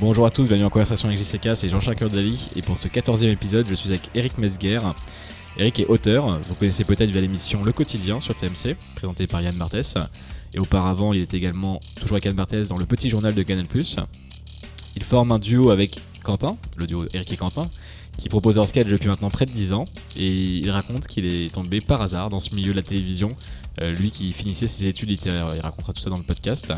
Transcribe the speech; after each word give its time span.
Bonjour 0.00 0.26
à 0.26 0.30
tous, 0.30 0.44
bienvenue 0.44 0.64
en 0.64 0.70
conversation 0.70 1.08
avec 1.08 1.20
JCK, 1.20 1.56
c'est 1.56 1.68
Jean-Jacques 1.68 2.04
Dali 2.04 2.50
et 2.54 2.62
pour 2.62 2.78
ce 2.78 2.86
14e 2.86 3.30
épisode, 3.32 3.66
je 3.68 3.74
suis 3.74 3.88
avec 3.88 4.02
Eric 4.14 4.38
Mesguer. 4.38 4.78
Eric 5.56 5.80
est 5.80 5.86
auteur, 5.86 6.38
vous 6.48 6.54
connaissez 6.54 6.84
peut-être 6.84 7.10
via 7.10 7.20
l'émission 7.20 7.64
Le 7.64 7.72
Quotidien 7.72 8.20
sur 8.20 8.32
TMC, 8.36 8.76
présentée 8.94 9.26
par 9.26 9.42
Yann 9.42 9.56
Martès. 9.56 9.96
Et 10.54 10.60
auparavant, 10.60 11.12
il 11.12 11.22
est 11.22 11.34
également 11.34 11.80
toujours 11.96 12.12
avec 12.14 12.26
Yann 12.26 12.36
Martès 12.36 12.68
dans 12.68 12.76
le 12.76 12.86
petit 12.86 13.10
journal 13.10 13.34
de 13.34 13.42
Canal+. 13.42 13.66
Il 14.94 15.02
forme 15.02 15.32
un 15.32 15.40
duo 15.40 15.70
avec 15.70 15.98
Quentin, 16.22 16.56
le 16.76 16.86
duo 16.86 17.06
Eric 17.12 17.32
et 17.32 17.36
Quentin, 17.36 17.68
qui 18.18 18.28
propose 18.28 18.54
leur 18.54 18.68
sketch 18.68 18.86
depuis 18.86 19.08
maintenant 19.08 19.30
près 19.30 19.46
de 19.46 19.50
10 19.50 19.72
ans. 19.72 19.86
Et 20.14 20.58
il 20.58 20.70
raconte 20.70 21.08
qu'il 21.08 21.26
est 21.26 21.52
tombé 21.52 21.80
par 21.80 22.02
hasard 22.02 22.30
dans 22.30 22.38
ce 22.38 22.54
milieu 22.54 22.70
de 22.70 22.76
la 22.76 22.84
télévision, 22.84 23.30
euh, 23.80 23.92
lui 23.96 24.12
qui 24.12 24.32
finissait 24.32 24.68
ses 24.68 24.86
études 24.86 25.08
littéraires. 25.08 25.56
Il 25.56 25.60
racontera 25.60 25.92
tout 25.92 26.02
ça 26.02 26.10
dans 26.10 26.18
le 26.18 26.22
podcast. 26.22 26.72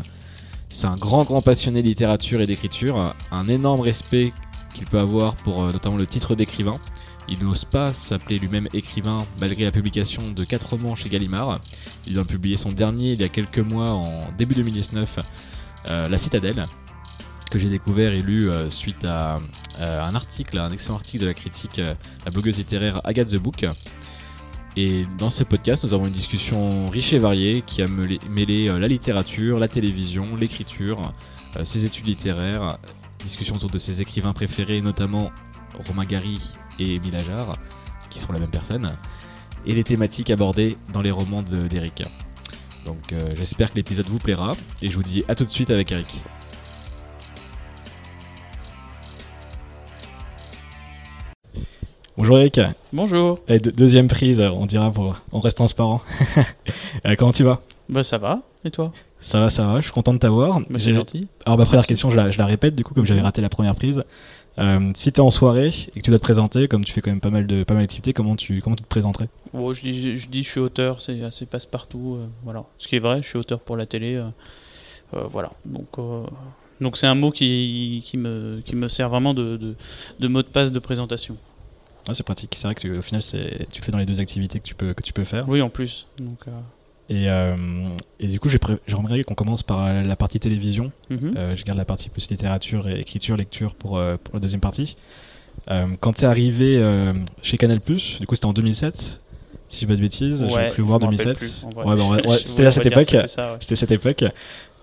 C'est 0.71 0.87
un 0.87 0.95
grand, 0.95 1.25
grand 1.25 1.41
passionné 1.41 1.81
de 1.81 1.87
littérature 1.87 2.39
et 2.39 2.47
d'écriture, 2.47 3.13
un 3.31 3.47
énorme 3.49 3.81
respect 3.81 4.33
qu'il 4.73 4.85
peut 4.85 4.99
avoir 4.99 5.35
pour 5.35 5.63
euh, 5.63 5.73
notamment 5.73 5.97
le 5.97 6.07
titre 6.07 6.33
d'écrivain. 6.33 6.79
Il 7.27 7.39
n'ose 7.39 7.65
pas 7.65 7.93
s'appeler 7.93 8.39
lui-même 8.39 8.69
écrivain 8.73 9.17
malgré 9.39 9.65
la 9.65 9.71
publication 9.71 10.31
de 10.31 10.43
4 10.45 10.69
romans 10.71 10.95
chez 10.95 11.09
Gallimard. 11.09 11.59
Il 12.07 12.13
vient 12.13 12.21
de 12.21 12.27
publier 12.27 12.55
son 12.55 12.71
dernier 12.71 13.11
il 13.13 13.21
y 13.21 13.23
a 13.25 13.29
quelques 13.29 13.59
mois, 13.59 13.89
en 13.89 14.31
début 14.37 14.55
2019, 14.55 15.19
euh, 15.89 16.07
La 16.07 16.17
Citadelle, 16.17 16.65
que 17.51 17.59
j'ai 17.59 17.69
découvert 17.69 18.13
et 18.13 18.21
lu 18.21 18.49
euh, 18.49 18.69
suite 18.69 19.03
à 19.03 19.41
un 19.77 20.15
article, 20.15 20.57
un 20.57 20.71
excellent 20.71 20.95
article 20.95 21.23
de 21.23 21.27
la 21.27 21.33
critique, 21.33 21.81
la 22.25 22.31
blogueuse 22.31 22.57
littéraire 22.59 23.01
Agathe 23.03 23.29
The 23.29 23.37
Book. 23.37 23.65
Et 24.77 25.05
dans 25.17 25.29
ce 25.29 25.43
podcast, 25.43 25.83
nous 25.83 25.93
avons 25.93 26.05
une 26.07 26.13
discussion 26.13 26.85
riche 26.87 27.11
et 27.13 27.19
variée 27.19 27.61
qui 27.65 27.81
a 27.81 27.85
mêlé, 27.87 28.69
euh, 28.69 28.79
la 28.79 28.87
littérature, 28.87 29.59
la 29.59 29.67
télévision, 29.67 30.35
l'écriture, 30.35 31.01
euh, 31.57 31.65
ses 31.65 31.85
études 31.85 32.07
littéraires, 32.07 32.77
discussion 33.19 33.55
autour 33.55 33.69
de 33.69 33.77
ses 33.77 34.01
écrivains 34.01 34.31
préférés, 34.33 34.79
notamment 34.81 35.31
Romain 35.87 36.05
Gary 36.05 36.39
et 36.79 36.95
Émile 36.95 37.17
Ajar, 37.17 37.57
qui 38.09 38.19
sont 38.19 38.31
la 38.31 38.39
même 38.39 38.49
personne, 38.49 38.93
et 39.65 39.73
les 39.73 39.83
thématiques 39.83 40.29
abordées 40.29 40.77
dans 40.93 41.01
les 41.01 41.11
romans 41.11 41.43
de- 41.43 41.67
d'Eric. 41.67 42.03
Donc 42.85 43.11
euh, 43.11 43.33
j'espère 43.35 43.71
que 43.71 43.75
l'épisode 43.75 44.07
vous 44.07 44.17
plaira, 44.19 44.53
et 44.81 44.89
je 44.89 44.95
vous 44.95 45.03
dis 45.03 45.23
à 45.27 45.35
tout 45.35 45.43
de 45.43 45.49
suite 45.49 45.69
avec 45.69 45.91
Eric. 45.91 46.07
Bonjour 52.17 52.37
Eric. 52.39 52.59
Bonjour. 52.93 53.39
Deux- 53.47 53.57
deuxième 53.71 54.07
prise, 54.07 54.41
on 54.41 54.65
dira 54.65 54.91
pour. 54.91 55.21
On 55.31 55.39
reste 55.39 55.57
transparent. 55.57 56.01
Euh, 57.05 57.15
comment 57.17 57.31
tu 57.31 57.43
vas? 57.43 57.61
Bah 57.89 58.03
ça 58.03 58.17
va. 58.17 58.41
Et 58.63 58.69
toi? 58.69 58.91
Ça 59.19 59.39
va, 59.39 59.49
ça 59.49 59.65
va, 59.65 59.77
je 59.77 59.81
suis 59.85 59.91
content 59.91 60.13
de 60.13 60.19
t'avoir. 60.19 60.59
bah, 60.59 60.65
J'ai- 60.73 60.91
C'est 60.91 60.93
gentil. 60.93 61.27
Alors 61.45 61.57
ma 61.57 61.65
première 61.65 61.87
question, 61.87 62.11
je 62.11 62.17
la, 62.17 62.29
je 62.31 62.37
la 62.37 62.45
répète 62.45 62.75
du 62.75 62.83
coup, 62.83 62.93
comme 62.93 63.05
j'avais 63.05 63.21
raté 63.21 63.41
la 63.41 63.49
première 63.49 63.75
prise. 63.75 64.03
Euh, 64.59 64.91
si 64.95 65.11
t'es 65.11 65.21
en 65.21 65.29
soirée 65.31 65.67
et 65.95 65.99
que 65.99 66.03
tu 66.05 66.09
dois 66.11 66.19
te 66.19 66.23
présenter, 66.23 66.67
comme 66.67 66.83
tu 66.83 66.91
fais 66.91 67.01
quand 67.01 67.09
même 67.09 67.21
pas 67.21 67.29
mal 67.29 67.47
de 67.47 67.63
pas 67.63 67.73
mal 67.73 67.83
d'activités, 67.83 68.13
comment 68.13 68.35
tu 68.35 68.61
comment 68.61 68.75
tu 68.75 68.83
te 68.83 68.87
présenterais? 68.89 69.29
Bon, 69.53 69.71
je 69.73 69.81
dis, 69.81 70.17
je 70.17 70.27
dis 70.27 70.43
je 70.43 70.49
suis 70.49 70.59
auteur, 70.59 71.01
c'est 71.01 71.23
assez 71.23 71.45
passe-partout. 71.45 72.17
euh, 72.19 72.27
voilà. 72.43 72.65
Ce 72.77 72.87
qui 72.87 72.97
est 72.97 72.99
vrai, 72.99 73.21
je 73.23 73.27
suis 73.27 73.37
auteur 73.39 73.59
pour 73.61 73.77
la 73.77 73.85
télé. 73.85 74.15
euh, 74.15 75.23
voilà. 75.31 75.51
Donc 75.65 75.87
donc 76.81 76.97
c'est 76.97 77.07
un 77.07 77.15
mot 77.15 77.31
qui, 77.31 78.01
qui, 78.03 78.17
me, 78.17 78.61
qui 78.65 78.75
me 78.75 78.87
sert 78.89 79.09
vraiment 79.09 79.33
de, 79.33 79.55
de, 79.57 79.75
de 80.19 80.27
mot 80.27 80.41
de 80.41 80.47
passe 80.47 80.71
de 80.71 80.79
présentation. 80.79 81.37
Ah, 82.07 82.13
C'est 82.13 82.23
pratique, 82.23 82.53
c'est 82.55 82.67
vrai 82.67 82.75
que 82.75 82.81
tu- 82.81 82.97
au 82.97 83.01
final 83.01 83.21
c'est 83.21 83.67
tu 83.71 83.79
le 83.81 83.85
fais 83.85 83.91
dans 83.91 83.97
les 83.97 84.05
deux 84.05 84.19
activités 84.21 84.59
que 84.59 84.65
tu 84.65 84.75
peux 84.75 84.93
que 84.93 85.03
tu 85.03 85.13
peux 85.13 85.23
faire. 85.23 85.47
Oui, 85.49 85.61
en 85.61 85.69
plus. 85.69 86.07
Donc, 86.17 86.39
euh, 86.47 86.51
Et, 87.09 87.29
euh, 87.29 87.55
et 88.19 88.27
du 88.27 88.39
coup, 88.39 88.47
j'ai 88.49 88.57
pré- 88.59 88.77
j'aimerais 88.87 89.23
qu'on 89.23 89.33
commence 89.35 89.63
par 89.63 89.85
euh, 89.85 90.01
la 90.03 90.15
partie 90.15 90.39
télévision. 90.39 90.91
mhm. 91.09 91.33
Euh, 91.37 91.55
je 91.55 91.63
garde 91.65 91.77
la 91.77 91.85
partie 91.85 92.09
plus 92.09 92.29
littérature 92.29 92.87
et 92.87 92.99
écriture, 92.99 93.35
lecture 93.37 93.75
pour, 93.75 93.91
pour 94.23 94.33
la 94.33 94.39
deuxième 94.39 94.61
partie. 94.61 94.95
Quand 95.99 96.13
t'es 96.13 96.25
arrivé 96.25 96.77
euh, 96.77 97.13
chez 97.41 97.57
Canal+, 97.57 97.79
du 97.79 98.25
coup 98.27 98.35
c'était 98.35 98.45
en 98.45 98.53
2007, 98.53 99.21
si 99.67 99.75
je 99.75 99.79
dis 99.79 99.85
pas 99.85 99.95
de 99.95 100.01
bêtises, 100.01 100.45
j'ai 100.47 100.53
Ouais, 100.55 100.69
cru 100.69 100.81
voir 100.81 100.99
je 100.99 101.05
m'en 101.05 101.11
rappelle 101.11 101.25
2007. 101.33 101.37
plus. 101.37 101.65
Ouais, 101.77 101.95
bah, 101.95 102.29
ouais, 102.29 102.39
c'était 102.43 102.65
à 102.65 102.71
cette 102.71 102.85
époque. 102.87 103.05
c'était 103.09 103.27
ça, 103.27 103.51
ouais. 103.53 103.57
C'était 103.61 103.75
cette 103.75 103.91
époque. 103.91 104.23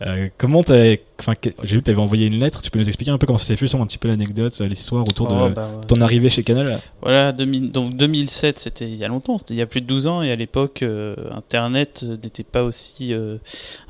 Euh, 0.02 0.28
comment 0.38 0.62
t'as, 0.62 0.94
enfin, 1.18 1.34
j'ai 1.64 1.76
vu 1.76 1.78
que 1.80 1.86
t'avais 1.86 2.00
envoyé 2.00 2.26
une 2.28 2.38
lettre. 2.38 2.60
Tu 2.62 2.70
peux 2.70 2.78
nous 2.78 2.86
expliquer 2.86 3.10
un 3.10 3.18
peu 3.18 3.26
comment 3.26 3.36
ça 3.38 3.46
s'est 3.46 3.56
fait, 3.56 3.66
sur 3.66 3.80
un 3.80 3.86
petit 3.86 3.98
peu 3.98 4.06
l'anecdote, 4.08 4.56
euh, 4.60 4.68
l'histoire 4.68 5.06
autour 5.06 5.28
Oh, 5.30 5.48
de 5.48 5.54
bah, 5.54 5.68
ouais. 5.74 5.86
ton 5.88 6.00
arrivée 6.00 6.28
chez 6.28 6.44
Canal. 6.44 6.78
Voilà, 7.02 7.32
2000 7.32 7.72
donc 7.72 7.96
2007, 7.96 8.58
c'était 8.60 8.88
il 8.88 8.94
y 8.96 9.04
a 9.04 9.08
longtemps, 9.08 9.38
c'était 9.38 9.54
il 9.54 9.56
y 9.56 9.62
a 9.62 9.66
plus 9.66 9.80
de 9.80 9.86
12 9.86 10.06
ans, 10.06 10.22
et 10.22 10.30
à 10.30 10.36
l'époque, 10.36 10.82
euh, 10.82 11.16
Internet 11.32 12.04
n'était 12.22 12.44
pas 12.44 12.62
aussi 12.62 13.12
euh, 13.12 13.38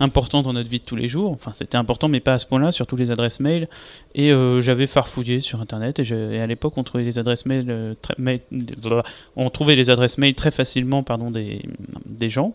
important 0.00 0.42
dans 0.42 0.52
notre 0.54 0.70
vie 0.70 0.78
de 0.80 0.84
tous 0.84 0.96
les 0.96 1.08
jours. 1.08 1.30
Enfin, 1.32 1.52
c'était 1.52 1.76
important, 1.76 2.08
mais 2.08 2.20
pas 2.20 2.34
à 2.34 2.38
ce 2.38 2.46
point-là, 2.46 2.72
surtout 2.72 2.96
les 2.96 3.10
adresses 3.12 3.40
mail. 3.40 3.68
Et 4.14 4.32
j'avais 4.60 4.86
farfouillé 4.86 5.38
sur 5.40 5.60
Internet, 5.60 5.98
et, 6.00 6.04
je- 6.04 6.32
et 6.32 6.40
à 6.40 6.46
l'époque, 6.46 6.76
on 6.76 6.82
trouvait 6.82 7.04
les 7.04 7.18
adresses 7.18 7.46
mail, 7.46 7.94
très, 8.02 8.14
mail- 8.18 8.40
on 9.36 9.50
trouvait 9.50 9.76
les 9.76 9.90
adresses 9.90 10.18
mail 10.18 10.34
très 10.34 10.50
facilement, 10.50 11.02
pardon, 11.02 11.30
des, 11.30 11.62
des 12.06 12.30
gens. 12.30 12.54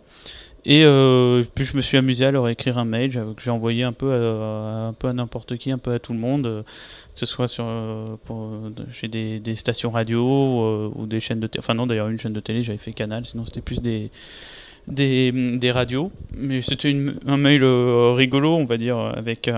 Et 0.66 0.84
euh, 0.86 1.44
puis 1.56 1.66
je 1.66 1.76
me 1.76 1.82
suis 1.82 1.98
amusé 1.98 2.26
à 2.26 2.32
leur 2.32 2.48
écrire 2.48 2.78
un 2.78 2.86
mail 2.86 3.12
que 3.12 3.44
j'ai 3.44 3.52
envoyé 3.52 3.84
un 3.84 3.92
peu 3.92 4.14
à, 4.14 4.88
un 4.88 4.94
peu 4.94 5.10
à 5.10 5.14
n'importe 5.14 5.58
qui, 5.58 5.72
un 5.72 5.78
peu 5.78 5.94
à 5.94 6.00
tout 6.00 6.14
le 6.14 6.20
monde, 6.20 6.46
euh, 6.46 6.64
que 6.64 7.20
ce 7.20 7.26
soit 7.26 7.50
sur, 7.50 7.66
euh, 7.68 8.16
chez 8.92 9.10
des, 9.10 9.56
stations 9.56 9.92
radio 9.92 10.92
ou 10.96 11.06
des 11.06 11.20
chaînes 11.20 11.42
de 11.42 11.48
télé. 11.48 11.60
Enfin 11.60 11.74
non, 11.74 11.86
d'ailleurs 11.86 12.08
une 12.08 12.20
chaîne 12.20 12.34
de 12.34 12.40
télé, 12.40 12.64
j'avais 12.64 12.78
fait 12.78 12.94
Canal, 12.94 13.26
sinon 13.26 13.46
c'était 13.46 13.62
plus 13.62 13.82
des, 13.82 14.10
des, 14.88 15.32
des 15.32 15.72
radios. 15.72 16.12
Mais 16.38 16.62
c'était 16.62 16.96
un 17.28 17.38
mail 17.38 17.64
rigolo, 17.64 18.56
on 18.56 18.66
va 18.66 18.78
dire, 18.78 18.98
avec 18.98 19.50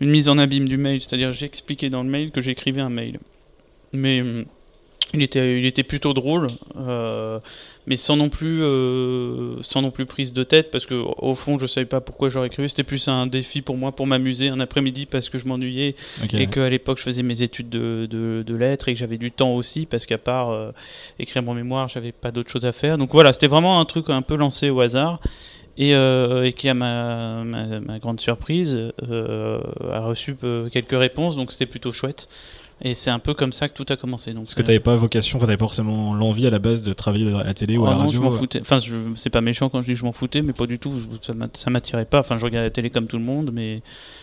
une 0.00 0.10
mise 0.10 0.28
en 0.28 0.38
abîme 0.38 0.68
du 0.68 0.76
mail. 0.76 1.00
C'est-à-dire 1.00 1.32
j'expliquais 1.32 1.90
dans 1.90 2.04
le 2.04 2.08
mail 2.08 2.30
que 2.30 2.40
j'écrivais 2.40 2.80
un 2.80 2.88
mail. 2.88 3.18
Mais 3.92 4.20
hum, 4.20 4.44
il 5.14 5.22
était, 5.22 5.58
il 5.58 5.66
était 5.66 5.82
plutôt 5.82 6.14
drôle, 6.14 6.46
euh, 6.76 7.40
mais 7.86 7.96
sans 7.96 8.16
non 8.16 8.28
plus, 8.28 8.62
euh, 8.62 9.60
sans 9.62 9.82
non 9.82 9.90
plus 9.90 10.06
prise 10.06 10.32
de 10.32 10.44
tête, 10.44 10.70
parce 10.70 10.86
que 10.86 10.94
au 10.94 11.34
fond, 11.34 11.58
je 11.58 11.66
savais 11.66 11.86
pas 11.86 12.00
pourquoi 12.00 12.28
j'aurais 12.28 12.46
écrit. 12.46 12.68
C'était 12.68 12.84
plus 12.84 13.08
un 13.08 13.26
défi 13.26 13.62
pour 13.62 13.76
moi, 13.76 13.92
pour 13.92 14.06
m'amuser 14.06 14.48
un 14.48 14.60
après-midi, 14.60 15.06
parce 15.06 15.28
que 15.28 15.38
je 15.38 15.46
m'ennuyais 15.46 15.96
et 16.32 16.46
qu'à 16.46 16.68
l'époque 16.68 16.98
je 16.98 17.02
faisais 17.02 17.22
mes 17.22 17.42
études 17.42 17.68
de, 17.68 18.06
de, 18.08 18.42
de 18.46 18.54
lettres 18.54 18.88
et 18.88 18.92
que 18.92 18.98
j'avais 18.98 19.18
du 19.18 19.30
temps 19.30 19.54
aussi 19.54 19.86
parce 19.86 20.06
qu'à 20.06 20.18
part 20.18 20.50
euh, 20.50 20.72
écrire 21.18 21.42
mon 21.42 21.54
mémoire 21.54 21.88
j'avais 21.88 22.12
pas 22.12 22.30
d'autre 22.30 22.50
chose 22.50 22.66
à 22.66 22.72
faire. 22.72 22.98
Donc 22.98 23.12
voilà 23.12 23.32
c'était 23.32 23.46
vraiment 23.46 23.80
un 23.80 23.84
truc 23.84 24.10
un 24.10 24.22
peu 24.22 24.36
lancé 24.36 24.70
au 24.70 24.80
hasard 24.80 25.20
et, 25.76 25.94
euh, 25.94 26.44
et 26.44 26.52
qui 26.52 26.68
à 26.68 26.74
ma, 26.74 27.44
ma, 27.44 27.80
ma 27.80 27.98
grande 27.98 28.20
surprise 28.20 28.92
euh, 29.08 29.60
a 29.92 30.00
reçu 30.00 30.36
quelques 30.70 30.98
réponses. 30.98 31.36
Donc 31.36 31.52
c'était 31.52 31.66
plutôt 31.66 31.92
chouette 31.92 32.28
et 32.82 32.94
c'est 32.94 33.10
un 33.10 33.18
peu 33.18 33.34
comme 33.34 33.52
ça 33.52 33.68
que 33.68 33.74
tout 33.74 33.86
a 33.92 33.96
commencé 33.96 34.30
donc 34.32 34.44
Parce 34.44 34.54
que 34.54 34.60
euh, 34.60 34.64
t'avais 34.64 34.80
pas 34.80 34.96
vocation, 34.96 35.36
enfin 35.36 35.46
t'avais 35.46 35.56
pas 35.58 35.64
forcément 35.66 36.14
l'envie 36.14 36.46
à 36.46 36.50
la 36.50 36.58
base 36.58 36.82
de 36.82 36.92
travailler 36.92 37.32
à 37.34 37.44
la 37.44 37.54
télé 37.54 37.76
ou 37.76 37.86
à 37.86 37.90
la 37.90 37.96
non, 37.96 38.00
radio. 38.02 38.12
je 38.18 38.20
m'en 38.22 38.28
euh. 38.32 38.36
foutais. 38.36 38.60
Enfin, 38.60 38.78
je- 38.78 38.94
c'est 39.16 39.30
pas 39.30 39.40
méchant 39.40 39.68
quand 39.68 39.80
je 39.82 39.86
dis 39.86 39.92
que 39.92 39.98
je 39.98 40.04
m'en 40.04 40.12
foutais, 40.12 40.42
mais 40.42 40.52
pas 40.52 40.66
du 40.66 40.78
tout. 40.78 40.92
Ça 41.22 41.32
ça 41.54 41.70
m'attirait 41.70 42.04
pas. 42.06 42.20
Enfin, 42.20 42.36
je 42.36 42.44
regardais 42.44 42.66
la 42.66 42.70
télé 42.70 42.90
comme 42.90 43.06
tout 43.06 43.18
le 43.18 43.24
monde, 43.24 43.50
mais 43.52 43.82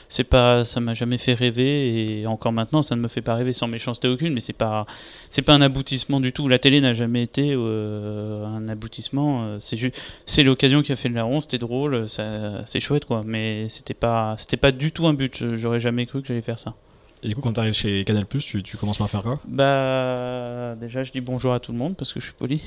c'est 0.10 0.24
pas, 0.24 0.64
ça 0.64 0.80
m'a 0.80 0.94
jamais 0.94 1.18
fait 1.18 1.34
rêver. 1.34 2.22
Et 2.22 2.28
encore 2.28 2.52
maintenant, 2.54 2.82
ça 2.82 2.96
ne 2.96 3.02
me 3.02 3.08
fait 3.08 3.22
pas 3.22 3.36
rêver 3.36 3.54
sans 3.54 3.68
méchanceté 3.68 4.08
aucune. 4.08 4.34
Mais 4.34 4.40
c'est 4.42 4.54
pas, 4.54 4.86
c'est 5.30 5.42
pas 5.42 5.54
un 5.54 5.62
aboutissement 5.62 6.20
du 6.20 6.34
tout. 6.34 6.48
La 6.48 6.60
télé 6.60 6.82
n'a 6.82 6.94
jamais 6.94 7.24
été 7.24 7.54
euh, 7.54 8.46
un 8.46 8.68
aboutissement. 8.70 9.44
Euh, 9.46 9.58
C'est 9.60 9.78
juste, 9.78 9.96
c'est 10.26 10.44
l'occasion 10.44 10.82
qui 10.82 10.92
a 10.92 10.96
fait 10.96 11.10
le 11.10 11.16
larron. 11.16 11.42
C'était 11.42 11.58
drôle, 11.58 12.08
ça, 12.10 12.66
c'est 12.66 12.80
chouette 12.80 13.06
quoi. 13.06 13.22
Mais 13.26 13.68
c'était 13.70 13.94
pas, 13.94 14.36
c'était 14.38 14.58
pas 14.58 14.72
du 14.72 14.92
tout 14.92 15.08
un 15.08 15.14
but. 15.14 15.44
J'aurais 15.56 15.80
jamais 15.80 16.06
cru 16.06 16.22
que 16.22 16.28
j'allais 16.28 16.42
faire 16.42 16.60
ça. 16.60 16.74
Et 17.24 17.30
du 17.30 17.36
coup, 17.36 17.42
quand 17.42 17.54
t'arrives 17.54 17.74
chez 17.74 18.04
Canal+, 18.06 18.26
tu, 18.28 18.62
tu 18.64 18.78
commences 18.78 19.00
par 19.00 19.10
faire 19.10 19.24
quoi? 19.24 19.36
Bah, 19.48 20.76
déjà, 20.80 21.04
je 21.04 21.12
dis 21.12 21.22
bonjour 21.22 21.54
à 21.54 21.60
tout 21.60 21.72
le 21.72 21.78
monde 21.78 21.96
parce 21.98 22.14
que 22.14 22.20
je 22.20 22.26
suis 22.26 22.34
poli. 22.36 22.62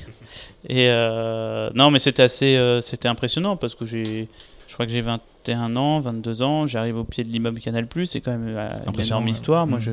Et 0.67 0.89
euh, 0.89 1.69
non, 1.73 1.89
mais 1.89 1.99
c'était 1.99 2.23
assez, 2.23 2.57
euh, 2.57 2.81
c'était 2.81 3.07
impressionnant 3.07 3.55
parce 3.55 3.75
que 3.75 3.85
j'ai, 3.85 4.27
je 4.67 4.73
crois 4.73 4.85
que 4.85 4.91
j'ai 4.91 5.01
21 5.01 5.75
ans, 5.77 6.01
22 6.01 6.43
ans, 6.43 6.67
j'arrive 6.67 6.97
au 6.97 7.03
pied 7.05 7.23
de 7.23 7.29
l'immeuble 7.29 7.61
Canal+, 7.61 7.87
c'est 8.05 8.19
quand 8.19 8.31
même 8.31 8.53
euh, 8.57 8.69
une 8.93 9.01
énorme 9.01 9.25
ouais. 9.25 9.31
histoire. 9.31 9.65
Moi, 9.67 9.79
Mhm. 9.79 9.83
je, 9.85 9.91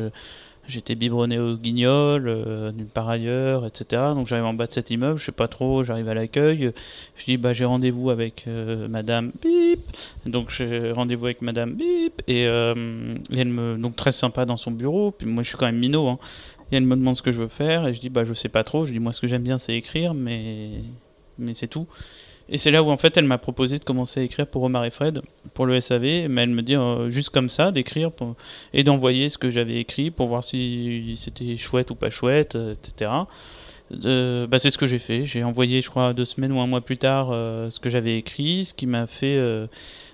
j'étais 0.68 0.94
biberonné 0.94 1.38
au 1.38 1.56
Guignol, 1.56 2.28
euh, 2.28 2.72
nulle 2.72 2.86
part 2.86 3.08
ailleurs, 3.08 3.66
etc. 3.66 4.02
Donc 4.14 4.26
j'arrive 4.26 4.44
en 4.44 4.54
bas 4.54 4.66
de 4.66 4.72
cet 4.72 4.90
immeuble, 4.90 5.18
je 5.18 5.24
sais 5.24 5.32
pas 5.32 5.48
trop, 5.48 5.82
j'arrive 5.82 6.08
à 6.08 6.14
l'accueil, 6.14 6.72
je 7.16 7.24
dis 7.24 7.36
bah 7.36 7.52
j'ai 7.52 7.64
rendez-vous 7.64 8.10
avec 8.10 8.44
euh, 8.46 8.86
Madame 8.88 9.32
Bip, 9.42 9.80
donc 10.26 10.50
j'ai 10.50 10.92
rendez-vous 10.92 11.26
avec 11.26 11.42
Madame 11.42 11.74
Bip 11.74 12.22
et, 12.28 12.46
euh, 12.46 13.14
et 13.30 13.38
elle 13.38 13.48
me 13.48 13.76
donc 13.78 13.96
très 13.96 14.12
sympa 14.12 14.44
dans 14.44 14.56
son 14.56 14.70
bureau. 14.70 15.10
Puis 15.10 15.26
moi 15.26 15.42
je 15.42 15.48
suis 15.48 15.58
quand 15.58 15.66
même 15.66 15.78
minot, 15.78 16.08
hein. 16.08 16.18
Et 16.70 16.76
elle 16.76 16.84
me 16.84 16.96
demande 16.96 17.16
ce 17.16 17.22
que 17.22 17.30
je 17.30 17.40
veux 17.40 17.48
faire 17.48 17.86
et 17.86 17.94
je 17.94 18.00
dis 18.00 18.10
bah 18.10 18.24
je 18.24 18.34
sais 18.34 18.50
pas 18.50 18.62
trop. 18.62 18.84
Je 18.84 18.92
dis 18.92 18.98
moi 18.98 19.12
ce 19.12 19.22
que 19.22 19.26
j'aime 19.26 19.42
bien 19.42 19.58
c'est 19.58 19.74
écrire 19.74 20.12
mais 20.12 20.82
mais 21.38 21.54
c'est 21.54 21.68
tout. 21.68 21.86
Et 22.50 22.56
c'est 22.56 22.70
là 22.70 22.82
où 22.82 22.90
en 22.90 22.96
fait 22.96 23.16
elle 23.16 23.26
m'a 23.26 23.38
proposé 23.38 23.78
de 23.78 23.84
commencer 23.84 24.20
à 24.20 24.22
écrire 24.22 24.46
pour 24.46 24.62
Omar 24.62 24.84
et 24.84 24.90
Fred, 24.90 25.20
pour 25.54 25.66
le 25.66 25.80
SAV, 25.80 26.28
mais 26.28 26.42
elle 26.42 26.50
me 26.50 26.62
dit 26.62 26.76
euh, 26.76 27.10
juste 27.10 27.30
comme 27.30 27.48
ça 27.48 27.72
d'écrire 27.72 28.10
et 28.72 28.84
d'envoyer 28.84 29.28
ce 29.28 29.36
que 29.36 29.50
j'avais 29.50 29.76
écrit 29.76 30.10
pour 30.10 30.28
voir 30.28 30.44
si 30.44 31.14
c'était 31.16 31.56
chouette 31.58 31.90
ou 31.90 31.94
pas 31.94 32.10
chouette, 32.10 32.56
euh, 32.56 32.72
etc. 32.72 33.10
Euh, 34.04 34.46
bah, 34.46 34.58
c'est 34.58 34.70
ce 34.70 34.78
que 34.78 34.86
j'ai 34.86 34.98
fait. 34.98 35.24
J'ai 35.24 35.44
envoyé, 35.44 35.80
je 35.82 35.90
crois, 35.90 36.12
deux 36.14 36.24
semaines 36.24 36.52
ou 36.52 36.60
un 36.60 36.66
mois 36.66 36.80
plus 36.80 36.98
tard 36.98 37.28
ce 37.28 37.80
que 37.80 37.88
j'avais 37.88 38.16
écrit, 38.16 38.64
ce 38.64 38.74
qui 38.74 38.86
m'a 38.86 39.06
fait. 39.06 39.38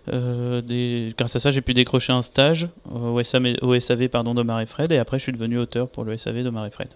Grâce 0.08 1.36
à 1.36 1.38
ça, 1.38 1.50
j'ai 1.50 1.60
pu 1.60 1.74
décrocher 1.74 2.12
un 2.12 2.22
stage 2.22 2.68
au, 2.92 3.22
SAV, 3.22 3.56
au 3.62 3.78
SAV 3.78 4.08
pardon, 4.08 4.34
d'Omar 4.34 4.60
et 4.60 4.66
Fred, 4.66 4.92
et 4.92 4.98
après, 4.98 5.18
je 5.18 5.24
suis 5.24 5.32
devenu 5.32 5.58
auteur 5.58 5.88
pour 5.88 6.04
le 6.04 6.16
SAV 6.16 6.42
d'Omar 6.42 6.66
et 6.66 6.70
Fred. 6.70 6.88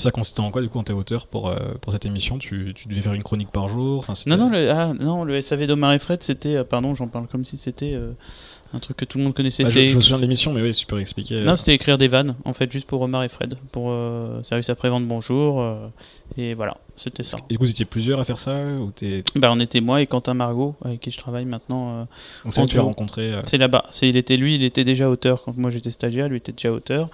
Ça 0.00 0.10
consistait 0.10 0.40
en 0.40 0.50
quoi, 0.50 0.62
du 0.62 0.70
coup, 0.70 0.78
en 0.78 0.82
tes 0.82 0.94
auteur 0.94 1.26
pour, 1.26 1.48
euh, 1.48 1.74
pour 1.82 1.92
cette 1.92 2.06
émission? 2.06 2.38
Tu, 2.38 2.72
tu 2.74 2.88
devais 2.88 3.02
faire 3.02 3.12
une 3.12 3.22
chronique 3.22 3.50
par 3.50 3.68
jour 3.68 4.06
Non, 4.26 4.38
non, 4.38 4.48
le, 4.48 4.70
ah, 4.70 4.94
non, 4.98 5.24
le 5.24 5.38
SAV 5.42 5.66
d'Omar 5.66 5.92
et 5.92 5.98
Fred, 5.98 6.22
c'était. 6.22 6.56
euh, 6.56 6.64
pardon, 6.64 6.94
j'en 6.94 7.06
parle 7.06 7.26
comme 7.26 7.44
si 7.44 7.58
c'était 7.58 7.92
euh, 7.92 8.12
un 8.72 8.78
truc 8.78 8.96
que 8.96 9.04
tout 9.04 9.18
le 9.18 9.24
monde 9.24 9.34
connaissait. 9.34 9.64
Ah, 9.66 9.70
je, 9.70 9.94
me 9.94 10.00
souviens 10.00 10.18
de 10.18 10.22
l'émission, 10.22 10.52
mais 10.52 10.62
oui, 10.62 10.72
super 10.72 10.98
expliqué. 10.98 11.42
Non, 11.42 11.56
c'était 11.56 11.74
écrire 11.74 11.98
des 11.98 12.08
vannes, 12.08 12.36
en 12.44 12.52
fait, 12.52 12.70
juste 12.70 12.86
pour 12.86 13.02
Omar 13.02 13.24
et 13.24 13.28
Fred, 13.28 13.56
pour 13.72 13.90
euh, 13.90 14.42
service 14.42 14.70
après-vente 14.70 15.06
bonjour, 15.06 15.60
euh, 15.60 15.88
et 16.36 16.54
voilà, 16.54 16.76
c'était 16.96 17.22
ça. 17.22 17.38
Et 17.50 17.56
vous 17.58 17.68
étiez 17.68 17.84
plusieurs 17.84 18.20
à 18.20 18.24
faire 18.24 18.38
ça 18.38 18.64
ou 18.64 18.92
t'es... 18.92 19.24
Bah, 19.34 19.50
on 19.52 19.58
était 19.58 19.80
moi 19.80 20.00
et 20.00 20.06
Quentin 20.06 20.34
Margot, 20.34 20.76
avec 20.84 21.00
qui 21.00 21.10
je 21.10 21.18
travaille 21.18 21.44
maintenant. 21.44 22.00
euh, 22.00 22.04
On 22.44 22.48
que 22.50 22.60
tu 22.66 22.74
duo. 22.74 22.84
rencontré. 22.84 23.32
euh, 23.32 23.42
c'est 23.46 23.58
là-bas. 23.58 23.86
C'est, 23.90 24.08
il 24.08 24.16
était 24.16 24.36
lui, 24.36 24.54
il 24.54 24.62
était 24.62 24.84
déjà 24.84 25.10
auteur 25.10 25.42
quand 25.42 25.56
moi 25.56 25.70
j'étais 25.70 25.90
stagiaire, 25.90 26.28
lui 26.28 26.36
était 26.36 26.52
déjà 26.52 26.70
auteur 26.72 27.10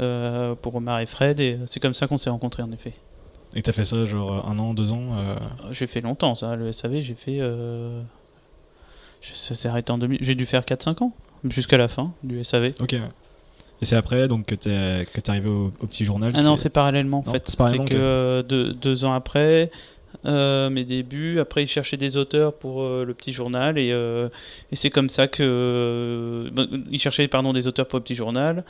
euh, 0.00 0.54
pour 0.54 0.74
Omar 0.76 1.00
et 1.00 1.06
Fred, 1.06 1.40
et 1.40 1.58
c'est 1.66 1.80
comme 1.80 1.94
ça 1.94 2.06
qu'on 2.06 2.18
s'est 2.18 2.30
rencontrés 2.30 2.62
en 2.62 2.72
effet. 2.72 2.94
Et 3.54 3.60
que 3.60 3.66
t'as 3.66 3.72
fait 3.72 3.84
ça 3.84 4.04
genre 4.04 4.48
un 4.48 4.58
an, 4.58 4.74
deux 4.74 4.90
ans 4.90 5.10
euh, 5.12 5.36
J'ai 5.70 5.86
fait 5.86 6.00
longtemps 6.00 6.34
ça, 6.34 6.56
le 6.56 6.72
SAV, 6.72 7.00
j'ai 7.00 7.14
fait. 7.14 7.40
Ça 9.32 9.54
s'est 9.54 9.68
arrêté 9.68 9.90
en 9.92 9.98
2000. 9.98 10.18
J'ai 10.20 10.34
dû 10.34 10.46
faire 10.46 10.62
4-5 10.62 11.02
ans, 11.02 11.12
jusqu'à 11.48 11.76
la 11.78 11.88
fin 11.88 12.12
du 12.22 12.42
SAV. 12.44 12.72
Ok. 12.80 12.92
ouais. 12.92 13.00
Et 13.82 13.84
c'est 13.86 13.96
après 13.96 14.28
donc 14.28 14.46
que 14.46 14.54
que 14.54 15.20
t'es 15.20 15.30
arrivé 15.30 15.48
au, 15.48 15.72
au 15.80 15.86
petit 15.86 16.04
journal. 16.04 16.32
Ah 16.36 16.42
non, 16.42 16.54
est- 16.54 16.58
c'est 16.58 16.70
parallèlement 16.70 17.20
en 17.20 17.24
Non, 17.26 17.32
fait. 17.32 17.48
c'est 17.48 17.78
que 17.84 17.94
euh, 17.94 18.42
deux, 18.42 18.72
deux 18.72 19.04
ans 19.04 19.12
après, 19.14 19.70
euh, 20.26 20.70
mes 20.70 20.84
débuts, 20.84 21.40
après 21.40 21.64
ils 21.64 21.66
cherchaient 21.66 21.96
des 21.96 22.16
auteurs 22.16 22.54
pour 22.54 22.82
euh, 22.82 23.04
le 23.04 23.14
petit 23.14 23.32
journal 23.32 23.76
et, 23.78 23.88
et 23.90 24.76
c'est 24.76 24.90
comme 24.90 25.08
ça 25.08 25.26
que 25.26 26.48
bon, 26.52 26.68
ils 26.90 27.00
cherchaient 27.00 27.26
pardon 27.28 27.52
des 27.52 27.66
auteurs 27.66 27.88
pour 27.88 27.98
le 27.98 28.04
petit 28.04 28.14
journal 28.14 28.64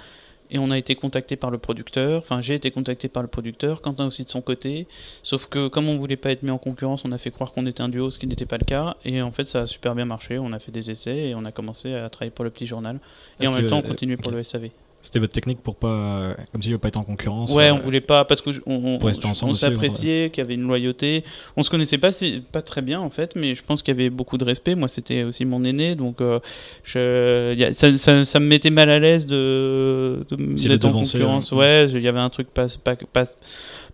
et 0.50 0.58
on 0.58 0.70
a 0.70 0.78
été 0.78 0.94
contacté 0.94 1.36
par 1.36 1.50
le 1.50 1.58
producteur. 1.58 2.18
Enfin, 2.18 2.40
j'ai 2.40 2.54
été 2.54 2.70
contacté 2.70 3.08
par 3.08 3.22
le 3.22 3.28
producteur, 3.28 3.80
Quentin 3.82 4.06
aussi 4.06 4.24
de 4.24 4.28
son 4.28 4.40
côté. 4.40 4.86
Sauf 5.22 5.46
que 5.46 5.68
comme 5.68 5.88
on 5.88 5.96
voulait 5.96 6.16
pas 6.16 6.30
être 6.30 6.42
mis 6.42 6.50
en 6.50 6.58
concurrence, 6.58 7.04
on 7.04 7.12
a 7.12 7.18
fait 7.18 7.30
croire 7.30 7.52
qu'on 7.52 7.66
était 7.66 7.82
un 7.82 7.88
duo, 7.88 8.10
ce 8.10 8.18
qui 8.18 8.26
n'était 8.26 8.46
pas 8.46 8.58
le 8.58 8.64
cas. 8.64 8.96
Et 9.04 9.22
en 9.22 9.30
fait, 9.30 9.44
ça 9.46 9.62
a 9.62 9.66
super 9.66 9.94
bien 9.94 10.04
marché. 10.04 10.38
On 10.38 10.52
a 10.52 10.58
fait 10.58 10.72
des 10.72 10.90
essais 10.90 11.16
et 11.28 11.34
on 11.34 11.44
a 11.44 11.52
commencé 11.52 11.94
à 11.94 12.08
travailler 12.10 12.30
pour 12.30 12.44
le 12.44 12.50
petit 12.50 12.66
journal. 12.66 13.00
Et 13.40 13.46
Ah, 13.46 13.50
en 13.50 13.52
même 13.52 13.66
temps, 13.68 13.78
on 13.78 13.82
continue 13.82 14.16
pour 14.16 14.28
ok. 14.28 14.34
le 14.38 14.42
SAV. 14.44 14.68
C'était 15.04 15.18
votre 15.18 15.34
technique 15.34 15.60
pour 15.62 15.76
pas, 15.76 16.34
comme 16.50 16.62
si 16.62 16.72
vous 16.72 16.78
pas 16.78 16.88
être 16.88 16.98
en 16.98 17.04
concurrence. 17.04 17.52
Ouais, 17.52 17.68
euh, 17.68 17.74
on 17.74 17.78
voulait 17.78 18.00
pas 18.00 18.24
parce 18.24 18.40
que 18.40 18.48
on, 18.64 18.98
on, 19.02 19.54
s'appréciait, 19.54 20.30
qu'il 20.30 20.42
y 20.42 20.46
avait 20.46 20.54
une 20.54 20.66
loyauté. 20.66 21.24
On 21.58 21.62
se 21.62 21.68
connaissait 21.68 21.98
pas 21.98 22.08
pas 22.50 22.62
très 22.62 22.80
bien 22.80 23.00
en 23.00 23.10
fait, 23.10 23.36
mais 23.36 23.54
je 23.54 23.62
pense 23.62 23.82
qu'il 23.82 23.94
y 23.94 24.00
avait 24.00 24.08
beaucoup 24.08 24.38
de 24.38 24.44
respect. 24.44 24.74
Moi, 24.74 24.88
c'était 24.88 25.22
aussi 25.22 25.44
mon 25.44 25.62
aîné, 25.62 25.94
donc 25.94 26.22
euh, 26.22 26.40
je, 26.84 27.70
ça, 27.72 27.94
ça, 27.98 28.24
ça 28.24 28.40
me 28.40 28.46
mettait 28.46 28.70
mal 28.70 28.88
à 28.88 28.98
l'aise 28.98 29.26
de, 29.26 30.24
de 30.30 30.68
d'être 30.68 30.86
en 30.86 30.92
concurrence. 30.92 31.52
ouais. 31.52 31.58
Ouais, 31.58 31.86
il 31.92 32.00
y 32.00 32.08
avait 32.08 32.20
un 32.20 32.30
truc 32.30 32.48
pas 32.48 32.68
pas 32.82 32.96
pas 32.96 33.24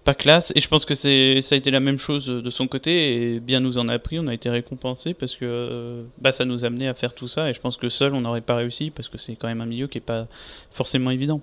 pas 0.05 0.15
classe. 0.15 0.53
Et 0.57 0.61
je 0.61 0.69
pense 0.69 0.85
que 0.85 0.95
c'est 0.95 1.41
ça 1.43 1.55
a 1.55 1.59
été 1.59 1.71
la 1.71 1.81
même 1.81 1.99
chose 1.99 2.27
de 2.27 2.51
son 2.51 2.67
côté 2.67 3.35
et 3.35 3.41
bien 3.41 3.61
nous 3.61 3.79
en 3.79 3.89
a 3.89 3.95
appris. 3.95 4.19
On 4.19 4.27
a 4.27 4.35
été 4.35 4.49
récompensés 4.49 5.15
parce 5.15 5.35
que 5.35 5.45
euh, 5.45 6.03
bah 6.21 6.33
ça 6.33 6.45
nous 6.45 6.65
a 6.65 6.69
amené 6.69 6.89
à 6.89 6.95
faire 6.95 7.15
tout 7.15 7.29
ça. 7.29 7.51
Et 7.51 7.55
je 7.55 7.61
pense 7.61 7.77
que 7.77 7.89
seul 7.89 8.15
on 8.15 8.23
n'aurait 8.23 8.41
pas 8.41 8.57
réussi 8.57 8.91
parce 8.91 9.09
que 9.09 9.19
c'est 9.19 9.37
quand 9.37 9.49
même 9.49 9.61
un 9.61 9.67
milieu 9.67 9.87
qui 9.87 9.99
est 9.99 10.03
pas 10.03 10.27
forcément 10.71 11.00
évident. 11.09 11.41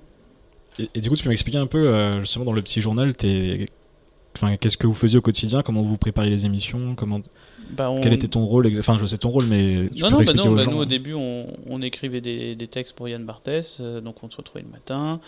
Et, 0.78 0.90
et 0.94 1.02
du 1.02 1.10
coup, 1.10 1.16
tu 1.16 1.24
peux 1.24 1.30
m'expliquer 1.30 1.58
un 1.58 1.66
peu, 1.66 1.88
euh, 1.88 2.20
justement, 2.20 2.46
dans 2.46 2.54
le 2.54 2.62
petit 2.62 2.82
journal, 2.82 3.12
enfin, 4.36 4.56
qu'est-ce 4.58 4.78
que 4.78 4.86
vous 4.86 4.94
faisiez 4.94 5.18
au 5.18 5.22
quotidien 5.22 5.64
Comment 5.64 5.82
vous 5.82 5.98
prépariez 5.98 6.30
les 6.30 6.46
émissions 6.46 6.94
Comment 6.96 7.22
Bah, 7.72 7.90
on- 7.90 8.00
Quel 8.00 8.14
était 8.14 8.28
ton 8.28 8.46
rôle 8.46 8.68
Enfin, 8.78 8.98
je 9.02 9.06
sais 9.08 9.18
ton 9.18 9.30
rôle, 9.30 9.48
mais 9.48 9.90
tu 9.96 10.04
Non, 10.04 10.10
peux 10.10 10.18
non, 10.18 10.24
bah 10.24 10.34
non, 10.34 10.56
bah 10.56 10.66
nous 10.70 10.78
au 10.78 10.86
début 10.86 11.14
on, 11.16 11.48
on 11.68 11.82
écrivait 11.82 12.22
des, 12.22 12.54
des 12.56 12.68
textes 12.68 12.96
pour 12.96 13.10
Yann 13.10 13.26
Barthès, 13.26 13.80
euh, 13.82 14.00
donc 14.02 14.24
on 14.24 14.30
se 14.30 14.38
retrouvait 14.38 14.64
le 14.64 14.70
matin, 14.70 15.20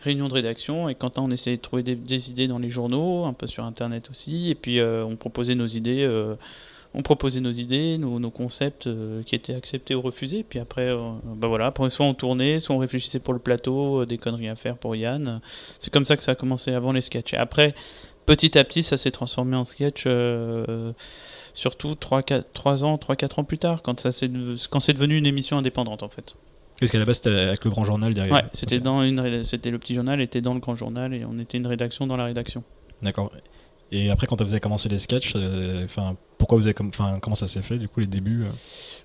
réunion 0.00 0.26
de 0.26 0.34
rédaction, 0.34 0.88
et 0.88 0.96
Quentin 0.96 1.22
on 1.22 1.30
essayait 1.30 1.56
de 1.56 1.62
trouver 1.62 1.84
des, 1.84 1.94
des 1.94 2.28
idées 2.30 2.48
dans 2.48 2.58
les 2.58 2.70
journaux, 2.70 3.24
un 3.26 3.32
peu 3.32 3.46
sur 3.46 3.62
internet 3.64 4.08
aussi, 4.10 4.50
et 4.50 4.56
puis 4.56 4.80
euh, 4.80 5.04
on 5.04 5.14
proposait 5.14 5.54
nos 5.54 5.66
idées, 5.68 6.02
euh, 6.02 6.34
on 6.96 7.02
proposait 7.02 7.40
nos 7.40 7.52
idées, 7.52 7.98
nos, 7.98 8.18
nos 8.18 8.30
concepts 8.30 8.86
euh, 8.86 9.22
qui 9.22 9.34
étaient 9.34 9.54
acceptés 9.54 9.94
ou 9.94 10.00
refusés, 10.00 10.42
puis 10.42 10.58
après, 10.58 10.88
euh, 10.88 11.12
bah 11.36 11.46
voilà, 11.46 11.66
après 11.66 11.88
soit 11.90 12.06
on 12.06 12.14
tournait, 12.14 12.58
soit 12.58 12.74
on 12.74 12.78
réfléchissait 12.78 13.18
pour 13.18 13.34
le 13.34 13.38
plateau, 13.38 14.00
euh, 14.00 14.06
des 14.06 14.16
conneries 14.16 14.48
à 14.48 14.56
faire 14.56 14.78
pour 14.78 14.96
Yann. 14.96 15.42
C'est 15.78 15.92
comme 15.92 16.06
ça 16.06 16.16
que 16.16 16.22
ça 16.22 16.32
a 16.32 16.34
commencé 16.34 16.72
avant 16.72 16.92
les 16.92 17.02
sketchs. 17.02 17.34
Et 17.34 17.36
après, 17.36 17.74
petit 18.24 18.56
à 18.56 18.64
petit, 18.64 18.82
ça 18.82 18.96
s'est 18.96 19.10
transformé 19.10 19.56
en 19.56 19.64
sketch. 19.64 20.08
surtout 21.52 21.94
3, 21.94 22.22
4, 22.22 22.52
3 22.54 22.84
ans, 22.84 22.96
3-4 22.96 23.40
ans 23.40 23.44
plus 23.44 23.58
tard, 23.58 23.82
quand, 23.82 24.00
ça 24.00 24.08
quand 24.70 24.80
c'est 24.80 24.94
devenu 24.94 25.18
une 25.18 25.26
émission 25.26 25.58
indépendante 25.58 26.02
en 26.02 26.08
fait. 26.08 26.34
Parce 26.80 26.90
qu'à 26.90 26.98
la 26.98 27.04
base, 27.04 27.16
c'était 27.16 27.30
avec 27.30 27.64
le 27.64 27.70
grand 27.70 27.84
journal 27.84 28.14
derrière. 28.14 28.34
Ouais, 28.34 28.44
c'était 28.54 28.80
dans 28.80 29.02
une, 29.02 29.44
c'était 29.44 29.70
le 29.70 29.78
petit 29.78 29.94
journal 29.94 30.20
était 30.22 30.40
dans 30.40 30.54
le 30.54 30.60
grand 30.60 30.76
journal 30.76 31.12
et 31.12 31.26
on 31.26 31.38
était 31.38 31.58
une 31.58 31.66
rédaction 31.66 32.06
dans 32.06 32.16
la 32.16 32.24
rédaction. 32.24 32.64
D'accord. 33.02 33.30
Et 33.92 34.10
après, 34.10 34.26
quand 34.26 34.40
vous 34.42 34.50
avez 34.52 34.60
commencé 34.60 34.88
les 34.88 34.98
sketchs, 34.98 35.34
euh, 35.36 35.86
pourquoi 36.38 36.58
vous 36.58 36.66
avez, 36.66 36.74
com- 36.74 36.90
comment 37.22 37.36
ça 37.36 37.46
s'est 37.46 37.62
fait, 37.62 37.78
du 37.78 37.88
coup, 37.88 38.00
les 38.00 38.06
débuts 38.06 38.42
euh? 38.44 38.50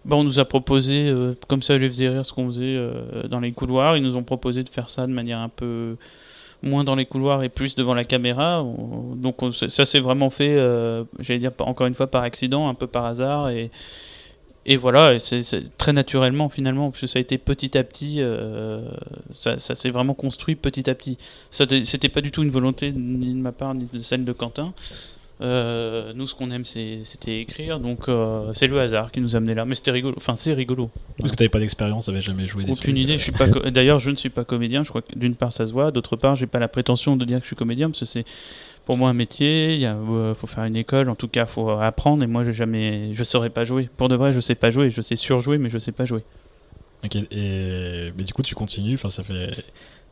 Bah, 0.05 0.15
on 0.15 0.23
nous 0.23 0.39
a 0.39 0.45
proposé, 0.45 1.07
euh, 1.07 1.35
comme 1.47 1.61
ça 1.61 1.77
les 1.77 1.87
faisait 1.87 2.09
rire 2.09 2.25
ce 2.25 2.33
qu'on 2.33 2.47
faisait 2.47 2.63
euh, 2.63 3.27
dans 3.29 3.39
les 3.39 3.51
couloirs, 3.51 3.95
ils 3.97 4.03
nous 4.03 4.17
ont 4.17 4.23
proposé 4.23 4.63
de 4.63 4.69
faire 4.69 4.89
ça 4.89 5.05
de 5.05 5.11
manière 5.11 5.37
un 5.39 5.49
peu 5.49 5.97
moins 6.63 6.83
dans 6.83 6.95
les 6.95 7.05
couloirs 7.05 7.43
et 7.43 7.49
plus 7.49 7.75
devant 7.75 7.93
la 7.93 8.03
caméra. 8.03 8.63
On- 8.63 9.15
donc 9.15 9.41
on- 9.43 9.51
ça 9.51 9.85
s'est 9.85 9.99
vraiment 9.99 10.29
fait, 10.31 10.57
j'allais 11.19 11.39
dire 11.39 11.51
encore 11.59 11.85
une 11.87 11.95
fois 11.95 12.07
par 12.07 12.23
accident, 12.23 12.67
un 12.67 12.73
peu 12.73 12.87
par 12.87 13.05
hasard. 13.05 13.49
Et 13.49 13.69
et 14.65 14.77
voilà, 14.77 15.17
c'est 15.19 15.41
très 15.77 15.93
naturellement 15.93 16.49
finalement, 16.49 16.91
parce 16.91 17.01
que 17.01 17.07
ça 17.07 17.19
a 17.19 17.21
été 17.21 17.37
petit 17.37 17.77
à 17.77 17.83
petit, 17.83 18.17
euh, 18.19 18.81
ça, 19.33 19.57
ça 19.59 19.75
s'est 19.75 19.89
vraiment 19.89 20.13
construit 20.13 20.55
petit 20.55 20.89
à 20.89 20.95
petit. 20.95 21.17
C'était 21.51 22.09
pas 22.09 22.21
du 22.21 22.31
tout 22.31 22.43
une 22.43 22.49
volonté 22.51 22.91
ni 22.91 23.33
de 23.33 23.39
ma 23.39 23.51
part 23.51 23.73
ni 23.73 23.87
de 23.91 23.99
celle 23.99 24.23
de 24.25 24.33
Quentin. 24.33 24.73
Euh, 25.41 26.13
nous, 26.13 26.27
ce 26.27 26.35
qu'on 26.35 26.51
aime, 26.51 26.65
c'était 26.65 27.39
écrire, 27.39 27.79
donc 27.79 28.07
euh, 28.07 28.51
c'est 28.53 28.67
le 28.67 28.79
hasard 28.79 29.11
qui 29.11 29.21
nous 29.21 29.33
a 29.35 29.37
amené 29.37 29.55
là. 29.55 29.65
Mais 29.65 29.73
c'était 29.73 29.89
rigolo, 29.89 30.13
enfin 30.15 30.35
c'est 30.35 30.53
rigolo. 30.53 30.91
Parce 31.17 31.31
que 31.31 31.35
t'avais 31.37 31.49
pas 31.49 31.57
d'expérience, 31.57 32.05
t'avais 32.05 32.21
jamais 32.21 32.45
joué 32.45 32.63
des 32.63 32.71
Aucune 32.71 32.95
idée. 32.95 33.17
Je 33.17 33.23
suis 33.23 33.31
pas. 33.31 33.47
co- 33.49 33.59
D'ailleurs, 33.71 33.97
je 33.97 34.11
ne 34.11 34.15
suis 34.15 34.29
pas 34.29 34.43
comédien. 34.45 34.83
Je 34.83 34.89
crois 34.89 35.01
que 35.01 35.17
d'une 35.17 35.33
part 35.33 35.51
ça 35.51 35.65
se 35.65 35.71
voit, 35.71 35.89
d'autre 35.89 36.15
part 36.15 36.35
j'ai 36.35 36.45
pas 36.45 36.59
la 36.59 36.67
prétention 36.67 37.17
de 37.17 37.25
dire 37.25 37.37
que 37.39 37.43
je 37.43 37.47
suis 37.47 37.55
comédien 37.55 37.89
parce 37.89 38.01
que 38.01 38.05
c'est 38.05 38.23
pour 38.85 38.97
moi 38.97 39.09
un 39.09 39.13
métier. 39.13 39.75
Il 39.75 39.85
euh, 39.85 40.33
faut 40.35 40.47
faire 40.47 40.63
une 40.65 40.75
école. 40.75 41.09
En 41.09 41.15
tout 41.15 41.27
cas, 41.27 41.45
faut 41.45 41.69
apprendre. 41.69 42.23
Et 42.23 42.27
moi, 42.27 42.43
j'ai 42.43 42.53
jamais, 42.53 43.13
je 43.13 43.23
saurais 43.23 43.49
pas 43.49 43.63
jouer. 43.63 43.89
Pour 43.97 44.09
de 44.09 44.15
vrai, 44.15 44.33
je 44.33 44.39
sais 44.39 44.55
pas 44.55 44.69
jouer. 44.69 44.89
Je 44.89 45.01
sais 45.01 45.15
surjouer, 45.15 45.57
mais 45.57 45.69
je 45.69 45.77
sais 45.77 45.91
pas 45.91 46.05
jouer. 46.05 46.23
Ok, 47.03 47.15
et 47.15 48.11
mais 48.15 48.23
du 48.23 48.33
coup, 48.33 48.43
tu 48.43 48.53
continues. 48.55 48.93
Enfin, 48.95 49.09
ça 49.09 49.23
fait, 49.23 49.51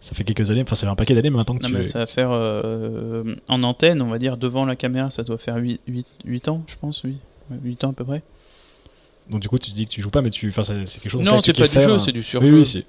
ça 0.01 0.15
fait 0.15 0.23
quelques 0.23 0.49
années. 0.49 0.63
Enfin, 0.63 0.75
ça 0.75 0.87
fait 0.87 0.91
un 0.91 0.95
paquet 0.95 1.13
d'années, 1.13 1.29
mais 1.29 1.37
maintenant 1.37 1.55
que 1.57 1.63
Non, 1.63 1.69
tu. 1.69 1.75
mais 1.75 1.83
ça 1.83 1.99
va 1.99 2.05
faire 2.05 2.29
euh, 2.31 3.35
en 3.47 3.61
antenne, 3.63 4.01
on 4.01 4.07
va 4.09 4.17
dire 4.17 4.37
devant 4.37 4.65
la 4.65 4.75
caméra, 4.75 5.09
ça 5.11 5.23
doit 5.23 5.37
faire 5.37 5.57
8, 5.57 5.81
8, 6.25 6.47
ans, 6.49 6.63
je 6.67 6.75
pense, 6.79 7.03
oui. 7.03 7.17
8 7.63 7.83
ans 7.83 7.89
à 7.91 7.93
peu 7.93 8.03
près. 8.05 8.21
Donc 9.29 9.41
du 9.41 9.49
coup, 9.49 9.59
tu 9.59 9.69
dis 9.71 9.85
que 9.85 9.91
tu 9.91 10.01
joues 10.01 10.09
pas, 10.09 10.21
mais 10.23 10.31
tu, 10.31 10.47
enfin, 10.49 10.63
c'est 10.63 10.99
quelque 10.99 11.11
chose. 11.11 11.21
Non, 11.21 11.41
c'est 11.41 11.53
pas 11.55 11.67
du 11.67 11.79
jeu, 11.79 11.99
c'est 11.99 12.11
du 12.11 12.19
Oui, 12.19 12.23
surjeu. 12.23 12.57
oui, 12.57 12.65
c'est. 12.65 12.85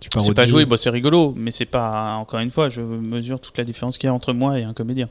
Tu 0.00 0.08
C'est 0.20 0.34
pas 0.34 0.46
jouer, 0.46 0.64
bah, 0.64 0.76
c'est 0.76 0.90
rigolo, 0.90 1.34
mais 1.36 1.50
c'est 1.50 1.64
pas, 1.64 2.14
encore 2.16 2.40
une 2.40 2.50
fois, 2.50 2.68
je 2.68 2.80
mesure 2.80 3.40
toute 3.40 3.58
la 3.58 3.64
différence 3.64 3.98
qu'il 3.98 4.06
y 4.06 4.10
a 4.10 4.14
entre 4.14 4.32
moi 4.32 4.58
et 4.58 4.64
un 4.64 4.72
comédien. 4.72 5.08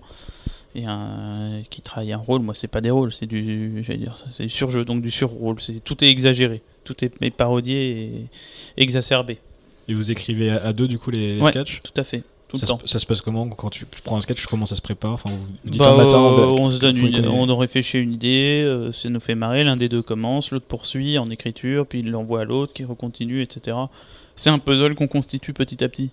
Et 0.76 0.86
un 0.86 1.62
qui 1.70 1.82
travaille 1.82 2.14
un 2.14 2.18
rôle, 2.18 2.42
moi 2.42 2.54
c'est 2.54 2.68
pas 2.68 2.82
des 2.82 2.92
rôles, 2.92 3.12
c'est 3.12 3.26
du, 3.26 3.82
dire, 3.98 4.16
c'est 4.32 4.44
du 4.44 4.50
surjeu, 4.50 4.86
donc 4.86 5.02
du 5.02 5.10
surrôle. 5.12 5.60
C'est 5.60 5.84
tout 5.84 6.04
est 6.04 6.08
exagéré, 6.08 6.62
tout 6.84 6.96
est 7.04 7.30
parodié 7.32 7.92
et 8.78 8.82
exacerbé. 8.82 9.40
Et 9.90 9.94
vous 9.94 10.12
écrivez 10.12 10.52
à, 10.52 10.74
deux, 10.74 10.88
du 10.88 11.00
coup, 11.00 11.10
les, 11.12 11.36
les 11.38 11.42
Ouais. 11.42 11.50
sketchs. 11.50 11.82
Tout 11.82 11.94
à 12.00 12.04
fait, 12.04 12.22
tout 12.50 12.58
Ça, 12.58 12.66
le 12.66 12.68
temps. 12.68 12.80
se, 12.86 12.88
ça 12.88 13.00
se 13.00 13.06
passe 13.06 13.22
comment 13.22 13.48
quand 13.48 13.70
tu 13.70 13.86
prends 14.04 14.18
un 14.18 14.22
sketch 14.22 14.46
Comment 14.46 14.66
ça 14.66 14.76
se 14.76 14.82
prépare 14.82 15.14
Enfin, 15.14 15.32
vous 15.32 15.38
vous 15.64 15.70
dites 15.72 15.80
Bah, 15.80 15.94
un 15.94 15.98
matin. 15.98 16.18
euh, 16.38 16.56
on 16.60 16.70
se 16.70 16.78
donne 16.80 16.98
une, 16.98 17.28
on 17.28 17.50
en 17.50 17.58
réfléchit 17.58 17.98
une 18.00 18.14
idée, 18.14 18.62
euh, 18.66 18.92
ça 18.92 19.10
nous 19.10 19.20
fait 19.22 19.36
marrer, 19.36 19.64
l'un 19.64 19.78
des 19.78 19.90
deux 19.90 20.02
commence, 20.04 20.52
l'autre 20.52 20.68
poursuit 20.68 21.18
en 21.18 21.30
écriture, 21.32 21.88
puis 21.88 22.00
il 22.00 22.12
l'envoie 22.12 22.42
à 22.42 22.44
l'autre 22.46 22.74
qui 22.74 22.84
recontinue, 22.84 23.42
etc. 23.42 23.76
C'est 24.38 24.50
un 24.50 24.60
puzzle 24.60 24.96
qu'on 24.96 25.08
constitue 25.08 25.52
petit 25.52 25.84
à 25.84 25.90
petit. 25.90 26.12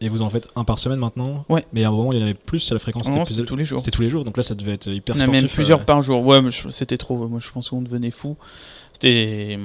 Et 0.00 0.08
vous 0.08 0.22
en 0.22 0.30
faites 0.30 0.48
un 0.54 0.62
par 0.64 0.78
semaine 0.78 1.00
maintenant 1.00 1.44
Ouais. 1.48 1.66
Mais 1.72 1.82
à 1.84 1.88
un 1.88 1.90
moment, 1.90 2.12
il 2.12 2.18
y 2.18 2.22
en 2.22 2.24
avait 2.24 2.34
plus, 2.34 2.72
la 2.72 2.78
fréquence 2.78 3.08
Non, 3.08 3.22
était 3.22 3.34
c'était 3.34 3.44
tous 3.44 3.56
les 3.56 3.64
jours. 3.64 3.80
C'était 3.80 3.90
tous 3.90 4.02
les 4.02 4.08
jours, 4.08 4.24
donc 4.24 4.36
là, 4.36 4.44
ça 4.44 4.54
devait 4.54 4.74
être 4.74 4.88
hyper 4.88 5.16
On 5.16 5.18
a 5.18 5.22
sportif. 5.22 5.42
même 5.42 5.50
plusieurs 5.50 5.80
euh, 5.80 5.84
par 5.84 6.02
jour. 6.02 6.24
Ouais, 6.24 6.40
c'était 6.70 6.96
trop. 6.96 7.26
Moi, 7.26 7.40
je 7.42 7.50
pense 7.50 7.68
qu'on 7.68 7.82
devenait 7.82 8.12
fou. 8.12 8.36
C'était. 8.92 9.58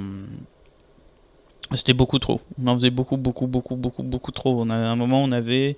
C'était 1.72 1.94
beaucoup 1.94 2.18
trop. 2.18 2.40
On 2.62 2.66
en 2.66 2.76
faisait 2.76 2.90
beaucoup, 2.90 3.16
beaucoup, 3.16 3.46
beaucoup, 3.46 3.76
beaucoup, 3.76 4.02
beaucoup 4.02 4.32
trop. 4.32 4.60
On 4.60 4.70
a, 4.70 4.74
à 4.74 4.88
un 4.88 4.96
moment, 4.96 5.22
on 5.22 5.32
avait 5.32 5.76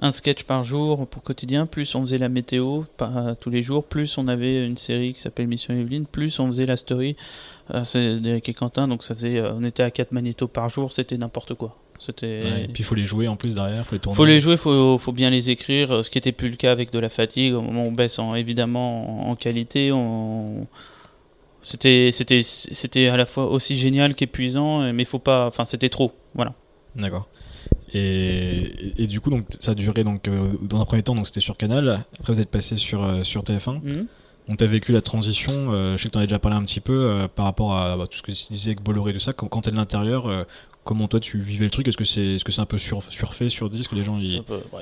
un 0.00 0.10
sketch 0.10 0.44
par 0.44 0.64
jour 0.64 1.06
pour 1.06 1.22
quotidien, 1.22 1.66
plus 1.66 1.94
on 1.94 2.02
faisait 2.02 2.18
la 2.18 2.28
météo 2.28 2.82
pas, 2.96 3.34
tous 3.40 3.50
les 3.50 3.62
jours, 3.62 3.84
plus 3.84 4.16
on 4.18 4.28
avait 4.28 4.64
une 4.64 4.76
série 4.76 5.12
qui 5.12 5.20
s'appelle 5.20 5.48
Mission 5.48 5.74
Evelyne, 5.74 6.06
plus 6.06 6.38
on 6.38 6.46
faisait 6.48 6.66
la 6.66 6.76
story. 6.76 7.16
Euh, 7.74 7.84
c'est 7.84 8.20
d'Eric 8.20 8.48
et 8.48 8.54
Quentin, 8.54 8.88
donc 8.88 9.02
ça 9.02 9.14
faisait, 9.14 9.38
euh, 9.38 9.52
on 9.54 9.64
était 9.64 9.82
à 9.82 9.90
4 9.90 10.12
magnétos 10.12 10.48
par 10.48 10.68
jour, 10.68 10.92
c'était 10.92 11.16
n'importe 11.16 11.54
quoi. 11.54 11.76
C'était. 11.98 12.42
Ouais, 12.44 12.64
et 12.64 12.68
puis 12.68 12.82
il 12.82 12.84
faut 12.84 12.94
les 12.94 13.04
jouer 13.04 13.26
en 13.26 13.34
plus 13.34 13.56
derrière, 13.56 13.84
faut 13.84 13.96
les 13.96 14.00
tourner. 14.00 14.16
Faut 14.16 14.24
les 14.24 14.40
jouer, 14.40 14.56
faut, 14.56 14.98
faut 14.98 15.12
bien 15.12 15.30
les 15.30 15.50
écrire, 15.50 16.04
ce 16.04 16.10
qui 16.10 16.18
était 16.18 16.32
plus 16.32 16.48
le 16.48 16.56
cas 16.56 16.70
avec 16.70 16.92
de 16.92 16.98
la 17.00 17.08
fatigue. 17.08 17.54
Au 17.54 17.60
moment 17.60 17.84
où 17.84 17.88
on 17.88 17.92
baisse 17.92 18.20
en, 18.20 18.36
évidemment 18.36 19.26
en, 19.26 19.30
en 19.30 19.34
qualité, 19.34 19.90
on 19.90 20.68
c'était 21.62 22.10
c'était 22.12 22.42
c'était 22.42 23.08
à 23.08 23.16
la 23.16 23.26
fois 23.26 23.50
aussi 23.50 23.76
génial 23.76 24.14
qu'épuisant, 24.14 24.92
mais 24.92 25.04
faut 25.04 25.18
pas. 25.18 25.46
Enfin, 25.46 25.64
c'était 25.64 25.88
trop. 25.88 26.12
Voilà. 26.34 26.54
D'accord. 26.96 27.28
Et, 27.94 29.02
et, 29.02 29.06
du 29.06 29.20
coup, 29.20 29.30
donc, 29.30 29.46
ça 29.60 29.70
a 29.70 29.74
duré 29.74 30.04
donc, 30.04 30.28
euh, 30.28 30.52
dans 30.60 30.80
un 30.80 30.84
premier 30.84 31.02
temps, 31.02 31.14
donc 31.14 31.26
c'était 31.26 31.40
sur 31.40 31.56
Canal. 31.56 32.04
Après, 32.18 32.32
vous 32.32 32.40
êtes 32.40 32.50
passé 32.50 32.76
sur, 32.76 33.02
euh, 33.02 33.22
sur 33.22 33.42
TF1. 33.42 33.80
Mhm. 33.82 33.94
Donc, 33.94 34.06
tu 34.56 34.64
as 34.64 34.66
vécu 34.66 34.92
la 34.92 35.02
transition. 35.02 35.52
euh, 35.72 35.96
je 35.96 36.02
sais 36.02 36.08
que 36.08 36.12
tu 36.12 36.18
en 36.18 36.22
as 36.22 36.26
déjà 36.26 36.38
parlé 36.38 36.56
un 36.56 36.62
petit 36.62 36.80
peu 36.80 36.92
euh, 36.92 37.28
par 37.28 37.44
rapport 37.44 37.76
à 37.76 37.96
bah, 37.96 38.06
tout 38.06 38.16
ce 38.18 38.22
que 38.22 38.32
tu 38.32 38.52
disais 38.52 38.70
avec 38.70 38.82
Bolloré 38.82 39.10
et 39.10 39.14
tout 39.14 39.20
ça. 39.20 39.32
Quand, 39.32 39.46
quand 39.48 39.60
tu 39.62 39.68
es 39.68 39.72
de 39.72 39.76
l'intérieur, 39.76 40.26
euh, 40.26 40.44
comment 40.84 41.06
toi 41.08 41.20
tu 41.20 41.38
vivais 41.38 41.64
le 41.66 41.70
truc? 41.70 41.86
Est-ce 41.88 41.96
que 41.96 42.04
c'est 42.04 42.20
est 42.36 42.36
-ce 42.46 42.50
c'est 42.50 42.60
un 42.60 42.66
peu 42.66 42.78
sur, 42.78 43.02
surfait, 43.02 43.48
surdit 43.48 43.80
Est-ce 43.80 43.88
que 43.88 43.94
les 43.94 44.02
gens. 44.04 44.18
Il 44.18 44.32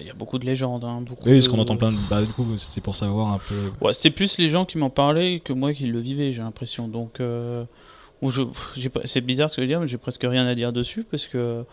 y 0.06 0.10
a 0.10 0.14
beaucoup 0.14 0.38
de 0.38 0.46
légendes. 0.46 0.84
Hein, 0.84 1.00
beaucoup 1.00 1.24
Oui, 1.28 1.34
parce 1.34 1.46
de- 1.46 1.50
qu'on 1.50 1.58
entend 1.58 1.76
plein 1.76 1.92
de. 1.92 1.98
Bah, 2.08 2.22
du 2.22 2.28
coup, 2.32 2.46
c'est 2.56 2.80
pour 2.80 2.94
savoir 2.96 3.32
un 3.32 3.38
peu. 3.38 3.70
Ouais, 3.84 3.92
c'était 3.92 4.10
plus 4.10 4.38
les 4.38 4.48
gens 4.50 4.64
qui 4.64 4.78
m'en 4.78 4.90
parlaient 4.90 5.40
que 5.40 5.52
moi 5.52 5.72
qui 5.72 5.86
le 5.86 6.00
vivais, 6.00 6.32
j'ai 6.32 6.42
l'impression. 6.42 6.86
Donc, 6.88 7.20
je- 7.20 8.88
c'est 9.04 9.20
bizarre 9.20 9.50
ce 9.50 9.56
que 9.56 9.62
je 9.62 9.66
veux 9.66 9.68
dire, 9.72 9.80
mais 9.80 9.88
j'ai 9.88 9.98
presque 9.98 10.22
rien 10.24 10.46
à 10.46 10.54
dire 10.54 10.72
dessus 10.72 11.04
parce 11.10 11.26
que 11.26 11.64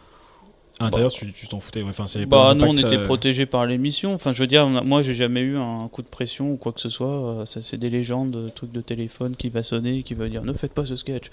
À 0.80 0.86
l'intérieur, 0.86 1.12
tu 1.12 1.32
tu 1.32 1.48
t'en 1.48 1.60
foutais. 1.60 1.84
Enfin, 1.84 2.08
c'est 2.08 2.26
bah 2.26 2.54
nous 2.56 2.66
on 2.66 2.74
était 2.74 2.90
ça- 2.98 2.98
protégés 3.04 3.46
par 3.46 3.66
l'émission. 3.68 4.14
Enfin, 4.16 4.32
je 4.34 4.40
veux 4.40 4.48
dire, 4.48 4.68
moi 4.68 5.04
j'ai 5.04 5.14
jamais 5.14 5.42
eu 5.42 5.56
un 5.56 5.88
coup 5.88 6.02
de 6.02 6.08
pression 6.08 6.52
ou 6.52 6.58
quoi 6.58 6.72
que 6.74 6.82
ce 6.82 6.90
soit. 6.90 7.08
Euh, 7.42 7.46
Ça, 7.46 7.62
c'est 7.62 7.78
des 7.78 7.92
légendes, 7.92 8.36
euh, 8.36 8.50
trucs 8.50 8.72
de 8.72 8.82
téléphone 8.82 9.36
qui 9.36 9.50
va 9.50 9.62
sonner, 9.62 10.02
qui 10.02 10.16
va 10.16 10.28
dire 10.30 10.44
ne 10.44 10.52
faites 10.54 10.74
pas 10.74 10.84
ce 10.86 10.96
sketch. 10.96 11.30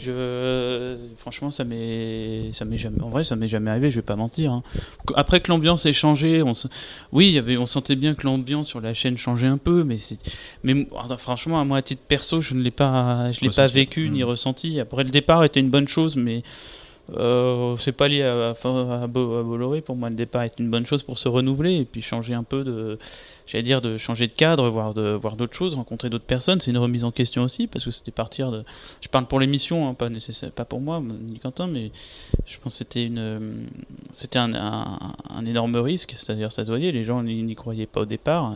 Je, 0.00 0.96
franchement, 1.18 1.50
ça 1.50 1.64
m'est, 1.64 2.50
ça 2.52 2.64
m'est 2.64 2.78
jamais, 2.78 3.00
en 3.02 3.08
vrai, 3.10 3.24
ça 3.24 3.36
m'est 3.36 3.48
jamais 3.48 3.70
arrivé. 3.70 3.90
Je 3.90 3.96
vais 3.96 4.02
pas 4.02 4.16
mentir. 4.16 4.52
hein. 4.52 4.62
Après 5.16 5.40
que 5.40 5.50
l'ambiance 5.50 5.84
ait 5.86 5.92
changé, 5.92 6.42
on 6.42 6.54
se- 6.54 6.68
oui, 7.12 7.26
il 7.28 7.32
y 7.32 7.38
avait, 7.38 7.56
on 7.58 7.66
sentait 7.66 7.96
bien 7.96 8.14
que 8.14 8.26
l'ambiance 8.26 8.68
sur 8.68 8.80
la 8.80 8.94
chaîne 8.94 9.18
changeait 9.18 9.46
un 9.48 9.58
peu, 9.58 9.84
mais 9.84 9.98
c'est, 9.98 10.18
mais 10.62 10.86
enfin, 10.92 11.16
franchement, 11.18 11.60
à 11.60 11.64
moi 11.64 11.78
à 11.78 11.82
titre 11.82 12.02
perso, 12.08 12.40
je 12.40 12.54
ne 12.54 12.62
l'ai 12.62 12.70
pas, 12.70 13.30
je 13.32 13.40
l'ai 13.42 13.50
pas 13.50 13.66
vécu 13.66 14.08
ni 14.10 14.22
Mm. 14.22 14.24
ressenti. 14.24 14.80
Après, 14.80 15.04
le 15.04 15.10
départ 15.10 15.44
était 15.44 15.60
une 15.60 15.70
bonne 15.70 15.88
chose, 15.88 16.16
mais 16.16 16.42
euh, 17.16 17.76
c'est 17.78 17.92
pas 17.92 18.08
lié 18.08 18.22
à, 18.22 18.50
à, 18.50 19.02
à 19.02 19.06
Bo- 19.06 19.38
à 19.38 19.42
Bolloré. 19.42 19.80
Pour 19.80 19.96
moi, 19.96 20.10
le 20.10 20.16
départ 20.16 20.42
est 20.42 20.58
une 20.58 20.70
bonne 20.70 20.86
chose 20.86 21.02
pour 21.02 21.18
se 21.18 21.28
renouveler 21.28 21.76
et 21.76 21.84
puis 21.84 22.02
changer 22.02 22.34
un 22.34 22.42
peu 22.42 22.64
de, 22.64 22.98
j'allais 23.46 23.62
dire, 23.64 23.80
de 23.80 23.96
changer 23.96 24.26
de 24.26 24.32
cadre, 24.32 24.68
voir 24.68 24.94
de, 24.94 25.12
voir 25.12 25.36
d'autres 25.36 25.54
choses, 25.54 25.74
rencontrer 25.74 26.10
d'autres 26.10 26.24
personnes. 26.24 26.60
C'est 26.60 26.70
une 26.70 26.78
remise 26.78 27.04
en 27.04 27.10
question 27.10 27.42
aussi 27.42 27.66
parce 27.66 27.84
que 27.84 27.90
c'était 27.90 28.10
partir 28.10 28.50
de. 28.50 28.64
Je 29.00 29.08
parle 29.08 29.26
pour 29.26 29.40
l'émission, 29.40 29.88
hein, 29.88 29.94
pas 29.94 30.10
nécessaire, 30.10 30.50
pas 30.50 30.64
pour 30.64 30.80
moi 30.80 31.02
ni 31.02 31.38
Quentin, 31.38 31.66
mais 31.66 31.90
je 32.46 32.58
pense 32.58 32.74
que 32.74 32.78
c'était 32.78 33.04
une, 33.04 33.66
c'était 34.12 34.38
un, 34.38 34.54
un, 34.54 35.46
énorme 35.46 35.76
risque. 35.76 36.14
C'est-à-dire, 36.18 36.52
ça 36.52 36.64
se 36.64 36.70
voyait, 36.70 36.92
les 36.92 37.04
gens 37.04 37.22
n'y 37.22 37.54
croyaient 37.54 37.86
pas 37.86 38.00
au 38.02 38.06
départ. 38.06 38.54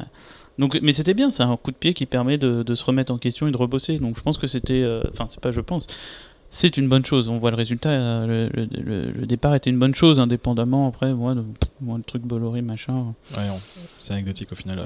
Donc, 0.59 0.79
mais 0.83 0.93
c'était 0.93 1.15
bien, 1.15 1.31
c'est 1.31 1.43
un 1.43 1.57
coup 1.57 1.71
de 1.71 1.77
pied 1.77 1.95
qui 1.95 2.07
permet 2.07 2.37
de, 2.37 2.63
de 2.63 2.75
se 2.75 2.85
remettre 2.85 3.13
en 3.13 3.19
question 3.19 3.49
et 3.49 3.51
de 3.51 3.57
rebosser. 3.57 3.99
Donc, 3.99 4.17
je 4.17 4.23
pense 4.23 4.37
que 4.39 4.47
c'était, 4.47 4.83
euh, 4.83 5.03
enfin, 5.13 5.27
c'est 5.29 5.41
pas, 5.41 5.51
je 5.53 5.61
pense. 5.61 5.87
C'est 6.55 6.77
une 6.77 6.87
bonne 6.87 7.03
chose, 7.05 7.31
on 7.31 7.39
voit 7.39 7.51
le 7.51 7.57
résultat. 7.57 7.89
euh, 7.89 8.27
Le, 8.27 8.49
le- 8.67 8.83
le- 8.83 9.11
le 9.11 9.27
départ 9.27 9.55
était 9.55 9.71
une 9.71 9.79
bonne 9.79 9.95
chose, 9.95 10.21
indépendamment 10.21 10.87
après, 10.87 11.15
moi, 11.15 11.35
de- 11.35 11.43
moi 11.81 11.97
le 11.97 12.03
truc 12.05 12.23
Bolloré, 12.25 12.61
machin. 12.61 13.15
Ouais. 13.35 13.43
C'est 13.97 14.13
anecdotique 14.13 14.53
au 14.53 14.55
final. 14.55 14.81
euh. 14.81 14.85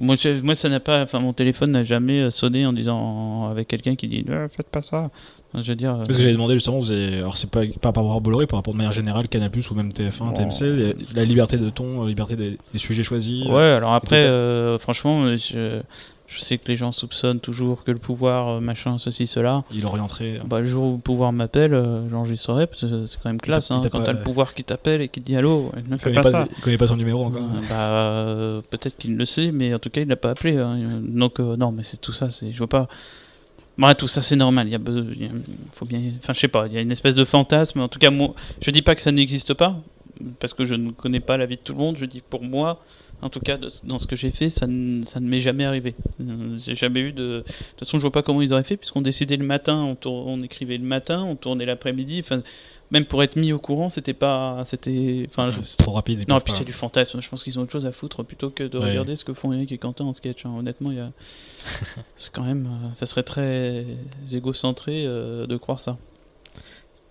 Moi, 0.00 0.14
je- 0.14 0.40
moi 0.40 0.54
ça 0.54 0.68
n'a 0.68 0.78
pas, 0.78 1.02
enfin, 1.02 1.18
mon 1.18 1.32
téléphone 1.32 1.72
n'a 1.72 1.82
jamais 1.82 2.20
euh, 2.20 2.30
sonné 2.30 2.64
en 2.64 2.72
disant, 2.72 3.48
avec 3.50 3.66
quelqu'un 3.66 3.96
qui 3.96 4.06
dit, 4.06 4.24
Ah, 4.30 4.46
faites 4.48 4.68
pas 4.68 4.82
ça. 4.82 5.10
Je 5.52 5.68
veux 5.68 5.74
dire. 5.74 5.96
Parce 5.96 6.14
que 6.14 6.22
j'avais 6.22 6.32
demandé 6.32 6.54
justement, 6.54 6.78
vous 6.78 6.92
avez... 6.92 7.16
alors 7.16 7.36
c'est 7.36 7.50
pas 7.50 7.62
pas 7.80 7.90
par 7.90 8.04
rapport 8.04 8.16
à 8.16 8.20
Bolloré, 8.20 8.46
par 8.46 8.60
rapport 8.60 8.72
de 8.72 8.78
manière 8.78 8.92
générale, 8.92 9.26
Canal 9.26 9.50
ou 9.68 9.74
même 9.74 9.88
TF1, 9.88 10.28
Oh. 10.30 10.32
TMC, 10.32 10.94
la 11.16 11.24
liberté 11.24 11.56
de 11.58 11.70
ton, 11.70 12.02
la 12.04 12.08
liberté 12.08 12.36
des, 12.36 12.56
des 12.72 12.78
sujets 12.78 13.02
choisis. 13.02 13.46
Ouais, 13.46 13.60
alors 13.64 13.94
après, 13.94 14.24
euh, 14.24 14.78
franchement, 14.78 15.34
je, 15.34 15.80
je 16.32 16.40
sais 16.40 16.58
que 16.58 16.68
les 16.68 16.76
gens 16.76 16.92
soupçonnent 16.92 17.40
toujours 17.40 17.82
que 17.82 17.90
le 17.90 17.98
pouvoir, 17.98 18.48
euh, 18.48 18.60
machin, 18.60 18.98
ceci, 18.98 19.26
cela. 19.26 19.64
il 19.74 19.84
orienterait. 19.84 20.40
Bah, 20.46 20.60
le 20.60 20.66
jour 20.66 20.92
où 20.92 20.96
le 20.96 21.00
pouvoir 21.02 21.32
m'appelle, 21.32 21.74
euh, 21.74 22.08
j'enregistrerai, 22.08 22.66
parce 22.68 22.82
que 22.82 23.06
c'est 23.06 23.18
quand 23.20 23.28
même 23.30 23.40
classe, 23.40 23.70
hein, 23.72 23.80
quand 23.90 24.02
t'as 24.04 24.12
le 24.12 24.22
pouvoir 24.22 24.54
qui 24.54 24.62
t'appelle 24.62 25.00
et 25.02 25.08
qui 25.08 25.20
te 25.20 25.26
dit 25.26 25.34
allô, 25.36 25.72
ne 25.88 25.96
il, 25.96 25.98
fais 25.98 26.12
pas, 26.12 26.22
pas, 26.22 26.30
ça. 26.30 26.48
il 26.56 26.62
connaît 26.62 26.78
pas 26.78 26.86
son 26.86 26.96
numéro 26.96 27.24
encore. 27.24 27.42
Euh, 27.42 27.60
bah, 27.68 27.74
euh, 27.80 28.60
peut-être 28.70 28.96
qu'il 28.96 29.16
le 29.16 29.24
sait, 29.24 29.50
mais 29.50 29.74
en 29.74 29.78
tout 29.80 29.90
cas, 29.90 30.00
il 30.02 30.08
l'a 30.08 30.14
pas 30.16 30.30
appelé. 30.30 30.56
hein. 30.56 30.78
Donc, 31.02 31.40
euh, 31.40 31.56
non, 31.56 31.72
mais 31.72 31.82
c'est 31.82 32.00
tout 32.00 32.12
ça, 32.12 32.30
c'est, 32.30 32.52
je 32.52 32.58
vois 32.58 32.68
pas. 32.68 32.88
Ouais, 33.78 33.94
tout 33.94 34.08
ça, 34.08 34.20
c'est 34.22 34.36
normal. 34.36 34.68
Il 34.68 34.72
y 34.72 34.74
a, 34.74 34.78
be- 34.78 35.12
il 35.14 35.22
y 35.22 35.26
a- 35.26 35.30
faut 35.72 35.86
bien, 35.86 36.00
enfin, 36.22 36.32
je 36.34 36.38
sais 36.40 36.48
pas, 36.48 36.66
il 36.66 36.74
y 36.74 36.76
a 36.76 36.80
une 36.80 36.92
espèce 36.92 37.14
de 37.14 37.24
fantasme. 37.24 37.80
En 37.80 37.88
tout 37.88 37.98
cas, 37.98 38.10
moi, 38.10 38.34
je 38.60 38.70
dis 38.70 38.82
pas 38.82 38.94
que 38.94 39.00
ça 39.00 39.10
n'existe 39.10 39.54
pas, 39.54 39.76
parce 40.38 40.52
que 40.52 40.64
je 40.64 40.74
ne 40.74 40.90
connais 40.90 41.20
pas 41.20 41.36
la 41.38 41.46
vie 41.46 41.56
de 41.56 41.60
tout 41.62 41.72
le 41.72 41.78
monde. 41.78 41.96
Je 41.96 42.04
dis 42.04 42.20
pour 42.28 42.42
moi, 42.42 42.82
en 43.22 43.28
tout 43.30 43.40
cas, 43.40 43.58
dans 43.84 43.98
ce 43.98 44.06
que 44.06 44.16
j'ai 44.16 44.30
fait, 44.30 44.48
ça 44.48 44.66
ne, 44.66 45.04
ça 45.04 45.20
ne 45.20 45.28
m'est 45.28 45.40
jamais 45.40 45.64
arrivé. 45.64 45.94
Euh, 46.20 46.58
J'ai 46.64 46.74
jamais 46.74 47.00
eu 47.00 47.12
de. 47.12 47.20
De 47.38 47.44
toute 47.46 47.78
façon, 47.80 47.98
je 47.98 48.02
vois 48.02 48.12
pas 48.12 48.22
comment 48.22 48.40
ils 48.42 48.52
auraient 48.52 48.64
fait, 48.64 48.76
puisqu'on 48.76 49.02
décidait 49.02 49.36
le 49.36 49.44
matin, 49.46 49.76
on, 49.82 49.94
tour- 49.94 50.26
on 50.26 50.40
écrivait 50.40 50.78
le 50.78 50.84
matin, 50.84 51.22
on 51.22 51.36
tournait 51.36 51.66
l'après-midi. 51.66 52.20
Enfin, 52.20 52.42
même 52.90 53.04
pour 53.04 53.22
être 53.22 53.36
mis 53.36 53.52
au 53.52 53.58
courant, 53.60 53.88
c'était 53.88 54.14
pas, 54.14 54.62
c'était, 54.64 55.24
enfin, 55.28 55.50
c'est 55.62 55.76
trop 55.76 55.92
rapide. 55.92 56.20
non, 56.28 56.34
peuvent 56.36 56.42
puis 56.44 56.52
c'est 56.52 56.64
du 56.64 56.72
fantasme. 56.72 57.20
Je 57.22 57.28
pense 57.28 57.44
qu'ils 57.44 57.58
ont 57.58 57.62
autre 57.62 57.70
chose 57.72 57.86
à 57.86 57.92
foutre 57.92 58.24
plutôt 58.24 58.50
que 58.50 58.64
de 58.64 58.78
Ouais. 58.78 58.88
regarder 58.90 59.14
ce 59.14 59.24
que 59.24 59.32
font 59.32 59.52
Eric 59.52 59.70
et 59.70 59.78
Quentin 59.78 60.04
en 60.06 60.12
sketch. 60.12 60.44
hein. 60.44 60.50
Honnêtement, 60.58 60.90
il 60.90 60.96
y 60.96 61.00
a... 61.00 61.12
c'est 62.16 62.32
quand 62.32 62.42
même, 62.42 62.66
euh, 62.66 62.94
ça 62.94 63.06
serait 63.06 63.22
très 63.22 63.84
égocentré 64.32 65.04
euh, 65.06 65.46
de 65.46 65.56
croire 65.56 65.78
ça. 65.78 65.98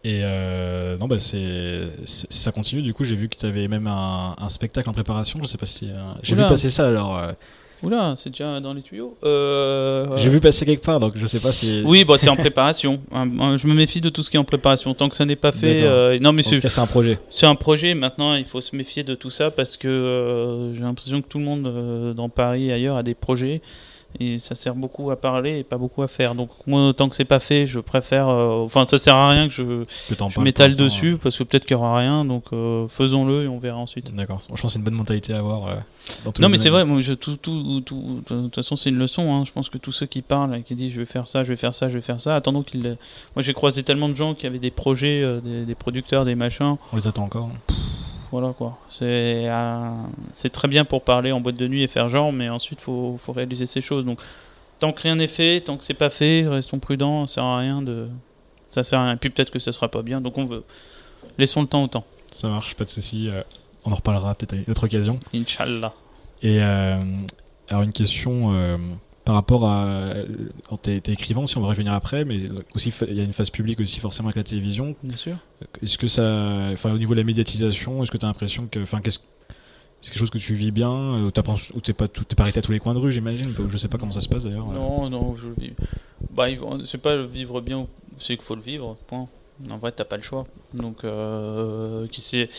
Et 0.03 0.21
euh, 0.23 0.97
non, 0.97 1.07
bah 1.07 1.17
c'est 1.19 1.89
ça 2.05 2.51
continue. 2.51 2.81
Du 2.81 2.93
coup, 2.93 3.03
j'ai 3.03 3.15
vu 3.15 3.27
que 3.27 3.35
tu 3.35 3.45
avais 3.45 3.67
même 3.67 3.87
un, 3.87 4.35
un 4.37 4.49
spectacle 4.49 4.89
en 4.89 4.93
préparation. 4.93 5.39
Je 5.41 5.47
sais 5.47 5.57
pas 5.57 5.65
si 5.65 5.89
euh, 5.89 5.97
j'ai 6.23 6.35
vu 6.35 6.45
passer 6.47 6.69
ça. 6.69 6.87
Alors, 6.87 7.17
euh, 7.17 7.31
Oula, 7.83 8.13
c'est 8.15 8.29
déjà 8.29 8.61
dans 8.61 8.73
les 8.73 8.81
tuyaux. 8.81 9.17
Euh, 9.25 10.07
j'ai 10.15 10.29
vu 10.29 10.39
passer 10.39 10.65
quelque 10.65 10.85
part, 10.85 11.01
donc 11.01 11.13
je 11.15 11.25
sais 11.25 11.41
pas 11.41 11.51
si. 11.51 11.83
Oui, 11.85 12.05
bah, 12.05 12.17
c'est 12.17 12.29
en 12.29 12.37
préparation. 12.37 13.01
Je 13.11 13.67
me 13.67 13.73
méfie 13.73 13.99
de 13.99 14.09
tout 14.09 14.23
ce 14.23 14.29
qui 14.29 14.37
est 14.37 14.39
en 14.39 14.45
préparation. 14.45 14.93
Tant 14.93 15.09
que 15.09 15.17
ça 15.17 15.25
n'est 15.25 15.35
pas 15.35 15.51
fait. 15.51 16.19
Non, 16.19 16.31
mais 16.31 16.43
c'est 16.43 16.79
un 16.79 16.87
projet. 16.87 17.19
C'est 17.29 17.47
un 17.47 17.55
projet, 17.55 17.93
maintenant 17.93 18.35
il 18.35 18.45
faut 18.45 18.61
se 18.61 18.75
méfier 18.77 19.03
de 19.03 19.15
tout 19.15 19.31
ça 19.31 19.51
parce 19.51 19.75
que 19.75 20.71
j'ai 20.75 20.81
l'impression 20.81 21.21
que 21.21 21.27
tout 21.27 21.39
le 21.39 21.45
monde 21.45 22.13
dans 22.15 22.29
Paris 22.29 22.69
et 22.69 22.73
ailleurs 22.73 22.95
a 22.95 23.03
des 23.03 23.15
projets 23.15 23.61
et 24.19 24.39
ça 24.39 24.55
sert 24.55 24.73
beaucoup 24.75 25.11
à 25.11 25.15
parler 25.19 25.59
et 25.59 25.63
pas 25.63 25.77
beaucoup 25.77 26.01
à 26.01 26.07
faire. 26.07 26.33
Donc 26.35 26.49
moi 26.65 26.93
tant 26.95 27.09
que 27.09 27.15
c'est 27.15 27.25
pas 27.25 27.39
fait, 27.39 27.65
je 27.65 27.79
préfère... 27.79 28.27
euh, 28.27 28.63
Enfin 28.65 28.85
ça 28.85 28.97
sert 28.97 29.15
à 29.15 29.29
rien 29.29 29.47
que 29.47 29.53
je, 29.53 29.83
je 30.09 30.39
m'étale 30.39 30.75
dessus 30.75 31.17
parce 31.21 31.37
que 31.37 31.43
peut-être 31.43 31.65
qu'il 31.65 31.75
y 31.75 31.79
aura 31.79 31.97
rien, 31.97 32.25
donc 32.25 32.45
euh, 32.53 32.87
faisons-le 32.87 33.43
et 33.43 33.47
on 33.47 33.59
verra 33.59 33.77
ensuite. 33.77 34.13
D'accord. 34.15 34.39
Je 34.41 34.47
pense 34.47 34.61
que 34.61 34.67
c'est 34.67 34.79
une 34.79 34.85
bonne 34.85 34.95
mentalité 34.95 35.33
à 35.33 35.37
avoir. 35.39 35.67
euh, 35.67 35.75
dans 36.25 36.31
tous 36.31 36.41
Non 36.41 36.47
les 36.47 36.53
mais 36.53 36.57
c'est 36.57 36.69
vrai, 36.69 36.85
moi, 36.85 36.99
je, 37.01 37.13
tout, 37.13 37.35
tout, 37.37 37.81
tout- 37.81 38.21
de 38.29 38.41
toute 38.43 38.55
façon 38.55 38.75
c'est 38.75 38.89
une 38.89 38.97
leçon, 38.97 39.31
hein. 39.33 39.43
je 39.45 39.51
pense 39.51 39.69
que 39.69 39.77
tous 39.77 39.91
ceux 39.91 40.05
qui 40.07 40.21
parlent 40.23 40.55
et 40.55 40.63
qui 40.63 40.73
disent 40.75 40.91
je 40.93 40.99
vais 40.99 41.05
faire 41.05 41.27
ça, 41.27 41.43
je 41.43 41.49
vais 41.49 41.55
faire 41.55 41.73
ça, 41.75 41.89
je 41.89 41.95
vais 41.95 42.01
faire 42.01 42.19
ça, 42.19 42.35
attendons 42.35 42.63
qu'ils... 42.63 42.97
Moi 43.35 43.43
j'ai 43.43 43.53
croisé 43.53 43.83
tellement 43.83 44.09
de 44.09 44.15
gens 44.15 44.33
qui 44.33 44.47
avaient 44.47 44.57
des 44.59 44.71
projets, 44.71 45.23
des, 45.43 45.65
des 45.65 45.75
producteurs, 45.75 46.25
des 46.25 46.35
machins, 46.35 46.77
On 46.91 46.95
les 46.95 47.07
attend 47.07 47.23
encore. 47.25 47.49
Voilà 48.31 48.53
quoi. 48.53 48.77
C'est 48.89 49.47
euh, 49.47 50.49
très 50.51 50.67
bien 50.67 50.85
pour 50.85 51.03
parler 51.03 51.31
en 51.31 51.41
boîte 51.41 51.55
de 51.55 51.67
nuit 51.67 51.83
et 51.83 51.87
faire 51.87 52.09
genre, 52.09 52.31
mais 52.31 52.49
ensuite 52.49 52.81
faut 52.81 53.19
faut 53.23 53.31
réaliser 53.31 53.65
ces 53.65 53.81
choses. 53.81 54.05
Donc 54.05 54.19
tant 54.79 54.93
que 54.93 55.01
rien 55.01 55.15
n'est 55.15 55.27
fait, 55.27 55.61
tant 55.61 55.77
que 55.77 55.83
c'est 55.83 55.93
pas 55.93 56.09
fait, 56.09 56.47
restons 56.47 56.79
prudents. 56.79 57.25
Ça 57.27 57.35
sert 57.35 57.43
à 57.43 57.57
rien 57.57 57.81
de 57.81 58.07
ça 58.69 58.83
sert 58.83 58.99
à 58.99 59.05
rien. 59.05 59.13
Et 59.13 59.17
puis 59.17 59.29
peut-être 59.29 59.51
que 59.51 59.59
ça 59.59 59.71
sera 59.71 59.87
pas 59.87 60.01
bien. 60.03 60.21
Donc 60.21 60.37
on 60.37 60.45
veut 60.45 60.63
laissons 61.37 61.61
le 61.61 61.67
temps 61.67 61.83
au 61.83 61.87
temps. 61.87 62.05
Ça 62.31 62.47
marche, 62.47 62.75
pas 62.75 62.85
de 62.85 62.89
souci. 62.89 63.27
euh, 63.29 63.41
on 63.85 63.91
en 63.91 63.95
reparlera 63.95 64.35
peut-être 64.35 64.53
à 64.53 64.57
une 64.57 64.69
autre 64.69 64.83
occasion. 64.85 65.19
Inch'Allah. 65.33 65.93
Et 66.41 66.61
euh, 66.61 66.97
alors 67.67 67.83
une 67.83 67.91
question 67.93 68.53
euh, 68.53 68.77
par 69.29 69.35
rapport 69.35 69.65
à, 69.65 69.83
euh, 69.85 70.25
t'es 70.81 70.97
écrivain 71.05 71.43
aussi, 71.43 71.55
on 71.55 71.61
va 71.61 71.67
revenir 71.67 71.93
après, 71.93 72.25
mais 72.25 72.45
aussi 72.73 72.91
il 73.07 73.13
y 73.13 73.19
a 73.19 73.23
une 73.23 73.31
phase 73.31 73.51
publique 73.51 73.79
aussi 73.79 73.99
forcément 73.99 74.29
avec 74.29 74.37
la 74.37 74.43
télévision. 74.43 74.95
Bien 75.03 75.17
sûr. 75.17 75.35
Est-ce 75.83 75.99
que 75.99 76.07
ça, 76.07 76.69
enfin 76.73 76.91
au 76.91 76.97
niveau 76.97 77.13
de 77.13 77.19
la 77.19 77.23
médiatisation, 77.23 78.01
est-ce 78.01 78.09
que 78.09 78.17
tu 78.17 78.25
as 78.25 78.27
l'impression 78.27 78.65
que, 78.65 78.79
enfin 78.79 79.01
qu'est-ce 79.01 79.19
c'est 80.01 80.09
quelque 80.09 80.19
chose 80.19 80.31
que 80.31 80.39
tu 80.39 80.55
vis 80.55 80.71
bien 80.71 80.91
euh, 80.91 81.27
ou 81.27 81.79
t'es 81.79 81.93
pas 81.93 82.07
tout 82.07 82.23
pas 82.23 82.41
arrêté 82.41 82.57
à 82.57 82.61
tous 82.63 82.71
les 82.71 82.79
coins 82.79 82.95
de 82.95 82.99
rue 82.99 83.11
j'imagine 83.11 83.53
je 83.67 83.77
sais 83.77 83.87
pas 83.87 83.99
comment 83.99 84.13
ça 84.13 84.21
se 84.21 84.29
passe 84.29 84.45
d'ailleurs 84.45 84.71
euh. 84.71 84.73
Non 84.73 85.09
non, 85.11 85.35
je 85.35 85.49
vis. 85.49 85.73
Bah 86.31 86.47
c'est 86.83 86.97
pas 86.97 87.15
le 87.15 87.25
vivre 87.25 87.61
bien, 87.61 87.85
c'est 88.17 88.35
qu'il 88.35 88.45
faut 88.45 88.55
le 88.55 88.63
vivre. 88.63 88.97
Point. 89.05 89.27
En 89.69 89.77
vrai 89.77 89.91
t'as 89.91 90.05
pas 90.05 90.17
le 90.17 90.23
choix. 90.23 90.47
Donc 90.73 91.03
euh, 91.03 92.07
qui 92.07 92.21
c'est 92.21 92.49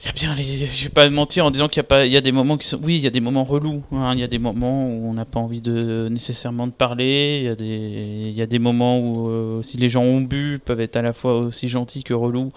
Il 0.00 0.06
y 0.06 0.08
a 0.10 0.12
bien 0.12 0.34
les. 0.34 0.44
Je 0.66 0.84
vais 0.84 0.90
pas 0.90 1.08
mentir 1.08 1.46
en 1.46 1.50
disant 1.50 1.68
qu'il 1.68 1.78
y 1.78 1.80
a 1.80 1.84
pas. 1.84 2.04
Il 2.04 2.12
y 2.12 2.16
a 2.18 2.20
des 2.20 2.32
moments 2.32 2.58
qui 2.58 2.68
sont. 2.68 2.78
Oui, 2.82 2.96
il 2.96 3.02
y 3.02 3.06
a 3.06 3.10
des 3.10 3.20
moments 3.20 3.44
relous. 3.44 3.82
hein. 3.92 4.12
Il 4.14 4.20
y 4.20 4.24
a 4.24 4.26
des 4.28 4.38
moments 4.38 4.86
où 4.88 5.08
on 5.08 5.14
n'a 5.14 5.24
pas 5.24 5.40
envie 5.40 5.62
de 5.62 6.08
nécessairement 6.10 6.66
de 6.66 6.72
parler. 6.72 7.38
Il 7.40 7.46
y 7.46 7.48
a 7.48 7.54
des. 7.54 8.28
Il 8.30 8.36
y 8.36 8.42
a 8.42 8.46
des 8.46 8.58
moments 8.58 8.98
où 9.00 9.28
euh, 9.30 9.62
si 9.62 9.78
les 9.78 9.88
gens 9.88 10.02
ont 10.02 10.20
bu, 10.20 10.60
peuvent 10.62 10.80
être 10.80 10.96
à 10.96 11.02
la 11.02 11.14
fois 11.14 11.38
aussi 11.38 11.68
gentils 11.68 12.02
que 12.04 12.12
relous. 12.14 12.52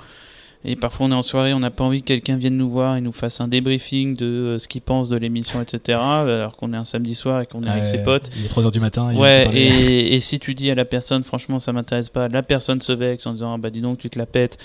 Et 0.66 0.76
parfois 0.76 1.06
on 1.06 1.12
est 1.12 1.16
en 1.16 1.22
soirée, 1.22 1.54
on 1.54 1.60
n'a 1.62 1.72
pas 1.72 1.86
envie 1.86 2.02
que 2.02 2.08
quelqu'un 2.08 2.36
vienne 2.36 2.58
nous 2.58 2.70
voir 2.70 2.98
et 2.98 3.02
nous 3.02 3.14
fasse 3.14 3.40
un 3.40 3.48
débriefing 3.48 4.18
de 4.18 4.26
euh, 4.26 4.60
ce 4.60 4.68
qu'il 4.68 4.82
pense 4.82 5.08
de 5.08 5.16
l'émission, 5.16 5.62
etc. 5.62 5.98
Alors 6.02 6.58
qu'on 6.58 6.74
est 6.74 6.76
un 6.78 6.84
samedi 6.84 7.16
soir 7.16 7.40
et 7.40 7.46
qu'on 7.46 7.64
est 7.64 7.70
avec 7.70 7.88
ses 7.88 8.00
potes. 8.04 8.30
Il 8.38 8.44
est 8.44 8.50
3h 8.54 8.70
du 8.70 8.82
matin. 8.82 9.10
il 9.14 9.18
Ouais, 9.18 9.48
et 9.56 10.20
si 10.20 10.38
tu 10.38 10.56
dis 10.56 10.70
à 10.70 10.76
la 10.76 10.84
personne, 10.84 11.24
franchement, 11.24 11.62
ça 11.62 11.72
m'intéresse 11.72 12.10
pas, 12.10 12.28
la 12.28 12.44
personne 12.44 12.82
se 12.82 12.92
vexe 12.92 13.26
en 13.26 13.32
disant, 13.32 13.54
ah 13.54 13.58
bah 13.58 13.70
dis 13.70 13.80
donc, 13.80 14.00
tu 14.00 14.10
te 14.10 14.20
la 14.20 14.26
pètes. 14.26 14.58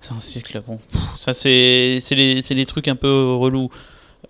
C'est 0.00 0.14
un 0.14 0.20
cycle, 0.20 0.62
bon. 0.66 0.78
ça, 1.16 1.34
c'est 1.34 1.98
c'est 2.00 2.14
les, 2.14 2.42
c'est 2.42 2.54
les 2.54 2.66
trucs 2.66 2.88
un 2.88 2.96
peu 2.96 3.34
relous. 3.34 3.70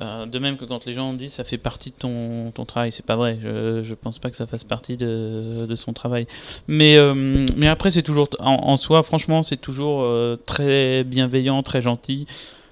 Euh, 0.00 0.24
de 0.24 0.38
même 0.38 0.56
que 0.56 0.64
quand 0.64 0.86
les 0.86 0.94
gens 0.94 1.12
disent 1.12 1.34
ça 1.34 1.44
fait 1.44 1.58
partie 1.58 1.90
de 1.90 1.94
ton, 1.96 2.52
ton 2.52 2.64
travail, 2.64 2.90
c'est 2.90 3.04
pas 3.04 3.16
vrai. 3.16 3.38
Je, 3.42 3.82
je 3.82 3.94
pense 3.94 4.18
pas 4.18 4.30
que 4.30 4.36
ça 4.36 4.46
fasse 4.46 4.64
partie 4.64 4.96
de, 4.96 5.66
de 5.68 5.74
son 5.74 5.92
travail. 5.92 6.26
Mais, 6.68 6.96
euh, 6.96 7.46
mais 7.56 7.68
après, 7.68 7.90
c'est 7.90 8.02
toujours, 8.02 8.28
en, 8.38 8.54
en 8.54 8.76
soi, 8.76 9.02
franchement, 9.02 9.42
c'est 9.42 9.58
toujours 9.58 10.02
euh, 10.02 10.36
très 10.46 11.04
bienveillant, 11.04 11.62
très 11.62 11.82
gentil. 11.82 12.26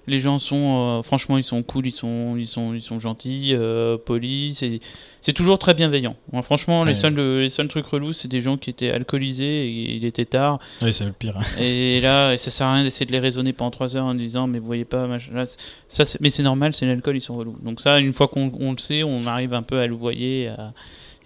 Les 0.09 0.19
gens 0.21 0.39
sont, 0.39 0.99
euh, 0.99 1.03
franchement, 1.03 1.39
ils 1.39 1.45
sont 1.45 1.63
cool, 1.63 1.87
ils 1.87 1.93
sont, 1.93 2.37
ils 2.37 2.47
sont, 2.47 2.75
ils 2.75 2.81
sont 2.81 2.99
gentils, 2.99 3.51
euh, 3.55 3.97
polis. 3.97 4.59
C'est, 4.59 4.81
c'est 5.21 5.33
toujours 5.33 5.59
très 5.59 5.75
bienveillant. 5.75 6.17
Franchement, 6.43 6.81
Ouais. 6.83 6.89
les 6.89 6.95
seuls, 6.95 7.15
les 7.15 7.49
seuls 7.51 7.69
trucs 7.69 7.85
relous, 7.87 8.13
c'est 8.13 8.27
des 8.29 8.41
gens 8.41 8.57
qui 8.57 8.71
étaient 8.71 8.91
alcoolisés 8.91 9.67
et 9.69 9.95
il 9.97 10.05
était 10.05 10.25
tard. 10.25 10.59
Oui, 10.83 10.93
c'est 10.93 11.05
le 11.05 11.13
pire. 11.13 11.37
hein. 11.37 11.43
Et 11.61 12.01
là, 12.01 12.37
ça 12.37 12.51
sert 12.51 12.67
à 12.67 12.75
rien 12.75 12.83
d'essayer 12.85 13.07
de 13.07 13.13
les 13.13 13.19
raisonner 13.19 13.53
pendant 13.53 13.71
3 13.71 13.97
heures 13.97 14.07
en 14.07 14.15
disant, 14.15 14.47
mais 14.47 14.59
vous 14.59 14.67
voyez 14.67 14.85
pas, 14.85 15.07
machin, 15.07 15.31
là, 15.35 15.45
ça, 15.89 16.05
mais 16.21 16.31
c'est 16.31 16.43
normal, 16.43 16.73
c'est 16.75 16.87
l'alcool, 16.87 17.17
ils 17.17 17.21
sont 17.21 17.37
relous. 17.37 17.59
Donc 17.63 17.81
ça, 17.81 17.99
une 18.01 18.13
fois 18.13 18.29
qu'on 18.29 18.51
on 18.59 18.73
le 18.73 18.79
sait, 18.79 19.03
on 19.03 19.25
arrive 19.25 19.53
un 19.55 19.63
peu 19.63 19.79
à 19.79 19.87
le 19.87 19.95
voyer, 19.95 20.49
à- 20.49 20.73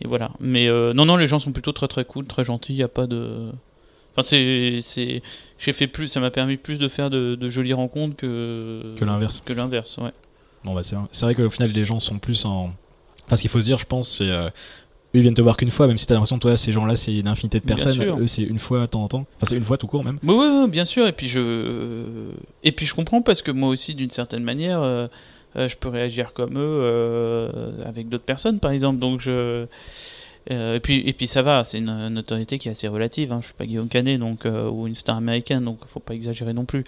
et 0.01 0.09
voilà. 0.09 0.33
Mais 0.41 0.67
euh, 0.69 0.93
non, 0.93 1.05
non, 1.05 1.17
les 1.17 1.29
gens 1.29 1.39
sont 1.39 1.53
plutôt 1.53 1.73
très 1.73 1.87
très 1.89 2.05
cool, 2.05 2.27
très 2.27 2.43
gentils, 2.43 2.73
il 2.73 2.77
n'y 2.77 2.83
a 2.83 2.89
pas 2.89 3.07
de... 3.07 3.53
Enfin, 4.13 4.23
c'est... 4.23 4.79
c'est- 4.83 5.23
J'ai 5.59 5.73
fait 5.73 5.87
plus, 5.87 6.09
ça 6.09 6.19
m'a 6.21 6.31
permis 6.31 6.57
plus 6.57 6.79
de 6.79 6.89
faire 6.89 7.09
de, 7.11 7.35
de 7.37 7.49
jolies 7.49 7.73
rencontres 7.73 8.17
que... 8.17 8.95
Que 8.99 9.05
l'inverse. 9.05 9.43
Que 9.45 9.53
l'inverse, 9.53 9.97
ouais. 9.99 10.11
Bon, 10.65 10.75
bah, 10.75 10.83
c'est 10.83 10.97
c'est 11.13 11.25
vrai 11.27 11.35
qu'au 11.35 11.51
final, 11.51 11.71
les 11.73 11.85
gens 11.85 11.99
sont 12.01 12.19
plus 12.19 12.45
en. 12.45 12.73
Enfin, 13.27 13.37
ce 13.37 13.43
qu'il 13.43 13.51
faut 13.51 13.61
se 13.61 13.67
dire, 13.67 13.79
je 13.79 13.85
pense, 13.85 14.09
c'est. 14.09 14.31
euh, 14.31 14.47
eux, 14.47 14.51
ils 15.15 15.21
viennent 15.23 15.35
te 15.35 15.43
voir 15.43 15.57
qu'une 15.57 15.71
fois, 15.71 15.87
même 15.89 15.99
si 15.99 16.07
t'as 16.07 16.15
l'impression 16.15 16.39
toi, 16.39 16.57
ces 16.57 16.73
gens-là, 16.73 16.95
c'est 16.97 17.15
une 17.17 17.27
infinité 17.29 17.59
de 17.61 17.65
personnes. 17.65 18.01
Eux, 18.03 18.27
c'est 18.27 18.43
une 18.43 18.59
fois 18.59 18.81
de 18.83 18.87
temps 18.87 19.03
en 19.03 19.09
temps. 19.09 19.27
Enfin, 19.37 19.47
c'est 19.49 19.57
une 19.57 19.65
fois 19.65 19.77
tout 19.77 19.87
court, 19.89 20.05
même. 20.05 20.19
Oui, 20.23 20.35
oui, 20.39 20.47
oui, 20.65 20.71
bien 20.71 20.85
sûr. 20.85 21.07
Et 21.07 21.13
puis 21.13 21.29
je, 21.29 22.27
et 22.63 22.73
puis 22.73 22.87
je 22.87 22.95
comprends 22.95 23.23
parce 23.23 23.43
que 23.43 23.51
moi 23.51 23.69
aussi, 23.69 23.95
d'une 23.95 24.11
certaine 24.11 24.43
manière, 24.45 24.81
euh, 24.83 25.07
euh, 25.57 25.69
je 25.69 25.77
peux 25.77 25.89
réagir 25.89 26.33
comme 26.33 26.55
eux 26.59 26.81
euh, 26.83 27.71
avec 27.85 28.09
d'autres 28.09 28.25
personnes, 28.25 28.59
par 28.59 28.71
exemple. 28.71 28.99
Donc 29.01 29.21
je, 29.21 29.31
euh, 29.31 29.67
et 30.49 30.81
puis 30.83 31.03
et 31.07 31.13
puis 31.13 31.27
ça 31.27 31.43
va. 31.43 31.63
C'est 31.65 31.79
une 31.79 32.09
notoriété 32.09 32.59
qui 32.59 32.69
est 32.69 32.73
assez 32.73 32.89
relative. 32.89 33.33
Hein. 33.33 33.39
Je 33.41 33.47
suis 33.47 33.55
pas 33.55 33.65
Guillaume 33.65 33.89
Canet, 33.89 34.19
donc 34.19 34.45
euh, 34.47 34.69
ou 34.69 34.87
une 34.87 34.95
star 34.95 35.17
américaine, 35.17 35.65
donc 35.65 35.79
faut 35.87 36.01
pas 36.01 36.15
exagérer 36.15 36.53
non 36.53 36.65
plus. 36.65 36.85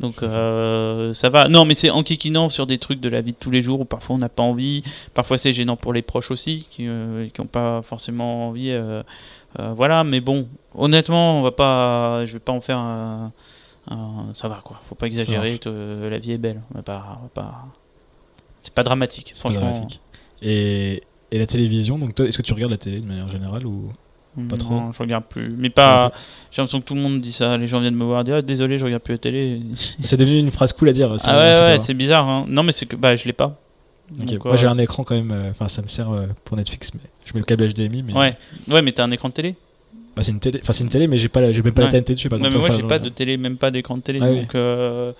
Donc 0.00 0.22
euh, 0.22 1.12
ça 1.14 1.30
va. 1.30 1.48
Non, 1.48 1.64
mais 1.64 1.74
c'est 1.74 1.90
en 1.90 2.02
kikinant 2.02 2.48
sur 2.50 2.66
des 2.66 2.78
trucs 2.78 3.00
de 3.00 3.08
la 3.08 3.20
vie 3.20 3.32
de 3.32 3.38
tous 3.38 3.50
les 3.50 3.62
jours 3.62 3.80
où 3.80 3.84
parfois 3.84 4.16
on 4.16 4.18
n'a 4.18 4.28
pas 4.28 4.42
envie. 4.42 4.82
Parfois 5.14 5.38
c'est 5.38 5.52
gênant 5.52 5.76
pour 5.76 5.92
les 5.92 6.02
proches 6.02 6.30
aussi 6.30 6.66
qui 6.70 6.84
n'ont 6.86 7.46
pas 7.50 7.82
forcément 7.82 8.48
envie. 8.48 8.72
euh, 8.72 9.02
euh, 9.58 9.72
voilà, 9.72 10.04
mais 10.04 10.20
bon, 10.20 10.46
honnêtement, 10.74 11.38
on 11.38 11.42
va 11.42 11.52
pas, 11.52 12.24
je 12.26 12.34
vais 12.34 12.38
pas 12.38 12.52
en 12.52 12.60
faire 12.60 12.76
un, 12.78 13.32
un- 13.90 14.26
ça 14.34 14.46
va 14.48 14.60
quoi. 14.62 14.82
Faut 14.88 14.94
pas 14.94 15.06
exagérer. 15.06 15.58
la 15.64 16.18
vie 16.18 16.32
est 16.32 16.38
belle. 16.38 16.60
On 16.72 16.76
va 16.76 16.82
pas, 16.82 17.20
pas- 17.32 17.64
c'est 18.60 18.74
pas 18.74 18.82
dramatique, 18.82 19.30
pas 19.32 19.38
franchement. 19.38 19.60
dramatique. 19.70 20.00
Et, 20.42 21.02
et 21.30 21.38
la 21.38 21.46
télévision, 21.46 21.98
donc 21.98 22.14
toi, 22.14 22.26
est-ce 22.26 22.36
que 22.38 22.42
tu 22.42 22.52
regardes 22.52 22.72
la 22.72 22.78
télé 22.78 23.00
de 23.00 23.06
manière 23.06 23.28
générale 23.28 23.66
ou 23.66 23.90
Pas 24.48 24.56
trop? 24.56 24.74
Non, 24.74 24.92
je 24.92 24.98
regarde 24.98 25.24
plus. 25.24 25.48
Mais 25.56 25.70
pas. 25.70 26.12
J'ai 26.50 26.62
l'impression 26.62 26.80
que 26.80 26.84
tout 26.86 26.94
le 26.94 27.00
monde 27.00 27.20
dit 27.20 27.32
ça. 27.32 27.56
Les 27.56 27.66
gens 27.66 27.80
viennent 27.80 27.94
me 27.96 28.04
voir 28.04 28.24
dire 28.24 28.36
ah, 28.36 28.42
désolé, 28.42 28.78
je 28.78 28.84
regarde 28.84 29.02
plus 29.02 29.12
la 29.14 29.18
télé. 29.18 29.60
C'est 30.02 30.16
devenu 30.16 30.38
une 30.38 30.50
phrase 30.50 30.72
cool 30.72 30.88
à 30.88 30.92
dire. 30.92 31.14
ah 31.24 31.38
ouais, 31.38 31.60
ouais, 31.60 31.78
c'est 31.78 31.94
bizarre. 31.94 32.28
Hein. 32.28 32.46
Non, 32.48 32.62
mais 32.62 32.72
c'est 32.72 32.86
que 32.86 32.96
bah 32.96 33.16
je 33.16 33.24
l'ai 33.24 33.32
pas. 33.32 33.58
Donc, 34.10 34.42
Moi, 34.44 34.56
j'ai 34.56 34.66
euh, 34.66 34.70
un 34.70 34.78
écran 34.78 35.04
quand 35.04 35.14
même. 35.14 35.32
euh, 35.32 35.50
Enfin, 35.50 35.68
ça 35.68 35.82
me 35.82 35.88
sert 35.88 36.10
euh, 36.10 36.26
pour 36.44 36.56
Netflix, 36.56 36.92
mais 36.94 37.00
je 37.26 37.32
mets 37.34 37.40
le 37.40 37.44
câble 37.44 37.68
HDMI. 37.68 38.02
Mais 38.02 38.14
Ouais, 38.14 38.36
ouais, 38.68 38.80
mais 38.80 38.92
t'as 38.92 39.04
un 39.04 39.10
écran 39.10 39.28
de 39.28 39.34
télé. 39.34 39.54
Bah, 40.16 40.22
c'est 40.22 40.32
une 40.32 40.40
télé. 40.40 40.60
Enfin, 40.62 40.72
c'est 40.72 40.82
une 40.84 40.88
télé, 40.88 41.06
mais 41.08 41.18
j'ai 41.18 41.28
pas, 41.28 41.42
la- 41.42 41.52
j'ai 41.52 41.60
même 41.62 41.74
pas 41.74 41.82
Ouais. 41.82 41.88
la 41.92 42.00
TNT 42.00 42.14
dessus. 42.14 42.28
Par 42.30 42.38
exemple. 42.38 42.54
mais 42.56 42.66
moi 42.68 42.74
j'ai 42.76 42.82
pas 42.86 42.98
de 42.98 43.08
télé, 43.10 43.36
même 43.36 43.56
pas 43.58 43.70
d'écran 43.70 43.96
de 43.98 44.02
télé. 44.02 44.18
Ah 44.22 44.30
oui. 44.30 44.40
donc 44.40 44.54
euh, 44.54 45.12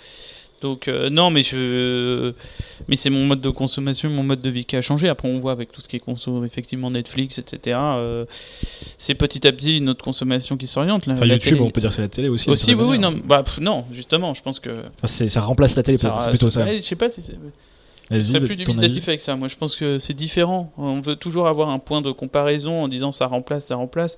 donc 0.60 0.88
euh, 0.88 1.10
non, 1.10 1.30
mais 1.30 1.42
je 1.42 2.32
mais 2.88 2.96
c'est 2.96 3.10
mon 3.10 3.26
mode 3.26 3.40
de 3.40 3.50
consommation, 3.50 4.10
mon 4.10 4.22
mode 4.22 4.40
de 4.40 4.50
vie 4.50 4.64
qui 4.64 4.76
a 4.76 4.80
changé. 4.80 5.08
Après 5.08 5.28
on 5.28 5.38
voit 5.38 5.52
avec 5.52 5.70
tout 5.72 5.80
ce 5.80 5.88
qui 5.88 5.96
est 5.96 6.00
conso, 6.00 6.44
effectivement 6.44 6.90
Netflix, 6.90 7.38
etc. 7.38 7.78
euh, 7.80 8.24
c'est 8.97 9.14
petit 9.14 9.47
à 9.47 9.52
petit 9.52 9.80
notre 9.80 10.02
consommation 10.02 10.56
qui 10.56 10.66
s'oriente. 10.66 11.06
Enfin, 11.08 11.26
YouTube, 11.26 11.52
télé. 11.52 11.60
on 11.60 11.71
peut 11.71 11.80
dire 11.80 11.90
que 11.90 11.97
c'est 11.97 12.02
la 12.02 12.08
télé 12.08 12.28
aussi. 12.28 12.50
Aussi, 12.50 12.66
d'une 12.66 12.80
oui, 12.80 12.86
oui, 12.90 12.99
non, 12.99 13.14
bah, 13.25 13.42
pff, 13.42 13.60
non, 13.60 13.84
justement, 13.92 14.34
je 14.34 14.42
pense 14.42 14.60
que 14.60 14.71
Enfin, 15.02 15.28
ça 15.28 15.40
remplace 15.40 15.76
la 15.76 15.82
télé, 15.82 15.97
c'est 15.97 16.10
plutôt 16.28 16.50
ça. 16.50 16.66
je 16.75 16.80
sais 16.80 16.97
pas 16.97 17.10
si 17.10 17.23
c'est. 17.23 17.34
Je 18.10 18.23
serais 18.23 18.40
plus 18.40 18.56
dubitatif 18.56 19.08
avec 19.08 19.21
ça. 19.21 19.36
Moi, 19.36 19.49
je 19.49 19.56
pense 19.56 19.76
que 19.76 19.99
c'est 19.99 20.14
différent. 20.14 20.73
On 20.78 21.00
veut 21.00 21.16
toujours 21.16 21.47
avoir 21.47 21.68
un 21.68 21.78
point 21.78 22.00
de 22.00 22.10
comparaison 22.10 22.82
en 22.82 22.88
disant 22.88 23.12
ça 23.12 23.26
remplace, 23.26 23.66
ça 23.66 23.76
remplace. 23.76 24.16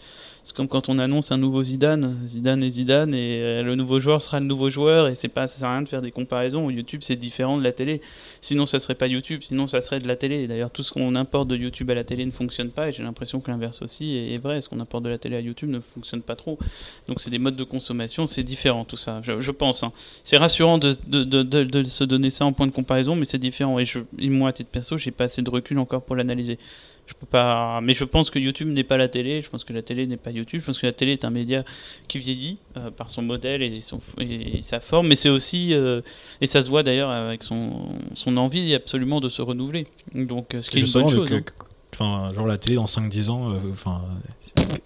C'est 0.51 0.57
comme 0.57 0.67
quand 0.67 0.89
on 0.89 0.99
annonce 0.99 1.31
un 1.31 1.39
nouveau 1.39 1.63
Zidane, 1.63 2.19
Zidane 2.27 2.65
et 2.65 2.71
Zidane, 2.71 3.15
et 3.15 3.41
euh, 3.41 3.63
le 3.63 3.77
nouveau 3.77 4.01
joueur 4.01 4.21
sera 4.21 4.41
le 4.41 4.47
nouveau 4.47 4.69
joueur, 4.69 5.07
et 5.07 5.15
c'est 5.15 5.29
pas, 5.29 5.47
ça 5.47 5.61
sert 5.61 5.69
à 5.69 5.75
rien 5.75 5.83
de 5.83 5.89
faire 5.89 6.03
des 6.03 6.11
comparaisons. 6.11 6.69
YouTube, 6.71 7.03
c'est 7.05 7.15
différent 7.15 7.57
de 7.57 7.63
la 7.63 7.71
télé. 7.71 8.01
Sinon, 8.41 8.67
ça 8.67 8.81
serait 8.81 8.97
pas 8.97 9.07
YouTube, 9.07 9.43
sinon, 9.47 9.69
ça 9.69 9.81
serait 9.81 10.01
de 10.01 10.09
la 10.09 10.17
télé. 10.17 10.49
D'ailleurs, 10.49 10.73
tout 10.73 10.83
ce 10.83 10.91
qu'on 10.91 11.15
importe 11.15 11.47
de 11.47 11.57
YouTube 11.57 11.89
à 11.91 11.95
la 11.95 12.03
télé 12.03 12.27
ne 12.27 12.33
fonctionne 12.33 12.71
pas, 12.71 12.89
et 12.89 12.93
j'ai 12.93 13.05
l'impression 13.05 13.39
que 13.39 13.49
l'inverse 13.49 13.81
aussi 13.83 14.17
est, 14.17 14.35
est 14.35 14.39
vrai. 14.39 14.61
Ce 14.61 14.69
qu'on 14.69 14.81
importe 14.81 15.05
de 15.05 15.09
la 15.09 15.19
télé 15.19 15.37
à 15.37 15.41
YouTube 15.41 15.71
ne 15.71 15.79
fonctionne 15.79 16.23
pas 16.23 16.35
trop. 16.35 16.59
Donc, 17.07 17.21
c'est 17.21 17.31
des 17.31 17.39
modes 17.39 17.55
de 17.55 17.63
consommation, 17.63 18.27
c'est 18.27 18.43
différent 18.43 18.85
tout 18.85 18.97
ça, 18.97 19.21
je, 19.23 19.51
pense. 19.53 19.85
hein. 19.85 19.93
C'est 20.25 20.37
rassurant 20.37 20.79
de, 20.79 20.91
se 20.91 22.03
donner 22.03 22.31
ça 22.31 22.45
en 22.45 22.53
point 22.53 22.67
de 22.67 22.73
comparaison, 22.73 23.15
mais 23.15 23.25
c'est 23.25 23.39
différent. 23.39 23.79
Et 23.79 24.29
moi, 24.29 24.49
à 24.49 24.53
titre 24.53 24.71
perso, 24.71 24.97
j'ai 24.97 25.13
pas 25.13 25.25
assez 25.25 25.43
de 25.43 25.51
recul 25.51 25.79
encore 25.79 26.03
pour 26.03 26.17
l'analyser. 26.17 26.59
Je 27.07 27.15
peux 27.15 27.27
pas. 27.27 27.81
Mais 27.83 27.93
je 27.95 28.05
pense 28.05 28.31
que 28.31 28.39
YouTube 28.39 28.69
n'est 28.69 28.85
pas 28.85 28.97
la 28.97 29.09
télé. 29.09 29.43
Je 29.43 29.51
pense 29.51 29.65
que 29.65 29.73
la 29.73 29.83
télé 29.83 30.07
n'est 30.07 30.17
pas 30.17 30.31
YouTube. 30.31 30.61
Je 30.61 30.67
pense 30.67 30.79
que 30.79 30.87
la 30.87 30.93
télé 30.93 31.13
est 31.13 31.25
un 31.25 31.31
média 31.31 31.65
qui 32.09 32.19
vieillit 32.19 32.59
euh, 32.77 32.91
par 32.91 33.11
son 33.11 33.23
modèle 33.23 33.63
et, 33.63 33.81
son, 33.81 33.99
et 34.21 34.63
sa 34.63 34.81
forme. 34.81 35.09
Mais 35.09 35.17
c'est 35.17 35.29
aussi 35.29 35.75
euh, 35.75 36.03
et 36.41 36.47
ça 36.47 36.63
se 36.63 36.69
voit 36.71 36.83
d'ailleurs 36.83 37.11
avec 37.11 37.43
son, 37.43 37.89
son 38.15 38.37
envie 38.37 38.75
absolument 38.75 39.21
de 39.21 39.29
se 39.29 39.43
renouveler. 39.43 39.87
Donc, 40.15 40.55
euh, 40.55 40.63
ce 40.63 40.71
qui 40.71 40.79
est 40.79 40.83
une 40.83 40.93
bonne 40.93 41.09
chose. 41.09 41.33
hein. 41.33 41.43
Enfin, 42.01 42.33
genre 42.33 42.47
la 42.47 42.57
télé 42.57 42.77
dans 42.77 42.87
5-10 42.87 43.31
ans, 43.31 43.51
euh, 43.51 43.59
enfin, 43.71 44.01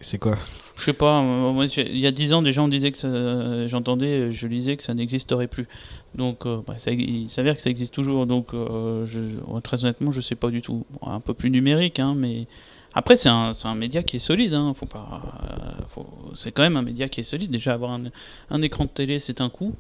c'est 0.00 0.18
quoi? 0.18 0.37
Je 0.77 0.83
sais 0.83 0.92
pas, 0.92 1.22
euh, 1.22 1.68
il 1.77 1.98
y 1.98 2.09
a 2.09 2.11
10 2.11 2.33
ans 2.33 2.42
déjà 2.42 2.61
on 2.61 2.66
disait 2.66 2.90
que 2.90 2.98
ça, 2.98 3.68
j'entendais, 3.68 4.07
euh, 4.07 4.33
je 4.33 4.48
lisais 4.48 4.77
que 4.77 4.83
ça 4.83 4.94
n'existerait 4.94 5.46
plus. 5.46 5.68
Donc 6.16 6.44
bah, 6.66 6.74
ça, 6.79 6.90
il 6.90 7.31
s'avère 7.31 7.55
que 7.55 7.62
ça 7.62 7.70
existe 7.70 7.94
toujours. 7.94 8.27
Donc 8.27 8.48
très 9.62 9.85
honnêtement, 9.85 10.11
je 10.11 10.20
sais 10.20 10.35
pas 10.35 10.50
du 10.50 10.61
tout. 10.61 10.85
Un 11.07 11.20
peu 11.20 11.35
plus 11.35 11.50
numérique, 11.50 12.00
hein, 12.00 12.14
mais 12.16 12.48
après 12.94 13.16
c'est 13.16 13.28
un, 13.28 13.52
un 13.64 13.74
média 13.74 14.02
qui 14.02 14.16
est 14.16 14.20
solide. 14.20 14.54
Hein, 14.54 14.72
faut 14.74 14.87
pas, 14.87 15.20
c'est 16.35 16.52
quand 16.52 16.62
même 16.62 16.76
un 16.76 16.83
média 16.83 17.09
qui 17.09 17.20
est 17.20 17.24
solide. 17.24 17.50
Déjà 17.50 17.72
avoir 17.72 17.98
un, 18.50 18.62
écran 18.62 18.85
de 18.85 18.90
télé, 18.90 19.18
c'est 19.18 19.40
un 19.40 19.48
coût. 19.48 19.74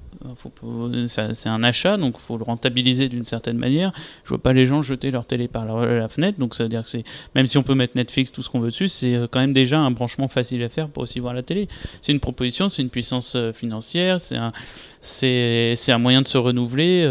Euh, 0.64 1.06
c'est 1.06 1.48
un 1.48 1.62
achat, 1.62 1.96
donc 1.96 2.18
faut 2.18 2.38
le 2.38 2.44
rentabiliser 2.44 3.08
d'une 3.08 3.24
certaine 3.24 3.58
manière. 3.58 3.92
Je 4.24 4.30
vois 4.30 4.42
pas 4.42 4.52
les 4.52 4.66
gens 4.66 4.82
jeter 4.82 5.10
leur 5.10 5.26
télé 5.26 5.48
par 5.48 5.64
la, 5.64 6.08
fenêtre, 6.08 6.38
donc 6.38 6.54
ça 6.54 6.64
veut 6.64 6.68
dire 6.68 6.82
que 6.82 6.88
c'est 6.88 7.04
même 7.34 7.46
si 7.46 7.58
on 7.58 7.62
peut 7.62 7.74
mettre 7.74 7.96
Netflix, 7.96 8.32
tout 8.32 8.42
ce 8.42 8.48
qu'on 8.48 8.60
veut 8.60 8.68
dessus, 8.68 8.88
c'est 8.88 9.14
euh, 9.14 9.26
quand 9.30 9.40
même 9.40 9.52
déjà 9.52 9.78
un 9.78 9.90
branchement 9.90 10.28
facile 10.28 10.62
à 10.62 10.68
faire 10.68 10.88
pour 10.88 11.02
aussi 11.02 11.20
voir 11.20 11.34
la 11.34 11.42
télé. 11.42 11.68
C'est 12.02 12.12
une 12.12 12.20
proposition, 12.20 12.68
c'est 12.68 12.82
une 12.82 12.90
puissance 12.90 13.34
euh, 13.36 13.52
financière, 13.52 14.20
c'est 14.20 14.36
un, 14.36 14.52
c'est, 15.00 15.76
un 15.88 15.98
moyen 15.98 16.22
de 16.22 16.28
se 16.28 16.38
renouveler. 16.38 17.02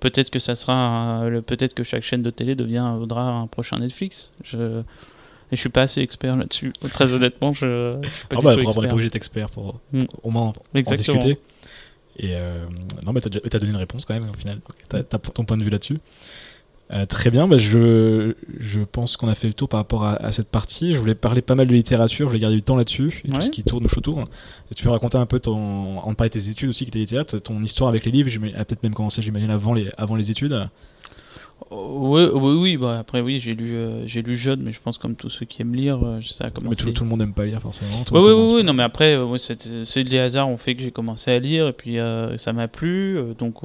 peut-être 0.00 0.30
que 0.30 0.38
ça 0.38 0.54
sera, 0.54 1.24
peut-être 1.46 1.74
que 1.74 1.82
chaque 1.82 2.02
chaîne 2.02 2.22
de 2.22 2.30
télé 2.30 2.54
deviendra 2.54 3.30
un 3.30 3.46
prochain 3.46 3.78
Netflix. 3.78 4.32
Et 5.52 5.56
je 5.56 5.60
suis 5.60 5.68
pas 5.68 5.82
assez 5.82 6.00
expert 6.00 6.34
là-dessus. 6.36 6.72
Très 6.90 7.12
honnêtement, 7.12 7.52
je, 7.52 7.96
je 8.02 8.08
suis 8.08 8.26
pas 8.26 8.36
Ah 8.36 8.40
du 8.40 8.44
bah, 8.46 8.54
tout 8.54 8.60
avoir 8.60 8.66
expert. 8.68 8.88
pas 8.88 8.94
obligé 8.94 9.06
d'être 9.08 9.16
expert 9.16 9.50
pour 9.50 9.80
Mm. 9.92 10.02
au 10.24 10.30
moins 10.30 10.52
en 10.74 10.80
discuter. 10.94 11.38
Et 12.18 12.30
euh, 12.34 12.66
non, 13.06 13.12
bah 13.12 13.20
t'as, 13.20 13.58
donné 13.58 13.70
une 13.70 13.76
réponse 13.76 14.04
quand 14.04 14.14
même 14.14 14.28
au 14.28 14.34
final. 14.34 14.58
T'as, 14.88 15.02
ton 15.04 15.44
point 15.44 15.56
de 15.56 15.62
vue 15.64 15.70
là-dessus. 15.70 15.98
Euh, 16.92 17.06
très 17.06 17.30
bien, 17.30 17.48
bah, 17.48 17.56
je, 17.56 18.34
je 18.60 18.80
pense 18.80 19.16
qu'on 19.16 19.28
a 19.28 19.34
fait 19.34 19.46
le 19.46 19.54
tour 19.54 19.66
par 19.66 19.80
rapport 19.80 20.04
à, 20.04 20.16
à 20.16 20.30
cette 20.30 20.48
partie. 20.50 20.92
Je 20.92 20.98
voulais 20.98 21.14
parler 21.14 21.40
pas 21.40 21.54
mal 21.54 21.66
de 21.66 21.72
littérature, 21.72 22.26
je 22.26 22.30
voulais 22.30 22.40
garder 22.40 22.56
du 22.56 22.62
temps 22.62 22.76
là-dessus, 22.76 23.22
et 23.24 23.28
tout 23.30 23.36
Ouais. 23.36 23.40
ce 23.42 23.48
qui 23.50 23.62
tourne 23.62 23.86
autour. 23.86 24.20
Et 24.70 24.74
tu 24.74 24.84
peux 24.84 24.90
raconter 24.90 25.16
un 25.16 25.24
peu 25.24 25.40
ton. 25.40 26.00
En 26.00 26.12
parler 26.14 26.28
de 26.28 26.34
tes 26.38 26.50
études 26.50 26.68
aussi, 26.68 26.84
qui 26.84 26.90
étaient 26.90 26.98
littéraire, 26.98 27.24
ton 27.24 27.62
histoire 27.62 27.88
avec 27.88 28.04
les 28.04 28.10
livres, 28.12 28.28
j'imagine- 28.28 28.56
a 28.58 28.64
peut-être 28.66 28.82
même 28.82 28.92
commencé, 28.92 29.22
j'imagine, 29.22 29.48
avant 29.48 29.72
les, 29.72 29.88
avant 29.96 30.16
les 30.16 30.30
études. 30.30 30.68
Oui, 31.70 32.24
oui, 32.34 32.54
oui, 32.60 32.76
bah 32.76 32.98
après 32.98 33.20
oui, 33.22 33.40
j'ai 33.40 33.54
lu, 33.54 33.74
euh, 33.74 34.06
j'ai 34.06 34.20
lu 34.20 34.36
jeune, 34.36 34.60
mais 34.62 34.72
je 34.72 34.80
pense 34.80 34.98
comme 34.98 35.14
tous 35.14 35.30
ceux 35.30 35.46
qui 35.46 35.62
aiment 35.62 35.74
lire, 35.74 35.98
euh, 36.04 36.20
ça 36.22 36.44
a 36.44 36.46
Mais 36.48 36.52
commencé. 36.52 36.84
tout, 36.84 36.90
tout 36.90 37.04
le 37.04 37.10
monde 37.10 37.20
n'aime 37.20 37.32
pas 37.32 37.46
lire 37.46 37.60
forcément. 37.62 38.02
Toi, 38.04 38.20
Oui, 38.20 38.30
oui, 38.32 38.52
oui, 38.56 38.64
non, 38.64 38.74
mais 38.74 38.82
après, 38.82 39.14
euh, 39.14 39.24
ouais, 39.24 39.38
c'est 39.38 40.18
hasards 40.18 40.48
ont 40.48 40.58
fait 40.58 40.74
que 40.74 40.82
j'ai 40.82 40.90
commencé 40.90 41.30
à 41.30 41.38
lire 41.38 41.68
et 41.68 41.72
puis 41.72 41.98
euh, 41.98 42.36
ça 42.36 42.52
m'a 42.52 42.68
plu. 42.68 43.16
euh, 43.16 43.32
donc, 43.34 43.56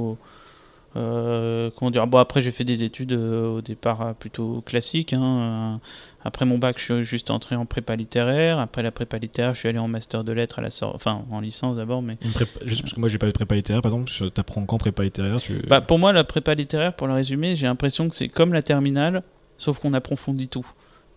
Euh, 0.96 1.70
comment 1.76 1.92
dire 1.92 2.08
Bon, 2.08 2.18
après, 2.18 2.42
j'ai 2.42 2.52
fait 2.52 2.64
des 2.64 2.84
études 2.84 3.14
au 3.14 3.62
départ 3.62 4.16
plutôt 4.16 4.62
classiques. 4.66 5.14
Hein. 5.14 5.80
Après 6.28 6.46
mon 6.46 6.58
bac, 6.58 6.78
je 6.78 6.84
suis 6.84 7.04
juste 7.06 7.32
entré 7.32 7.56
en 7.56 7.66
prépa 7.66 7.96
littéraire. 7.96 8.60
Après 8.60 8.84
la 8.84 8.92
prépa 8.92 9.18
littéraire, 9.18 9.54
je 9.54 9.60
suis 9.60 9.70
allé 9.70 9.80
en 9.80 9.88
master 9.88 10.24
de 10.26 10.34
lettres 10.34 10.60
à 10.60 10.62
la 10.62 10.70
enfin 10.94 11.24
en 11.32 11.40
licence 11.40 11.78
d'abord. 11.78 12.02
Mais 12.02 12.18
juste 12.66 12.82
parce 12.82 12.94
que 12.94 13.00
moi 13.00 13.08
j'ai 13.08 13.18
pas 13.18 13.28
de 13.28 13.32
prépa 13.32 13.56
littéraire, 13.56 13.82
par 13.82 13.92
exemple, 13.94 14.12
tu 14.12 14.40
apprends 14.40 14.66
quand 14.66 14.78
prépa 14.78 15.04
littéraire 15.04 15.38
bah, 15.68 15.80
pour 15.80 16.00
moi, 16.00 16.12
la 16.12 16.26
prépa 16.26 16.54
littéraire, 16.54 16.94
pour 16.94 17.08
le 17.08 17.14
résumer, 17.14 17.56
j'ai 17.56 17.68
l'impression 17.68 18.10
que 18.10 18.16
c'est 18.16 18.28
comme 18.28 18.52
la 18.52 18.62
terminale, 18.62 19.24
sauf 19.58 19.80
qu'on 19.80 19.94
approfondit 19.94 20.50
tout 20.50 20.66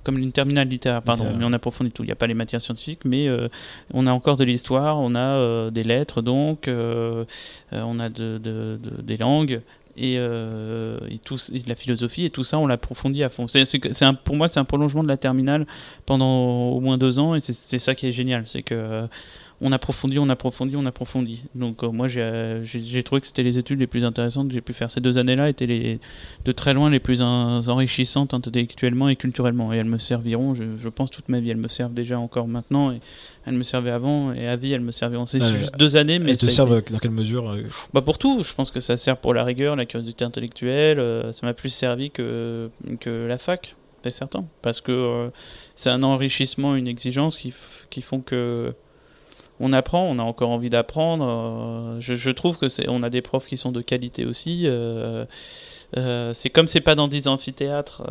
comme 0.05 0.19
une 0.19 0.33
terminale 0.33 0.69
littéraire, 0.69 1.03
pardon, 1.03 1.27
mais 1.37 1.45
on 1.45 1.53
approfondit 1.53 1.91
tout. 1.91 2.03
Il 2.03 2.07
n'y 2.07 2.13
a 2.13 2.17
pas 2.17 2.27
les 2.27 2.35
matières 2.35 2.63
scientifiques, 2.63 3.05
mais 3.05 3.29
euh, 3.29 3.49
on 3.93 4.07
a 4.07 4.13
encore 4.13 4.37
de 4.37 4.45
l'histoire, 4.45 4.99
on 4.99 5.15
a 5.15 5.19
euh, 5.19 5.71
des 5.71 5.83
lettres, 5.83 6.23
donc, 6.23 6.69
euh, 6.69 7.25
on 7.73 8.01
a 8.01 8.09
de, 8.09 8.79
des 9.03 9.17
langues, 9.17 9.61
et, 9.97 10.19
tout, 11.25 11.39
la 11.67 11.75
philosophie, 11.75 12.25
et 12.25 12.31
tout 12.31 12.45
ça, 12.45 12.59
on 12.59 12.67
l'approfondit 12.67 13.23
à 13.23 13.29
fond. 13.29 13.47
C'est, 13.49 14.03
un, 14.03 14.15
pour 14.15 14.37
moi, 14.37 14.49
c'est 14.49 14.61
un 14.61 14.65
prolongement 14.65 15.03
de 15.03 15.09
la 15.09 15.19
terminale 15.19 15.67
pendant 16.07 16.71
au 16.71 16.81
moins 16.81 16.97
deux 16.97 17.19
ans, 17.19 17.35
et 17.35 17.41
c'est, 17.41 17.79
ça 17.79 17.95
qui 17.95 18.07
est 18.07 18.13
génial. 18.13 18.45
C'est 18.47 18.63
que 18.63 19.07
on 19.63 19.73
approfondit, 19.73 20.19
on 20.19 20.29
approfondit, 20.29 20.77
on 20.77 20.87
approfondit. 20.87 21.43
Donc 21.55 21.83
euh, 21.83 21.91
moi 21.91 22.09
j'ai 22.09 23.03
trouvé 23.03 23.21
que 23.21 23.27
c'était 23.27 23.43
les 23.43 23.59
études 23.59 23.79
les 23.79 23.87
plus 23.87 24.05
intéressantes 24.05 24.49
que 24.49 24.55
j'ai 24.55 24.63
pu 24.63 24.73
faire 24.73 24.91
ces 24.91 25.01
deux 25.01 25.19
années-là, 25.19 25.51
étaient 25.51 25.67
les, 25.67 26.01
de 26.45 26.53
très 26.53 26.73
loin 26.73 26.89
les 26.89 27.01
plus 27.01 27.21
enrichissantes 27.21 28.33
intellectuellement 28.33 29.09
et 29.09 29.17
culturellement. 29.17 29.73
Et 29.73 29.77
elles 29.77 29.85
me 29.85 29.99
serviront, 29.99 30.55
je, 30.55 30.89
pense, 30.89 31.11
toute 31.11 31.29
ma 31.29 31.41
vie. 31.41 31.51
Elles 31.51 31.59
me 31.59 31.69
servent 31.69 31.93
déjà 31.93 32.19
encore 32.19 32.49
maintenant, 32.49 32.91
et 32.91 33.01
elles 33.47 33.55
me 33.55 33.63
servaient 33.63 33.91
avant, 33.91 34.33
et 34.33 34.47
à 34.47 34.57
vie 34.57 34.73
elles 34.73 34.81
me 34.81 34.93
serviront. 34.93 35.27
C'est 35.27 35.41
juste 35.41 35.77
deux 35.79 35.97
années, 35.97 36.19
mais... 36.19 36.31
Elles 36.31 36.39
te 36.39 36.49
servent 36.49 36.83
dans 36.91 36.99
quelle 36.99 37.11
mesure 37.11 37.51
euh 37.51 37.63
bah 37.93 38.01
Pour 38.01 38.19
tout, 38.19 38.43
je 38.43 38.55
pense 38.55 38.71
que 38.71 38.81
ça 38.81 38.97
sert 38.97 39.19
pour 39.19 39.35
la 39.35 39.45
rigueur, 39.45 39.77
la 39.77 39.85
curiosité 39.85 40.25
intellectuelle, 40.25 40.99
euh, 40.99 41.33
ça 41.33 41.47
m'a 41.47 41.55
plus 41.55 41.69
servi 41.71 42.11
que, 42.11 42.71
que 43.01 43.27
la 43.27 43.39
fac. 43.39 43.77
C'est 44.03 44.11
certain, 44.11 44.47
parce 44.63 44.81
que 44.81 45.31
c'est 45.75 45.91
un 45.91 46.03
enrichissement, 46.03 46.75
une 46.75 46.89
exigence 46.89 47.37
qui, 47.37 47.53
qui 47.91 48.01
font 48.01 48.23
que 48.23 48.73
on 49.61 49.75
apprend, 49.75 50.05
on 50.05 50.19
a 50.19 50.23
encore 50.23 50.51
envie 50.51 50.71
d'apprendre. 50.71 51.27
Euh, 51.29 52.01
je, 52.01 52.31
trouve 52.31 52.57
que 52.57 52.69
c'est, 52.69 52.89
on 52.89 53.03
a 53.03 53.11
des 53.11 53.21
profs 53.21 53.47
qui 53.47 53.59
sont 53.59 53.73
de 53.73 53.83
qualité 53.83 54.25
aussi. 54.25 54.63
Euh, 54.65 55.27
euh, 55.97 56.33
c'est 56.35 56.51
comme 56.51 56.67
c'est 56.69 56.81
pas 56.81 56.95
dans 56.95 57.09
des 57.09 57.27
amphithéâtres, 57.27 58.03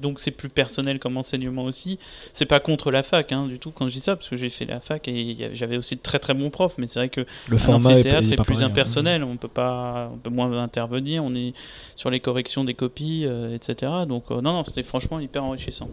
donc 0.00 0.18
c'est 0.18 0.30
plus 0.30 0.48
personnel 0.48 0.98
comme 0.98 1.16
enseignement 1.18 1.64
aussi. 1.64 1.98
C'est 2.32 2.46
pas 2.46 2.58
contre 2.58 2.90
la 2.90 3.02
fac 3.02 3.32
hein, 3.32 3.46
du 3.46 3.58
tout 3.58 3.70
quand 3.70 3.86
je 3.86 3.92
dis 3.92 4.00
ça, 4.00 4.16
parce 4.16 4.28
que 4.28 4.36
j'ai 4.36 4.48
fait 4.48 4.64
la 4.64 4.80
fac 4.80 5.06
et 5.08 5.50
j'avais 5.52 5.76
aussi 5.76 5.94
de 5.94 6.00
très 6.00 6.18
très 6.18 6.34
bons 6.34 6.50
profs, 6.50 6.78
mais 6.78 6.86
c'est 6.86 7.00
vrai 7.00 7.10
que 7.10 7.26
le 7.48 7.56
format 7.58 7.98
est, 7.98 8.42
plus 8.44 8.62
hein. 8.62 8.66
impersonnel. 8.66 9.22
On 9.22 9.36
peut 9.36 9.46
pas, 9.46 10.10
on 10.12 10.16
peut 10.16 10.30
moins 10.30 10.50
intervenir. 10.60 11.22
On 11.22 11.34
est 11.34 11.52
sur 11.94 12.10
les 12.10 12.18
corrections 12.18 12.64
des 12.64 12.74
copies, 12.74 13.26
etc. 13.54 13.92
Donc 14.08 14.30
non 14.30 14.40
non, 14.40 14.64
c'était 14.64 14.82
franchement 14.82 15.20
hyper 15.20 15.44
enrichissant 15.44 15.90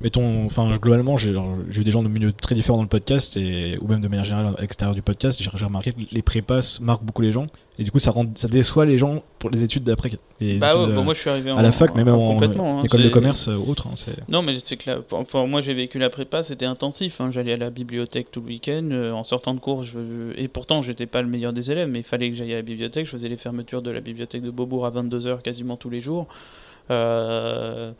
mettons, 0.00 0.44
enfin, 0.44 0.70
globalement, 0.76 1.16
j'ai 1.16 1.30
eu 1.30 1.84
des 1.84 1.90
gens 1.90 2.02
de 2.02 2.08
milieux 2.08 2.32
très 2.32 2.54
différents 2.54 2.78
dans 2.78 2.82
le 2.82 2.88
podcast, 2.88 3.36
et, 3.36 3.78
ou 3.80 3.88
même 3.88 4.00
de 4.00 4.08
manière 4.08 4.24
générale 4.24 4.54
à 4.56 4.60
l'extérieur 4.60 4.94
du 4.94 5.02
podcast, 5.02 5.40
j'ai 5.40 5.64
remarqué 5.64 5.92
que 5.92 6.00
les 6.10 6.22
prépas 6.22 6.78
marquent 6.80 7.04
beaucoup 7.04 7.22
les 7.22 7.32
gens, 7.32 7.46
et 7.78 7.82
du 7.82 7.90
coup, 7.90 7.98
ça, 7.98 8.10
rend, 8.10 8.26
ça 8.34 8.48
déçoit 8.48 8.86
les 8.86 8.96
gens 8.96 9.22
pour 9.38 9.50
les 9.50 9.62
études 9.62 9.84
d'après. 9.84 10.10
Bah 10.40 10.76
ouais, 10.76 10.92
bah 10.92 11.02
moi 11.02 11.14
je 11.14 11.20
suis 11.20 11.30
arrivé 11.30 11.50
à 11.50 11.60
la 11.60 11.72
fac, 11.72 11.94
mais 11.94 12.04
même 12.04 12.14
en, 12.14 12.40
hein, 12.40 12.82
école 12.82 13.02
de 13.02 13.08
commerce 13.08 13.46
ou 13.48 13.50
euh, 13.50 13.70
autre. 13.70 13.86
Hein, 13.86 13.94
non, 14.28 14.42
mais 14.42 14.58
c'est 14.58 14.76
que 14.76 14.90
enfin, 15.12 15.46
moi 15.46 15.60
j'ai 15.60 15.74
vécu 15.74 15.98
la 15.98 16.10
prépa, 16.10 16.42
c'était 16.42 16.66
intensif. 16.66 17.20
Hein. 17.20 17.30
J'allais 17.30 17.52
à 17.52 17.56
la 17.56 17.70
bibliothèque 17.70 18.30
tout 18.30 18.40
le 18.40 18.46
week-end, 18.46 18.88
euh, 18.92 19.12
en 19.12 19.24
sortant 19.24 19.54
de 19.54 19.60
cours, 19.60 19.82
je... 19.82 19.98
et 20.36 20.48
pourtant 20.48 20.80
j'étais 20.82 21.06
pas 21.06 21.22
le 21.22 21.28
meilleur 21.28 21.52
des 21.52 21.70
élèves, 21.70 21.88
mais 21.88 22.00
il 22.00 22.04
fallait 22.04 22.30
que 22.30 22.36
j'aille 22.36 22.52
à 22.54 22.56
la 22.56 22.62
bibliothèque. 22.62 23.06
Je 23.06 23.10
faisais 23.10 23.28
les 23.28 23.36
fermetures 23.36 23.82
de 23.82 23.90
la 23.90 24.00
bibliothèque 24.00 24.42
de 24.42 24.50
Beaubourg 24.50 24.86
à 24.86 24.90
22h 24.90 25.42
quasiment 25.42 25.76
tous 25.76 25.90
les 25.90 26.00
jours. 26.00 26.26
Euh 26.90 27.92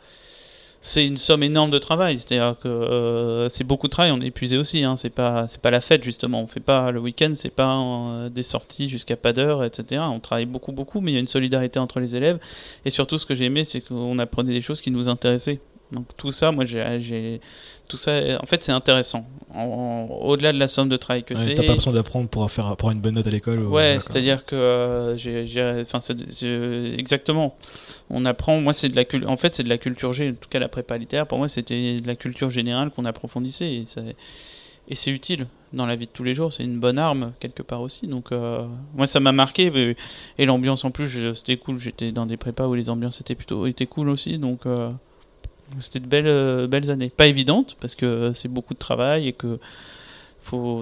c'est 0.87 1.05
une 1.05 1.17
somme 1.17 1.43
énorme 1.43 1.69
de 1.69 1.79
travail. 1.79 2.17
C'est-à-dire 2.17 2.55
que 2.59 2.67
euh, 2.67 3.49
c'est 3.49 3.65
beaucoup 3.65 3.87
de 3.87 3.91
travail, 3.91 4.11
on 4.11 4.21
est 4.21 4.27
épuisé 4.27 4.57
aussi. 4.57 4.83
Hein. 4.83 4.95
C'est 4.95 5.09
pas 5.09 5.47
c'est 5.47 5.61
pas 5.61 5.69
la 5.69 5.81
fête 5.81 6.03
justement. 6.03 6.41
On 6.41 6.47
fait 6.47 6.61
pas 6.61 6.91
le 6.91 6.99
week-end, 6.99 7.31
c'est 7.35 7.49
pas 7.49 7.77
euh, 7.77 8.29
des 8.29 8.43
sorties 8.43 8.87
jusqu'à 8.89 9.17
pas 9.17 9.33
d'heure, 9.33 9.63
etc. 9.63 10.01
On 10.09 10.19
travaille 10.19 10.45
beaucoup 10.45 10.71
beaucoup, 10.71 11.01
mais 11.01 11.11
il 11.11 11.13
y 11.15 11.17
a 11.17 11.19
une 11.19 11.27
solidarité 11.27 11.77
entre 11.79 11.99
les 11.99 12.15
élèves. 12.15 12.39
Et 12.85 12.89
surtout, 12.89 13.17
ce 13.17 13.25
que 13.25 13.35
j'ai 13.35 13.45
aimé, 13.45 13.65
c'est 13.65 13.81
qu'on 13.81 14.17
apprenait 14.17 14.53
des 14.53 14.61
choses 14.61 14.79
qui 14.81 14.91
nous 14.91 15.09
intéressaient. 15.09 15.59
Donc 15.91 16.05
tout 16.17 16.31
ça, 16.31 16.51
moi, 16.51 16.65
j'ai 16.65 17.39
tout 17.87 17.97
ça. 17.97 18.11
En 18.41 18.45
fait, 18.45 18.61
c'est 18.63 18.71
intéressant. 18.71 19.25
Au-delà 19.55 20.51
de 20.51 20.59
la 20.59 20.67
somme 20.67 20.89
de 20.89 20.97
travail 20.97 21.23
que 21.23 21.35
c'est. 21.35 21.53
T'as 21.55 21.63
pas 21.63 21.73
besoin 21.73 21.93
d'apprendre 21.93 22.27
pour 22.27 22.49
faire 22.51 22.75
pour 22.75 22.91
une 22.91 22.99
bonne 22.99 23.15
note 23.15 23.27
à 23.27 23.29
l'école. 23.29 23.59
Ouais, 23.65 23.97
c'est-à-dire 24.01 24.45
que 24.45 24.55
euh, 24.55 25.15
j'ai, 25.15 25.45
enfin, 25.81 25.99
exactement. 26.97 27.55
On 28.09 28.25
apprend. 28.25 28.59
Moi, 28.59 28.73
c'est 28.73 28.89
de 28.89 28.95
la 28.95 29.29
En 29.29 29.37
fait, 29.37 29.55
c'est 29.55 29.63
de 29.63 29.69
la 29.69 29.77
culture 29.77 30.13
G. 30.13 30.29
En 30.29 30.33
tout 30.33 30.49
cas, 30.49 30.59
la 30.59 30.69
prépa 30.69 30.97
littéraire, 30.97 31.27
pour 31.27 31.37
moi, 31.37 31.47
c'était 31.47 31.97
de 31.97 32.07
la 32.07 32.15
culture 32.15 32.49
générale 32.49 32.91
qu'on 32.91 33.05
approfondissait 33.05 33.73
et 33.73 33.83
et 34.89 34.95
c'est 34.95 35.11
utile 35.11 35.47
dans 35.73 35.85
la 35.85 35.95
vie 35.95 36.05
de 36.05 36.11
tous 36.11 36.23
les 36.23 36.33
jours. 36.33 36.53
C'est 36.53 36.63
une 36.63 36.79
bonne 36.79 36.97
arme 36.97 37.33
quelque 37.39 37.61
part 37.61 37.81
aussi. 37.81 38.07
Donc 38.07 38.31
euh, 38.31 38.65
moi 38.95 39.05
ça 39.05 39.19
m'a 39.19 39.31
marqué 39.31 39.95
et 40.37 40.45
l'ambiance 40.45 40.85
en 40.85 40.91
plus 40.91 41.33
c'était 41.35 41.57
cool. 41.57 41.77
J'étais 41.77 42.11
dans 42.11 42.25
des 42.25 42.37
prépas 42.37 42.67
où 42.67 42.73
les 42.73 42.89
ambiances 42.89 43.19
étaient 43.19 43.35
plutôt 43.35 43.67
étaient 43.67 43.85
cool 43.85 44.09
aussi. 44.09 44.37
Donc 44.37 44.65
euh, 44.65 44.89
c'était 45.79 45.99
de 45.99 46.07
belles, 46.07 46.27
euh, 46.27 46.67
belles 46.67 46.91
années. 46.91 47.09
Pas 47.09 47.27
évidentes, 47.27 47.75
parce 47.79 47.95
que 47.95 48.31
c'est 48.33 48.47
beaucoup 48.47 48.73
de 48.73 48.79
travail 48.79 49.27
et 49.27 49.33
que 49.33 49.59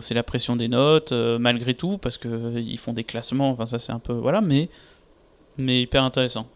c'est 0.02 0.14
la 0.14 0.24
pression 0.24 0.56
des 0.56 0.68
notes, 0.68 1.12
euh, 1.12 1.40
malgré 1.40 1.74
tout, 1.74 1.98
parce 1.98 2.18
qu'ils 2.18 2.78
font 2.78 2.94
des 2.94 3.04
classements, 3.04 3.50
enfin 3.50 3.66
ça 3.66 3.80
c'est 3.80 3.92
un 3.92 4.00
peu... 4.00 4.14
Voilà, 4.14 4.42
mais, 4.42 4.70
mais 5.58 5.82
hyper 5.82 6.04
intéressant. 6.04 6.48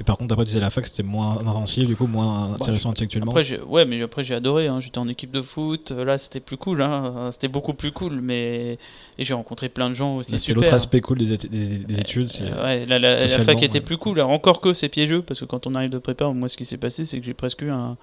Et 0.00 0.04
par 0.04 0.16
contre, 0.16 0.32
après, 0.32 0.44
tu 0.44 0.50
disais 0.50 0.60
la 0.60 0.70
fac, 0.70 0.86
c'était 0.86 1.02
moins 1.02 1.38
intensif, 1.38 1.86
du 1.86 1.96
coup, 1.96 2.06
moins 2.06 2.48
bah, 2.48 2.54
intéressant 2.54 2.90
intellectuellement. 2.90 3.32
Après, 3.32 3.60
ouais, 3.60 3.84
mais 3.84 4.00
après, 4.00 4.22
j'ai 4.22 4.34
adoré. 4.34 4.68
Hein. 4.68 4.78
J'étais 4.78 4.98
en 4.98 5.08
équipe 5.08 5.32
de 5.32 5.42
foot. 5.42 5.90
Là, 5.90 6.18
c'était 6.18 6.40
plus 6.40 6.56
cool. 6.56 6.82
Hein. 6.82 7.30
C'était 7.32 7.48
beaucoup 7.48 7.74
plus 7.74 7.90
cool. 7.90 8.20
Mais... 8.20 8.78
Et 9.18 9.24
j'ai 9.24 9.34
rencontré 9.34 9.68
plein 9.68 9.90
de 9.90 9.94
gens 9.94 10.16
aussi. 10.16 10.38
C'est 10.38 10.54
l'autre 10.54 10.72
aspect 10.72 11.00
cool 11.00 11.18
des, 11.18 11.36
des, 11.36 12.00
études. 12.00 12.28
Euh, 12.40 12.64
ouais, 12.64 12.86
la, 12.86 13.16
fac 13.16 13.62
était 13.62 13.80
plus 13.80 13.96
cool. 13.96 14.20
Alors, 14.20 14.30
encore 14.30 14.60
que 14.60 14.72
c'est 14.72 14.88
piégeux, 14.88 15.22
parce 15.22 15.40
que 15.40 15.44
quand 15.44 15.66
on 15.66 15.74
arrive 15.74 15.90
de 15.90 15.98
prépa, 15.98 16.28
moi, 16.28 16.48
ce 16.48 16.56
qui 16.56 16.64
s'est 16.64 16.76
passé, 16.76 17.04
c'est 17.04 17.18
que 17.18 17.26
j'ai 17.26 17.34
presque 17.34 17.62
eu 17.62 17.70
un, 17.70 17.96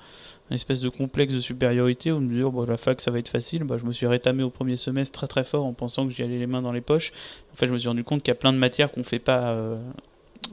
espèce 0.51 0.81
de 0.81 0.89
complexe 0.89 1.33
de 1.33 1.39
supériorité 1.39 2.11
où 2.11 2.19
me 2.19 2.31
dire 2.31 2.51
bon, 2.51 2.65
la 2.65 2.77
fac 2.77 3.01
ça 3.01 3.09
va 3.09 3.17
être 3.17 3.29
facile 3.29 3.63
bah, 3.63 3.77
je 3.79 3.85
me 3.85 3.91
suis 3.91 4.05
rétamé 4.05 4.43
au 4.43 4.51
premier 4.51 4.77
semestre 4.77 5.17
très 5.17 5.27
très 5.27 5.43
fort 5.43 5.65
en 5.65 5.73
pensant 5.73 6.05
que 6.05 6.13
j'y 6.13 6.21
allais 6.21 6.37
les 6.37 6.45
mains 6.45 6.61
dans 6.61 6.71
les 6.71 6.81
poches 6.81 7.13
en 7.51 7.55
fait 7.55 7.65
je 7.65 7.73
me 7.73 7.79
suis 7.79 7.87
rendu 7.87 8.03
compte 8.03 8.21
qu'il 8.21 8.31
y 8.31 8.37
a 8.37 8.39
plein 8.39 8.53
de 8.53 8.59
matières 8.59 8.91
qu'on 8.91 9.03
fait 9.03 9.17
pas 9.17 9.47
euh, 9.47 9.75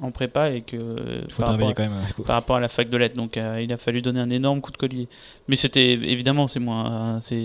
en 0.01 0.11
prépa 0.11 0.51
et 0.51 0.63
que 0.63 1.23
par, 1.37 1.49
rapport 1.49 1.69
à, 1.69 1.75
quand 1.75 1.83
même, 1.83 1.93
par 2.25 2.37
rapport 2.37 2.57
à 2.57 2.61
la 2.61 2.69
fac 2.69 2.89
de 2.89 2.97
lettres. 2.97 3.17
Donc 3.17 3.37
euh, 3.37 3.61
il 3.63 3.73
a 3.73 3.77
fallu 3.77 4.03
donner 4.03 4.21
un 4.21 4.31
énorme 4.31 4.61
coup 4.61 4.71
de 4.71 4.77
collier. 4.77 5.09
Mais 5.49 5.57
c'était 5.57 5.93
évidemment 5.93 6.49
c'est 6.49 6.61
moins 6.61 7.21
c'est 7.21 7.41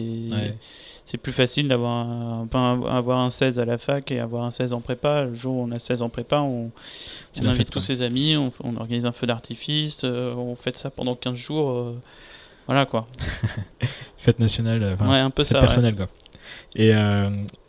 c'est 1.05 1.17
plus 1.17 1.31
facile 1.31 1.67
d'avoir 1.67 2.05
un, 2.05 2.47
avoir 2.89 3.19
un 3.19 3.29
16 3.29 3.59
à 3.59 3.65
la 3.65 3.77
fac 3.77 4.11
et 4.11 4.19
avoir 4.19 4.43
un 4.43 4.51
16 4.51 4.73
en 4.73 4.81
prépa. 4.81 5.23
Le 5.23 5.35
jour 5.35 5.55
où 5.55 5.63
on 5.63 5.71
a 5.71 5.79
16 5.79 6.01
en 6.01 6.09
prépa, 6.09 6.39
on, 6.39 6.71
invite 7.43 7.71
tous 7.71 7.79
ses 7.79 8.01
amis, 8.01 8.35
on, 8.35 8.75
organise 8.75 9.05
un 9.05 9.13
feu 9.13 9.25
d'artifice, 9.25 10.01
euh, 10.03 10.33
on 10.33 10.55
fait 10.55 10.77
ça 10.77 10.89
pendant 10.89 11.15
15 11.15 11.33
jours. 11.33 11.71
Euh, 11.71 12.01
voilà 12.65 12.85
quoi. 12.85 13.07
fête 14.17 14.39
nationale, 14.39 14.97
ouais, 14.99 15.17
un 15.17 15.29
peu 15.29 15.45
ça, 15.45 15.59
personnelle 15.59 15.95
quoi. 15.95 16.07
Et, 16.75 16.91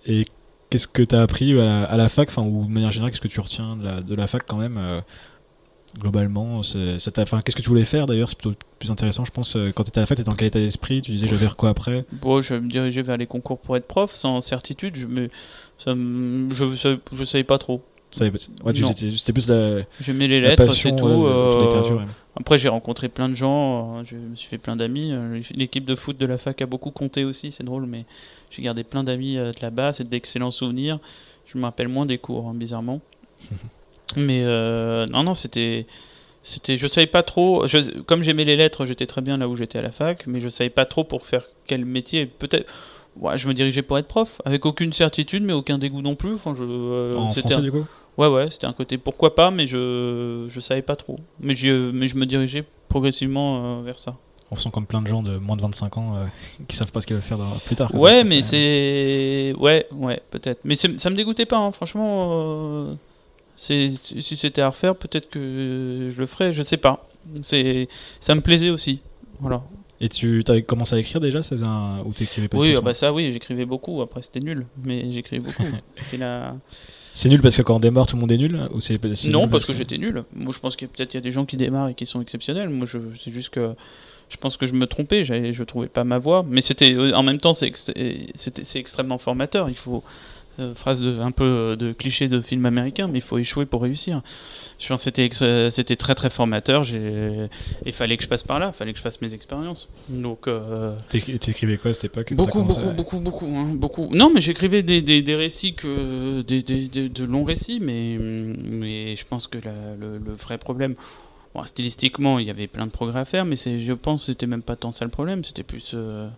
et 0.07 0.25
Qu'est-ce 0.71 0.87
que 0.87 1.03
tu 1.03 1.15
as 1.15 1.23
appris 1.23 1.59
à 1.59 1.97
la, 1.97 2.09
fac, 2.09 2.29
enfin, 2.29 2.43
ou 2.43 2.65
de 2.65 2.71
manière 2.71 2.91
générale, 2.91 3.11
qu'est-ce 3.11 3.23
que 3.23 3.29
tu 3.29 3.41
retiens 3.41 3.77
de 3.77 3.85
la, 3.85 4.01
de 4.01 4.15
la 4.15 4.27
fac 4.27 4.43
quand 4.47 4.59
même 4.59 4.77
euh, 4.79 5.01
Globalement, 5.99 6.61
qu'est-ce 6.61 7.09
que 7.57 7.63
tu 7.63 7.69
voulais 7.69 7.85
faire 7.85 8.05
d'ailleurs 8.05 8.29
C'est 8.29 8.37
plutôt 8.39 8.57
plus 8.79 8.91
intéressant, 8.91 9.25
je 9.25 9.31
pense. 9.31 9.57
Euh, 9.57 9.73
quand 9.75 9.85
tu 9.85 9.89
étais 9.89 9.99
à 9.99 10.03
la 10.03 10.07
fac, 10.07 10.17
tu 10.17 10.23
étais 10.23 10.31
en 10.31 10.35
quel 10.35 10.49
état 10.49 10.59
d'esprit 10.59 11.01
Tu 11.01 11.13
disais, 11.13 11.27
je 11.27 11.35
vais 11.35 11.41
vers 11.41 11.57
quoi 11.57 11.71
après? 11.71 12.05
Bon, 12.13 12.43
je 12.43 12.55
vais 12.55 12.61
me 12.61 12.69
diriger 12.69 13.01
vers 13.01 13.17
les 13.17 13.27
concours 13.27 13.59
pour 13.59 13.77
être 13.77 13.87
prof, 13.87 14.13
sans 14.13 14.41
certitude, 14.43 14.97
je, 14.97 15.07
mais 15.07 15.31
ça, 15.79 15.95
je, 15.95 16.97
je 17.13 17.25
savais 17.25 17.45
pas 17.45 17.59
trop. 17.59 17.83
C'était 18.11 19.33
plus 19.33 19.49
la. 19.49 19.83
J'aimais 20.01 20.29
les 20.29 20.41
lettres, 20.41 20.73
c'est 20.75 20.97
tout. 20.97 21.07
Euh, 21.07 22.05
après, 22.39 22.59
j'ai 22.59 22.69
rencontré 22.69 23.09
plein 23.09 23.29
de 23.29 23.35
gens, 23.35 23.99
euh, 23.99 24.05
je 24.05 24.17
me 24.17 24.37
suis 24.37 24.49
fait 24.49 24.59
plein 24.59 24.77
d'amis. 24.77 25.11
Euh, 25.13 25.41
l'équipe 25.55 25.85
de 25.85 25.95
foot 25.95 26.17
de 26.17 26.27
la 26.27 26.39
fac 26.39 26.63
a 26.63 26.67
beaucoup 26.67 26.91
compté 26.91 27.25
aussi, 27.25 27.53
c'est 27.53 27.65
drôle, 27.65 27.87
mais 27.87 28.05
j'ai 28.51 28.63
gardé 28.63 28.85
plein 28.85 29.05
d'amis 29.05 29.35
de 29.35 29.53
là-bas, 29.61 29.93
c'est 29.93 30.09
d'excellents 30.09 30.51
souvenirs. 30.51 30.99
Je 31.47 31.59
me 31.59 31.65
rappelle 31.65 31.89
moins 31.89 32.07
des 32.07 32.19
cours, 32.19 32.49
hein, 32.49 32.55
bizarrement. 32.55 33.01
mais 34.17 34.45
non, 35.11 35.23
non, 35.23 35.35
c'était. 35.35 35.87
C'était, 36.45 36.77
je 36.77 36.87
savais 36.87 37.09
pas 37.09 37.25
trop. 37.25 37.67
comme 38.07 38.23
j'aimais 38.23 38.45
les 38.45 38.57
lettres, 38.57 38.87
j'étais 38.87 39.07
très 39.07 39.21
bien 39.21 39.37
là 39.37 39.49
où 39.49 39.57
j'étais 39.57 39.81
à 39.81 39.83
la 39.83 39.91
fac, 39.91 40.27
mais 40.27 40.41
je 40.41 40.49
savais 40.49 40.71
pas 40.71 40.87
trop 40.87 41.05
pour 41.05 41.27
faire 41.27 41.45
quel 41.67 41.85
métier. 41.85 42.25
Peut-être 42.25 42.73
Ouais, 43.21 43.37
je 43.37 43.49
me 43.49 43.55
dirigeais 43.55 43.83
pour 43.83 43.99
être 43.99 44.07
prof, 44.07 44.41
avec 44.45 44.65
aucune 44.65 44.93
certitude, 44.93 45.43
mais 45.43 45.53
aucun 45.53 45.79
dégoût 45.79 46.03
non 46.03 46.15
plus. 46.15 46.35
Enfin, 46.35 46.55
je, 46.57 46.63
euh, 46.63 47.17
en 47.17 47.33
français, 47.33 47.63
du 47.63 47.73
coup? 47.73 47.87
Ouais, 48.19 48.27
ouais, 48.27 48.51
c'était 48.51 48.67
un 48.67 48.73
côté 48.73 48.99
pourquoi 48.99 49.37
pas, 49.37 49.53
mais 49.53 49.69
je, 49.69 50.47
je 50.49 50.61
savais 50.61 50.83
pas 50.83 50.97
trop. 50.97 51.17
Mais, 51.41 51.55
mais 51.93 52.09
je 52.09 52.17
me 52.17 52.27
dirigeais 52.27 52.65
progressivement 52.89 53.79
euh, 53.79 53.83
vers 53.83 53.99
ça. 54.01 54.17
On 54.51 54.57
sent 54.57 54.71
comme 54.73 54.87
plein 54.87 55.01
de 55.01 55.07
gens 55.07 55.23
de 55.23 55.39
moins 55.39 55.57
de 55.57 55.63
25 55.63 55.99
ans 55.99 56.17
euh, 56.17 56.25
qui 56.69 56.77
savent 56.77 56.91
pas 56.91 57.01
ce 57.01 57.07
qu'ils 57.07 57.15
veulent 57.15 57.23
faire 57.23 57.39
plus 57.65 57.77
tard. 57.77 57.95
Ouais, 57.95 58.25
mais 58.25 58.43
c'est. 58.43 59.55
Ouais, 59.59 59.87
ouais, 59.93 60.21
peut-être. 60.31 60.61
Mais 60.65 60.75
ça 60.75 60.89
me 60.89 61.15
dégoûtait 61.15 61.47
pas, 61.47 61.59
hein. 61.59 61.71
franchement. 61.71 62.97
Si 63.57 63.97
c'était 64.23 64.63
à 64.63 64.69
refaire, 64.69 64.97
peut-être 64.97 65.31
que 65.31 66.11
je 66.13 66.19
le 66.19 66.27
ferais. 66.27 66.53
Je 66.53 66.63
sais 66.63 66.77
pas. 66.77 67.09
C'est 67.43 67.89
ça 68.21 68.35
me 68.35 68.41
plaisait 68.41 68.71
aussi. 68.71 69.01
Voilà. 69.41 69.63
Et 70.01 70.09
tu 70.09 70.43
avais 70.49 70.63
commencé 70.63 70.95
à 70.95 70.99
écrire 70.99 71.21
déjà 71.21 71.43
ça 71.43 71.57
faisait 71.57 71.67
un... 71.67 72.01
Ou 72.05 72.13
t'écrivais 72.13 72.47
pas 72.49 72.57
Oui, 72.59 72.75
ah 72.77 72.81
bah 72.81 72.95
ça, 72.95 73.13
oui, 73.13 73.33
j'écrivais 73.33 73.65
beaucoup. 73.65 74.01
Après, 74.01 74.23
c'était 74.23 74.41
nul, 74.41 74.67
mais 74.85 75.11
j'écrivais 75.13 75.45
beaucoup. 75.45 75.65
c'était 75.95 76.19
la. 76.19 76.55
C'est 77.15 77.29
nul 77.29 77.43
parce 77.43 77.57
que 77.57 77.63
quand 77.63 77.75
on 77.75 77.81
démarre, 77.81 78.07
tout 78.07 78.15
le 78.15 78.21
monde 78.21 78.31
est 78.31 78.37
nul 78.37 78.69
ou 78.73 78.79
c'est 78.79 79.03
Non, 79.29 79.41
nul 79.43 79.51
parce 79.51 79.67
que 79.67 79.73
j'étais 79.73 79.99
nul. 79.99 80.23
Moi, 80.37 80.53
je 80.55 80.61
pense 80.61 80.77
qu'il 80.77 80.87
y 80.87 80.91
a 80.91 80.95
peut-être 80.97 81.15
il 81.15 81.17
y 81.17 81.19
a 81.19 81.23
des 81.23 81.33
gens 81.33 81.47
qui 81.47 81.57
démarrent 81.57 81.89
et 81.89 81.95
qui 81.95 82.07
sont 82.07 82.21
exceptionnels. 82.21 82.69
Moi, 82.69 82.87
je, 82.87 82.99
c'est 83.21 83.33
juste 83.33 83.51
que 83.51 83.73
je 84.29 84.37
pense 84.37 84.57
que 84.57 84.67
je 84.67 84.73
me 84.75 84.87
trompais. 84.87 85.25
Je 85.25 85.63
trouvais 85.65 85.89
pas 85.89 86.05
ma 86.05 86.19
voix, 86.19 86.45
mais 86.49 86.61
c'était 86.61 86.97
en 87.13 87.25
même 87.25 87.39
temps, 87.39 87.53
c'est 87.53 87.67
ex- 87.67 87.91
c'est 88.37 88.79
extrêmement 88.79 89.19
formateur. 89.19 89.69
Il 89.69 89.75
faut 89.77 90.05
euh, 90.59 90.75
phrase 90.75 91.01
de, 91.01 91.19
un 91.21 91.31
peu 91.31 91.45
euh, 91.45 91.77
de 91.77 91.93
cliché 91.93 92.29
de 92.29 92.41
film 92.41 92.67
américain, 92.67 93.07
mais 93.09 93.19
il 93.19 93.23
faut 93.23 93.39
échouer 93.39 93.67
pour 93.67 93.83
réussir. 93.83 94.23
Je 94.79 94.87
pense 94.89 95.05
que 95.05 95.11
c'était 95.11 95.29
euh, 95.43 95.97
très 95.97 96.15
très 96.15 96.31
formateur. 96.31 96.85
Il 97.87 97.93
fallait 97.93 98.17
que 98.17 98.23
je 98.23 98.29
passe 98.29 98.43
par 98.43 98.59
là, 98.59 98.71
il 98.73 98.77
fallait 98.77 98.93
que 98.93 98.99
je 98.99 99.03
fasse 99.03 99.21
mes 99.21 99.35
expériences. 99.35 99.89
Donc 100.09 100.47
euh, 100.49 100.97
T'écri- 101.09 101.39
T'écrivais 101.39 101.79
quoi 101.79 101.91
à 101.91 101.95
cette 101.95 102.05
époque? 102.05 102.33
Beaucoup, 102.35 102.63
beaucoup, 102.63 102.81
à- 102.89 102.93
beaucoup, 102.93 103.21
beaucoup, 103.21 103.47
hein, 103.47 103.75
beaucoup. 103.75 104.09
Non, 104.15 104.31
mais 104.33 104.41
j'écrivais 104.41 104.83
des, 104.83 105.03
des, 105.03 105.23
des 105.23 105.35
récits 105.35 105.75
que 105.75 106.43
des, 106.43 106.63
de 106.63 107.25
longs 107.25 107.45
récits, 107.45 107.81
mais 107.81 108.17
mais 108.19 109.17
je 109.17 109.25
pense 109.25 109.47
que 109.47 109.59
la- 109.59 109.95
le, 109.99 110.19
le 110.19 110.33
vrai 110.33 110.59
problème, 110.59 110.95
bon, 111.55 111.65
stylistiquement, 111.65 112.39
il 112.39 112.47
y 112.47 112.51
avait 112.51 112.67
plein 112.69 112.87
de 112.87 112.93
progrès 112.93 113.21
à 113.21 113.25
faire, 113.25 113.45
mais 113.45 113.57
je 113.57 113.93
pense, 113.93 114.21
que 114.21 114.27
c'était 114.27 114.47
même 114.47 114.63
pas 114.63 114.77
tant 114.77 114.93
ça 114.93 115.05
le 115.05 115.11
problème, 115.11 115.43
c'était 115.45 115.63
plus 115.65 115.93
euh, 115.95 116.29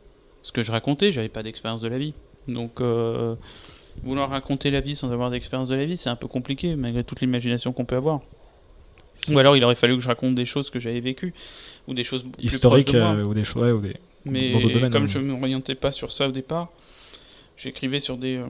ce 0.42 0.52
que 0.52 0.62
je 0.62 0.72
racontais. 0.72 1.12
J'avais 1.12 1.28
pas 1.28 1.42
d'expérience 1.42 1.80
de 1.82 1.88
la 1.88 1.98
vie, 1.98 2.14
donc 2.48 2.80
euh, 2.80 3.34
vouloir 4.02 4.30
raconter 4.30 4.70
la 4.70 4.80
vie 4.80 4.96
sans 4.96 5.12
avoir 5.12 5.30
d'expérience 5.30 5.68
de 5.68 5.74
la 5.76 5.84
vie, 5.84 5.96
c'est 5.96 6.10
un 6.10 6.16
peu 6.16 6.28
compliqué, 6.28 6.76
malgré 6.76 7.04
toute 7.04 7.20
l'imagination 7.20 7.72
qu'on 7.72 7.84
peut 7.84 7.96
avoir. 7.96 8.20
Ou 9.30 9.38
alors, 9.38 9.56
il 9.56 9.64
aurait 9.64 9.74
fallu 9.74 9.96
que 9.96 10.02
je 10.02 10.08
raconte 10.08 10.34
des 10.34 10.44
choses 10.44 10.70
que 10.70 10.78
j'avais 10.78 11.00
vécues 11.00 11.34
ou 11.86 11.94
des 11.94 12.04
choses 12.04 12.22
plus 12.22 12.44
historique 12.44 12.86
proches 12.86 12.94
de 12.94 13.00
moi. 13.00 13.14
euh, 13.14 13.24
ou 13.24 13.34
des 13.34 13.44
choses 13.44 13.62
ouais, 13.62 13.70
ou 13.72 13.80
des 13.80 13.96
Mais 14.24 14.52
dans 14.52 14.68
domaines, 14.68 14.90
comme 14.90 15.04
hein. 15.04 15.06
je 15.06 15.18
ne 15.18 15.32
m'orientais 15.32 15.74
pas 15.74 15.92
sur 15.92 16.12
ça 16.12 16.28
au 16.28 16.32
départ, 16.32 16.70
j'écrivais 17.56 18.00
sur 18.00 18.16
des, 18.16 18.36
euh, 18.36 18.46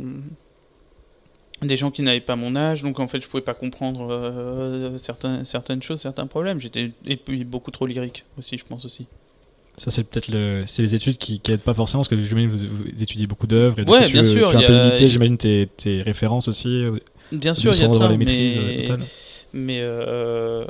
des 1.63 1.77
gens 1.77 1.91
qui 1.91 2.03
n'avaient 2.03 2.21
pas 2.21 2.37
mon 2.37 2.55
âge, 2.57 2.83
donc 2.83 3.01
en 3.01 3.09
fait 3.09 3.21
je 3.21 3.27
pouvais 3.29 3.43
pas 3.43 3.55
comprendre 3.55 4.09
euh, 4.11 4.97
certains, 4.99 5.45
certaines 5.45 5.83
choses, 5.83 6.01
certains 6.01 6.27
problèmes. 6.27 6.61
J'étais 6.61 6.93
et 7.05 7.17
puis 7.17 7.45
beaucoup 7.45 7.71
trop 7.71 7.87
lyrique 7.87 8.25
aussi, 8.39 8.57
je 8.57 8.65
pense 8.65 8.85
aussi. 8.85 9.07
Ça, 9.81 9.91
c'est 9.91 10.05
peut-être 10.05 10.29
le... 10.29 10.65
c'est 10.67 10.83
les 10.83 10.95
études 10.95 11.17
qui, 11.17 11.41
qui 11.41 11.53
aident 11.53 11.63
pas 11.63 11.73
forcément, 11.73 12.01
parce 12.03 12.09
que 12.11 12.21
j'imagine 12.21 12.51
vous, 12.51 12.59
vous 12.69 13.03
étudiez 13.03 13.27
beaucoup 13.27 13.47
d'œuvres. 13.47 13.79
Et 13.79 13.85
du 13.87 13.91
Ouais, 13.91 14.05
coup, 14.05 14.13
bien 14.13 14.21
tu, 14.21 14.29
sûr, 14.29 14.51
Tu 14.51 14.57
as 14.57 14.59
un 14.59 14.63
peu 14.67 14.75
a- 14.75 14.85
limité, 14.85 15.09
j'imagine, 15.09 15.39
tes, 15.39 15.69
tes 15.75 16.03
références 16.03 16.49
aussi. 16.49 16.85
Bien 17.33 17.55
sûr, 17.55 17.73
il 17.73 17.81
y 17.81 17.85
a 17.85 17.89
de 17.89 17.93
ça, 17.95 18.07
les 18.09 18.19
maîtrises 18.19 18.59
euh, 18.59 18.63
mais, 18.67 18.75
totales. 18.77 19.01
mais 19.55 19.79
euh, 19.81 20.65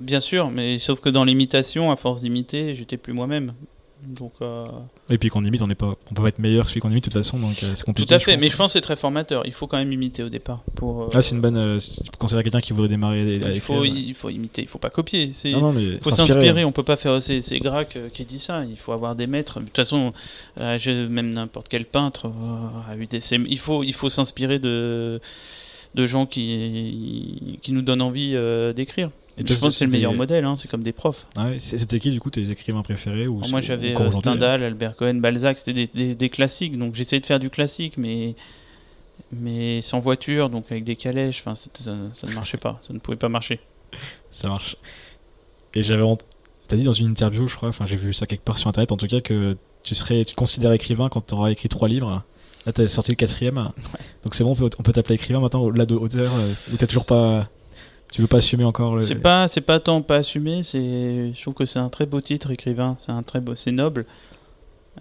bien 0.00 0.20
sûr, 0.20 0.50
mais 0.50 0.78
sauf 0.78 1.00
que 1.00 1.08
dans 1.08 1.24
l'imitation, 1.24 1.90
à 1.90 1.96
force 1.96 2.20
d'imiter, 2.20 2.74
j'étais 2.76 2.96
plus 2.96 3.12
moi-même. 3.12 3.54
Donc 4.06 4.32
euh, 4.42 4.64
Et 5.10 5.18
puis 5.18 5.28
qu'on 5.28 5.44
imite, 5.44 5.62
on 5.62 5.66
n'est 5.66 5.74
pas, 5.74 5.94
on 6.10 6.14
peut 6.14 6.22
pas 6.22 6.28
être 6.28 6.38
meilleur 6.38 6.64
que 6.64 6.70
celui 6.70 6.80
qu'on 6.80 6.90
imite 6.90 7.04
de 7.04 7.10
toute 7.10 7.22
façon, 7.22 7.38
donc 7.38 7.62
euh, 7.62 7.70
c'est 7.74 7.80
tout 7.80 7.86
compliqué. 7.86 8.14
à 8.14 8.18
fait, 8.18 8.36
mais 8.36 8.48
je 8.48 8.56
pense 8.56 8.72
que 8.72 8.78
c'est 8.78 8.80
très 8.80 8.96
formateur. 8.96 9.42
Il 9.46 9.52
faut 9.52 9.66
quand 9.66 9.76
même 9.78 9.92
imiter 9.92 10.22
au 10.22 10.28
départ 10.28 10.60
pour. 10.74 11.02
euh, 11.02 11.08
Ah, 11.14 11.22
c'est 11.22 11.34
une 11.34 11.40
bonne. 11.40 11.78
Tu 11.78 12.10
considères 12.18 12.42
quelqu'un 12.42 12.60
qui 12.60 12.72
voudrait 12.72 12.88
démarrer 12.88 13.40
à 13.44 13.50
il 13.50 13.60
faut, 13.60 13.84
il 13.84 14.14
faut 14.14 14.30
imiter, 14.30 14.62
il 14.62 14.68
faut 14.68 14.78
pas 14.78 14.90
copier. 14.90 15.30
C'est 15.34 15.50
Non, 15.50 15.60
non, 15.60 15.72
mais 15.72 15.82
Il 15.84 15.98
faut 16.00 16.10
s'inspirer. 16.10 16.64
on 16.64 16.72
peut 16.72 16.82
pas 16.82 16.96
faire. 16.96 17.20
C'est, 17.22 17.40
c'est 17.42 17.58
Grac 17.58 17.96
qui 18.12 18.24
dit 18.24 18.38
ça. 18.38 18.64
Il 18.64 18.76
faut 18.76 18.92
avoir 18.92 19.14
des 19.14 19.26
maîtres. 19.26 19.60
De 19.60 19.66
toute 19.66 19.76
façon, 19.76 20.12
même 20.56 21.32
n'importe 21.32 21.68
quel 21.68 21.84
peintre 21.84 22.30
a 22.88 22.96
eu 22.96 23.06
des. 23.06 23.20
c'est- 23.20 23.36
Il 23.46 23.58
faut, 23.58 23.82
il 23.84 23.92
faut 23.94 24.08
s'inspirer 24.08 24.58
de 24.58 25.20
de 25.94 26.06
gens 26.06 26.26
qui 26.26 27.58
qui 27.62 27.72
nous 27.72 27.82
donnent 27.82 28.02
envie 28.02 28.32
euh, 28.34 28.72
d'écrire. 28.72 29.10
Et 29.38 29.42
je 29.46 29.54
pense 29.54 29.60
que 29.60 29.70
c'est 29.70 29.84
le 29.86 29.90
meilleur 29.92 30.12
modèle. 30.18 30.44
hein, 30.44 30.54
c'est 30.56 30.68
comme 30.70 30.82
des 30.82 30.92
profs. 30.92 31.26
Ah 31.36 31.46
ouais, 31.48 31.58
C'était 31.58 31.98
qui, 31.98 32.10
du 32.10 32.20
coup, 32.20 32.30
tes 32.30 32.50
écrivains 32.50 32.82
préférés 32.82 33.26
ou 33.26 33.40
moi, 33.50 33.60
j'avais 33.62 33.94
euh, 34.08 34.10
Stendhal, 34.12 34.62
Albert 34.62 34.96
Cohen, 34.96 35.14
Balzac. 35.14 35.58
C'était 35.58 35.72
des, 35.72 35.86
des- 35.94 36.14
des 36.14 36.28
classiques. 36.28 36.76
Donc 36.76 36.94
j'essayais 36.94 37.20
de 37.20 37.26
faire 37.26 37.38
du 37.40 37.48
classique, 37.48 37.94
mais 37.96 38.34
mais 39.32 39.80
sans 39.82 40.00
voiture, 40.00 40.50
donc 40.50 40.66
avec 40.70 40.84
des 40.84 40.96
calèches. 40.96 41.40
Enfin, 41.40 41.54
ça, 41.54 41.70
ça 42.12 42.26
ne 42.26 42.32
marchait 42.34 42.58
pas. 42.58 42.78
Ça 42.82 42.92
ne 42.92 42.98
pouvait 42.98 43.16
pas 43.16 43.28
marcher. 43.28 43.60
Ça 44.32 44.48
marche. 44.48 44.76
Et 45.74 45.82
j'avais. 45.82 46.02
T'as 46.68 46.76
dit 46.76 46.84
dans 46.84 46.92
une 46.92 47.08
interview, 47.08 47.48
je 47.48 47.56
crois, 47.56 47.68
enfin 47.68 47.84
j'ai 47.86 47.96
vu 47.96 48.12
ça 48.12 48.26
quelque 48.26 48.44
part 48.44 48.58
sur 48.58 48.68
internet 48.68 48.92
en 48.92 48.96
tout 48.96 49.08
cas, 49.08 49.20
que 49.20 49.56
tu 49.82 49.94
serais, 49.96 50.24
tu 50.24 50.32
te 50.32 50.36
considères 50.36 50.70
écrivain 50.72 51.08
quand 51.08 51.26
tu 51.26 51.34
auras 51.34 51.50
écrit 51.50 51.68
trois 51.68 51.88
livres. 51.88 52.22
Là, 52.66 52.72
t'as 52.72 52.86
sorti 52.86 53.10
le 53.12 53.16
quatrième. 53.16 53.70
Donc 54.24 54.34
c'est 54.34 54.44
bon, 54.44 54.50
on 54.50 54.54
peut, 54.54 54.70
on 54.78 54.82
peut 54.82 54.92
t'appeler 54.92 55.14
écrivain 55.14 55.40
maintenant 55.40 55.62
au-delà 55.62 55.86
de 55.86 55.94
auteur, 55.94 56.30
euh, 56.36 56.52
ou 56.72 56.76
t'as 56.76 56.86
toujours 56.86 57.06
pas. 57.06 57.48
Tu 58.12 58.20
veux 58.20 58.26
pas 58.26 58.38
assumer 58.38 58.64
encore 58.64 58.96
le. 58.96 59.02
C'est 59.02 59.14
pas, 59.14 59.46
c'est 59.48 59.60
pas 59.60 59.78
tant 59.80 60.02
pas 60.02 60.16
assumé. 60.16 60.62
C'est, 60.62 61.32
je 61.34 61.40
trouve 61.40 61.54
que 61.54 61.64
c'est 61.64 61.78
un 61.78 61.88
très 61.88 62.06
beau 62.06 62.20
titre, 62.20 62.50
écrivain. 62.50 62.96
C'est 62.98 63.12
un 63.12 63.22
très 63.22 63.40
beau, 63.40 63.54
c'est 63.54 63.70
noble. 63.72 64.04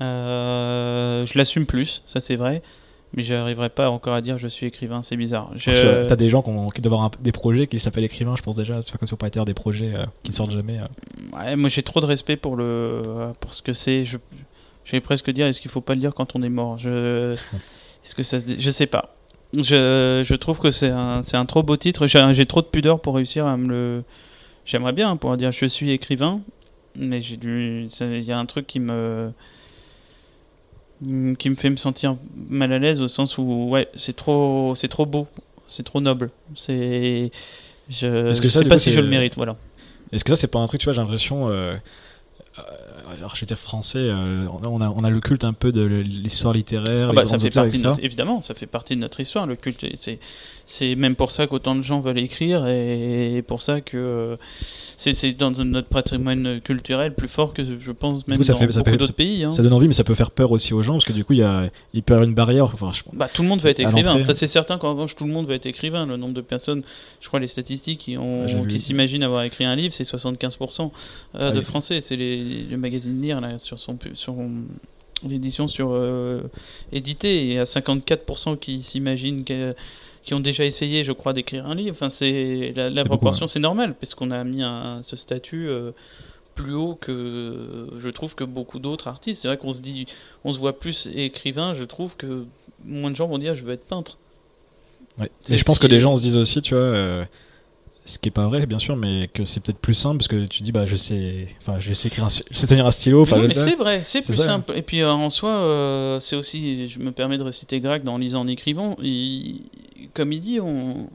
Euh, 0.02 1.26
je 1.26 1.38
l'assume 1.38 1.66
plus, 1.66 2.04
ça 2.06 2.20
c'est 2.20 2.36
vrai. 2.36 2.62
Mais 3.16 3.24
j'arriverai 3.24 3.70
pas 3.70 3.90
encore 3.90 4.14
à 4.14 4.22
dire 4.22 4.38
je 4.38 4.48
suis 4.48 4.68
écrivain, 4.68 5.02
c'est 5.02 5.16
bizarre. 5.18 5.50
Je- 5.56 6.06
T'as 6.06 6.16
des 6.16 6.30
gens 6.30 6.44
qui, 6.44 6.52
ont- 6.52 6.70
qui 6.70 6.80
doivent 6.82 6.94
avoir 6.94 7.08
un- 7.08 7.24
des 7.24 7.32
projets 7.32 7.66
qui 7.66 7.80
s'appellent 7.80 8.04
écrivain, 8.04 8.36
je 8.38 8.44
pense 8.44 8.56
déjà. 8.56 8.82
Tu 8.84 8.92
pas 9.18 9.26
avoir 9.28 9.46
des 9.46 9.56
projets 9.56 9.92
euh, 9.96 10.06
qui 10.22 10.30
ne 10.30 10.36
sortent 10.36 10.52
jamais. 10.52 10.80
Ouais, 11.36 11.56
moi 11.56 11.70
j'ai 11.70 11.82
trop 11.82 12.02
de 12.02 12.06
respect 12.06 12.38
pour 12.38 12.56
le, 12.56 13.02
pour 13.40 13.56
ce 13.56 13.64
que 13.64 13.74
c'est. 13.74 14.06
Je, 14.06 14.18
j'allais 14.86 15.02
presque 15.02 15.32
dire, 15.32 15.48
est-ce 15.48 15.60
qu'il 15.60 15.72
faut 15.72 15.82
pas 15.82 15.96
le 15.96 16.00
dire 16.00 16.14
quand 16.14 16.36
on 16.36 16.44
est 16.44 16.50
mort? 16.50 16.78
Je, 16.78 17.36
est-ce 18.04 18.16
que 18.16 18.24
ça 18.24 18.40
se, 18.40 18.48
je 18.58 18.70
sais 18.70 18.88
pas. 18.88 19.16
Je, 19.56 20.22
je 20.26 20.36
trouve 20.36 20.60
que 20.60 20.70
c'est 20.72 20.90
un, 20.90 21.24
c'est 21.24 21.38
un 21.38 21.46
trop 21.46 21.64
beau 21.64 21.76
titre. 21.78 22.06
J'ai, 22.08 22.46
trop 22.46 22.62
de 22.62 22.68
pudeur 22.68 23.00
pour 23.02 23.16
réussir 23.16 23.46
à 23.48 23.58
me 23.58 23.68
le. 23.68 24.04
J'aimerais 24.66 24.94
bien 24.94 25.16
pouvoir 25.18 25.38
dire 25.38 25.52
je 25.52 25.66
suis 25.66 25.90
écrivain, 25.92 26.42
mais 26.96 27.22
j'ai 27.22 27.38
dû. 27.38 27.88
Il 28.02 28.22
y 28.24 28.32
a 28.32 28.38
un 28.38 28.46
truc 28.46 28.68
qui 28.68 28.80
me 28.80 29.32
qui 31.38 31.50
me 31.50 31.56
fait 31.56 31.70
me 31.70 31.78
sentir 31.78 32.18
mal 32.50 32.74
à 32.74 32.78
l'aise 32.80 33.00
au 33.00 33.08
sens 33.08 33.38
où 33.38 33.70
ouais 33.70 33.88
c'est 33.96 34.16
trop 34.16 34.74
c'est 34.76 34.90
trop 34.90 35.06
beau 35.06 35.28
c'est 35.68 35.84
trop 35.84 36.02
noble 36.02 36.30
c'est 36.56 37.32
je, 37.90 38.28
Est-ce 38.28 38.42
que 38.42 38.50
je 38.50 38.54
ça, 38.54 38.60
sais 38.60 38.66
pas 38.66 38.76
coup, 38.76 38.80
si 38.82 38.90
je 38.92 38.96
c'est- 38.96 39.02
le 39.02 39.08
mérite 39.08 39.36
voilà 39.36 39.56
Est-ce 40.12 40.26
que 40.26 40.30
ça, 40.32 40.36
c'est 40.36 40.48
pas 40.48 40.60
un 40.60 40.68
truc, 40.68 40.80
tu 40.82 40.86
vois, 40.86 40.94
j'ai 40.94 41.02
l'impression. 41.02 41.50
Euh, 41.50 41.76
dire 43.18 43.58
français, 43.58 44.00
euh, 44.00 44.46
on, 44.64 44.82
a, 44.82 44.90
on 44.90 45.04
a 45.04 45.10
le 45.10 45.20
culte 45.20 45.44
un 45.44 45.54
peu 45.54 45.72
de 45.72 45.82
l'histoire 45.84 46.54
littéraire, 46.54 47.10
Ah 47.12 47.14
bah, 47.14 47.26
ça 47.26 47.38
fait 47.40 47.50
partie 47.50 47.78
de 47.78 47.82
ça. 47.82 47.88
notre, 47.90 48.04
évidemment, 48.04 48.42
ça 48.42 48.54
fait 48.54 48.66
partie 48.66 48.96
de 48.96 49.02
notre 49.02 49.20
histoire, 49.20 49.46
le 49.48 49.56
culte. 49.56 49.86
C'est, 50.66 50.96
même 50.96 51.16
pour 51.16 51.32
ça 51.32 51.48
qu'autant 51.48 51.76
de 51.76 51.82
gens 51.82 52.00
veulent 52.00 52.20
écrire 52.20 52.68
et 52.68 53.44
pour 53.48 53.62
ça 53.64 53.82
que 53.82 53.98
euh, 53.98 54.36
c'est, 54.98 55.34
dans 55.38 55.52
notre 55.52 55.88
patrimoine 55.88 56.62
culturel 56.62 57.16
plus 57.16 57.28
fort 57.28 57.54
que 57.54 57.64
je 57.64 57.92
pense 57.92 58.28
même 58.28 58.38
coup, 58.38 58.44
ça 58.44 58.54
dans 58.54 58.60
fait- 58.60 58.72
ça 58.72 58.82
beaucoup 58.84 58.98
d'autres 58.98 59.14
pays. 59.14 59.44
hein. 59.44 59.52
Ça 59.52 59.64
donne 59.64 59.74
envie, 59.74 59.88
mais 59.88 59.94
ça 59.94 60.04
peut 60.04 60.14
faire 60.14 60.30
peur 60.32 60.52
aussi 60.52 60.74
aux 60.76 60.84
gens, 60.84 60.94
parce 60.94 61.06
que 61.06 61.14
du 61.14 61.26
coup, 61.26 61.34
il, 61.34 61.40
y 61.40 61.44
a, 61.44 61.70
il 61.94 62.04
peut 62.04 62.14
y 62.14 62.16
avoir 62.16 62.28
une 62.28 62.36
barrière. 62.36 62.66
Enfin, 62.66 62.92
je- 62.94 63.02
Bah, 63.14 63.28
tout 63.34 63.42
le 63.42 63.48
monde 63.48 63.62
va 63.62 63.72
être 63.72 63.80
écrivain. 63.80 64.22
Ça, 64.22 64.34
c'est 64.34 64.46
certain 64.48 64.78
qu'en 64.78 64.90
revanche, 64.92 65.16
tout 65.16 65.26
le 65.26 65.32
monde 65.32 65.48
va 65.48 65.56
être 65.56 65.66
écrivain. 65.66 66.06
Le 66.06 66.18
nombre 66.18 66.34
de 66.36 66.42
personnes, 66.42 66.84
je 67.22 67.28
crois, 67.28 67.40
les 67.40 67.48
statistiques 67.48 68.00
qui, 68.02 68.18
ont, 68.18 68.46
Ah, 68.48 68.68
qui 68.70 68.80
s'imaginent 68.80 69.24
avoir 69.24 69.44
écrit 69.44 69.66
un 69.66 69.76
livre, 69.76 69.94
c'est 69.94 70.04
75% 70.04 70.92
euh, 71.36 71.40
Ah 71.40 71.52
de 71.52 71.60
oui. 71.60 71.64
français. 71.64 72.00
C'est 72.02 72.16
les, 72.16 72.64
le 72.64 72.78
magazine 73.00 73.22
Lire, 73.22 73.42
là, 73.42 73.60
sur 73.60 73.80
son, 73.80 73.98
sur 74.14 74.36
l'édition 75.28 75.68
sur 75.68 75.90
euh, 75.92 76.42
édité. 76.92 77.38
Et 77.38 77.46
il 77.46 77.54
y 77.54 77.58
a 77.58 77.64
54% 77.64 78.58
qui 78.58 78.82
s'imaginent 78.82 79.44
que- 79.44 79.76
qui 80.24 80.34
ont 80.34 80.40
déjà 80.40 80.66
essayé, 80.66 81.04
je 81.04 81.12
crois, 81.12 81.34
d'écrire 81.34 81.66
un 81.66 81.76
livre. 81.76 81.92
Enfin, 81.92 82.10
c'est 82.10 82.74
la, 82.76 83.06
proportion, 83.06 83.48
c'est 83.48 83.60
normal, 83.60 83.96
parce 83.96 84.14
qu'on 84.16 84.32
a 84.32 84.44
mis 84.44 84.62
un, 84.62 85.02
ce 85.02 85.16
statut 85.16 85.68
euh, 85.70 85.92
plus 86.56 86.74
haut 86.74 86.96
que 86.96 87.88
je 87.98 88.10
trouve 88.10 88.36
que 88.36 88.44
beaucoup 88.44 88.80
d'autres 88.80 89.08
artistes. 89.08 89.42
C'est 89.42 89.48
vrai 89.48 89.58
qu'on 89.58 89.74
se 89.74 89.82
dit, 89.82 90.06
on 90.44 90.52
se 90.52 90.60
voit 90.60 90.78
plus 90.78 91.08
écrivain. 91.16 91.74
Je 91.74 91.84
trouve 91.86 92.16
que 92.18 92.46
moins 92.86 93.12
de 93.12 93.16
gens 93.16 93.28
vont 93.28 93.38
dire 93.38 93.56
je 93.56 93.64
veux 93.64 93.74
être 93.74 93.86
peintre. 93.86 94.18
Ouais. 95.20 95.32
Et 95.50 95.58
je 95.58 95.64
pense 95.64 95.80
que 95.80 95.88
les 95.88 96.00
gens 96.00 96.16
se 96.16 96.22
disent 96.22 96.38
aussi, 96.38 96.62
tu 96.62 96.76
vois, 96.76 96.84
euh, 96.84 97.26
ce 98.10 98.20
qui 98.20 98.30
est 98.30 98.32
pas 98.32 98.48
vrai, 98.48 98.66
bien 98.66 98.80
sûr, 98.80 98.96
mais 98.96 99.30
que 99.34 99.44
c'est 99.44 99.60
peut-être 99.62 99.80
plus 99.80 99.94
simple 99.94 100.18
parce 100.18 100.28
que 100.28 100.46
tu 100.46 100.64
dis, 100.64 100.72
bah, 100.72 100.86
je 100.86 100.96
sais, 100.96 101.48
enfin, 101.62 101.80
je 101.80 101.94
sais 101.94 102.08
écrire, 102.08 102.26
un, 102.26 102.30
je 102.30 102.58
sais 102.58 102.68
tenir 102.68 102.86
un 102.86 102.92
stylo, 102.92 103.24
mais 103.50 103.54
sais. 103.54 103.70
c'est 103.70 103.76
vrai, 103.76 104.02
c'est 104.04 104.22
plus 104.26 104.34
ça. 104.36 104.46
simple. 104.46 104.74
Et 104.76 104.82
puis 104.82 105.02
euh, 105.02 105.12
en 105.12 105.30
soi, 105.30 105.50
euh, 105.52 106.20
c'est 106.20 106.36
aussi, 106.36 106.90
je 106.90 107.00
me 107.00 107.12
permets 107.12 107.38
de 107.38 107.44
reciter 107.44 107.80
Greg 107.80 108.04
dans 108.04 108.18
Lisant 108.18 108.42
en 108.42 108.48
écrivant, 108.48 108.96
il- 109.02 109.62
comme 110.14 110.32
il 110.34 110.40
dit, 110.40 110.60
on, 110.60 111.10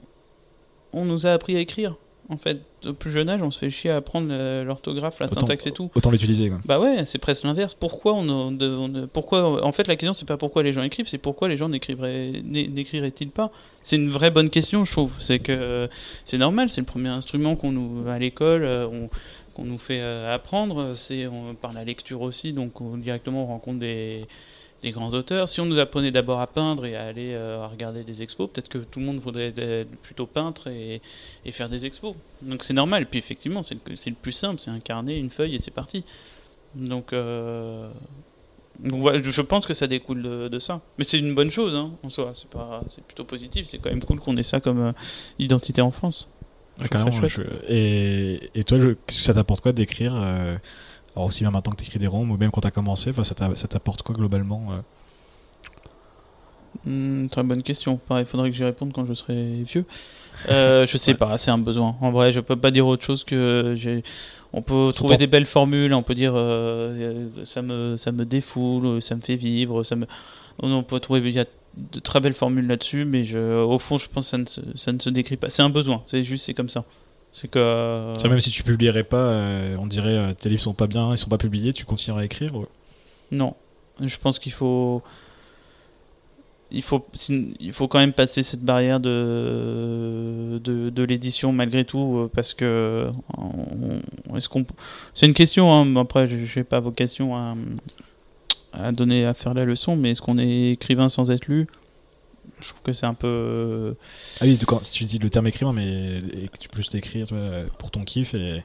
on 0.93 1.05
nous 1.05 1.27
a 1.27 1.31
appris 1.33 1.57
à 1.57 1.61
écrire. 1.61 1.97
En 2.29 2.37
fait, 2.37 2.61
au 2.87 2.93
plus 2.93 3.11
jeune 3.11 3.29
âge, 3.29 3.43
on 3.43 3.51
se 3.51 3.59
fait 3.59 3.71
chier 3.71 3.91
à 3.91 3.97
apprendre 3.97 4.29
euh, 4.31 4.65
l'orthographe, 4.65 5.19
la 5.21 5.27
Autant- 5.27 5.41
syntaxe 5.41 5.67
et 5.67 5.73
tout. 5.73 5.91
Autant 5.95 6.11
l'utiliser. 6.11 6.51
Bah 6.65 6.79
ouais, 6.81 7.05
c'est 7.05 7.19
presque 7.19 7.45
l'inverse. 7.45 7.75
Pourquoi 7.75 8.15
on, 8.15 8.29
on- 8.29 8.59
on- 8.61 9.07
pourquoi 9.09 9.65
en 9.65 9.73
fait 9.73 9.87
la 9.89 9.97
question 9.97 10.13
c'est 10.13 10.27
pas 10.27 10.37
pourquoi 10.37 10.63
les 10.63 10.73
gens 10.73 10.83
écrivent, 10.83 11.07
c'est 11.09 11.19
pourquoi 11.19 11.49
les 11.49 11.57
gens 11.57 11.69
n'écriraient-ils 11.69 13.31
pas? 13.31 13.51
C'est 13.83 13.97
une 13.97 14.09
vraie 14.09 14.31
bonne 14.31 14.51
question, 14.51 14.85
je 14.85 14.93
trouve. 14.93 15.11
C'est 15.19 15.39
que 15.39 15.89
c'est 16.25 16.39
normal, 16.39 16.71
c'est 16.71 16.81
le 16.81 16.87
premier 16.87 17.09
instrument 17.11 17.57
qu'on 17.57 17.73
nous 17.73 18.09
à 18.09 18.19
l'école, 18.19 18.65
euh, 18.65 18.87
on- 18.87 19.11
qu'on 19.55 19.65
nous 19.65 19.79
fait 19.79 20.01
euh, 20.01 20.35
apprendre. 20.35 20.95
C'est 20.95 21.27
par 21.61 21.73
la 21.73 21.85
lecture 21.85 22.23
aussi, 22.23 22.53
donc 22.53 22.81
on- 22.81 22.97
directement 22.97 23.45
on 23.45 23.47
rencontre 23.47 23.79
des 23.81 24.27
des 24.85 24.93
grands 24.93 25.09
auteurs. 25.15 25.49
Si 25.49 25.61
on 25.61 25.67
nous 25.67 25.79
apprenait 25.81 26.13
d'abord 26.13 26.41
à 26.41 26.47
peindre 26.47 26.87
et 26.87 26.95
à 26.95 27.03
aller 27.05 27.33
euh, 27.35 27.61
à 27.63 27.67
regarder 27.67 28.05
des 28.05 28.23
expos, 28.23 28.49
peut-être 28.49 28.69
que 28.69 28.79
tout 28.79 29.01
le 29.01 29.07
monde 29.07 29.19
voudrait 29.19 29.53
être 29.57 29.89
plutôt 30.03 30.27
peintre 30.27 30.69
et, 30.69 31.03
et 31.45 31.51
faire 31.51 31.69
des 31.69 31.85
expos. 31.87 32.15
Donc 32.43 32.63
c'est 32.63 32.75
normal. 32.75 33.03
Et 33.03 33.07
puis 33.07 33.19
effectivement, 33.19 33.63
c'est 33.65 33.75
le, 33.75 34.13
plus 34.15 34.33
simple, 34.33 34.61
c'est 34.61 34.71
un 34.71 34.79
carnet, 34.81 35.19
une 35.19 35.31
feuille 35.31 35.57
et 35.57 35.59
c'est 35.59 35.73
parti. 35.73 36.05
Donc, 36.77 37.13
euh, 37.13 37.89
donc 38.79 39.01
voilà, 39.01 39.21
je 39.23 39.41
pense 39.43 39.67
que 39.67 39.75
ça 39.75 39.87
découle 39.87 40.23
de, 40.23 40.49
de 40.49 40.59
ça. 40.59 40.81
Mais 40.99 41.05
c'est 41.05 41.19
une 41.19 41.35
bonne 41.35 41.51
chose 41.51 41.75
hein, 41.75 41.93
en 42.03 42.11
soi. 42.11 42.33
C'est 42.35 42.49
pas, 42.51 42.83
c'est 42.89 43.03
plutôt 43.05 43.25
positif. 43.25 43.67
C'est 43.67 43.79
quand 43.79 43.91
même 43.91 44.03
cool 44.05 44.21
qu'on 44.21 44.37
ait 44.37 44.43
ça 44.43 44.61
comme 44.61 44.81
euh, 44.81 44.93
identité 45.39 45.81
en 45.83 45.91
France. 45.91 46.29
Carrément, 46.91 47.13
je- 47.29 47.43
et, 47.69 48.51
et 48.57 48.65
toi, 48.65 48.79
je- 48.79 48.97
ça 49.09 49.33
t'apporte 49.33 49.61
quoi 49.63 49.73
d'écrire 49.73 50.17
euh, 50.17 50.57
Alors 51.17 51.29
aussi 51.29 51.45
bien 51.45 51.51
maintenant 51.51 51.73
que 51.73 51.77
t'écris 51.77 51.99
des 51.99 52.07
roms 52.09 52.31
ou 52.31 52.37
même 52.37 52.51
quand 52.51 52.61
t'as 52.63 52.71
commencé, 52.73 53.11
enfin, 53.11 53.25
ça 53.25 53.35
t'a- 53.35 53.55
ça 53.55 53.69
t'apporte 53.69 54.03
quoi 54.03 54.15
globalement 54.15 54.73
euh 54.73 54.79
Hmm, 56.85 57.29
très 57.29 57.43
bonne 57.45 57.63
question. 57.63 57.97
Pareil, 57.97 58.25
il 58.25 58.29
faudrait 58.29 58.51
que 58.51 58.57
j'y 58.57 58.65
réponde 58.65 58.93
quand 58.93 59.07
je 59.07 59.15
serai 59.15 59.63
vieux. 59.63 59.85
Euh, 60.51 60.85
je 60.87 60.97
sais 60.99 61.13
Ouais. 61.13 61.17
pas, 61.17 61.39
c'est 61.39 61.51
un 61.53 61.59
besoin. 61.59 61.97
En 62.01 62.11
vrai, 62.11 62.33
je 62.33 62.41
peux 62.41 62.57
pas 62.57 62.71
dire 62.73 62.87
autre 62.87 63.03
chose 63.05 63.23
que 63.25 63.75
j'ai. 63.77 64.03
On 64.53 64.61
peut 64.61 64.91
trouver 64.93 65.17
des 65.17 65.27
belles 65.29 65.47
formules, 65.47 65.95
on 65.95 66.03
peut 66.03 66.15
dire 66.15 66.33
euh, 66.35 67.29
euh, 67.39 67.45
ça 67.45 67.63
me 67.63 67.97
ça 67.97 68.13
me 68.13 68.25
défoule, 68.25 69.01
ça 69.01 69.15
me 69.15 69.21
fait 69.21 69.37
vivre, 69.37 69.83
ça 69.85 69.97
me. 69.97 70.07
On 70.61 70.83
peut 70.83 71.01
trouver 71.01 71.21
il 71.21 71.31
y 71.35 71.41
a 71.41 71.47
de 71.77 72.01
très 72.01 72.21
belles 72.21 72.35
formules 72.35 72.67
là-dessus, 72.67 73.05
mais 73.05 73.25
je, 73.25 73.63
au 73.63 73.79
fond, 73.79 73.97
je 73.97 74.09
pense 74.09 74.25
que 74.27 74.31
ça 74.31 74.39
ne 74.39 74.47
se, 74.47 74.61
ça 74.77 74.93
ne 74.93 74.99
se 74.99 75.11
décrit 75.11 75.37
pas. 75.37 75.49
C'est 75.49 75.63
un 75.63 75.71
besoin. 75.71 76.03
C'est 76.07 76.23
juste, 76.25 76.45
c'est 76.47 76.55
comme 76.55 76.69
ça. 76.69 76.85
C'est 77.35 77.49
que. 77.49 77.59
euh, 77.59 78.15
Ça, 78.15 78.29
même 78.29 78.41
si 78.41 78.51
tu 78.51 78.63
publierais 78.63 79.03
pas, 79.05 79.17
euh, 79.29 79.77
on 79.79 79.87
dirait 79.89 80.17
euh, 80.17 80.33
tes 80.35 80.49
livres 80.49 80.63
sont 80.63 80.73
pas 80.73 80.87
bien, 80.87 81.11
ils 81.11 81.19
sont 81.19 81.29
pas 81.29 81.37
publiés, 81.39 81.73
tu 81.73 81.85
continueras 81.85 82.23
à 82.23 82.25
écrire 82.25 82.55
ou- 82.55 82.67
Non, 83.33 83.55
je 84.01 84.17
pense 84.17 84.39
qu'il 84.39 84.53
faut, 84.53 85.03
il 86.71 86.83
faut, 86.83 87.05
il 87.29 87.73
faut 87.73 87.89
quand 87.89 87.99
même 87.99 88.13
passer 88.13 88.43
cette 88.45 88.63
barrière 88.63 89.01
de 89.01 90.61
de, 90.63 90.91
de 90.91 91.03
l'édition 91.03 91.53
malgré 91.53 91.85
tout 91.85 92.19
euh, 92.19 92.31
parce 92.33 92.55
que 92.55 93.11
on- 93.37 94.37
est-ce 94.37 94.49
qu'on, 94.49 94.65
c'est 95.13 95.27
une 95.27 95.35
question. 95.35 95.73
hein, 95.73 95.97
après, 95.97 96.29
je 96.29 96.37
n'ai 96.59 96.65
pas 96.65 96.79
vocation 96.81 97.37
à 97.37 97.57
à 98.73 98.91
donner 98.93 99.25
à 99.25 99.35
faire 99.35 99.55
la 99.55 99.65
leçon, 99.65 99.95
mais 99.97 100.11
est-ce 100.13 100.23
qu'on 100.23 100.39
est 100.39 100.71
écrivain 100.73 101.09
sans 101.09 101.31
être 101.31 101.47
lu? 101.47 101.67
Je 102.61 102.69
trouve 102.69 102.83
que 102.83 102.93
c'est 102.93 103.07
un 103.07 103.15
peu. 103.15 103.95
Ah 104.41 104.45
oui, 104.45 104.59
quand, 104.67 104.83
si 104.85 104.93
tu 104.93 105.05
dis 105.05 105.19
le 105.19 105.31
terme 105.31 105.47
écrivain, 105.47 105.73
mais 105.73 106.19
et 106.19 106.49
que 106.49 106.59
tu 106.59 106.69
peux 106.69 106.77
juste 106.79 106.95
écrire 106.95 107.27
tu 107.27 107.35
vois, 107.35 107.65
pour 107.79 107.91
ton 107.91 108.05
kiff 108.05 108.35
et. 108.35 108.63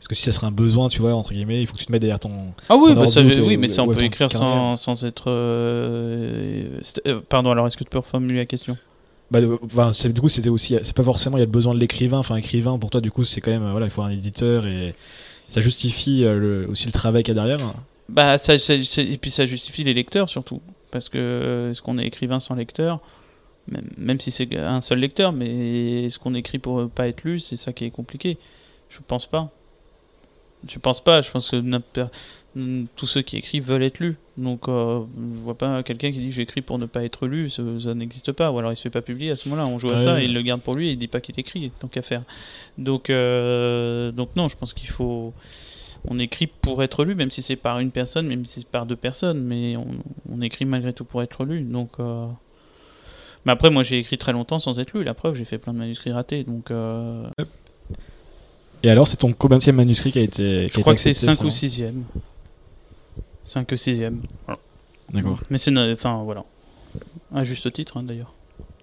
Est-ce 0.00 0.08
que 0.08 0.16
si 0.16 0.22
ça 0.22 0.32
serait 0.32 0.48
un 0.48 0.50
besoin, 0.50 0.88
tu 0.88 1.00
vois, 1.00 1.14
entre 1.14 1.32
guillemets, 1.32 1.60
il 1.62 1.66
faut 1.68 1.74
que 1.74 1.78
tu 1.78 1.86
te 1.86 1.92
mettes 1.92 2.00
derrière 2.00 2.18
ton. 2.18 2.54
Ah 2.68 2.74
oui, 2.76 2.92
Ton 2.92 3.00
bah 3.00 3.06
ça, 3.06 3.20
oui, 3.22 3.56
mais 3.56 3.68
ça 3.68 3.84
on 3.84 3.86
peut 3.86 4.02
écrire 4.02 4.32
sans, 4.32 4.76
sans 4.76 5.04
être. 5.04 5.30
euh, 5.30 6.80
euh, 7.06 7.20
pardon, 7.28 7.52
alors 7.52 7.68
est-ce 7.68 7.76
que 7.76 7.84
tu 7.84 7.90
peux 7.90 7.98
reformuler 7.98 8.38
la 8.38 8.46
question? 8.46 8.76
Bah, 9.30 9.38
enfin, 9.64 9.92
c'est- 9.92 10.08
du 10.12 10.20
coup, 10.20 10.28
c'était 10.28 10.48
aussi. 10.48 10.76
C'est 10.82 10.96
pas 10.96 11.04
forcément, 11.04 11.36
il 11.36 11.40
y 11.40 11.42
a 11.42 11.46
le 11.46 11.52
besoin 11.52 11.72
de 11.72 11.78
l'écrivain. 11.78 12.18
Enfin, 12.18 12.34
écrivain, 12.34 12.76
pour 12.78 12.90
toi, 12.90 13.00
du 13.00 13.12
coup, 13.12 13.22
c'est 13.24 13.40
quand 13.40 13.52
même. 13.52 13.62
euh, 13.62 13.70
Voilà, 13.70 13.86
il 13.86 13.90
faut 13.92 14.02
un 14.02 14.10
éditeur 14.10 14.66
et 14.66 14.94
ça 15.48 15.60
justifie 15.60 16.24
euh, 16.24 16.36
le- 16.36 16.68
aussi 16.68 16.86
le 16.86 16.92
travail 16.92 17.22
qu'il 17.22 17.34
y 17.36 17.38
a 17.38 17.42
derrière. 17.44 17.72
Bah, 18.08 18.38
ça- 18.38 18.54
et 18.54 19.18
puis 19.18 19.30
ça 19.30 19.46
justifie 19.46 19.84
les 19.84 19.94
lecteurs 19.94 20.28
surtout. 20.28 20.60
Parce 20.92 21.08
que 21.08 21.18
euh, 21.18 21.70
est-ce 21.70 21.82
qu'on 21.82 21.98
est 21.98 22.06
écrivain 22.06 22.38
sans 22.38 22.54
lecteur? 22.54 23.00
Même, 23.66 23.88
même 23.96 24.20
si 24.20 24.30
c'est 24.30 24.56
un 24.56 24.80
seul 24.80 24.98
lecteur, 24.98 25.32
mais 25.32 26.04
est-ce 26.04 26.18
qu'on 26.18 26.34
écrit 26.34 26.58
pour 26.58 26.88
pas 26.90 27.08
être 27.08 27.24
lu? 27.24 27.40
C'est 27.40 27.56
ça 27.56 27.72
qui 27.72 27.84
est 27.84 27.90
compliqué. 27.90 28.38
Je 28.90 28.98
pense 29.06 29.26
pas. 29.26 29.50
Je 30.68 30.78
pense 30.78 31.02
pas. 31.02 31.22
Je 31.22 31.30
pense 31.30 31.50
que 31.50 31.56
mm, 32.54 32.86
tous 32.94 33.06
ceux 33.06 33.22
qui 33.22 33.38
écrivent 33.38 33.64
veulent 33.64 33.82
être 33.82 34.00
lus. 34.00 34.16
Donc, 34.36 34.68
euh, 34.68 35.02
je 35.16 35.38
vois 35.38 35.56
pas 35.56 35.82
quelqu'un 35.82 36.12
qui 36.12 36.18
dit 36.18 36.30
j'écris 36.30 36.60
pour 36.60 36.78
ne 36.78 36.86
pas 36.86 37.04
être 37.04 37.26
lu. 37.26 37.48
Ça, 37.48 37.62
ça 37.80 37.94
n'existe 37.94 38.32
pas. 38.32 38.50
Ou 38.50 38.58
alors 38.58 38.72
il 38.72 38.76
se 38.76 38.82
fait 38.82 38.90
pas 38.90 39.02
publier 39.02 39.30
à 39.30 39.36
ce 39.36 39.48
moment-là. 39.48 39.66
On 39.66 39.78
joue 39.78 39.88
à 39.88 39.92
Ouais, 39.92 39.96
ça 39.96 40.20
et 40.20 40.26
il 40.26 40.34
le 40.34 40.42
garde 40.42 40.60
pour 40.60 40.74
lui 40.74 40.88
et 40.88 40.92
il 40.92 40.98
dit 40.98 41.08
pas 41.08 41.20
qu'il 41.20 41.38
écrit 41.40 41.70
tant 41.78 41.88
qu'à 41.88 42.02
faire. 42.02 42.22
Donc, 42.76 43.08
euh, 43.08 44.12
donc 44.12 44.36
non, 44.36 44.48
je 44.48 44.56
pense 44.56 44.74
qu'il 44.74 44.90
faut 44.90 45.32
on 46.08 46.18
écrit 46.18 46.46
pour 46.46 46.82
être 46.82 47.04
lu, 47.04 47.14
même 47.14 47.30
si 47.30 47.42
c'est 47.42 47.56
par 47.56 47.78
une 47.78 47.90
personne, 47.90 48.26
même 48.26 48.44
si 48.44 48.60
c'est 48.60 48.68
par 48.68 48.86
deux 48.86 48.96
personnes, 48.96 49.42
mais 49.42 49.76
on, 49.76 49.86
on 50.30 50.40
écrit 50.40 50.64
malgré 50.64 50.92
tout 50.92 51.04
pour 51.04 51.22
être 51.22 51.44
lu. 51.44 51.62
Donc, 51.62 51.92
euh, 52.00 52.26
mais 53.44 53.52
après, 53.52 53.70
moi, 53.70 53.82
j'ai 53.82 53.98
écrit 53.98 54.18
très 54.18 54.32
longtemps 54.32 54.58
sans 54.58 54.78
être 54.78 54.96
lu. 54.96 55.04
La 55.04 55.14
preuve, 55.14 55.34
j'ai 55.34 55.44
fait 55.44 55.58
plein 55.58 55.72
de 55.72 55.78
manuscrits 55.78 56.12
ratés. 56.12 56.44
Donc, 56.44 56.70
euh, 56.70 57.28
Et 58.82 58.90
alors, 58.90 59.06
c'est 59.06 59.16
ton 59.16 59.32
combien 59.32 59.58
manuscrit 59.72 60.12
qui 60.12 60.18
a 60.18 60.22
été. 60.22 60.68
je 60.68 60.80
crois 60.80 60.94
que 60.94 61.00
c'est 61.00 61.12
5 61.12 61.40
ou 61.42 61.48
6e. 61.48 62.02
5 63.44 63.70
ou 63.70 63.74
6e. 63.74 64.16
D'accord. 65.12 65.40
Mais 65.50 65.58
c'est, 65.58 65.76
enfin, 65.92 66.22
voilà. 66.24 66.44
À 67.34 67.44
juste 67.44 67.72
titre, 67.72 67.96
hein, 67.96 68.02
d'ailleurs. 68.02 68.32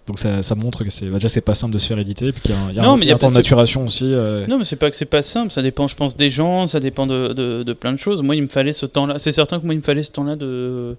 Donc 0.09 0.19
ça, 0.19 0.43
ça 0.43 0.55
montre 0.55 0.83
que 0.83 0.89
c'est 0.89 1.05
bah, 1.05 1.13
déjà 1.19 1.29
c'est 1.29 1.39
pas 1.39 1.53
simple 1.53 1.71
de 1.73 1.77
se 1.77 1.87
faire 1.87 1.99
éditer, 1.99 2.31
puis 2.33 2.41
qu'il 2.41 2.51
y 2.51 2.53
a 2.55 2.59
un, 2.61 2.69
il 2.71 2.75
y 2.75 2.79
a 2.79 2.81
Non, 2.81 2.93
un, 2.93 2.97
mais 2.97 3.05
il 3.05 3.09
y 3.09 3.11
a 3.11 3.11
il 3.11 3.11
y 3.11 3.11
a 3.11 3.15
un 3.15 3.17
temps 3.19 3.29
de 3.29 3.35
maturation 3.35 3.85
aussi. 3.85 4.05
euh, 4.05 4.45
Non, 4.47 4.57
mais 4.57 4.65
c'est 4.65 4.75
pas 4.75 4.89
que 4.89 4.97
c'est 4.97 5.05
pas 5.05 5.21
simple. 5.21 5.51
Ça 5.53 5.61
dépend, 5.61 5.87
je 5.87 5.95
pense, 5.95 6.17
des 6.17 6.29
gens. 6.29 6.67
Ça 6.67 6.79
dépend 6.81 7.05
de, 7.07 7.29
de, 7.33 7.63
de 7.63 7.73
plein 7.73 7.93
de 7.93 7.97
choses. 7.97 8.21
Moi, 8.23 8.35
il 8.35 8.41
me 8.41 8.47
fallait 8.47 8.73
ce 8.73 8.85
temps-là. 8.87 9.19
C'est 9.19 9.31
certain 9.31 9.59
que 9.59 9.65
moi, 9.65 9.73
il 9.73 9.77
me 9.77 9.83
fallait 9.83 10.03
ce 10.03 10.11
temps-là 10.11 10.35
de. 10.35 10.97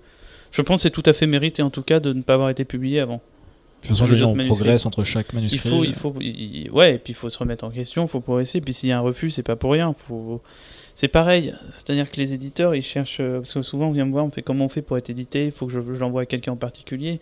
Je 0.52 0.62
pense 0.62 0.78
que 0.78 0.82
c'est 0.84 0.90
tout 0.90 1.02
à 1.06 1.12
fait 1.12 1.26
mérité, 1.26 1.60
en 1.62 1.70
tout 1.70 1.82
cas, 1.82 2.00
de 2.00 2.12
ne 2.12 2.22
pas 2.22 2.34
avoir 2.34 2.50
été 2.50 2.64
publié 2.64 3.00
avant. 3.00 3.16
De 3.82 3.88
toute 3.88 3.96
façon, 3.96 4.04
je 4.04 4.10
veux 4.10 4.16
dire, 4.16 4.28
on 4.28 4.36
progresse 4.36 4.84
entre 4.86 5.02
chaque 5.04 5.26
Il 5.32 5.36
manuscrit. 5.36 5.68
faut, 5.70 5.84
il 5.84 5.94
faut, 5.94 6.14
il- 6.20 6.64
il- 6.66 6.70
ouais, 6.70 6.94
et 6.94 6.98
puis 6.98 7.12
il 7.12 7.16
faut 7.16 7.28
se 7.30 7.38
remettre 7.38 7.64
en 7.64 7.70
question, 7.70 8.04
il 8.04 8.08
faut 8.08 8.20
progresser. 8.20 8.60
Puis 8.60 8.74
s'il 8.74 8.90
y 8.90 8.92
a 8.92 8.98
un 8.98 9.00
refus, 9.00 9.30
c'est 9.30 9.42
pas 9.42 9.56
pour 9.56 9.72
rien. 9.72 9.94
Faut, 10.06 10.40
c'est 10.94 11.08
pareil. 11.08 11.54
C'est-à-dire 11.76 12.10
que 12.10 12.16
les 12.18 12.32
éditeurs, 12.34 12.74
ils 12.74 12.82
cherchent, 12.82 13.18
euh, 13.20 13.38
parce 13.40 13.54
que 13.54 13.62
souvent 13.62 13.88
on 13.88 13.92
vient 13.92 14.04
me 14.04 14.12
voir, 14.12 14.24
on 14.24 14.30
fait 14.30 14.42
comment 14.42 14.66
on 14.66 14.68
fait 14.68 14.82
pour 14.82 14.98
être 14.98 15.08
édité. 15.10 15.46
Il 15.46 15.50
faut 15.50 15.66
que 15.66 15.72
je, 15.72 15.80
je 15.94 15.98
l'envoie 16.00 16.22
à 16.22 16.26
quelqu'un 16.26 16.52
en 16.52 16.56
particulier. 16.56 17.20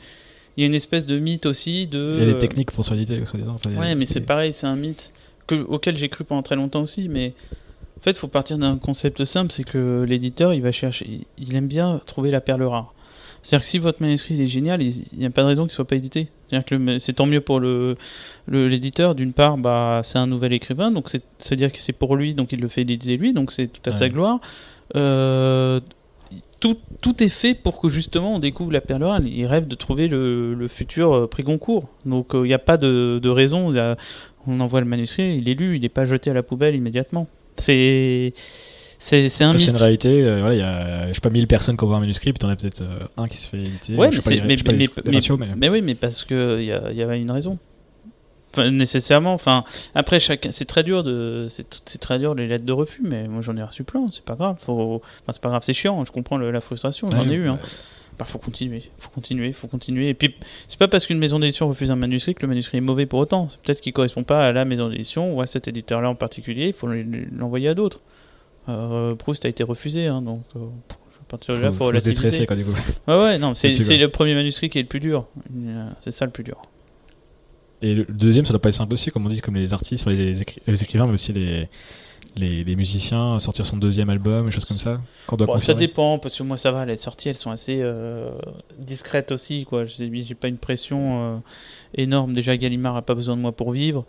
Il 0.58 0.62
y 0.62 0.64
a 0.64 0.66
une 0.66 0.74
espèce 0.74 1.06
de 1.06 1.20
mythe 1.20 1.46
aussi 1.46 1.86
de. 1.86 2.16
Il 2.18 2.26
y 2.26 2.28
a 2.28 2.32
des 2.32 2.38
techniques 2.38 2.72
pour 2.72 2.84
éditer, 2.92 3.24
soi-disant. 3.24 3.54
enfin, 3.54 3.70
Ouais, 3.76 3.94
mais 3.94 4.06
c'est 4.06 4.22
pareil, 4.22 4.52
c'est 4.52 4.66
un 4.66 4.74
mythe 4.74 5.12
que, 5.46 5.54
auquel 5.54 5.96
j'ai 5.96 6.08
cru 6.08 6.24
pendant 6.24 6.42
très 6.42 6.56
longtemps 6.56 6.82
aussi. 6.82 7.08
Mais 7.08 7.32
en 7.96 8.00
fait, 8.02 8.10
il 8.10 8.16
faut 8.16 8.26
partir 8.26 8.58
d'un 8.58 8.76
concept 8.76 9.24
simple 9.24 9.52
c'est 9.52 9.62
que 9.62 10.04
l'éditeur, 10.06 10.52
il 10.54 10.60
va 10.60 10.72
chercher, 10.72 11.20
il, 11.38 11.54
aime 11.54 11.68
bien 11.68 12.00
trouver 12.06 12.32
la 12.32 12.40
perle 12.40 12.64
rare. 12.64 12.92
C'est-à-dire 13.44 13.64
que 13.64 13.70
si 13.70 13.78
votre 13.78 14.02
manuscrit 14.02 14.34
il 14.34 14.40
est 14.40 14.48
génial, 14.48 14.82
il 14.82 15.04
n'y 15.16 15.26
a 15.26 15.30
pas 15.30 15.42
de 15.42 15.46
raison 15.46 15.62
qu'il 15.62 15.70
soit 15.70 15.84
pas 15.86 15.94
édité. 15.94 16.26
C'est-à-dire 16.50 16.64
que 16.66 16.74
le- 16.74 16.98
c'est 16.98 17.12
tant 17.12 17.26
mieux 17.26 17.40
pour 17.40 17.60
le 17.60 17.96
le- 18.46 18.66
l'éditeur. 18.66 19.14
D'une 19.14 19.32
part, 19.32 19.58
bah, 19.58 20.00
c'est 20.02 20.18
un 20.18 20.26
nouvel 20.26 20.52
écrivain, 20.52 20.90
donc 20.90 21.08
c'est 21.08 21.22
se 21.38 21.54
dire 21.54 21.70
que 21.70 21.78
c'est 21.78 21.92
pour 21.92 22.16
lui, 22.16 22.34
donc 22.34 22.50
il 22.50 22.58
le 22.60 22.66
fait 22.66 22.80
éditer 22.80 23.16
lui, 23.16 23.32
donc 23.32 23.52
c'est 23.52 23.68
tout 23.68 23.88
à 23.88 23.92
sa 23.92 24.08
gloire. 24.08 24.40
Euh, 24.96 25.78
tout, 26.60 26.76
tout 27.00 27.22
est 27.22 27.28
fait 27.28 27.54
pour 27.54 27.80
que 27.80 27.88
justement 27.88 28.34
on 28.34 28.38
découvre 28.38 28.72
la 28.72 28.80
perle 28.80 29.04
rare. 29.04 29.20
Il 29.24 29.46
rêve 29.46 29.66
de 29.68 29.74
trouver 29.74 30.08
le, 30.08 30.54
le 30.54 30.68
futur 30.68 31.12
euh, 31.14 31.26
prix 31.26 31.42
Goncourt. 31.42 31.88
Donc 32.06 32.30
il 32.34 32.42
n'y 32.42 32.54
a 32.54 32.58
pas 32.58 32.76
de, 32.76 33.18
de 33.22 33.28
raison. 33.28 33.76
A- 33.76 33.96
on 34.46 34.60
envoie 34.60 34.80
le 34.80 34.86
manuscrit, 34.86 35.36
il 35.36 35.48
est 35.48 35.54
lu, 35.54 35.76
il 35.76 35.82
n'est 35.82 35.88
pas 35.88 36.06
jeté 36.06 36.30
à 36.30 36.34
la 36.34 36.42
poubelle 36.42 36.74
immédiatement. 36.74 37.26
C'est 37.56 38.32
c'est 39.00 39.26
un 39.44 39.56
C'est 39.56 39.70
une 39.70 39.76
réalité, 39.76 40.24
euh, 40.24 40.40
voilà, 40.40 40.54
il 40.54 40.58
y 40.58 40.62
a, 40.62 41.08
je 41.08 41.12
sais 41.12 41.20
pas, 41.20 41.30
1000 41.30 41.46
personnes 41.46 41.76
qui 41.76 41.84
envoient 41.84 41.98
un 41.98 42.00
manuscrit, 42.00 42.32
puis 42.32 42.38
t'en 42.40 42.48
as 42.48 42.56
peut-être 42.56 42.80
euh, 42.82 42.98
un 43.16 43.28
qui 43.28 43.36
se 43.36 43.46
fait 43.48 43.58
éditer. 43.58 43.94
Ouais, 43.94 44.08
mais 44.10 44.16
mais, 44.46 44.56
mais- 44.72 44.86
mais- 45.04 45.14
ratios, 45.14 45.38
mais- 45.38 45.46
mais 45.56 45.68
oui, 45.68 45.82
mais 45.82 45.94
parce 45.94 46.24
que 46.24 46.58
il 46.60 46.64
y, 46.64 46.96
y 46.98 47.02
avait 47.02 47.20
une 47.20 47.30
raison. 47.30 47.58
Enfin, 48.52 48.70
nécessairement. 48.70 49.34
Enfin, 49.34 49.64
après 49.94 50.20
chacun, 50.20 50.50
c'est 50.50 50.64
très 50.64 50.82
dur 50.82 51.02
de, 51.04 51.46
c'est 51.50 51.82
c'est 51.84 51.98
très 52.00 52.18
dur 52.18 52.34
les 52.34 52.46
lettres 52.46 52.64
de 52.64 52.72
refus, 52.72 53.02
mais 53.04 53.28
moi 53.28 53.42
j'en 53.42 53.56
ai 53.56 53.62
reçu 53.62 53.84
plein. 53.84 54.06
C'est 54.10 54.24
pas 54.24 54.34
grave. 54.36 54.56
Faut, 54.60 55.02
enfin 55.22 55.32
c'est 55.32 55.42
pas 55.42 55.50
grave, 55.50 55.62
c'est 55.64 55.74
chiant. 55.74 56.04
Je 56.04 56.12
comprends 56.12 56.36
le- 56.38 56.50
la 56.50 56.60
frustration. 56.60 57.08
J'en 57.12 57.26
Ouais, 57.26 57.32
ai 57.32 57.36
eu. 57.36 57.48
Hein. 57.48 57.54
ouais. 57.62 57.68
Bah, 58.18 58.24
faut 58.24 58.38
continuer, 58.38 58.90
faut 58.98 59.10
continuer, 59.10 59.52
faut 59.52 59.68
continuer. 59.68 60.08
Et 60.08 60.14
puis, 60.14 60.34
c'est 60.66 60.78
pas 60.78 60.88
parce 60.88 61.06
qu'une 61.06 61.18
maison 61.18 61.38
d'édition 61.38 61.68
refuse 61.68 61.92
un 61.92 61.96
manuscrit 61.96 62.34
que 62.34 62.42
le 62.42 62.48
manuscrit 62.48 62.78
est 62.78 62.80
mauvais 62.80 63.06
pour 63.06 63.20
autant. 63.20 63.48
C'est 63.48 63.60
peut-être 63.60 63.80
qu'il 63.80 63.92
correspond 63.92 64.24
pas 64.24 64.44
à 64.48 64.50
la 64.52 64.64
maison 64.64 64.88
d'édition 64.88 65.36
ou 65.36 65.40
à 65.40 65.46
cet 65.46 65.68
éditeur-là 65.68 66.10
en 66.10 66.16
particulier. 66.16 66.66
Il 66.66 66.72
faut 66.72 66.88
l'envoyer 66.88 67.68
à 67.68 67.74
d'autres. 67.74 68.00
Euh, 68.68 69.14
Proust 69.14 69.44
a 69.44 69.48
été 69.48 69.62
refusé, 69.62 70.06
hein, 70.08 70.20
donc 70.20 70.42
euh, 70.56 70.60
à 70.90 71.24
partir 71.28 71.54
de 71.54 71.60
là, 71.60 71.68
Faut, 71.68 71.74
faut, 71.74 71.78
faut 71.78 71.84
se 71.84 71.86
relativiser. 71.90 72.22
déstresser, 72.22 72.46
quoi, 72.46 72.56
du 72.56 72.64
coup. 72.64 72.72
Ouais, 73.06 73.16
ouais, 73.16 73.38
non, 73.38 73.54
c'est 73.54 73.70
le 73.96 74.08
premier 74.08 74.34
manuscrit 74.34 74.68
qui 74.68 74.78
est 74.78 74.82
le 74.82 74.88
plus 74.88 75.00
dur. 75.00 75.26
Euh, 75.56 75.88
C'est 76.00 76.10
ça 76.10 76.24
le 76.24 76.32
plus 76.32 76.42
dur. 76.44 76.60
Et 77.82 77.94
le 77.94 78.04
deuxième, 78.04 78.44
ça 78.44 78.52
doit 78.52 78.60
pas 78.60 78.68
être 78.70 78.74
simple 78.74 78.92
aussi, 78.94 79.10
comme 79.10 79.24
on 79.26 79.28
dit, 79.28 79.40
comme 79.40 79.56
les 79.56 79.72
artistes, 79.72 80.06
les, 80.06 80.42
écri- 80.42 80.58
les 80.66 80.82
écrivains, 80.82 81.06
mais 81.06 81.12
aussi 81.12 81.32
les, 81.32 81.68
les, 82.36 82.64
les 82.64 82.76
musiciens, 82.76 83.38
sortir 83.38 83.64
son 83.64 83.76
deuxième 83.76 84.10
album, 84.10 84.46
des 84.46 84.52
choses 84.52 84.64
comme 84.64 84.78
ça. 84.78 85.00
Quand 85.26 85.34
on 85.34 85.44
doit 85.44 85.46
Bon, 85.46 85.58
ça 85.58 85.74
dépend, 85.74 86.18
parce 86.18 86.36
que 86.36 86.42
moi 86.42 86.56
ça 86.56 86.72
va, 86.72 86.84
les 86.84 86.96
sorties 86.96 87.28
elles 87.28 87.36
sont 87.36 87.50
assez 87.50 87.78
euh, 87.80 88.30
discrètes 88.78 89.30
aussi. 89.32 89.64
quoi. 89.64 89.84
J'ai 89.86 90.34
pas 90.34 90.48
une 90.48 90.58
pression 90.58 91.36
euh, 91.36 91.38
énorme. 91.94 92.32
Déjà, 92.32 92.56
Gallimard 92.56 92.96
a 92.96 93.02
pas 93.02 93.14
besoin 93.14 93.36
de 93.36 93.40
moi 93.42 93.52
pour 93.52 93.70
vivre. 93.72 94.04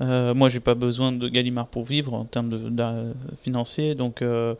Euh, 0.00 0.32
moi, 0.32 0.48
j'ai 0.48 0.60
pas 0.60 0.74
besoin 0.76 1.10
de 1.10 1.28
Gallimard 1.28 1.66
pour 1.66 1.84
vivre 1.84 2.14
en 2.14 2.24
termes 2.24 2.48
de, 2.50 2.68
d'a- 2.70 3.02
financiers. 3.42 3.96
Donc, 3.96 4.22
euh, 4.22 4.54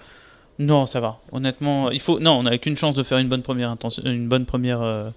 non, 0.59 0.87
ça 0.87 0.99
va. 1.01 1.21
Honnêtement, 1.33 1.91
il 1.91 2.01
faut. 2.01 2.19
Non, 2.19 2.33
on 2.39 2.43
n'a 2.45 2.59
qu'une 2.59 2.77
chance 2.77 2.95
de 2.95 3.03
faire 3.03 3.19
une 3.19 3.29
bonne 3.29 3.43
première, 3.43 3.71
intention, 3.71 4.03
une 4.05 4.29
bonne 4.29 4.45
première 4.47 4.83
euh, 4.83 5.11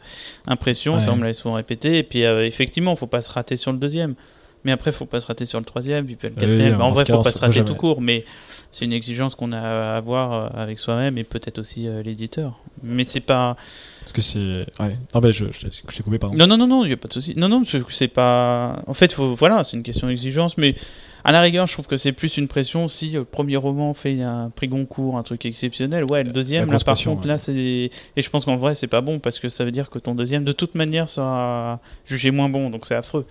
impression. 0.47 0.99
Ça, 0.99 1.11
on 1.11 1.15
me 1.15 1.23
l'a 1.23 1.33
souvent 1.33 1.55
répété. 1.55 1.97
Et 1.97 2.03
puis, 2.03 2.23
euh, 2.25 2.45
effectivement, 2.45 2.95
faut 2.95 3.07
pas 3.07 3.21
se 3.21 3.31
rater 3.31 3.55
sur 3.55 3.71
le 3.71 3.77
deuxième. 3.77 4.15
Mais 4.63 4.71
après, 4.71 4.91
faut 4.91 5.07
pas 5.07 5.19
se 5.19 5.25
rater 5.25 5.45
sur 5.45 5.57
le 5.57 5.65
troisième, 5.65 6.05
puis 6.05 6.15
le 6.21 6.29
Oui, 6.29 6.35
quatrième. 6.35 6.67
oui, 6.67 6.73
en 6.75 6.77
dans 6.87 6.93
vrai, 6.93 6.99
ce 7.01 7.05
cas, 7.11 7.15
faut 7.17 7.23
pas 7.23 7.31
se 7.31 7.39
rater 7.41 7.65
tout 7.65 7.73
court. 7.73 7.99
Mais 8.01 8.25
c'est 8.71 8.85
une 8.85 8.93
exigence 8.93 9.33
qu'on 9.33 9.51
a 9.53 9.59
à 9.59 9.97
avoir 9.97 10.33
euh, 10.33 10.61
avec 10.61 10.77
soi-même 10.77 11.17
et 11.17 11.23
peut-être 11.23 11.57
aussi 11.57 11.87
euh, 11.87 12.03
l'éditeur. 12.03 12.59
Mais 12.83 13.03
c'est 13.03 13.19
pas. 13.21 13.55
Parce 14.01 14.13
que 14.13 14.21
c'est. 14.21 14.65
Ouais. 14.79 14.95
Ah 15.13 15.19
ben 15.21 15.31
je, 15.31 15.45
je, 15.51 15.67
je 15.89 15.97
t'ai 15.97 16.03
coupé, 16.03 16.19
pardon. 16.19 16.35
Non, 16.37 16.45
non, 16.45 16.57
non, 16.57 16.67
non, 16.67 16.83
il 16.85 16.89
n'y 16.89 16.93
a 16.93 16.97
pas 16.97 17.07
de 17.07 17.13
souci. 17.13 17.33
Non, 17.35 17.49
non, 17.49 17.63
c'est- 17.65 17.81
c'est 17.89 18.07
pas. 18.07 18.83
En 18.85 18.93
fait, 18.93 19.11
faut... 19.13 19.33
voilà, 19.33 19.63
c'est 19.63 19.75
une 19.75 19.83
question 19.83 20.07
d'exigence, 20.07 20.55
mais 20.57 20.75
à 21.23 21.31
la 21.31 21.41
rigueur, 21.41 21.67
je 21.67 21.73
trouve 21.73 21.87
que 21.87 21.97
c'est 21.97 22.11
plus 22.11 22.37
une 22.37 22.47
pression 22.47 22.87
si 22.87 23.15
euh, 23.15 23.19
le 23.19 23.25
premier 23.25 23.57
roman 23.57 23.93
fait 23.93 24.21
un 24.21 24.49
prix 24.55 24.67
Goncourt, 24.67 25.17
un 25.17 25.23
truc 25.23 25.45
exceptionnel. 25.45 26.05
Ouais, 26.09 26.23
le 26.23 26.31
deuxième, 26.31 26.71
là, 26.71 26.77
par 26.85 26.97
contre, 26.97 27.21
ouais. 27.21 27.27
là, 27.27 27.37
c'est. 27.37 27.53
Et 27.53 27.89
je 28.17 28.29
pense 28.29 28.45
qu'en 28.45 28.57
vrai, 28.57 28.75
c'est 28.75 28.87
pas 28.87 29.01
bon 29.01 29.19
parce 29.19 29.39
que 29.39 29.47
ça 29.47 29.63
veut 29.65 29.71
dire 29.71 29.89
que 29.89 29.99
ton 29.99 30.15
deuxième, 30.15 30.43
de 30.43 30.51
toute 30.51 30.75
manière, 30.75 31.09
sera 31.09 31.79
jugé 32.05 32.31
moins 32.31 32.49
bon, 32.49 32.69
donc 32.69 32.85
c'est 32.85 32.95
affreux. 32.95 33.25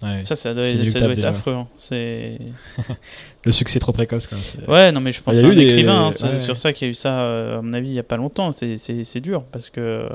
Ouais. 0.00 0.20
Ça, 0.24 0.36
ça 0.36 0.54
doit, 0.54 0.62
ça 0.62 0.68
être 0.70 1.08
déjà. 1.14 1.30
affreux. 1.30 1.54
hein. 1.54 1.66
C'est. 1.76 2.38
Le 3.44 3.50
succès 3.52 3.78
trop 3.80 3.90
précoce, 3.92 4.26
quoi. 4.28 4.38
Ouais, 4.68 4.92
non, 4.92 5.00
mais 5.00 5.10
je 5.12 5.20
pense 5.20 5.34
Il 5.34 5.40
y 5.40 5.44
a 5.44 5.46
un 5.48 5.50
eu 5.52 5.54
des- 5.56 5.62
écrivain, 5.72 6.06
hein, 6.08 6.10
ouais. 6.26 6.38
sur 6.38 6.56
ça 6.56 6.72
qu'il 6.72 6.86
y 6.86 6.88
a 6.88 6.92
eu 6.92 6.94
ça, 6.94 7.56
à 7.58 7.62
mon 7.62 7.72
avis, 7.72 7.88
il 7.88 7.94
y 7.94 7.98
a 7.98 8.02
pas 8.04 8.16
longtemps. 8.16 8.52
C'est- 8.52 9.20
dur 9.20 9.42
parce 9.50 9.70
que 9.70 10.08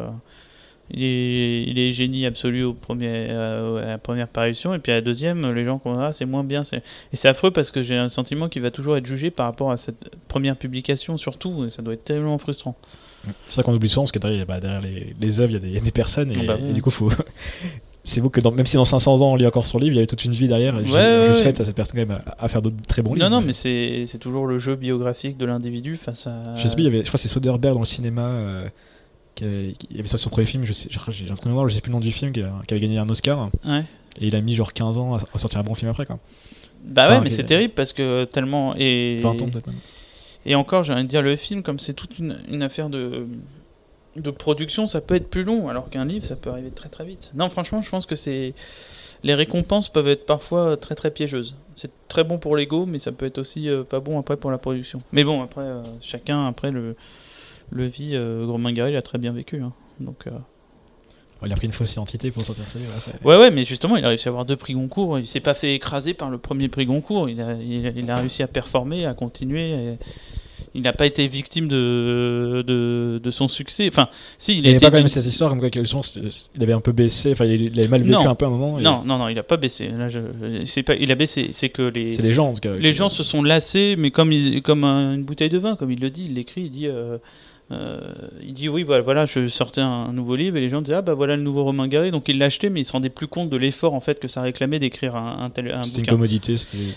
il 0.91 1.03
est, 1.03 1.63
il 1.63 1.79
est 1.79 1.91
génie 1.91 2.25
absolu 2.25 2.63
au 2.63 2.73
premier, 2.73 3.07
euh, 3.29 3.83
à 3.83 3.87
la 3.91 3.97
première 3.97 4.27
parution, 4.27 4.73
et 4.73 4.79
puis 4.79 4.91
à 4.91 4.95
la 4.95 5.01
deuxième, 5.01 5.51
les 5.53 5.65
gens 5.65 5.79
qu'on 5.79 5.97
a, 5.99 6.11
c'est 6.11 6.25
moins 6.25 6.43
bien. 6.43 6.61
Et 7.11 7.15
c'est 7.15 7.27
affreux 7.29 7.51
parce 7.51 7.71
que 7.71 7.81
j'ai 7.81 7.95
un 7.97 8.09
sentiment 8.09 8.49
qu'il 8.49 8.61
va 8.61 8.71
toujours 8.71 8.97
être 8.97 9.05
jugé 9.05 9.31
par 9.31 9.45
rapport 9.45 9.71
à 9.71 9.77
cette 9.77 10.15
première 10.27 10.55
publication, 10.57 11.17
surtout, 11.17 11.65
et 11.65 11.69
ça 11.69 11.81
doit 11.81 11.93
être 11.93 12.03
tellement 12.03 12.37
frustrant. 12.37 12.75
C'est 13.47 13.55
ça 13.55 13.63
qu'on 13.63 13.73
oublie 13.73 13.87
souvent, 13.89 14.03
parce 14.03 14.11
que 14.11 14.19
derrière, 14.19 14.45
bah, 14.45 14.59
derrière 14.59 14.81
les, 14.81 15.15
les 15.19 15.39
œuvres, 15.39 15.51
il 15.51 15.53
y, 15.53 15.57
a 15.57 15.59
des- 15.59 15.67
il 15.69 15.73
y 15.73 15.77
a 15.77 15.81
des 15.81 15.91
personnes, 15.91 16.31
et, 16.31 16.37
Ah 16.41 16.45
bah 16.45 16.57
et 16.69 16.73
du 16.73 16.81
coup, 16.81 16.89
faut. 16.89 17.09
C'est 18.05 18.19
beau 18.19 18.29
que 18.29 18.41
dans- 18.41 18.51
même 18.51 18.65
si 18.65 18.75
dans 18.75 18.83
500 18.83 19.21
ans 19.21 19.31
on 19.31 19.35
lit 19.37 19.47
encore 19.47 19.65
son 19.65 19.77
livre, 19.77 19.93
il 19.93 19.95
y 19.95 19.99
avait 19.99 20.07
toute 20.07 20.25
une 20.25 20.33
vie 20.33 20.49
derrière. 20.49 20.77
et 20.77 20.83
je, 20.83 20.91
Ouais, 20.91 21.21
je 21.23 21.31
ouais, 21.31 21.41
souhaite 21.41 21.61
à 21.61 21.63
cette 21.63 21.75
personne 21.77 22.01
quand 22.01 22.05
même 22.05 22.19
à, 22.37 22.43
à 22.43 22.47
faire 22.49 22.61
d'autres 22.61 22.75
très 22.85 23.01
bons 23.01 23.13
livres. 23.13 23.29
non, 23.29 23.39
non, 23.39 23.41
mais 23.45 23.53
c'est 23.53 24.03
c'est 24.07 24.17
toujours 24.17 24.45
le 24.45 24.59
jeu 24.59 24.75
biographique 24.75 25.37
de 25.37 25.45
l'individu 25.45 25.95
face 25.95 26.27
à. 26.27 26.53
Je 26.57 26.67
sais 26.67 26.75
plus, 26.75 26.83
il 26.83 26.87
y 26.87 26.89
avait, 26.89 26.97
je 26.97 27.03
crois 27.03 27.13
que 27.13 27.19
c'est 27.21 27.29
Soderbergh 27.29 27.75
dans 27.75 27.79
le 27.79 27.85
cinéma 27.85 28.23
euh, 28.27 28.67
avait, 29.41 29.73
qui 29.73 29.99
avait 29.99 30.07
ça 30.07 30.17
son 30.17 30.29
premier 30.29 30.45
film, 30.45 30.65
je 30.65 30.73
sais, 30.73 30.89
j'ai 30.89 31.29
un 31.29 31.33
de 31.33 31.47
mémoire, 31.47 31.67
je 31.67 31.75
sais 31.75 31.81
plus 31.81 31.89
le 31.89 31.95
nom 31.95 31.99
du 31.99 32.11
film, 32.11 32.31
qui, 32.31 32.41
avait 32.41 32.79
gagné 32.79 32.97
un 32.97 33.09
Oscar. 33.09 33.49
Ouais. 33.65 33.83
Et 34.19 34.27
il 34.27 34.35
a 34.35 34.41
mis 34.41 34.55
genre 34.55 34.73
15 34.73 34.97
ans 34.97 35.15
à, 35.15 35.37
sortir 35.37 35.59
un 35.59 35.63
bon 35.63 35.75
film 35.75 35.89
après, 35.89 36.05
quoi. 36.05 36.19
Bah 36.83 37.05
Enfin, 37.05 37.15
ouais, 37.15 37.23
mais 37.23 37.29
c'est 37.29 37.45
terrible 37.45 37.73
parce 37.73 37.93
que 37.93 38.25
tellement. 38.25 38.75
Et... 38.75 39.19
20 39.21 39.41
ans 39.41 39.49
peut-être 39.49 39.67
même. 39.67 39.77
Et 40.45 40.55
encore, 40.55 40.83
j'ai 40.83 40.93
envie 40.93 41.03
de 41.03 41.07
dire, 41.07 41.21
le 41.21 41.35
film, 41.37 41.63
comme 41.63 41.79
c'est 41.79 41.93
toute 41.93 42.19
une, 42.19 42.37
une 42.49 42.61
affaire 42.61 42.89
de, 42.89 43.27
de 44.15 44.31
production, 44.31 44.87
ça 44.87 45.01
peut 45.01 45.15
être 45.15 45.29
plus 45.29 45.43
long, 45.43 45.69
alors 45.69 45.89
qu'un 45.89 46.05
livre, 46.05 46.25
ça 46.25 46.35
peut 46.35 46.49
arriver 46.49 46.71
très 46.71 46.89
très 46.89 47.05
vite. 47.05 47.31
Non, 47.35 47.49
franchement, 47.49 47.81
je 47.81 47.89
pense 47.89 48.05
que 48.05 48.15
c'est. 48.15 48.53
Les 49.23 49.35
récompenses 49.35 49.87
peuvent 49.87 50.09
être 50.09 50.25
parfois 50.25 50.75
très 50.75 50.95
très 50.95 51.09
piégeuses. 51.09 51.55
C'est 51.77 51.91
très 52.09 52.25
bon 52.25 52.37
pour 52.39 52.57
l'ego, 52.57 52.85
mais 52.85 52.99
ça 52.99 53.13
peut 53.13 53.25
être 53.25 53.37
aussi 53.37 53.69
euh, 53.69 53.83
pas 53.83 54.01
bon 54.01 54.19
après 54.19 54.35
pour 54.35 54.51
la 54.51 54.57
production. 54.57 55.01
Mais 55.13 55.23
bon, 55.23 55.41
après, 55.41 55.61
euh, 55.61 55.81
chacun, 56.01 56.45
après, 56.45 56.71
le, 56.71 56.97
le 57.71 57.85
vit. 57.85 58.11
Euh, 58.13 58.45
Gary 58.71 58.93
l'a 58.93 59.01
très 59.01 59.17
bien 59.17 59.31
vécu. 59.31 59.61
hein. 59.61 59.73
Donc. 59.99 60.27
euh, 60.27 60.31
Il 61.45 61.51
a 61.51 61.55
pris 61.55 61.67
une 61.67 61.73
fausse 61.73 61.91
identité 61.91 62.31
pour 62.31 62.43
sortir 62.45 62.65
sa. 62.67 62.79
Ouais, 63.25 63.37
ouais, 63.37 63.51
mais 63.51 63.65
justement, 63.65 63.97
il 63.97 64.05
a 64.05 64.09
réussi 64.09 64.27
à 64.27 64.31
avoir 64.31 64.45
deux 64.45 64.55
prix 64.55 64.73
Goncourt. 64.73 65.19
Il 65.19 65.27
s'est 65.27 65.41
pas 65.41 65.53
fait 65.53 65.73
écraser 65.75 66.13
par 66.13 66.29
le 66.29 66.37
premier 66.37 66.69
prix 66.69 66.85
Goncourt. 66.85 67.29
Il 67.29 67.41
a, 67.41 67.53
il 67.53 67.85
a, 67.85 67.89
il 67.95 68.09
a 68.09 68.17
réussi 68.17 68.43
à 68.43 68.47
performer, 68.47 69.05
à 69.05 69.13
continuer. 69.13 69.71
et 69.71 69.97
il 70.75 70.81
n'a 70.81 70.93
pas 70.93 71.05
été 71.05 71.27
victime 71.27 71.67
de, 71.67 72.63
de, 72.65 73.19
de 73.23 73.31
son 73.31 73.47
succès. 73.47 73.87
Enfin, 73.87 74.09
si, 74.39 74.53
il, 74.53 74.59
Il 74.59 74.59
a 74.59 74.61
n'y 74.61 74.67
avait 74.69 74.75
été. 74.77 74.85
pas 74.85 74.91
quand 74.91 74.97
même 74.97 75.07
cette 75.07 75.25
histoire 75.25 75.51
comme 75.51 75.59
quoi 75.59 75.69
c'était- 76.01 76.27
il 76.55 76.63
avait 76.63 76.73
un 76.73 76.79
peu 76.81 76.93
baissé, 76.93 77.33
enfin 77.33 77.45
il 77.45 77.61
il 77.73 77.79
avait 77.79 77.89
mal 77.89 78.01
vécu 78.01 78.11
Non. 78.13 78.27
un 78.27 78.33
peu 78.33 78.45
à 78.45 78.47
un 78.47 78.51
moment. 78.51 78.79
et 78.79 78.81
Non, 78.81 79.03
non, 79.05 79.19
non, 79.19 79.27
il 79.27 79.37
a 79.37 79.43
pas 79.43 79.57
baissé. 79.57 79.89
Là, 79.89 80.07
je, 80.09 80.19
c'est 80.65 80.81
pas, 80.81 80.95
il 80.95 81.11
a 81.11 81.15
baissé. 81.15 81.49
C'est 81.53 81.69
que 81.69 81.83
les, 81.83 82.07
C'est 82.07 82.23
les 82.23 82.33
gens 82.33 82.47
en 82.49 82.53
tout 82.55 82.61
cas. 82.61 82.73
les 82.75 82.91
gens 82.93 83.09
se 83.09 83.21
sont 83.21 83.43
lassés, 83.43 83.93
mais 83.99 84.09
comme, 84.09 84.31
il- 84.31 84.63
comme 84.63 84.83
un- 84.83 85.13
une 85.13 85.23
bouteille 85.23 85.49
de 85.49 85.59
vin, 85.59 85.75
comme 85.75 85.91
il 85.91 85.99
le 85.99 86.09
dit, 86.09 86.25
il 86.25 86.35
l'écrit, 86.35 86.61
il 86.61 86.71
dit. 86.71 86.87
euh, 86.87 87.17
euh, 87.73 87.99
il 88.41 88.53
dit 88.53 88.69
oui, 88.69 88.83
voilà, 88.83 89.01
voilà, 89.03 89.25
je 89.25 89.47
sortais 89.47 89.81
un 89.81 90.11
nouveau 90.13 90.35
livre 90.35 90.57
et 90.57 90.61
les 90.61 90.69
gens 90.69 90.81
disaient 90.81 90.95
ah 90.97 91.01
bah 91.01 91.13
voilà 91.13 91.35
le 91.35 91.41
nouveau 91.41 91.63
Romain 91.63 91.87
Gary, 91.87 92.11
donc 92.11 92.27
il 92.29 92.37
l'a 92.37 92.45
acheté, 92.45 92.69
mais 92.69 92.81
il 92.81 92.85
se 92.85 92.91
rendait 92.91 93.09
plus 93.09 93.27
compte 93.27 93.49
de 93.49 93.57
l'effort 93.57 93.93
en 93.93 93.99
fait 93.99 94.19
que 94.19 94.27
ça 94.27 94.41
réclamait 94.41 94.79
d'écrire 94.79 95.15
un, 95.15 95.43
un 95.43 95.49
tel 95.49 95.71
un 95.73 95.83
C'était 95.83 96.01
une 96.01 96.07
commodité. 96.07 96.53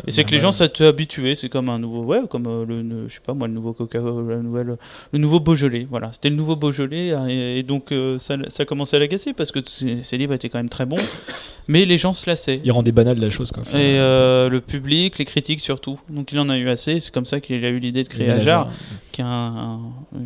Et 0.06 0.10
c'est 0.10 0.24
que 0.24 0.30
les 0.32 0.38
gens 0.38 0.52
s'étaient 0.52 0.84
habitués, 0.86 1.34
c'est 1.34 1.48
comme 1.48 1.68
un 1.68 1.78
nouveau, 1.78 2.02
ouais, 2.04 2.20
comme 2.28 2.46
euh, 2.46 2.64
le, 2.66 2.82
le- 2.82 3.08
je 3.08 3.14
sais 3.14 3.20
pas 3.24 3.34
moi, 3.34 3.48
le 3.48 3.54
nouveau 3.54 3.72
Coca, 3.72 3.98
la 3.98 4.36
nouvelle, 4.36 4.76
le 5.12 5.18
nouveau 5.18 5.40
Beaujolais, 5.40 5.86
voilà, 5.90 6.12
c'était 6.12 6.28
le 6.30 6.36
nouveau 6.36 6.56
Beaujolais, 6.56 7.12
et, 7.28 7.58
et 7.58 7.62
donc 7.62 7.92
euh, 7.92 8.18
ça, 8.18 8.36
ça 8.48 8.64
commençait 8.64 8.96
à 8.96 9.00
l'agacer 9.00 9.32
parce 9.32 9.50
que 9.52 9.60
ces 9.66 10.16
livres 10.18 10.34
étaient 10.34 10.48
quand 10.48 10.58
même 10.58 10.68
très 10.68 10.86
bons, 10.86 10.96
mais 11.68 11.84
les 11.84 11.98
gens 11.98 12.12
se 12.12 12.28
lassaient. 12.28 12.60
Il 12.64 12.72
rendait 12.72 12.92
banal 12.92 13.18
la 13.18 13.30
chose 13.30 13.50
quoi. 13.50 13.62
Et 13.72 13.98
euh, 13.98 14.48
le 14.48 14.60
public, 14.60 15.18
les 15.18 15.24
critiques 15.24 15.60
surtout. 15.60 15.98
Donc 16.10 16.32
il 16.32 16.38
en 16.38 16.48
a 16.48 16.56
eu 16.58 16.68
assez. 16.68 17.00
C'est 17.00 17.12
comme 17.12 17.26
ça 17.26 17.40
qu'il 17.40 17.64
a 17.64 17.68
eu 17.68 17.78
l'idée 17.78 18.02
de 18.02 18.08
créer 18.08 18.30
Ajar, 18.30 18.70
un- 19.18 19.80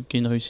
qui 0.09 0.17
est 0.17 0.19
une 0.19 0.27
réussite 0.27 0.40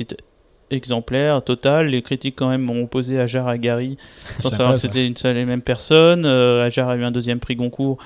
exemplaire, 0.71 1.43
totale. 1.43 1.87
Les 1.87 2.01
critiques 2.01 2.35
quand 2.37 2.49
même 2.49 2.69
ont 2.69 2.83
opposé 2.83 3.19
Ajar 3.19 3.47
à 3.47 3.57
Gary, 3.57 3.97
sans 4.39 4.49
savoir 4.49 4.73
que 4.73 4.79
c'était 4.79 5.05
une 5.05 5.17
seule 5.17 5.37
et 5.37 5.45
même 5.45 5.61
personne. 5.61 6.25
Euh, 6.25 6.65
Ajar 6.65 6.89
a 6.89 6.95
eu 6.95 7.03
un 7.03 7.11
deuxième 7.11 7.39
prix 7.39 7.55
Goncourt. 7.55 7.97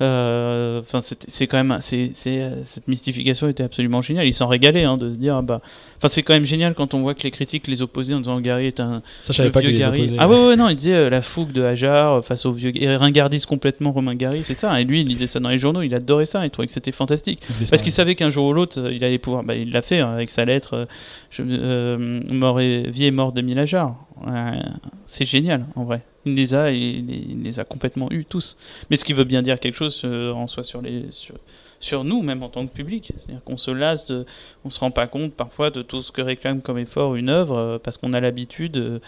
Euh, 0.00 0.80
Enfin, 0.80 0.98
c'est 1.00 1.46
quand 1.46 1.62
même, 1.62 1.78
c'est 1.80 2.10
euh, 2.26 2.62
cette 2.64 2.88
mystification 2.88 3.48
était 3.48 3.62
absolument 3.62 4.00
géniale. 4.00 4.26
Ils 4.26 4.34
s'en 4.34 4.46
régalaient 4.48 4.84
hein, 4.84 4.96
de 4.96 5.12
se 5.12 5.18
dire, 5.18 5.36
ah 5.36 5.42
bah, 5.42 5.60
enfin, 5.98 6.08
c'est 6.08 6.22
quand 6.22 6.34
même 6.34 6.44
génial 6.44 6.74
quand 6.74 6.94
on 6.94 7.00
voit 7.00 7.14
que 7.14 7.22
les 7.22 7.30
critiques 7.30 7.66
les 7.68 7.80
opposaient 7.80 8.14
en 8.14 8.18
disant 8.18 8.40
Gary 8.40 8.66
est 8.66 8.80
un, 8.80 9.02
Ça, 9.20 9.32
pas 9.50 9.60
vieux 9.60 9.70
les 9.70 9.78
Gary. 9.78 10.16
Ah 10.18 10.28
ouais, 10.28 10.48
ouais, 10.48 10.56
non, 10.56 10.68
il 10.68 10.74
disait 10.76 10.94
euh, 10.94 11.10
la 11.10 11.22
fougue 11.22 11.52
de 11.52 11.62
Hajar 11.62 12.24
face 12.24 12.44
au 12.44 12.52
vieux. 12.52 12.72
Et 12.74 12.94
ringardise 12.96 13.46
complètement 13.46 13.92
Romain 13.92 14.14
Gary, 14.14 14.42
c'est 14.42 14.54
ça. 14.54 14.80
Et 14.80 14.84
lui, 14.84 15.02
il 15.02 15.06
lisait 15.06 15.26
ça 15.28 15.38
dans 15.40 15.48
les 15.48 15.58
journaux, 15.58 15.82
il 15.82 15.94
adorait 15.94 16.26
ça, 16.26 16.44
il 16.44 16.50
trouvait 16.50 16.66
que 16.66 16.72
c'était 16.72 16.92
fantastique. 16.92 17.40
Parce 17.70 17.82
qu'il 17.82 17.92
savait 17.92 18.14
qu'un 18.16 18.30
jour 18.30 18.46
ou 18.48 18.52
l'autre, 18.52 18.90
il 18.90 19.02
allait 19.04 19.18
pouvoir. 19.18 19.44
Bah, 19.44 19.54
il 19.54 19.70
l'a 19.70 19.82
fait 19.82 20.00
hein, 20.00 20.12
avec 20.12 20.30
sa 20.30 20.44
lettre 20.44 20.86
je- 21.30 21.42
euh, 21.46 22.20
mort 22.32 22.60
et, 22.60 22.82
Vie 22.90 23.04
et 23.04 23.10
mort 23.10 23.32
d'Émile 23.32 23.58
Hajar. 23.60 23.94
Ouais, 24.26 24.58
c'est 25.06 25.24
génial, 25.24 25.66
en 25.76 25.84
vrai. 25.84 26.02
Il 26.26 26.34
les 26.34 26.54
a, 26.54 26.70
il, 26.70 27.10
il 27.10 27.42
les 27.42 27.60
a 27.60 27.64
complètement 27.64 28.08
eus 28.10 28.24
tous. 28.24 28.56
Mais 28.90 28.96
ce 28.96 29.04
qui 29.04 29.12
veut 29.12 29.24
bien 29.24 29.42
dire 29.42 29.60
quelque 29.60 29.76
chose 29.76 30.02
euh, 30.04 30.32
en 30.32 30.46
soi 30.46 30.64
sur 30.64 30.80
les. 30.82 31.06
Sur, 31.10 31.36
sur 31.80 32.02
nous, 32.02 32.22
même 32.22 32.42
en 32.42 32.48
tant 32.48 32.66
que 32.66 32.72
public. 32.72 33.12
C'est-à-dire 33.18 33.44
qu'on 33.44 33.58
se 33.58 33.70
lasse, 33.70 34.06
de, 34.06 34.24
on 34.64 34.70
se 34.70 34.80
rend 34.80 34.90
pas 34.90 35.06
compte 35.06 35.34
parfois 35.34 35.68
de 35.68 35.82
tout 35.82 36.00
ce 36.00 36.12
que 36.12 36.22
réclame 36.22 36.62
comme 36.62 36.78
effort 36.78 37.14
une 37.14 37.28
œuvre, 37.28 37.58
euh, 37.58 37.78
parce 37.78 37.98
qu'on 37.98 38.14
a 38.14 38.20
l'habitude, 38.20 39.00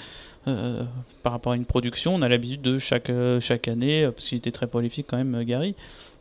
euh, 0.47 0.85
par 1.23 1.33
rapport 1.33 1.53
à 1.53 1.57
une 1.57 1.65
production, 1.65 2.15
on 2.15 2.21
a 2.21 2.29
l'habitude 2.29 2.61
de 2.61 2.79
chaque, 2.79 3.11
chaque 3.41 3.69
année, 3.69 4.11
parce 4.15 4.29
qu'il 4.29 4.37
était 4.37 4.51
très 4.51 4.67
prolifique 4.67 5.07
quand 5.09 5.17
même, 5.17 5.43
Gary. 5.45 5.75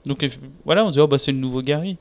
Donc 0.06 0.26
voilà, 0.64 0.86
on 0.86 0.88
se 0.88 0.94
dit, 0.94 1.00
oh 1.00 1.08
bah 1.08 1.18
c'est 1.18 1.34
le 1.34 1.40
nouveau 1.40 1.62
Gary. 1.62 1.98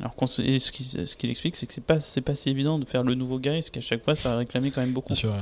Alors 0.00 0.14
ce 0.26 0.42
qu'il 0.70 1.08
ce 1.08 1.16
qu'il 1.16 1.30
explique, 1.30 1.56
c'est 1.56 1.66
que 1.66 1.72
c'est 1.72 1.84
pas, 1.84 1.98
pas 2.24 2.34
si 2.34 2.50
évident 2.50 2.78
de 2.78 2.84
faire 2.84 3.04
le 3.04 3.14
nouveau 3.14 3.38
Gary, 3.38 3.58
parce 3.58 3.70
qu'à 3.70 3.80
chaque 3.80 4.04
fois, 4.04 4.14
ça 4.14 4.32
a 4.32 4.36
réclamé 4.36 4.70
quand 4.70 4.80
même 4.80 4.92
beaucoup. 4.92 5.12
Bien 5.12 5.14
sûr. 5.14 5.34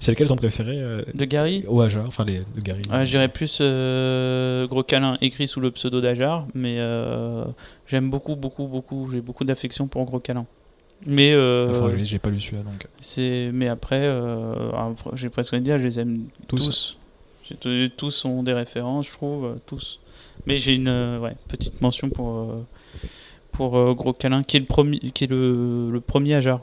C'est 0.00 0.12
lequel 0.12 0.28
ton 0.28 0.36
préféré 0.36 0.80
euh, 0.80 1.02
De 1.12 1.26
Gary 1.26 1.62
Au 1.68 1.82
Hajar, 1.82 2.06
enfin 2.06 2.24
les 2.24 2.38
de 2.38 2.60
Gary. 2.62 2.82
Ouais, 2.90 3.04
je 3.04 3.10
dirais 3.10 3.28
plus 3.28 3.58
euh, 3.60 4.66
Gros 4.66 4.82
Câlin 4.82 5.18
écrit 5.20 5.46
sous 5.46 5.60
le 5.60 5.70
pseudo 5.70 6.00
d'Ajar, 6.00 6.46
mais 6.54 6.76
euh, 6.78 7.44
j'aime 7.86 8.08
beaucoup, 8.08 8.34
beaucoup, 8.34 8.66
beaucoup, 8.66 9.10
j'ai 9.12 9.20
beaucoup 9.20 9.44
d'affection 9.44 9.88
pour 9.88 10.02
Gros 10.06 10.18
Câlin. 10.18 10.46
Mais, 11.06 11.32
euh, 11.32 12.02
j'ai 12.02 12.18
pas 12.18 12.30
lu 12.30 12.40
celui-là 12.40 12.62
donc. 12.62 12.86
c'est, 13.00 13.50
mais 13.52 13.68
après, 13.68 14.10
j'ai 15.14 15.28
presque 15.28 15.52
envie 15.52 15.60
de 15.60 15.66
dire, 15.66 15.78
je 15.78 15.84
les 15.84 16.00
aime 16.00 16.24
Tous. 16.48 16.96
tous. 17.60 17.90
Tous 17.96 18.10
sont 18.10 18.42
des 18.42 18.52
références, 18.54 19.06
je 19.06 19.12
trouve, 19.12 19.56
tous. 19.66 20.00
Mais 20.46 20.58
j'ai 20.58 20.74
une 20.74 21.18
ouais, 21.20 21.36
petite 21.48 21.80
mention 21.82 22.08
pour, 22.08 22.54
pour 23.52 23.94
Gros 23.94 24.14
Câlin, 24.14 24.42
qui 24.44 24.56
est 24.56 24.60
le 24.60 24.66
premier, 24.66 24.98
qui 24.98 25.24
est 25.24 25.30
le, 25.30 25.90
le 25.90 26.00
premier 26.00 26.34
Ajar. 26.34 26.60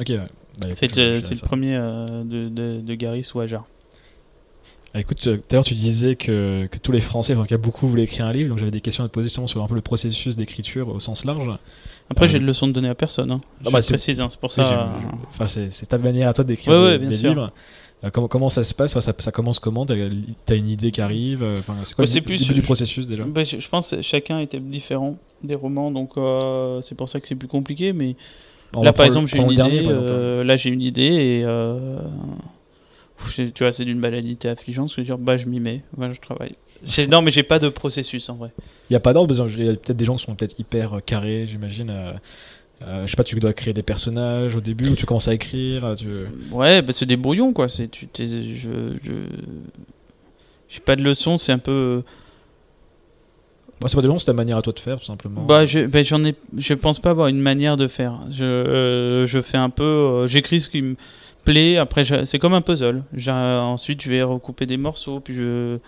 Ok, 0.00 0.08
ouais. 0.08 0.20
Bah, 0.60 0.68
C'est 0.72 0.94
le, 0.96 1.40
premier 1.44 1.76
euh, 1.76 2.24
de, 2.24 2.48
de, 2.48 2.80
de 2.80 2.94
Gary 2.94 3.22
sous 3.22 3.40
Ajar. 3.40 3.64
Ah, 4.94 5.00
écoute, 5.00 5.24
euh, 5.26 5.36
tout 5.36 5.42
à 5.50 5.54
l'heure 5.56 5.64
tu 5.64 5.74
disais 5.74 6.16
que, 6.16 6.66
que 6.66 6.78
tous 6.78 6.92
les 6.92 7.00
Français, 7.02 7.34
enfin, 7.34 7.42
en 7.42 7.44
tout 7.44 7.50
cas 7.50 7.58
beaucoup 7.58 7.86
voulaient 7.86 8.04
écrire 8.04 8.26
un 8.26 8.32
livre, 8.32 8.48
donc 8.48 8.58
j'avais 8.58 8.70
des 8.70 8.80
questions 8.80 9.04
à 9.04 9.08
te 9.08 9.12
poser 9.12 9.28
justement 9.28 9.46
sur 9.46 9.62
un 9.62 9.66
peu 9.66 9.74
le 9.74 9.82
processus 9.82 10.34
d'écriture 10.36 10.88
au 10.88 10.98
sens 10.98 11.24
large. 11.26 11.46
Après, 12.10 12.24
Euh, 12.24 12.28
j'ai 12.28 12.38
de 12.38 12.44
leçons 12.46 12.66
de 12.66 12.72
donner 12.72 12.88
à 12.88 12.94
personne. 12.94 13.30
Hein. 13.30 13.38
Ah 13.60 13.64
Je 13.66 13.70
bah, 13.70 13.82
c'est- 13.82 13.92
précise, 13.92 14.20
hein, 14.22 14.28
c'est 14.30 14.40
pour 14.40 14.50
ça. 14.50 14.62
j'ai- 14.62 15.16
Enfin, 15.28 15.46
c'est 15.46 15.86
ta 15.86 15.98
manière 15.98 16.28
à 16.30 16.32
toi 16.32 16.42
d'écrire 16.42 16.72
Ouais, 16.72 16.98
des, 16.98 17.04
ouais, 17.04 17.10
des 17.10 17.16
sûr. 17.18 17.28
livres. 17.28 17.52
Comment, 18.12 18.28
comment 18.28 18.48
ça 18.48 18.62
se 18.62 18.74
passe? 18.74 18.92
Enfin, 18.92 19.00
ça, 19.02 19.12
ça 19.18 19.30
commence 19.32 19.58
comment? 19.58 19.84
T'as 19.84 19.94
as 19.94 20.54
une 20.54 20.68
idée 20.70 20.90
qui 20.90 21.00
arrive 21.02 21.42
Enfin, 21.58 21.74
c'est 21.84 21.94
quoi 21.94 22.04
Ouais, 22.06 22.14
le 22.14 22.20
plus- 22.22 22.40
début 22.40 22.54
du 22.54 22.62
processus 22.62 23.06
déjà? 23.06 23.24
Bah, 23.24 23.44
je, 23.44 23.58
je 23.58 23.68
pense 23.68 23.90
que 23.90 24.00
chacun 24.02 24.38
était 24.38 24.60
différent 24.60 25.18
des 25.42 25.54
romans, 25.56 25.90
donc 25.90 26.12
euh, 26.16 26.80
c'est 26.80 26.94
pour 26.94 27.08
ça 27.10 27.20
que 27.20 27.26
c'est 27.26 27.34
plus 27.34 27.48
compliqué. 27.48 27.92
Mais 27.92 28.16
On 28.74 28.82
là, 28.82 28.92
par 28.92 29.06
exemple, 29.06 29.28
j'ai 29.28 29.38
une 29.38 29.50
idée. 29.50 29.84
euh, 29.88 30.44
là, 30.44 30.56
j'ai 30.56 30.70
une 30.70 30.82
idée 30.82 31.02
et 31.04 31.42
euh, 31.44 31.98
tu 33.36 33.50
vois, 33.60 33.72
c'est 33.72 33.84
d'une 33.84 34.00
banalité 34.00 34.48
affligeante. 34.48 34.90
Je 34.90 34.96
veux 34.96 35.04
dire, 35.04 35.18
bah, 35.18 35.36
je 35.36 35.46
m'y 35.46 35.60
mets, 35.60 35.82
je 35.98 36.20
travaille. 36.20 36.54
Non, 37.08 37.22
mais 37.22 37.30
j'ai 37.30 37.42
pas 37.42 37.58
de 37.58 37.68
processus 37.68 38.28
en 38.28 38.36
vrai. 38.36 38.50
Il 38.90 38.92
n'y 38.92 38.96
a 38.96 39.00
pas 39.00 39.12
d'ordre, 39.12 39.34
qu'il 39.46 39.64
y 39.64 39.68
a 39.68 39.72
peut-être 39.72 39.96
des 39.96 40.04
gens 40.04 40.16
qui 40.16 40.24
sont 40.24 40.34
peut-être 40.34 40.58
hyper 40.58 40.94
euh, 40.98 41.00
carrés, 41.00 41.46
j'imagine. 41.46 41.90
euh, 41.90 42.12
euh, 42.82 43.06
je 43.06 43.10
sais 43.10 43.16
pas, 43.16 43.24
tu 43.24 43.34
dois 43.40 43.52
créer 43.52 43.74
des 43.74 43.82
personnages 43.82 44.54
au 44.54 44.60
début 44.60 44.88
ou 44.90 44.94
tu 44.94 45.04
commences 45.04 45.26
à 45.28 45.34
écrire 45.34 45.94
tu... 45.96 46.06
Ouais, 46.52 46.80
bah, 46.82 46.92
c'est 46.92 47.06
des 47.06 47.16
brouillons, 47.16 47.52
quoi. 47.52 47.68
C'est, 47.68 47.88
tu, 47.88 48.06
t'es- 48.06 48.26
je, 48.26 48.68
je, 49.02 49.12
j'ai 50.68 50.80
pas 50.80 50.94
de 50.94 51.02
leçon, 51.02 51.38
c'est 51.38 51.52
un 51.52 51.58
peu. 51.58 52.02
Bah, 53.80 53.86
c'est 53.88 53.96
pas 53.96 54.02
des 54.02 54.18
c'est 54.18 54.24
ta 54.26 54.32
manière 54.32 54.56
à 54.56 54.62
toi 54.62 54.72
de 54.72 54.80
faire, 54.80 54.98
tout 54.98 55.04
simplement. 55.04 55.42
Bah, 55.44 55.64
je, 55.66 55.80
bah, 55.86 56.02
j'en 56.02 56.24
ai, 56.24 56.34
je 56.56 56.74
pense 56.74 56.98
pas 56.98 57.10
avoir 57.10 57.28
une 57.28 57.40
manière 57.40 57.76
de 57.76 57.86
faire. 57.86 58.20
Je, 58.30 58.44
euh, 58.44 59.26
je 59.26 59.40
fais 59.40 59.56
un 59.58 59.70
peu, 59.70 59.84
euh, 59.84 60.26
j'écris 60.26 60.60
ce 60.60 60.68
qui 60.68 60.82
me 60.82 60.96
plaît. 61.44 61.76
Après, 61.76 62.02
je- 62.04 62.24
c'est 62.24 62.38
comme 62.38 62.54
un 62.54 62.60
puzzle. 62.60 63.02
J'ai- 63.14 63.30
ensuite, 63.30 64.02
je 64.02 64.10
vais 64.10 64.22
recouper 64.22 64.66
des 64.66 64.76
morceaux, 64.76 65.20
puis 65.20 65.34
je 65.34 65.78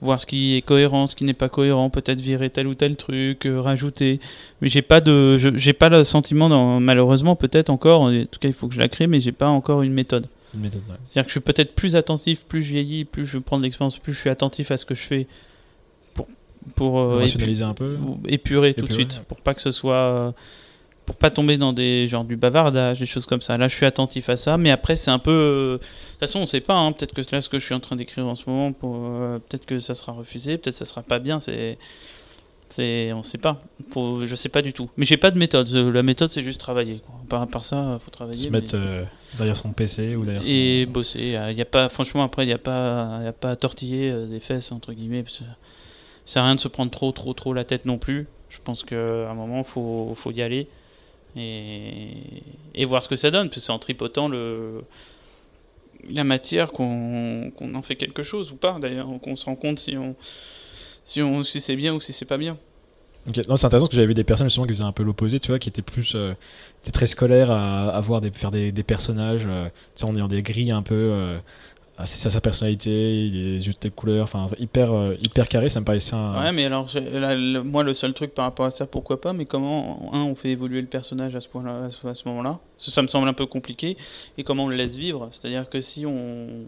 voir 0.00 0.20
ce 0.20 0.26
qui 0.26 0.54
est 0.56 0.62
cohérent, 0.62 1.08
ce 1.08 1.16
qui 1.16 1.24
n'est 1.24 1.32
pas 1.32 1.48
cohérent, 1.48 1.90
peut-être 1.90 2.20
virer 2.20 2.50
tel 2.50 2.68
ou 2.68 2.74
tel 2.76 2.94
truc, 2.94 3.46
euh, 3.46 3.60
rajouter. 3.60 4.20
Mais 4.60 4.68
j'ai 4.68 4.82
pas 4.82 5.00
de, 5.00 5.36
je- 5.38 5.56
j'ai 5.56 5.72
pas 5.72 5.88
le 5.88 6.04
sentiment, 6.04 6.48
dans- 6.48 6.78
malheureusement, 6.78 7.34
peut-être 7.34 7.68
encore. 7.68 8.02
En 8.02 8.10
tout 8.12 8.38
cas, 8.38 8.46
il 8.48 8.54
faut 8.54 8.68
que 8.68 8.74
je 8.74 8.78
la 8.78 8.88
crée, 8.88 9.08
mais 9.08 9.18
j'ai 9.18 9.32
pas 9.32 9.48
encore 9.48 9.82
une 9.82 9.92
méthode. 9.92 10.26
Une 10.54 10.60
méthode, 10.60 10.82
ouais. 10.88 10.94
C'est-à-dire 11.06 11.24
que 11.24 11.30
je 11.30 11.32
suis 11.32 11.40
peut-être 11.40 11.74
plus 11.74 11.96
attentif, 11.96 12.44
plus 12.46 12.62
je 12.62 12.72
vieillis, 12.74 13.04
plus 13.06 13.24
je 13.26 13.38
prends 13.38 13.58
de 13.58 13.64
l'expérience, 13.64 13.98
plus 13.98 14.12
je 14.12 14.20
suis 14.20 14.30
attentif 14.30 14.70
à 14.70 14.76
ce 14.76 14.84
que 14.84 14.94
je 14.94 15.02
fais 15.02 15.26
pour 16.74 16.98
euh, 16.98 17.18
Rationaliser 17.18 17.64
un 17.64 17.74
peu. 17.74 17.96
épurer 18.26 18.74
tout 18.74 18.80
de 18.82 18.86
Épurer, 18.86 19.02
suite 19.04 19.14
ouais. 19.18 19.24
pour 19.28 19.38
pas 19.38 19.54
que 19.54 19.60
ce 19.60 19.70
soit 19.70 19.94
euh, 19.94 20.32
pour 21.06 21.16
pas 21.16 21.30
tomber 21.30 21.56
dans 21.56 21.72
des 21.72 22.06
genre 22.06 22.24
du 22.24 22.36
bavardage 22.36 22.98
des 23.00 23.06
choses 23.06 23.24
comme 23.26 23.40
ça 23.40 23.56
là 23.56 23.66
je 23.68 23.74
suis 23.74 23.86
attentif 23.86 24.28
à 24.28 24.36
ça 24.36 24.58
mais 24.58 24.70
après 24.70 24.94
c'est 24.96 25.10
un 25.10 25.18
peu 25.18 25.30
euh, 25.30 25.72
de 25.74 25.78
toute 25.78 26.20
façon 26.20 26.40
on 26.40 26.46
sait 26.46 26.60
pas 26.60 26.74
hein, 26.74 26.92
peut-être 26.92 27.14
que 27.14 27.22
là 27.32 27.40
ce 27.40 27.48
que 27.48 27.58
je 27.58 27.64
suis 27.64 27.74
en 27.74 27.80
train 27.80 27.96
d'écrire 27.96 28.26
en 28.26 28.34
ce 28.34 28.44
moment 28.48 28.72
pour 28.72 28.96
euh, 28.96 29.38
peut-être 29.38 29.64
que 29.64 29.78
ça 29.80 29.94
sera 29.94 30.12
refusé 30.12 30.58
peut-être 30.58 30.74
que 30.74 30.78
ça 30.78 30.84
sera 30.84 31.02
pas 31.02 31.18
bien 31.18 31.40
c'est 31.40 31.78
c'est 32.68 33.14
on 33.14 33.22
sait 33.22 33.38
pas 33.38 33.62
faut 33.90 34.26
je 34.26 34.34
sais 34.34 34.50
pas 34.50 34.60
du 34.60 34.74
tout 34.74 34.90
mais 34.98 35.06
j'ai 35.06 35.16
pas 35.16 35.30
de 35.30 35.38
méthode 35.38 35.70
la 35.70 36.02
méthode 36.02 36.28
c'est 36.28 36.42
juste 36.42 36.60
travailler 36.60 36.98
quoi. 37.06 37.14
par, 37.30 37.48
par 37.48 37.64
ça 37.64 37.98
faut 38.04 38.10
travailler 38.10 38.36
Se 38.36 38.48
mais- 38.50 38.60
mettre 38.60 38.76
derrière 39.38 39.56
son 39.56 39.72
PC 39.72 40.14
ou 40.16 40.24
derrière 40.26 40.44
son. 40.44 40.50
et 40.50 40.84
bosser. 40.84 41.38
Il 41.50 41.56
y 41.56 41.62
a 41.62 41.64
pas, 41.64 41.88
franchement, 41.90 42.22
après, 42.24 42.44
il 42.44 42.46
n'y 42.46 42.52
a, 42.52 42.58
pas- 42.58 43.20
y 43.22 43.26
a 43.26 43.32
pas 43.32 43.50
à 43.50 43.56
tortiller 43.56 44.10
des 44.26 44.40
fesses, 44.40 44.72
entre 44.72 44.92
guillemets. 44.94 45.22
Parce 45.22 45.38
que 45.38 45.44
ça 45.44 45.50
à 46.36 46.44
rien 46.44 46.54
de 46.54 46.60
se 46.60 46.68
prendre 46.68 46.90
trop, 46.90 47.12
trop, 47.12 47.32
trop 47.32 47.52
la 47.52 47.64
tête 47.64 47.86
non 47.86 47.98
plus. 47.98 48.26
Je 48.50 48.58
pense 48.62 48.82
qu'à 48.82 49.30
un 49.30 49.34
moment, 49.34 49.58
il 49.58 49.64
faut, 49.64 50.12
faut 50.14 50.30
y 50.30 50.42
aller 50.42 50.68
et, 51.36 52.84
voir 52.86 53.02
ce 53.02 53.08
que 53.08 53.16
ça 53.16 53.30
donne. 53.30 53.48
Parce 53.48 53.60
que 53.60 53.66
c'est 53.66 53.72
en 53.72 53.78
tripotant 53.78 54.28
le, 54.28 54.84
la 56.10 56.24
matière 56.24 56.72
qu'on 56.72 57.52
en 57.60 57.82
fait 57.82 57.96
quelque 57.96 58.22
chose 58.22 58.52
ou 58.52 58.56
pas, 58.56 58.78
d'ailleurs. 58.80 59.08
Qu'on 59.22 59.36
se 59.36 59.44
rend 59.44 59.56
compte 59.56 59.78
si, 59.78 59.96
on, 59.96 60.16
si, 61.04 61.22
on, 61.22 61.42
si 61.42 61.60
c'est 61.60 61.76
bien 61.76 61.94
ou 61.94 62.00
si 62.00 62.12
c'est 62.12 62.24
pas 62.24 62.38
bien. 62.38 62.56
C'est 63.34 63.40
intéressant 63.40 63.68
parce 63.70 63.88
que 63.90 63.96
j'avais 63.96 64.06
vu 64.06 64.14
des 64.14 64.24
personnes 64.24 64.48
justement 64.48 64.66
qui 64.66 64.72
faisaient 64.72 64.84
un 64.84 64.92
peu 64.92 65.02
l'opposé, 65.02 65.38
tu 65.38 65.48
vois, 65.48 65.58
qui 65.58 65.68
étaient 65.68 65.82
plus, 65.82 66.14
euh, 66.14 66.32
étaient 66.82 66.92
très 66.92 67.06
scolaires 67.06 67.50
à, 67.50 67.90
à 67.90 68.00
voir 68.00 68.20
des, 68.20 68.30
faire 68.30 68.50
des, 68.50 68.72
des 68.72 68.82
personnages, 68.82 69.44
euh, 69.46 69.68
en 70.02 70.16
ayant 70.16 70.28
des 70.28 70.40
grilles 70.42 70.72
un 70.72 70.82
peu, 70.82 70.94
euh, 70.94 71.38
ah, 72.00 72.06
c'est 72.06 72.16
ça 72.16 72.30
sa 72.30 72.40
personnalité, 72.40 73.26
il 73.26 73.60
yeux 73.60 73.72
de 73.72 73.76
telle 73.76 73.90
couleur, 73.90 74.22
enfin 74.22 74.46
hyper, 74.60 74.92
euh, 74.92 75.16
hyper 75.20 75.48
carré, 75.48 75.68
ça 75.68 75.80
me 75.80 75.84
paraissait 75.84 76.14
un. 76.14 76.40
Ouais, 76.40 76.52
mais 76.52 76.64
alors, 76.64 76.88
là, 76.94 77.34
moi, 77.64 77.82
le 77.82 77.92
seul 77.92 78.14
truc 78.14 78.34
par 78.34 78.44
rapport 78.44 78.66
à 78.66 78.70
ça, 78.70 78.86
pourquoi 78.86 79.20
pas, 79.20 79.32
mais 79.32 79.46
comment, 79.46 80.08
un, 80.12 80.20
on 80.20 80.36
fait 80.36 80.50
évoluer 80.50 80.80
le 80.80 80.86
personnage 80.86 81.34
à 81.34 81.40
ce 81.40 81.48
point-là, 81.48 81.86
à 81.86 81.90
ce, 81.90 82.06
à 82.06 82.14
ce 82.14 82.28
moment-là? 82.28 82.60
Ça, 82.76 82.92
ça 82.92 83.02
me 83.02 83.08
semble 83.08 83.28
un 83.28 83.32
peu 83.32 83.46
compliqué, 83.46 83.96
et 84.36 84.44
comment 84.44 84.66
on 84.66 84.68
le 84.68 84.76
laisse 84.76 84.96
vivre? 84.96 85.28
C'est-à-dire 85.32 85.68
que 85.68 85.80
si 85.80 86.06
on. 86.06 86.66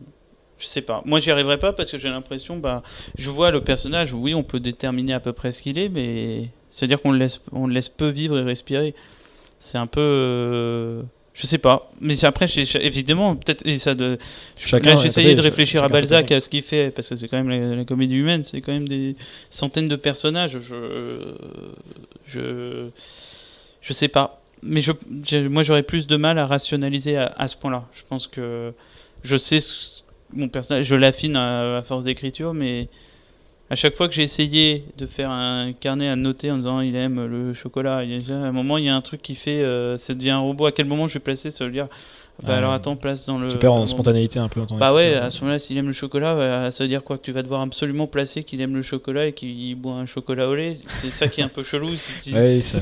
Je 0.59 0.67
sais 0.67 0.83
pas. 0.83 1.01
Moi, 1.07 1.21
j'y 1.21 1.31
arriverai 1.31 1.59
pas 1.59 1.73
parce 1.73 1.93
que 1.93 1.97
j'ai 1.97 2.11
l'impression, 2.11 2.57
bah, 2.57 2.83
je 3.17 3.31
vois 3.31 3.53
le 3.53 3.63
personnage, 3.63 4.13
oui, 4.13 4.35
on 4.35 4.43
peut 4.43 4.59
déterminer 4.59 5.15
à 5.15 5.21
peu 5.21 5.33
près 5.33 5.53
ce 5.53 5.63
qu'il 5.63 5.79
est, 5.79 5.89
mais 5.89 6.51
c'est-à-dire 6.73 7.01
qu'on 7.01 7.13
le 7.13 7.19
laisse, 7.19 7.41
on 7.53 7.69
le 7.69 7.73
laisse 7.73 7.89
peu 7.89 8.09
vivre 8.09 8.37
et 8.37 8.43
respirer. 8.43 8.97
C'est 9.61 9.79
un 9.79 9.87
peu. 9.87 11.03
Je 11.41 11.47
sais 11.47 11.57
pas. 11.59 11.91
Mais 12.03 12.23
après, 12.25 12.47
évidemment, 12.81 13.35
peut-être. 13.35 13.65
De. 13.95 14.19
Là, 14.73 14.97
j'essayais 15.03 15.29
de 15.35 15.41
réfléchir 15.41 15.83
à 15.83 15.89
Balzac, 16.01 16.31
à 16.33 16.41
ce 16.41 16.49
qu'il 16.51 16.61
fait, 16.63 16.91
parce 16.91 17.09
que 17.09 17.17
c'est 17.17 17.29
quand 17.29 17.43
même 17.43 17.49
la, 17.49 17.77
la 17.77 17.85
comédie 17.87 18.17
humaine, 18.17 18.45
c'est 18.45 18.61
quand 18.61 18.73
même 18.73 18.87
des 18.87 19.17
centaines 19.49 19.89
de 19.89 19.97
personnages. 19.97 20.59
Je, 20.61 21.33
je, 22.27 22.89
je 23.81 23.93
sais 23.93 24.09
pas. 24.09 24.43
Mais 24.63 24.83
je, 24.83 24.93
moi, 25.49 25.63
j'aurais 25.63 25.83
plus 25.83 26.07
de 26.07 26.17
mal 26.17 26.39
à 26.39 26.47
rationaliser 26.47 27.17
à, 27.17 27.33
à 27.39 27.49
ce 27.49 27.57
point-là. 27.57 27.87
Je 27.95 28.03
pense 28.07 28.27
que 28.27 28.73
je 29.25 29.37
sais 29.39 29.61
ce- 29.61 30.03
mon 30.35 30.49
personnage, 30.49 30.85
je 30.85 30.95
l'affine 30.95 31.37
à, 31.37 31.79
à 31.79 31.83
force 31.83 32.05
d'écriture, 32.05 32.53
mais 32.53 32.89
à 33.71 33.77
chaque 33.77 33.95
fois 33.95 34.09
que 34.09 34.15
j'ai 34.15 34.25
essayé 34.25 34.85
de 34.99 35.07
faire 35.07 35.31
un 35.31 35.73
carnet 35.73 36.09
à 36.09 36.17
noter 36.17 36.51
en 36.51 36.57
disant 36.57 36.81
il 36.81 36.97
aime 36.97 37.25
le 37.25 37.55
chocolat, 37.55 38.03
il 38.05 38.11
y 38.11 38.33
a- 38.33 38.35
à 38.35 38.39
un 38.49 38.53
moment 38.53 38.79
il 38.79 38.85
y 38.85 38.89
a 38.89 38.97
un 38.97 39.01
truc 39.01 39.23
qui 39.23 39.37
fait, 39.37 39.63
euh, 39.63 39.97
ça 39.97 40.13
devient 40.15 40.31
un 40.31 40.41
robot. 40.41 40.67
À 40.67 40.73
quel 40.73 40.87
moment 40.87 41.07
je 41.07 41.15
vais 41.15 41.21
placer 41.21 41.51
ça? 41.53 41.65
Veut 41.65 41.71
dire 41.71 41.87
bah 42.43 42.53
Ah, 42.55 42.57
alors 42.59 42.73
attends, 42.73 42.97
place 42.97 43.27
dans 43.27 43.39
le. 43.39 43.49
Tu 43.49 43.57
perds 43.59 43.73
en 43.73 43.87
spontanéité 43.87 44.39
un 44.39 44.49
peu 44.49 44.61
bah 44.79 44.93
ouais, 44.95 45.15
à 45.15 45.31
ce 45.31 45.41
moment-là, 45.41 45.59
s'il 45.59 45.77
aime 45.79 45.87
le 45.87 45.93
chocolat, 45.93 46.71
ça 46.71 46.85
veut 46.85 46.89
dire 46.89 47.03
quoi 47.05 47.19
Que 47.19 47.23
tu 47.25 47.33
vas 47.33 47.43
devoir 47.43 47.61
absolument 47.61 48.07
placer 48.07 48.45
qu'il 48.45 48.61
aime 48.61 48.75
le 48.75 48.83
chocolat 48.83 49.27
et 49.27 49.33
qu'il 49.33 49.75
boit 49.77 49.95
un 49.95 50.07
chocolat 50.07 50.49
au 50.49 50.55
lait. 50.55 50.77
C'est 51.01 51.11
ça 51.11 51.29
qui 51.29 51.41
est 51.41 51.45
un 51.45 51.49
peu 51.49 51.63
chelou. 51.63 51.95
si 51.95 52.31
tu- 52.31 52.35
Ouais, 52.35 52.61
ça- 52.61 52.79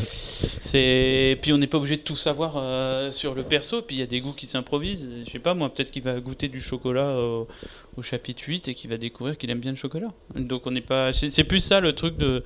C'est 0.60 1.38
puis 1.42 1.52
on 1.52 1.58
n'est 1.58 1.66
pas 1.66 1.78
obligé 1.78 1.96
de 1.96 2.02
tout 2.02 2.16
savoir 2.16 2.54
euh, 2.56 3.10
sur 3.12 3.34
le 3.34 3.42
perso. 3.42 3.82
Puis 3.82 3.96
il 3.96 3.98
y 4.00 4.02
a 4.02 4.06
des 4.06 4.20
goûts 4.20 4.32
qui 4.32 4.46
s'improvisent. 4.46 5.08
Je 5.26 5.30
sais 5.30 5.38
pas 5.38 5.54
moi, 5.54 5.68
peut-être 5.72 5.90
qu'il 5.90 6.02
va 6.02 6.18
goûter 6.20 6.48
du 6.48 6.60
chocolat 6.60 7.16
au, 7.18 7.48
au 7.96 8.02
chapitre 8.02 8.42
8 8.46 8.68
et 8.68 8.74
qu'il 8.74 8.90
va 8.90 8.96
découvrir 8.96 9.36
qu'il 9.38 9.50
aime 9.50 9.60
bien 9.60 9.70
le 9.72 9.76
chocolat. 9.76 10.08
Donc 10.36 10.66
on 10.66 10.70
n'est 10.70 10.80
pas. 10.80 11.12
C'est 11.12 11.30
c'est 11.30 11.44
plus 11.44 11.60
ça 11.60 11.80
le 11.80 11.92
truc 11.94 12.16
de. 12.16 12.44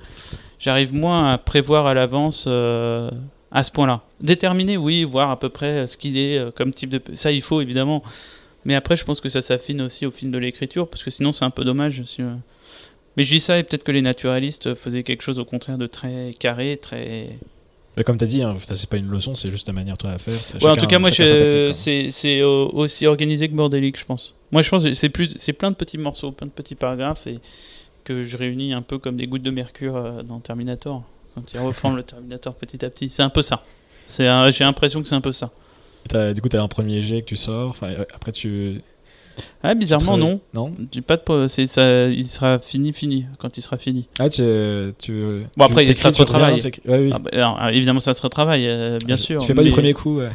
J'arrive 0.59 0.93
moins 0.93 1.31
à 1.33 1.37
prévoir 1.37 1.85
à 1.87 1.93
l'avance. 1.93 2.45
euh, 2.47 3.09
à 3.53 3.63
ce 3.63 3.71
point-là. 3.71 4.01
Déterminer, 4.19 4.75
oui, 4.75 5.03
voir 5.05 5.29
à 5.31 5.39
peu 5.39 5.47
près 5.49 5.87
ce 5.87 5.95
qu'il 5.95 6.17
est 6.17 6.37
euh, 6.37 6.51
comme 6.51 6.73
type 6.73 6.89
de. 6.89 7.01
Ça, 7.15 7.31
il 7.31 7.41
faut 7.41 7.61
évidemment. 7.61 8.03
Mais 8.65 8.75
après, 8.75 8.95
je 8.95 9.03
pense 9.05 9.21
que 9.21 9.29
ça 9.29 9.41
s'affine 9.41 9.81
aussi 9.81 10.05
au 10.05 10.11
fil 10.11 10.31
de 10.31 10.37
l'écriture, 10.37 10.87
parce 10.89 11.03
que 11.03 11.09
sinon, 11.11 11.31
c'est 11.31 11.45
un 11.45 11.49
peu 11.49 11.63
dommage. 11.63 12.01
si, 12.05 12.21
euh. 12.21 12.33
Mais 13.15 13.23
je 13.23 13.29
dis 13.33 13.39
ça, 13.39 13.59
et 13.59 13.63
peut-être 13.63 13.83
que 13.83 13.91
les 13.91 14.01
naturalistes 14.01 14.73
faisaient 14.73 15.03
quelque 15.03 15.21
chose 15.21 15.37
au 15.37 15.45
contraire 15.45 15.77
de 15.77 15.85
très 15.85 16.33
carré, 16.39 16.79
très. 16.81 17.29
Mais 17.95 18.03
comme 18.03 18.17
tu 18.17 18.23
as 18.23 18.27
dit, 18.27 18.41
hein, 18.41 18.55
c'est 18.59 18.89
pas 18.89 18.97
une 18.97 19.09
leçon, 19.09 19.35
c'est 19.35 19.51
juste 19.51 19.67
ta 19.67 19.71
manière 19.73 19.97
toi 19.99 20.11
à 20.11 20.17
faire. 20.17 20.33
Ouais, 20.63 20.69
en 20.71 20.75
tout 20.75 20.87
cas, 20.87 20.97
moi, 20.97 21.11
c'est 21.11 22.09
c'est 22.09 22.41
au- 22.41 22.69
aussi 22.73 23.05
organisé 23.05 23.47
que 23.47 23.53
bordélique, 23.53 23.99
je 23.99 24.05
pense. 24.05 24.33
Moi, 24.51 24.63
je 24.63 24.69
pense 24.69 24.83
que 24.83 24.93
c'est 24.95 25.09
plus, 25.09 25.29
c'est 25.35 25.53
plein 25.53 25.69
de 25.69 25.75
petits 25.75 25.99
morceaux, 25.99 26.31
plein 26.31 26.47
de 26.47 26.51
petits 26.51 26.73
paragraphes, 26.75 27.27
et 27.27 27.39
que 28.03 28.23
je 28.23 28.35
réunis 28.37 28.73
un 28.73 28.81
peu 28.81 28.97
comme 28.97 29.15
des 29.17 29.27
gouttes 29.27 29.43
de 29.43 29.51
mercure 29.51 29.95
euh, 29.95 30.23
dans 30.23 30.39
Terminator, 30.39 31.03
quand 31.35 31.41
il 31.53 31.59
reforme 31.59 31.95
le 31.97 32.03
Terminator 32.03 32.53
petit 32.55 32.83
à 32.85 32.89
petit. 32.89 33.09
C'est 33.09 33.23
un 33.23 33.29
peu 33.29 33.41
ça. 33.41 33.63
C'est 34.07 34.27
un- 34.27 34.49
J'ai 34.51 34.63
l'impression 34.63 35.01
que 35.01 35.07
c'est 35.07 35.15
un 35.15 35.21
peu 35.21 35.31
ça. 35.31 35.51
T'as- 36.09 36.33
du 36.33 36.41
coup, 36.41 36.49
tu 36.49 36.57
as 36.57 36.61
un 36.63 36.67
premier 36.67 37.01
jet 37.01 37.21
que 37.21 37.27
tu 37.27 37.35
sors, 37.37 37.75
euh, 37.83 38.03
après 38.13 38.31
tu. 38.31 38.81
Ah, 39.63 39.73
bizarrement, 39.73 40.13
tu 40.13 40.19
non. 40.19 40.39
Non? 40.53 40.71
J'ai 40.91 41.01
pas 41.01 41.17
de 41.17 41.47
ça 41.47 41.63
il 42.07 42.25
sera 42.27 42.59
fini 42.59 42.93
fini 42.93 43.25
quand 43.39 43.57
il 43.57 43.61
sera 43.61 43.77
fini. 43.77 44.07
Ah, 44.19 44.29
tu. 44.29 44.43
tu 44.99 45.43
Bon, 45.57 45.65
après, 45.65 45.85
tu 45.85 45.91
il 45.91 45.95
sera 45.95 46.11
t'écris 46.11 46.23
de 46.25 46.29
sur 46.29 46.35
rien, 46.35 46.45
retravail. 46.53 46.61
t'écris- 46.61 46.81
Ouais, 46.87 46.99
oui. 46.99 47.11
Ah 47.13 47.19
bah, 47.19 47.73
évidemment 47.73 47.99
ça 47.99 48.13
se 48.13 48.21
retravaille 48.21 48.67
euh, 48.67 48.99
bien 49.05 49.15
Tu- 49.15 49.23
sûr. 49.23 49.41
Tu 49.41 49.47
fais 49.47 49.53
pas 49.55 49.63
du 49.63 49.71
premier 49.71 49.93
coup, 49.93 50.17
ouais. 50.19 50.29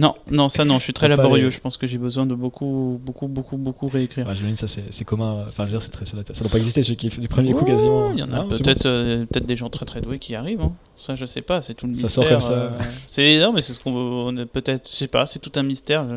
Non, 0.00 0.14
non, 0.30 0.48
ça 0.48 0.64
non, 0.64 0.78
je 0.78 0.84
suis 0.84 0.92
très 0.94 1.08
laborieux, 1.08 1.44
les- 1.46 1.50
je 1.50 1.60
pense 1.60 1.76
que 1.76 1.86
j'ai 1.86 1.98
besoin 1.98 2.24
de 2.24 2.34
beaucoup 2.34 2.98
beaucoup 3.04 3.28
beaucoup 3.28 3.56
beaucoup 3.58 3.88
réécrire. 3.88 4.26
Ouais, 4.26 4.34
J'imagine 4.34 4.56
ça, 4.56 4.66
c'est 4.66 5.04
commun. 5.04 5.42
Enfin, 5.42 5.64
je 5.66 5.72
veux 5.72 5.78
dire, 5.78 5.82
c'est 5.82 5.90
très, 5.90 6.06
ça, 6.06 6.16
doit, 6.16 6.24
ça 6.32 6.40
doit 6.42 6.50
pas 6.50 6.56
exister, 6.58 6.82
celui 6.82 6.96
qui 6.96 7.10
fait 7.10 7.20
du 7.20 7.28
premier 7.28 7.52
coup 7.52 7.64
quasiment. 7.64 8.10
Il 8.12 8.18
y 8.18 8.22
en 8.22 8.32
a 8.32 8.44
peut-être 8.44 8.86
euh, 8.86 9.26
peut-être 9.26 9.46
des 9.46 9.56
gens 9.56 9.68
très 9.68 9.84
très 9.84 10.00
doués 10.00 10.18
qui 10.18 10.34
arrivent. 10.34 10.62
hein. 10.62 10.72
Ça 10.96 11.14
je 11.16 11.24
sais 11.26 11.42
pas, 11.42 11.60
c'est 11.60 11.74
tout 11.74 11.86
le 11.86 11.94
Ça 11.94 12.02
mystère. 12.04 12.24
sort 12.24 12.28
comme 12.30 12.40
ça. 12.40 12.52
euh, 12.54 12.70
c'est 13.06 13.38
non 13.40 13.52
mais 13.52 13.60
c'est 13.60 13.72
ce 13.74 13.80
qu'on 13.80 14.34
peut-être, 14.52 14.88
je 14.88 14.94
sais 14.94 15.08
pas, 15.08 15.26
c'est 15.26 15.38
tout 15.38 15.52
un 15.56 15.62
mystère. 15.62 16.06
Je- 16.08 16.16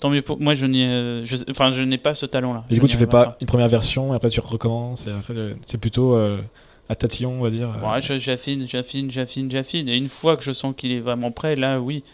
Tant 0.00 0.10
mieux 0.10 0.22
pour 0.22 0.40
moi, 0.40 0.54
je 0.54 0.64
n'ai, 0.64 0.86
euh, 0.86 1.24
enfin 1.50 1.72
je 1.72 1.82
n'ai 1.82 1.98
pas 1.98 2.14
ce 2.14 2.24
talent-là. 2.24 2.64
Du 2.70 2.80
coup, 2.80 2.86
tu 2.88 2.96
fais 2.96 3.06
pas 3.06 3.36
une 3.40 3.46
première 3.48 3.68
version, 3.68 4.12
et 4.12 4.16
après 4.16 4.30
tu 4.30 4.38
recommences, 4.40 5.06
et 5.06 5.10
après, 5.10 5.34
c'est 5.66 5.78
plutôt 5.78 6.14
euh, 6.14 6.40
à 6.88 6.94
tatillon, 6.94 7.32
on 7.32 7.42
va 7.42 7.50
dire. 7.50 7.68
Ouais, 7.82 8.00
j'affine, 8.00 8.66
j'affine, 8.68 9.10
j'affine, 9.10 9.50
j'affine. 9.50 9.88
Et 9.88 9.96
une 9.96 10.08
fois 10.08 10.36
que 10.36 10.44
je 10.44 10.52
sens 10.52 10.72
qu'il 10.76 10.92
est 10.92 11.00
vraiment 11.00 11.32
prêt, 11.32 11.56
là, 11.56 11.80
oui. 11.80 12.04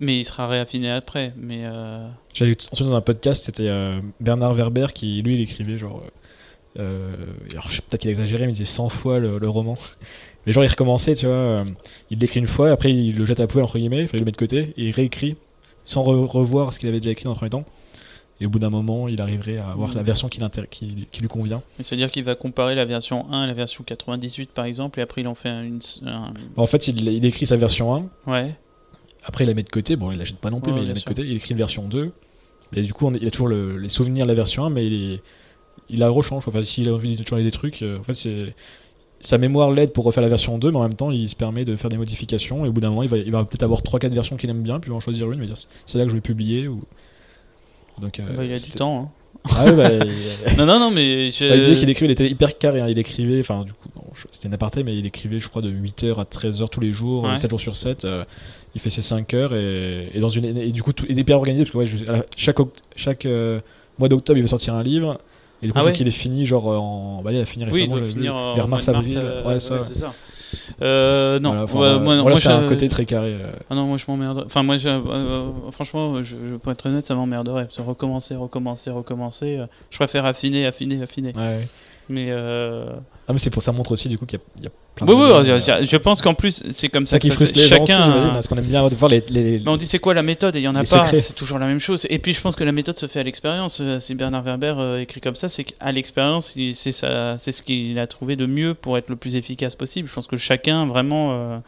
Mais 0.00 0.18
il 0.18 0.24
sera 0.24 0.48
réaffiné 0.48 0.90
après. 0.90 1.32
Mais 1.36 1.62
euh, 1.64 2.06
J'avais 2.34 2.52
entendu 2.72 2.90
dans 2.90 2.96
un 2.96 3.00
podcast, 3.00 3.44
c'était 3.44 3.68
euh, 3.68 4.00
Bernard 4.20 4.54
Werber 4.54 4.86
qui, 4.94 5.20
lui, 5.22 5.34
il 5.34 5.40
écrivait 5.40 5.76
genre. 5.78 6.02
euh, 6.78 6.80
euh, 6.80 7.14
alors, 7.52 7.70
je 7.70 7.76
sais 7.76 7.82
peut-être 7.82 8.00
qu'il 8.00 8.10
exagérait, 8.10 8.44
mais 8.46 8.50
il 8.50 8.54
disait 8.56 8.64
100 8.64 8.88
fois 8.88 9.18
le, 9.20 9.38
le 9.38 9.48
roman. 9.48 9.78
Mais 10.46 10.52
genre, 10.52 10.64
il 10.64 10.68
recommençait, 10.68 11.14
tu 11.14 11.26
vois. 11.26 11.64
il 12.10 12.18
l'écrit 12.18 12.40
une 12.40 12.46
fois, 12.46 12.70
après 12.70 12.92
il 12.92 13.16
le 13.16 13.24
jette 13.24 13.40
à 13.40 13.46
poubelle, 13.46 13.64
entre 13.64 13.78
guillemets, 13.78 14.02
il 14.02 14.08
fallait 14.08 14.18
le 14.20 14.24
mettre 14.26 14.38
de 14.38 14.44
côté, 14.44 14.74
et 14.76 14.88
il 14.88 14.90
réécrit 14.90 15.36
sans 15.84 16.02
re- 16.02 16.26
revoir 16.26 16.72
ce 16.72 16.80
qu'il 16.80 16.88
avait 16.88 16.98
déjà 17.00 17.10
écrit 17.12 17.24
dans 17.24 17.30
le 17.30 17.36
premier 17.36 17.50
temps. 17.50 17.64
Et 18.40 18.46
au 18.46 18.50
bout 18.50 18.58
d'un 18.58 18.68
moment, 18.70 19.06
il 19.06 19.20
arriverait 19.22 19.58
à 19.58 19.70
avoir 19.70 19.94
la 19.94 20.02
version 20.02 20.28
qui, 20.28 20.40
l'intér- 20.40 20.68
qui, 20.68 21.06
qui 21.12 21.20
lui 21.20 21.28
convient. 21.28 21.62
c'est-à-dire 21.80 22.10
qu'il 22.10 22.24
va 22.24 22.34
comparer 22.34 22.74
la 22.74 22.84
version 22.84 23.30
1 23.30 23.44
et 23.44 23.46
la 23.46 23.54
version 23.54 23.84
98, 23.84 24.50
par 24.50 24.64
exemple, 24.64 24.98
et 24.98 25.02
après 25.02 25.20
il 25.20 25.28
en 25.28 25.36
fait 25.36 25.48
un- 25.50 25.62
une. 25.62 25.78
un- 26.04 26.34
En 26.56 26.66
fait, 26.66 26.88
il, 26.88 27.08
il 27.08 27.24
écrit 27.24 27.46
sa 27.46 27.56
version 27.56 27.94
1, 27.94 28.08
Ouais. 28.26 28.54
Après 29.24 29.44
il 29.44 29.46
la 29.48 29.54
met 29.54 29.62
de 29.62 29.68
côté, 29.70 29.96
bon, 29.96 30.10
il 30.12 30.18
la 30.18 30.24
jette 30.24 30.38
pas 30.38 30.50
non 30.50 30.60
plus, 30.60 30.72
Ouais, 30.72 30.78
mais 30.78 30.84
il 30.84 30.88
la 30.88 30.94
met 30.94 31.00
de 31.00 31.04
côté, 31.04 31.22
il 31.22 31.36
écrit 31.36 31.52
une 31.52 31.58
version 31.58 31.88
2. 31.88 32.12
Et 32.76 32.82
du 32.82 32.92
coup, 32.92 33.06
on 33.06 33.14
est- 33.14 33.18
il 33.20 33.26
a 33.26 33.30
toujours 33.30 33.48
le- 33.48 33.76
les 33.78 33.88
souvenirs 33.88 34.24
de 34.24 34.28
la 34.28 34.34
version 34.34 34.64
1, 34.64 34.70
mais 34.70 34.86
il, 34.86 35.12
est- 35.14 35.22
il 35.90 35.98
la 36.00 36.08
rechange. 36.08 36.44
Enfin, 36.48 36.62
s'il 36.62 36.88
a 36.88 36.92
envie 36.94 37.14
de 37.16 37.26
changer 37.26 37.42
des 37.44 37.50
trucs, 37.52 37.82
euh, 37.82 37.98
en 37.98 38.02
fait, 38.02 38.14
c'est. 38.14 38.54
Sa 39.20 39.38
mémoire 39.38 39.70
l'aide 39.70 39.92
pour 39.92 40.04
refaire 40.04 40.22
la 40.22 40.28
version 40.28 40.58
2, 40.58 40.70
mais 40.70 40.76
en 40.76 40.82
même 40.82 40.94
temps, 40.94 41.10
il 41.10 41.26
se 41.28 41.34
permet 41.36 41.64
de 41.64 41.76
faire 41.76 41.88
des 41.88 41.96
modifications. 41.96 42.66
Et 42.66 42.68
au 42.68 42.72
bout 42.72 42.82
d'un 42.82 42.90
moment, 42.90 43.02
il 43.04 43.08
va, 43.08 43.16
il 43.16 43.30
va 43.32 43.42
peut-être 43.44 43.62
avoir 43.62 43.82
3-4 43.82 44.12
versions 44.12 44.36
qu'il 44.36 44.50
aime 44.50 44.62
bien, 44.62 44.80
puis 44.80 44.88
il 44.88 44.90
va 44.90 44.96
en 44.96 45.00
choisir 45.00 45.28
une, 45.32 45.38
il 45.38 45.40
va 45.40 45.54
dire 45.54 45.56
c'est 45.86 45.96
là 45.96 46.04
que 46.04 46.10
je 46.10 46.14
vais 46.16 46.20
publier. 46.20 46.68
Ou... 46.68 46.82
Donc, 48.00 48.20
euh, 48.20 48.36
Bah, 48.36 48.44
il 48.44 48.52
a 48.52 48.56
du 48.58 48.68
temps. 48.70 49.04
hein. 49.04 49.08
Ah 49.50 49.64
ouais, 49.64 49.72
bah, 49.72 49.90
il... 49.92 50.56
Non, 50.56 50.66
non, 50.66 50.78
non, 50.78 50.90
mais. 50.90 51.30
je- 51.30 51.48
bah, 51.48 51.54
il 51.56 51.60
disait 51.60 51.74
qu'il 51.74 51.90
écrivait, 51.90 52.08
il 52.08 52.12
était 52.12 52.28
hyper 52.28 52.56
carré. 52.58 52.80
hein. 52.80 52.86
Il 52.88 52.98
écrivait, 52.98 53.40
enfin, 53.40 53.62
du 53.64 53.72
coup, 53.72 53.88
c'était 54.30 54.48
une 54.48 54.54
aparté, 54.54 54.82
mais 54.84 54.96
il 54.96 55.04
écrivait, 55.06 55.38
je 55.38 55.48
crois, 55.48 55.60
de 55.62 55.70
8h 55.70 56.18
à 56.20 56.24
13h 56.24 56.68
tous 56.70 56.80
les 56.80 56.92
jours, 56.92 57.24
Ouais. 57.24 57.36
7 57.36 57.50
jours 57.50 57.60
sur 57.60 57.76
7. 57.76 58.04
euh, 58.04 58.24
il 58.74 58.80
fait 58.80 58.90
ses 58.90 59.02
5 59.02 59.32
heures 59.34 59.54
et, 59.54 60.08
et 60.14 60.18
dans 60.20 60.28
une, 60.28 60.44
et 60.56 60.72
du 60.72 60.82
coup, 60.82 60.92
tout, 60.92 61.04
il 61.08 61.16
est 61.18 61.20
hyper 61.20 61.36
organisé 61.36 61.64
parce 61.64 61.72
que 61.72 61.78
ouais, 61.78 61.86
je- 61.86 62.04
chaque, 62.36 62.56
chaque 62.96 63.26
euh, 63.26 63.60
mois 63.98 64.08
d'octobre, 64.08 64.38
il 64.38 64.42
veut 64.42 64.48
sortir 64.48 64.74
un 64.74 64.82
livre. 64.82 65.18
Et 65.62 65.66
du 65.66 65.72
coup, 65.72 65.78
Ah 65.78 65.82
il 65.84 65.86
ouais 65.88 65.92
qu'il 65.92 66.08
ait 66.08 66.10
fini, 66.10 66.44
genre, 66.44 66.66
en. 66.66 67.22
Bah, 67.22 67.32
il 67.32 67.40
a 67.40 67.44
fini 67.44 67.64
Oui, 67.64 67.70
il 67.72 67.80
récemment, 67.82 67.96
doit 67.98 68.08
finir 68.08 68.34
en 68.34 68.54
vers 68.54 68.68
mois 68.68 68.80
de 68.80 68.84
mars-avril. 68.90 69.18
euh, 69.18 69.44
ouais, 69.44 69.60
ça. 69.60 69.82
c'est 69.86 69.94
ça. 69.98 70.12
Euh, 70.82 71.38
non, 71.40 71.50
Voilà, 71.50 71.64
enfin, 71.64 71.72
ouais, 71.74 71.78
voilà. 71.78 71.94
moi, 71.98 72.14
Voilà, 72.16 72.22
moi, 72.30 72.36
c'est 72.36 72.48
un 72.48 72.66
côté 72.66 72.88
très 72.88 73.04
carré. 73.04 73.34
euh. 73.34 73.52
Ah 73.70 73.74
non, 73.74 73.86
moi 73.86 73.96
je 73.98 74.04
m'emmerde. 74.08 74.42
Enfin, 74.46 74.62
moi, 74.62 74.76
je- 74.76 74.88
euh, 74.88 75.50
franchement, 75.72 76.22
je, 76.22 76.36
je- 76.50 76.56
pour 76.56 76.72
être 76.72 76.86
honnête, 76.86 77.04
ça 77.06 77.14
m'emmerderait. 77.14 77.64
Parce 77.64 77.76
que 77.76 77.82
Recommencer, 77.82 78.34
recommencer, 78.34 78.90
recommencer. 78.90 79.58
euh, 79.58 79.66
je 79.90 79.96
préfère 79.98 80.24
affiner, 80.26 80.66
affiner, 80.66 81.02
affiner. 81.02 81.32
Ouais, 81.34 81.40
ouais. 81.40 81.68
Mais. 82.08 82.26
Euh... 82.30 82.86
Ah, 83.26 83.32
mais 83.32 83.38
c'est 83.38 83.48
pour 83.48 83.62
ça 83.62 83.72
montre 83.72 83.92
aussi, 83.92 84.08
du 84.10 84.18
coup, 84.18 84.26
qu'il 84.26 84.38
y, 84.60 84.64
y 84.64 84.66
a 84.66 84.70
plein 84.94 85.06
Oui, 85.06 85.14
de. 85.14 85.20
oui, 85.22 85.28
gens, 85.30 85.42
je, 85.42 85.70
euh, 85.70 85.78
je- 85.82 85.88
je 85.88 85.96
pense 85.96 86.20
qu'en 86.20 86.34
plus, 86.34 86.62
c'est 86.70 86.90
comme 86.90 87.06
ça 87.06 87.12
ça 87.12 87.18
qui 87.18 87.30
que 87.30 87.34
frustre 87.34 87.56
se- 87.58 87.62
les 87.62 87.68
gens 87.68 87.82
aussi, 87.82 87.92
chacun. 87.92 88.28
parce 88.34 88.48
qu'on 88.48 88.56
aime 88.56 88.64
bien 88.66 88.86
voir 88.86 89.10
les. 89.10 89.24
les- 89.30 89.60
Mais 89.64 89.68
on 89.70 89.78
dit 89.78 89.86
c'est 89.86 89.98
quoi 89.98 90.12
la 90.12 90.22
méthode? 90.22 90.54
Et 90.56 90.58
il 90.58 90.62
y 90.64 90.68
en 90.68 90.74
a 90.74 90.84
pas, 90.84 91.06
c'est 91.08 91.32
toujours 91.34 91.58
la 91.58 91.66
même 91.66 91.80
chose. 91.80 92.06
Et 92.10 92.18
puis 92.18 92.34
je 92.34 92.40
pense 92.42 92.54
que 92.54 92.64
la 92.64 92.72
méthode 92.72 92.98
se 92.98 93.06
fait 93.06 93.20
à 93.20 93.22
l'expérience. 93.22 93.78
Euh, 93.80 93.98
Si 93.98 94.14
Bernard 94.14 94.42
Werber 94.44 94.74
euh, 94.76 95.00
écrit 95.00 95.22
comme 95.22 95.36
ça, 95.36 95.48
c'est 95.48 95.64
qu'à 95.64 95.90
l'expérience, 95.90 96.52
c'est 96.74 96.92
ça- 96.92 97.36
c'est 97.38 97.52
ce 97.52 97.62
qu'il 97.62 97.98
a 97.98 98.06
trouvé 98.06 98.36
de 98.36 98.44
mieux 98.44 98.74
pour 98.74 98.98
être 98.98 99.08
le 99.08 99.16
plus 99.16 99.36
efficace 99.36 99.74
possible. 99.74 100.06
Je 100.08 100.14
pense 100.14 100.26
que 100.26 100.36
chacun 100.36 100.84
vraiment, 100.86 101.32
euh, 101.32 101.58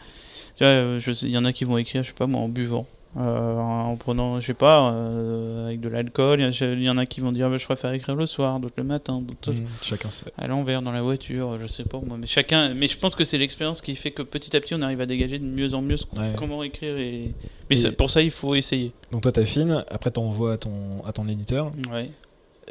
tu 0.58 0.64
vois, 0.64 0.98
je 0.98 1.10
sais- 1.12 1.24
il 1.26 1.32
y 1.32 1.38
en 1.38 1.44
a 1.46 1.52
qui 1.54 1.64
vont 1.64 1.78
écrire, 1.78 2.02
je 2.02 2.08
sais 2.08 2.14
pas 2.14 2.26
moi, 2.26 2.42
en 2.42 2.48
buvant. 2.48 2.86
Euh, 3.18 3.58
en 3.58 3.96
prenant, 3.96 4.40
je 4.40 4.46
sais 4.46 4.52
pas, 4.54 4.90
euh, 4.92 5.66
avec 5.68 5.80
de 5.80 5.88
l'alcool, 5.88 6.40
il 6.40 6.82
y 6.82 6.90
en 6.90 6.98
a 6.98 7.06
qui 7.06 7.20
vont 7.20 7.32
dire 7.32 7.48
bah, 7.48 7.56
je 7.56 7.64
préfère 7.64 7.92
écrire 7.92 8.14
le 8.14 8.26
soir, 8.26 8.60
d'autres 8.60 8.74
le 8.76 8.84
matin, 8.84 9.20
d'autres 9.22 9.52
Mm, 9.52 9.66
chacun 9.82 10.10
sait. 10.10 10.26
à 10.36 10.46
l'envers 10.46 10.82
dans 10.82 10.92
la 10.92 11.00
voiture, 11.02 11.58
je 11.60 11.66
sais 11.66 11.84
pas 11.84 11.98
moi, 12.06 12.18
mais 12.20 12.26
chacun. 12.26 12.74
Mais 12.74 12.88
je 12.88 12.98
pense 12.98 13.14
que 13.14 13.24
c'est 13.24 13.38
l'expérience 13.38 13.80
qui 13.80 13.94
fait 13.94 14.10
que 14.10 14.22
petit 14.22 14.54
à 14.56 14.60
petit 14.60 14.74
on 14.74 14.82
arrive 14.82 15.00
à 15.00 15.06
dégager 15.06 15.38
de 15.38 15.44
mieux 15.44 15.72
en 15.74 15.80
mieux 15.82 15.96
ce 15.96 16.04
qu'on- 16.06 16.20
Ouais. 16.20 16.34
comment 16.36 16.62
écrire 16.62 16.96
et. 16.98 17.32
Mais 17.70 17.80
Et- 17.80 17.90
pour 17.92 18.10
ça 18.10 18.20
il 18.22 18.30
faut 18.30 18.54
essayer. 18.54 18.92
Donc 19.12 19.22
toi 19.22 19.32
t'affines, 19.32 19.84
après 19.90 20.10
t'envoies 20.10 20.52
à 20.52 20.56
ton, 20.58 20.72
à 21.06 21.12
ton 21.12 21.26
éditeur, 21.28 21.70
Ouais. 21.92 22.10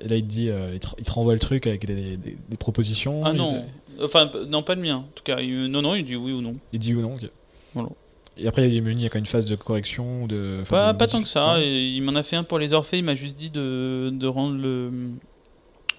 et 0.02 0.08
là 0.08 0.16
il 0.18 0.24
te 0.24 0.28
dit, 0.28 0.50
euh, 0.50 0.72
il, 0.74 0.80
te, 0.80 0.88
il 1.00 1.06
te 1.06 1.12
renvoie 1.12 1.34
le 1.34 1.40
truc 1.40 1.66
avec 1.66 1.86
des, 1.86 2.18
des- 2.18 2.38
des 2.50 2.58
propositions. 2.58 3.24
Ah 3.26 3.34
non, 3.34 3.66
enfin 4.04 4.30
non 4.48 4.62
pas 4.62 4.76
le 4.76 4.82
mien. 4.82 4.98
En 4.98 5.12
tout 5.16 5.24
cas, 5.24 5.40
il- 5.40 5.68
non 5.68 5.82
non, 5.82 5.96
il 5.96 6.06
dit 6.06 6.16
oui 6.16 6.34
ou 6.34 6.42
non. 6.42 6.54
Il 6.72 6.80
dit 6.80 6.94
ou 6.94 7.02
non. 7.02 7.16
ok. 7.16 7.30
Voilà. 7.74 7.90
Et 8.38 8.48
après 8.48 8.68
il 8.70 9.02
y 9.02 9.06
a 9.06 9.10
quand 9.10 9.20
une 9.20 9.26
phase 9.26 9.46
de 9.46 9.56
correction 9.56 10.24
ou 10.24 10.28
de. 10.28 10.62
Pas, 10.70 10.92
de 10.94 10.98
pas 10.98 11.08
tant 11.08 11.22
que 11.22 11.28
ça. 11.28 11.60
il 11.60 12.02
m'en 12.02 12.16
a 12.16 12.24
fait 12.24 12.36
un 12.36 12.44
pour 12.44 12.60
les 12.60 12.74
Orphées. 12.74 12.98
Il 12.98 13.04
m'a 13.06 13.16
juste 13.16 13.38
dit 13.38 13.50
de, 13.50 14.10
de 14.14 14.28
rendre 14.28 14.58
le 14.58 14.92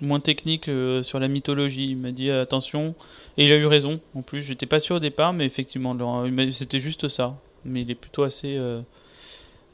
moins 0.03 0.21
technique 0.21 0.69
euh, 0.69 1.03
sur 1.03 1.19
la 1.19 1.29
mythologie. 1.29 1.87
Il 1.91 1.97
m'a 1.97 2.13
dit 2.13 2.31
attention. 2.31 2.95
Et 3.39 3.47
il 3.47 3.53
a 3.53 3.57
eu 3.57 3.67
raison. 3.67 4.01
En 4.15 4.23
plus, 4.23 4.43
j'étais 4.43 4.67
pas 4.67 4.79
sûr 4.81 4.97
au 4.97 5.01
départ, 5.01 5.33
mais 5.33 5.47
effectivement, 5.47 5.97
c'était 6.53 6.79
juste 6.81 7.09
ça. 7.09 7.39
Mais 7.65 7.81
il 7.83 7.91
est 7.91 7.95
plutôt 7.97 8.23
assez, 8.23 8.57
euh, 8.57 8.81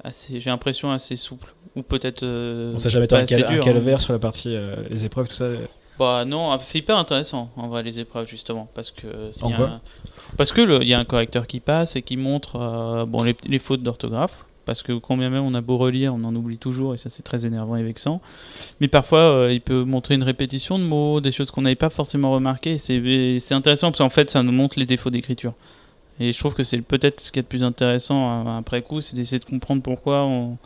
assez 0.04 0.40
j'ai 0.40 0.50
l'impression 0.50 0.90
assez 0.92 1.16
souple. 1.16 1.52
Ou 1.76 1.82
peut-être. 1.82 2.22
euh, 2.22 2.72
On 2.74 2.78
sait 2.78 2.90
jamais 2.90 3.06
t'as 3.06 3.18
un, 3.20 3.24
cal- 3.24 3.44
un 3.44 3.54
dur, 3.54 3.64
calvaire 3.64 4.00
sur 4.00 4.12
la 4.12 4.18
partie 4.18 4.54
euh, 4.54 4.76
les 4.88 5.04
épreuves 5.04 5.28
tout 5.28 5.34
ça. 5.34 5.48
Bah 5.98 6.24
non, 6.24 6.50
ah, 6.50 6.58
c'est 6.60 6.78
hyper 6.78 6.96
intéressant 6.96 7.50
en 7.56 7.68
vrai 7.68 7.82
les 7.82 8.00
épreuves 8.00 8.26
justement 8.28 8.68
parce 8.74 8.90
que 8.90 9.06
y 9.50 9.52
a 9.52 9.56
un- 9.66 9.80
parce 10.36 10.52
que 10.52 10.82
il 10.82 10.88
y 10.88 10.94
a 10.94 10.98
un 10.98 11.04
correcteur 11.04 11.46
qui 11.46 11.60
passe 11.60 11.96
et 11.96 12.02
qui 12.02 12.16
montre 12.16 12.56
euh, 12.56 13.04
bon 13.04 13.22
les, 13.22 13.36
les 13.46 13.58
fautes 13.58 13.82
d'orthographe 13.82 14.44
parce 14.64 14.82
que 14.82 14.92
combien 14.92 15.28
même 15.28 15.44
on 15.44 15.54
a 15.54 15.60
beau 15.60 15.76
relire, 15.76 16.14
on 16.14 16.22
en 16.24 16.34
oublie 16.34 16.56
toujours 16.56 16.94
et 16.94 16.98
ça 16.98 17.08
c'est 17.10 17.22
très 17.22 17.44
énervant 17.46 17.76
et 17.76 17.82
vexant. 17.82 18.20
Mais 18.80 18.88
parfois 18.88 19.18
euh, 19.18 19.52
il 19.52 19.60
peut 19.60 19.84
montrer 19.84 20.14
une 20.14 20.22
répétition 20.24 20.78
de 20.78 20.84
mots, 20.84 21.20
des 21.20 21.32
choses 21.32 21.50
qu'on 21.50 21.62
n'avait 21.62 21.74
pas 21.74 21.90
forcément 21.90 22.30
remarquées. 22.32 22.78
c'est 22.78 23.54
intéressant 23.54 23.90
parce 23.90 23.98
qu'en 23.98 24.08
fait 24.08 24.30
ça 24.30 24.42
nous 24.42 24.52
montre 24.52 24.78
les 24.78 24.86
défauts 24.86 25.10
d'écriture. 25.10 25.52
Et 26.20 26.32
je 26.32 26.38
trouve 26.38 26.54
que 26.54 26.62
c'est 26.62 26.80
peut-être 26.80 27.20
ce 27.20 27.32
qui 27.32 27.38
est 27.38 27.42
le 27.42 27.48
plus 27.48 27.64
intéressant 27.64 28.46
euh, 28.46 28.58
après 28.58 28.82
coup, 28.82 29.00
c'est 29.00 29.14
d'essayer 29.16 29.38
de 29.40 29.44
comprendre 29.44 29.82
pourquoi 29.82 30.22
on 30.24 30.56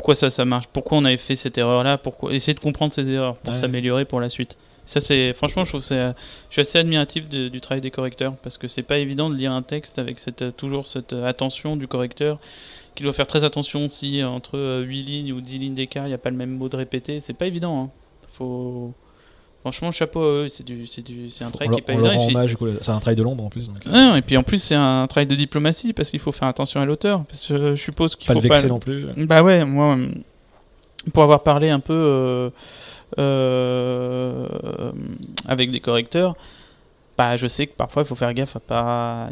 pourquoi 0.00 0.14
ça 0.14 0.30
ça 0.30 0.46
marche, 0.46 0.66
pourquoi 0.72 0.96
on 0.96 1.04
avait 1.04 1.18
fait 1.18 1.36
cette 1.36 1.58
erreur 1.58 1.84
là, 1.84 1.98
pourquoi 1.98 2.32
essayer 2.32 2.54
de 2.54 2.60
comprendre 2.60 2.92
ces 2.94 3.08
erreurs 3.10 3.36
pour 3.36 3.50
Ouais. 3.52 3.60
s'améliorer 3.60 4.06
pour 4.06 4.18
la 4.20 4.30
suite. 4.30 4.56
Ça 4.86 4.98
c'est 5.00 5.34
franchement 5.34 5.64
je 5.64 5.68
trouve 5.72 5.82
c'est 5.82 6.12
je 6.48 6.52
suis 6.54 6.60
assez 6.62 6.78
admiratif 6.78 7.28
de- 7.28 7.48
du 7.48 7.60
travail 7.60 7.82
des 7.82 7.90
correcteurs 7.90 8.34
parce 8.42 8.56
que 8.56 8.66
c'est 8.66 8.82
pas 8.82 8.96
évident 8.98 9.28
de 9.28 9.36
lire 9.36 9.52
un 9.52 9.60
texte 9.62 9.98
avec 9.98 10.18
cette 10.18 10.40
euh, 10.42 10.50
toujours 10.52 10.88
cette 10.88 11.12
euh, 11.12 11.26
attention 11.28 11.76
du 11.76 11.86
correcteur 11.86 12.38
qui 12.94 13.02
doit 13.02 13.12
faire 13.12 13.26
très 13.26 13.44
attention 13.44 13.88
si 13.90 14.20
euh, 14.22 14.28
entre 14.28 14.56
euh, 14.56 14.80
8 14.82 15.02
lignes 15.02 15.32
ou 15.32 15.40
10 15.42 15.58
lignes 15.58 15.74
d'écart, 15.74 16.06
il 16.06 16.08
n'y 16.08 16.14
a 16.14 16.18
pas 16.18 16.30
le 16.30 16.36
même 16.36 16.50
mot 16.56 16.68
de 16.70 16.76
répéter, 16.76 17.20
c'est 17.20 17.34
pas 17.34 17.46
évident 17.46 17.82
hein. 17.84 17.90
Faut 18.32 18.94
franchement 19.60 19.90
chapeau 19.90 20.20
à 20.20 20.32
eux, 20.44 20.48
c'est 20.48 20.64
du 20.64 20.86
c'est 20.86 21.02
du 21.02 21.30
c'est 21.30 21.44
un 21.44 21.50
travail 21.50 21.70
qui 21.70 21.80
est 21.80 21.82
pas 21.82 21.92
évident. 21.92 22.46
c'est 22.80 22.90
un 22.90 22.98
travail 22.98 23.16
de 23.16 23.22
l'ombre 23.22 23.44
en 23.44 23.50
plus. 23.50 23.68
Donc, 23.68 23.76
euh, 23.86 24.12
Ouais, 24.12 24.18
et 24.18 24.22
puis 24.22 24.36
en 24.36 24.42
plus 24.42 24.62
c'est 24.62 24.74
un 24.74 25.06
travail 25.06 25.26
de 25.26 25.34
diplomatie 25.34 25.92
parce 25.92 26.10
qu'il 26.10 26.20
faut 26.20 26.32
faire 26.32 26.48
attention 26.48 26.80
à 26.80 26.84
l'auteur 26.84 27.24
parce 27.24 27.46
que 27.46 27.76
je 27.76 27.80
suppose 27.80 28.16
qu'il 28.16 28.26
pas 28.26 28.34
faut 28.34 28.40
le 28.40 28.48
pas 28.48 28.54
vexer 28.54 28.68
non 28.68 28.78
plus. 28.78 29.06
bah 29.16 29.42
ouais, 29.42 29.64
moi, 29.64 29.96
euh, 29.96 30.08
pour 31.12 31.22
avoir 31.22 31.42
parlé 31.42 31.70
un 31.70 31.80
peu 31.80 31.92
euh, 31.94 32.50
euh, 33.18 34.46
avec 35.46 35.70
des 35.70 35.80
correcteurs, 35.80 36.36
bah 37.20 37.36
je 37.36 37.46
sais 37.48 37.66
que 37.66 37.74
parfois 37.74 38.00
il 38.02 38.06
faut 38.06 38.14
faire 38.14 38.32
gaffe 38.32 38.56
à 38.56 38.60
pas, 38.60 39.24
à 39.24 39.30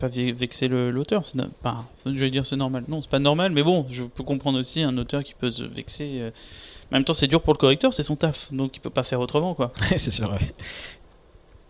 pas 0.00 0.08
ve- 0.08 0.32
vexer 0.34 0.66
le- 0.66 0.90
l'auteur. 0.90 1.22
Je 1.24 2.10
vais 2.10 2.30
dire 2.30 2.44
c'est 2.44 2.56
normal. 2.56 2.82
Non, 2.88 3.00
c'est 3.00 3.10
pas 3.10 3.20
normal, 3.20 3.52
mais 3.52 3.62
bon, 3.62 3.86
je 3.92 4.02
peux 4.02 4.24
comprendre 4.24 4.58
aussi 4.58 4.82
un 4.82 4.96
auteur 4.98 5.22
qui 5.22 5.34
peut 5.34 5.50
se 5.52 5.62
vexer. 5.62 6.08
euh. 6.20 6.30
En 6.90 6.96
même 6.96 7.04
temps, 7.04 7.12
c'est 7.12 7.28
dur 7.28 7.40
pour 7.40 7.52
le 7.52 7.58
correcteur, 7.58 7.92
c'est 7.94 8.02
son 8.02 8.16
taf, 8.16 8.52
donc 8.52 8.76
il 8.76 8.80
peut 8.80 8.90
pas 8.90 9.04
faire 9.04 9.20
autrement, 9.20 9.54
quoi. 9.54 9.72
c'est 9.96 10.10
sûr. 10.10 10.28
ouais. 10.32 10.38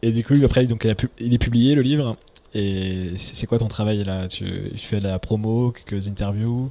Et 0.00 0.10
du 0.10 0.24
coup, 0.24 0.34
après, 0.42 0.64
donc, 0.66 0.84
il, 0.84 0.96
il 1.26 1.34
est 1.34 1.38
publié 1.38 1.74
le 1.74 1.82
livre. 1.82 2.16
Et 2.54 3.12
c'est 3.18 3.46
quoi 3.46 3.58
ton 3.58 3.68
travail 3.68 4.02
là? 4.04 4.26
Tu, 4.26 4.70
tu 4.72 4.78
fais 4.78 5.00
de 5.00 5.04
la 5.04 5.18
promo, 5.18 5.70
quelques 5.72 6.08
interviews, 6.08 6.70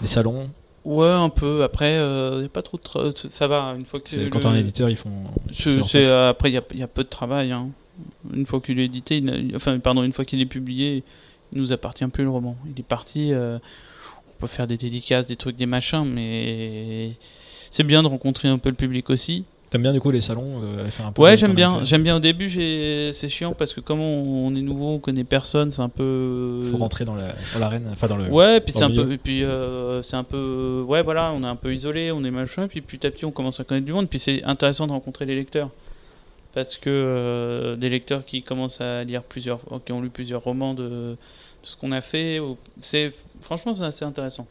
des 0.00 0.06
salons? 0.06 0.48
Ouais, 0.84 1.08
un 1.10 1.28
peu. 1.28 1.64
Après, 1.64 1.96
euh, 1.98 2.42
y 2.42 2.46
a 2.46 2.48
pas 2.48 2.62
trop 2.62 2.78
de 2.78 3.12
ça 3.30 3.48
va 3.48 3.74
une 3.76 3.84
fois 3.84 3.98
que 3.98 4.14
le- 4.16 4.30
Quand 4.30 4.38
t'es 4.40 4.46
un 4.46 4.54
éditeur, 4.54 4.88
ils 4.88 4.96
font. 4.96 5.10
Euh, 5.96 6.30
après, 6.30 6.50
il 6.50 6.54
y 6.54 6.58
a, 6.58 6.62
il 6.72 6.78
y 6.78 6.82
a 6.84 6.86
peu 6.86 7.02
de 7.02 7.08
travail. 7.08 7.50
hein. 7.50 7.70
Une 8.34 8.46
fois 8.46 8.60
qu'il 8.60 8.78
est 8.80 8.84
édité, 8.86 9.18
il 9.18 9.24
n'a- 9.24 9.56
enfin, 9.56 9.78
pardon, 9.78 10.02
une 10.02 10.12
fois 10.12 10.24
qu'il 10.24 10.40
est 10.40 10.46
publié, 10.46 11.02
il 11.52 11.58
nous 11.60 11.72
appartient 11.72 12.06
plus 12.06 12.24
le 12.24 12.30
roman. 12.30 12.56
Il 12.66 12.78
est 12.78 12.82
parti. 12.86 13.32
euh, 13.32 13.58
on 14.28 14.40
peut 14.40 14.46
faire 14.46 14.66
des 14.66 14.76
dédicaces, 14.76 15.26
des 15.26 15.36
trucs, 15.36 15.56
des 15.56 15.66
machins, 15.66 16.04
mais 16.04 17.12
c'est 17.70 17.82
bien 17.82 18.02
de 18.02 18.08
rencontrer 18.08 18.48
un 18.48 18.58
peu 18.58 18.68
le 18.68 18.76
public 18.76 19.10
aussi. 19.10 19.44
T'aimes 19.70 19.82
bien 19.82 19.92
du 19.92 20.00
coup 20.00 20.10
les 20.10 20.22
salons 20.22 20.62
euh, 20.62 20.88
faire 20.88 21.04
un 21.06 21.12
peu 21.12 21.20
Ouais, 21.20 21.36
j'aime 21.36 21.52
bien. 21.52 21.84
J'aime 21.84 22.02
bien 22.02 22.16
au 22.16 22.20
début. 22.20 22.48
C'est 23.12 23.28
chiant 23.28 23.52
parce 23.52 23.74
que 23.74 23.80
comme 23.80 24.00
on, 24.00 24.54
est 24.56 24.62
nouveau, 24.62 24.94
on 24.94 24.98
connaît 24.98 25.24
personne, 25.24 25.70
c'est 25.70 25.82
un 25.82 25.90
peu. 25.90 26.62
Faut 26.70 26.78
rentrer 26.78 27.04
dans 27.04 27.16
la- 27.16 27.34
dans 27.52 27.58
l'arène, 27.60 27.86
enfin 27.92 28.06
dans 28.06 28.16
le. 28.16 28.30
Ouais, 28.30 28.60
puis 28.60 28.72
c'est 28.72 28.84
un 28.84 28.88
peu, 28.90 29.12
et 29.12 29.18
puis 29.18 29.42
euh, 29.44 30.00
c'est 30.02 30.16
un 30.16 30.24
peu, 30.24 30.84
ouais, 30.88 31.02
voilà, 31.02 31.32
on 31.34 31.42
est 31.42 31.46
un 31.46 31.56
peu 31.56 31.74
isolé, 31.74 32.10
on 32.12 32.24
est 32.24 32.30
machin, 32.30 32.66
puis 32.68 32.80
petit 32.80 33.06
à 33.06 33.10
petit 33.10 33.26
on 33.26 33.30
commence 33.30 33.60
à 33.60 33.64
connaître 33.64 33.84
du 33.84 33.92
monde, 33.92 34.08
puis 34.08 34.18
c'est 34.18 34.42
intéressant 34.44 34.86
de 34.86 34.92
rencontrer 34.92 35.26
les 35.26 35.34
lecteurs, 35.34 35.68
parce 36.54 36.76
que 36.76 36.90
euh, 36.90 37.76
des 37.76 37.88
lecteurs 37.88 38.24
qui 38.24 38.42
commencent 38.42 38.80
à 38.80 39.04
lire 39.04 39.22
plusieurs, 39.22 39.60
qui 39.84 39.92
ont 39.92 40.00
lu 40.00 40.10
plusieurs 40.10 40.42
romans 40.42 40.74
de, 40.74 41.16
ce 41.62 41.76
qu'on 41.76 41.92
a 41.92 42.00
fait, 42.00 42.40
c'est 42.80 43.12
franchement 43.40 43.74
c'est 43.74 43.84
assez 43.84 44.04
intéressant. 44.04 44.46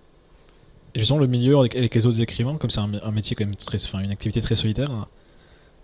Et 0.95 0.99
justement, 0.99 1.19
le 1.19 1.27
milieu 1.27 1.57
avec, 1.57 1.75
avec 1.75 1.93
les 1.93 2.05
autres 2.05 2.21
écrivains, 2.21 2.57
comme 2.57 2.69
c'est 2.69 2.79
un, 2.79 2.93
un 3.03 3.11
métier 3.11 3.35
quand 3.35 3.45
même 3.45 3.55
très, 3.55 3.83
enfin 3.83 3.99
une 3.99 4.11
activité 4.11 4.41
très 4.41 4.55
solitaire. 4.55 5.07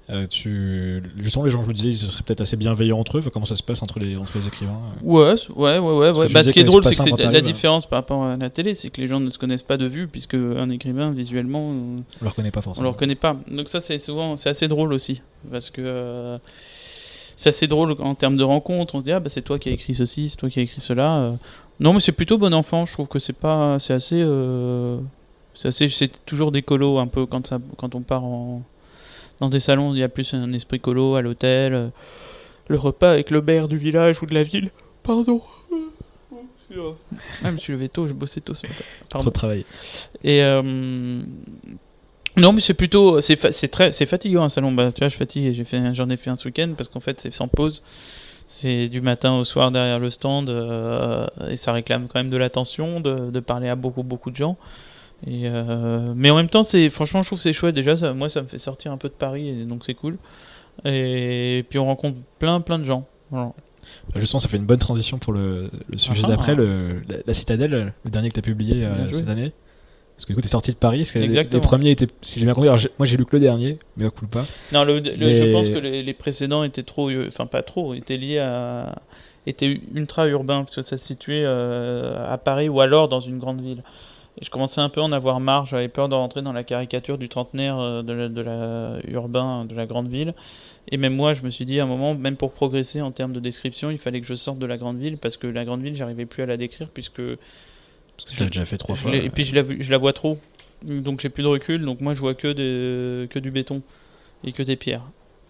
Euh, 0.09 0.27
tu, 0.27 1.01
justement, 1.17 1.45
les 1.45 1.51
gens, 1.51 1.63
je 1.63 1.67
me 1.69 1.73
disais, 1.73 1.89
ils 1.89 1.93
seraient 1.97 2.23
peut-être 2.23 2.41
assez 2.41 2.57
bienveillants 2.57 2.99
entre 2.99 3.17
eux. 3.17 3.19
Enfin, 3.19 3.29
comment 3.31 3.45
ça 3.45 3.55
se 3.55 3.63
passe 3.63 3.81
entre 3.83 3.99
les, 3.99 4.17
entre 4.17 4.37
les 4.37 4.47
écrivains 4.47 4.73
euh? 4.73 5.01
Ouais, 5.01 5.35
ouais, 5.55 5.79
ouais, 5.79 5.97
ouais. 5.97 6.11
ouais. 6.11 6.27
tu 6.27 6.33
Bah, 6.33 6.43
ce 6.43 6.51
qui 6.51 6.59
est 6.59 6.63
que 6.63 6.67
drôle, 6.67 6.83
c'est 6.83 6.95
que 7.11 7.21
la 7.31 7.41
différence 7.41 7.85
par 7.85 7.99
rapport 7.99 8.23
à 8.25 8.35
la 8.35 8.49
télé, 8.49 8.73
c'est 8.75 8.89
que 8.89 8.99
les 8.99 9.07
gens 9.07 9.19
ne 9.21 9.29
se 9.29 9.37
connaissent 9.37 9.63
pas 9.63 9.77
de 9.77 9.85
vue, 9.85 10.07
puisque 10.09 10.33
un 10.35 10.69
écrivain 10.69 11.11
visuellement. 11.11 11.71
euh, 11.71 11.73
On 12.21 12.23
le 12.23 12.29
reconnaît 12.29 12.51
pas 12.51 12.59
On 12.59 12.63
forcément. 12.63 12.83
le 12.83 12.89
reconnaît 12.89 13.15
pas. 13.15 13.37
Donc 13.49 13.69
ça 13.69 13.79
c'est 13.79 13.97
souvent 13.97 14.35
c'est 14.35 14.49
assez 14.49 14.67
drôle 14.67 14.91
aussi 14.91 15.21
parce 15.49 15.69
que 15.69 15.81
euh, 15.81 16.37
c'est 17.37 17.49
assez 17.49 17.67
drôle 17.67 17.95
en 17.99 18.13
termes 18.15 18.35
de 18.35 18.43
rencontres. 18.43 18.95
On 18.95 18.99
se 18.99 19.05
dit 19.05 19.11
ah 19.13 19.19
bah 19.21 19.29
c'est 19.29 19.41
toi 19.41 19.57
qui 19.57 19.69
as 19.69 19.71
écrit 19.71 19.95
ceci, 19.95 20.27
c'est 20.29 20.37
toi 20.37 20.49
qui 20.49 20.59
as 20.59 20.63
écrit 20.63 20.81
cela. 20.81 21.15
euh. 21.17 21.31
Non 21.79 21.93
mais 21.93 21.99
c'est 22.01 22.11
plutôt 22.11 22.37
bon 22.37 22.53
enfant. 22.53 22.85
Je 22.85 22.91
trouve 22.93 23.07
que 23.07 23.19
c'est 23.19 23.33
pas 23.33 23.77
c'est 23.79 23.93
assez 23.93 24.21
c'est 25.53 25.67
assez 25.69 25.87
c'est 25.87 26.25
toujours 26.25 26.51
des 26.51 26.61
colos 26.61 26.97
un 26.99 27.07
peu 27.07 27.25
quand 27.25 27.47
ça 27.47 27.59
quand 27.77 27.95
on 27.95 28.01
part 28.01 28.23
en 28.25 28.61
dans 29.39 29.49
des 29.49 29.59
salons 29.59 29.93
il 29.93 29.99
y 29.99 30.03
a 30.03 30.09
plus 30.09 30.33
un 30.33 30.51
esprit 30.53 30.79
colo 30.79 31.15
à 31.15 31.21
l'hôtel. 31.21 31.91
Le 32.67 32.77
repas 32.77 33.11
avec 33.11 33.29
le 33.31 33.41
maire 33.41 33.67
du 33.67 33.77
village 33.77 34.21
ou 34.21 34.25
de 34.25 34.33
la 34.33 34.43
ville. 34.43 34.71
Pardon. 35.03 35.41
Ah, 36.75 37.49
je 37.49 37.49
me 37.49 37.57
suis 37.57 37.73
levé 37.73 37.87
tôt, 37.89 38.07
j'ai 38.07 38.13
bossé 38.13 38.41
tôt 38.41 38.53
ce 38.53 38.65
matin. 38.65 38.83
Pardon. 39.09 39.23
Trop 39.25 39.29
de 39.29 39.33
travail. 39.35 39.65
Et 40.23 40.41
euh, 40.41 40.61
non, 42.35 42.51
mais 42.53 42.61
c'est 42.61 42.73
plutôt 42.73 43.21
c'est 43.21 43.35
fa- 43.35 43.51
très 43.51 43.91
c'est 43.91 44.05
fatigant 44.07 44.43
un 44.43 44.49
salon. 44.49 44.71
Bah, 44.71 44.91
tu 44.91 44.99
vois, 44.99 45.09
je 45.09 45.17
fatigue. 45.17 45.65
J'en 45.93 46.09
ai 46.09 46.17
fait 46.17 46.29
un 46.31 46.35
ce 46.35 46.47
week-end 46.47 46.73
parce 46.75 46.89
qu'en 46.89 46.99
fait 46.99 47.19
c'est 47.19 47.31
sans 47.33 47.47
pause. 47.47 47.83
C'est 48.47 48.87
du 48.87 49.01
matin 49.01 49.35
au 49.37 49.43
soir 49.43 49.71
derrière 49.71 49.99
le 49.99 50.09
stand 50.09 50.49
euh, 50.49 51.27
et 51.49 51.57
ça 51.57 51.73
réclame 51.73 52.07
quand 52.07 52.19
même 52.19 52.29
de 52.31 52.37
l'attention, 52.37 52.99
de, 52.99 53.29
de 53.29 53.39
parler 53.39 53.69
à 53.69 53.75
beaucoup 53.75 54.03
beaucoup 54.03 54.31
de 54.31 54.35
gens. 54.35 54.57
Et 55.25 55.43
euh, 55.45 56.13
mais 56.15 56.29
en 56.31 56.35
même 56.35 56.49
temps, 56.49 56.63
c'est 56.63 56.89
franchement, 56.89 57.21
je 57.23 57.29
trouve 57.29 57.39
que 57.39 57.43
c'est 57.43 57.53
chouette. 57.53 57.75
Déjà, 57.75 57.95
ça, 57.95 58.13
moi, 58.13 58.27
ça 58.29 58.41
me 58.41 58.47
fait 58.47 58.57
sortir 58.57 58.91
un 58.91 58.97
peu 58.97 59.07
de 59.09 59.13
Paris, 59.13 59.47
et 59.49 59.65
donc 59.65 59.83
c'est 59.85 59.93
cool. 59.93 60.17
Et 60.85 61.65
puis 61.69 61.79
on 61.79 61.85
rencontre 61.85 62.17
plein, 62.39 62.59
plein 62.61 62.79
de 62.79 62.83
gens. 62.83 63.05
Voilà. 63.31 63.53
Bah, 64.13 64.19
Justement, 64.19 64.39
ça 64.39 64.49
fait 64.49 64.57
une 64.57 64.65
bonne 64.65 64.79
transition 64.79 65.17
pour 65.17 65.33
le, 65.33 65.69
le 65.89 65.97
sujet 65.97 66.23
Ah. 66.25 66.29
d'après, 66.29 66.55
le, 66.55 67.01
la, 67.07 67.17
la 67.25 67.33
Citadelle, 67.33 67.93
le 68.03 68.11
dernier 68.11 68.29
que 68.29 68.33
tu 68.33 68.39
as 68.39 68.43
publié 68.43 68.83
euh, 68.85 69.11
cette 69.11 69.29
année. 69.29 69.51
Parce 70.15 70.25
que 70.25 70.31
du 70.31 70.35
coup, 70.35 70.41
tu 70.41 70.47
es 70.47 70.49
sorti 70.49 70.71
de 70.71 70.77
Paris. 70.77 70.99
Parce 70.99 71.11
que 71.11 71.19
les, 71.19 71.27
les 71.43 71.59
premiers 71.59 71.91
étaient, 71.91 72.07
si 72.21 72.39
j'ai 72.39 72.45
bien 72.45 72.53
compris, 72.53 72.69
alors, 72.69 72.79
moi 72.99 73.05
j'ai 73.05 73.17
lu 73.17 73.25
que 73.25 73.35
le 73.35 73.39
dernier, 73.41 73.79
mais 73.97 74.09
cool 74.09 74.27
pas. 74.27 74.45
Non, 74.71 74.83
le, 74.83 74.99
le- 74.99 75.15
Mais- 75.17 75.47
je 75.47 75.51
pense 75.51 75.69
que 75.69 75.79
les, 75.79 76.03
les 76.03 76.13
précédents 76.13 76.63
étaient 76.63 76.83
trop, 76.83 77.09
euh, 77.09 77.25
enfin 77.27 77.45
pas 77.47 77.63
trop, 77.63 77.93
étaient 77.93 78.17
liés 78.17 78.37
à, 78.39 78.95
étaient 79.47 79.79
ultra 79.93 80.27
urbains 80.27 80.63
parce 80.63 80.75
que 80.75 80.81
ça 80.83 80.97
se 80.97 81.05
situait 81.05 81.43
euh, 81.45 82.31
à 82.31 82.37
Paris 82.37 82.69
ou 82.69 82.79
alors 82.81 83.09
dans 83.09 83.19
une 83.21 83.37
grande 83.39 83.61
ville. 83.61 83.83
Et 84.41 84.45
je 84.45 84.49
commençais 84.49 84.81
un 84.81 84.89
peu 84.89 84.99
à 85.01 85.03
en 85.03 85.11
avoir 85.11 85.39
marre. 85.39 85.65
J'avais 85.65 85.87
peur 85.89 86.09
de 86.09 86.15
rentrer 86.15 86.41
dans 86.41 86.53
la 86.53 86.63
caricature 86.63 87.17
du 87.17 87.29
trentenaire 87.29 87.77
euh, 87.79 88.01
de 88.01 88.13
la, 88.13 88.29
de 88.29 88.41
la 88.41 88.97
urbain 89.07 89.65
de 89.65 89.75
la 89.75 89.85
grande 89.85 90.07
ville. 90.07 90.33
Et 90.91 90.97
même 90.97 91.15
moi, 91.15 91.33
je 91.33 91.43
me 91.43 91.49
suis 91.49 91.65
dit 91.65 91.79
à 91.79 91.83
un 91.83 91.87
moment, 91.87 92.13
même 92.15 92.35
pour 92.35 92.51
progresser 92.51 92.99
en 93.01 93.11
termes 93.11 93.31
de 93.33 93.39
description, 93.39 93.89
il 93.91 93.99
fallait 93.99 94.21
que 94.21 94.27
je 94.27 94.33
sorte 94.35 94.57
de 94.59 94.65
la 94.65 94.77
grande 94.77 94.97
ville 94.97 95.17
parce 95.17 95.37
que 95.37 95.47
la 95.47 95.63
grande 95.65 95.81
ville, 95.81 95.95
j'arrivais 95.95 96.25
plus 96.25 96.43
à 96.43 96.45
la 96.45 96.57
décrire 96.57 96.89
puisque 96.89 97.21
parce 97.21 98.25
que 98.29 98.35
Je 98.35 98.39
l'ai 98.43 98.47
déjà 98.49 98.65
fait 98.65 98.77
trois 98.77 98.95
fois. 98.95 99.11
Et 99.25 99.29
puis 99.29 99.43
je 99.43 99.55
la, 99.55 99.61
vu- 99.61 99.81
je 99.81 99.91
la 99.91 99.97
vois 99.97 100.13
trop. 100.13 100.39
Donc 100.83 101.21
j'ai 101.21 101.29
plus 101.29 101.43
de 101.43 101.47
recul. 101.47 101.85
Donc 101.85 102.01
moi 102.01 102.13
je 102.13 102.19
vois 102.19 102.33
que, 102.33 102.47
des- 102.51 103.27
que 103.29 103.39
du 103.39 103.49
béton 103.51 103.81
et 104.43 104.51
que 104.51 104.61
des 104.63 104.75
pierres. 104.75 105.03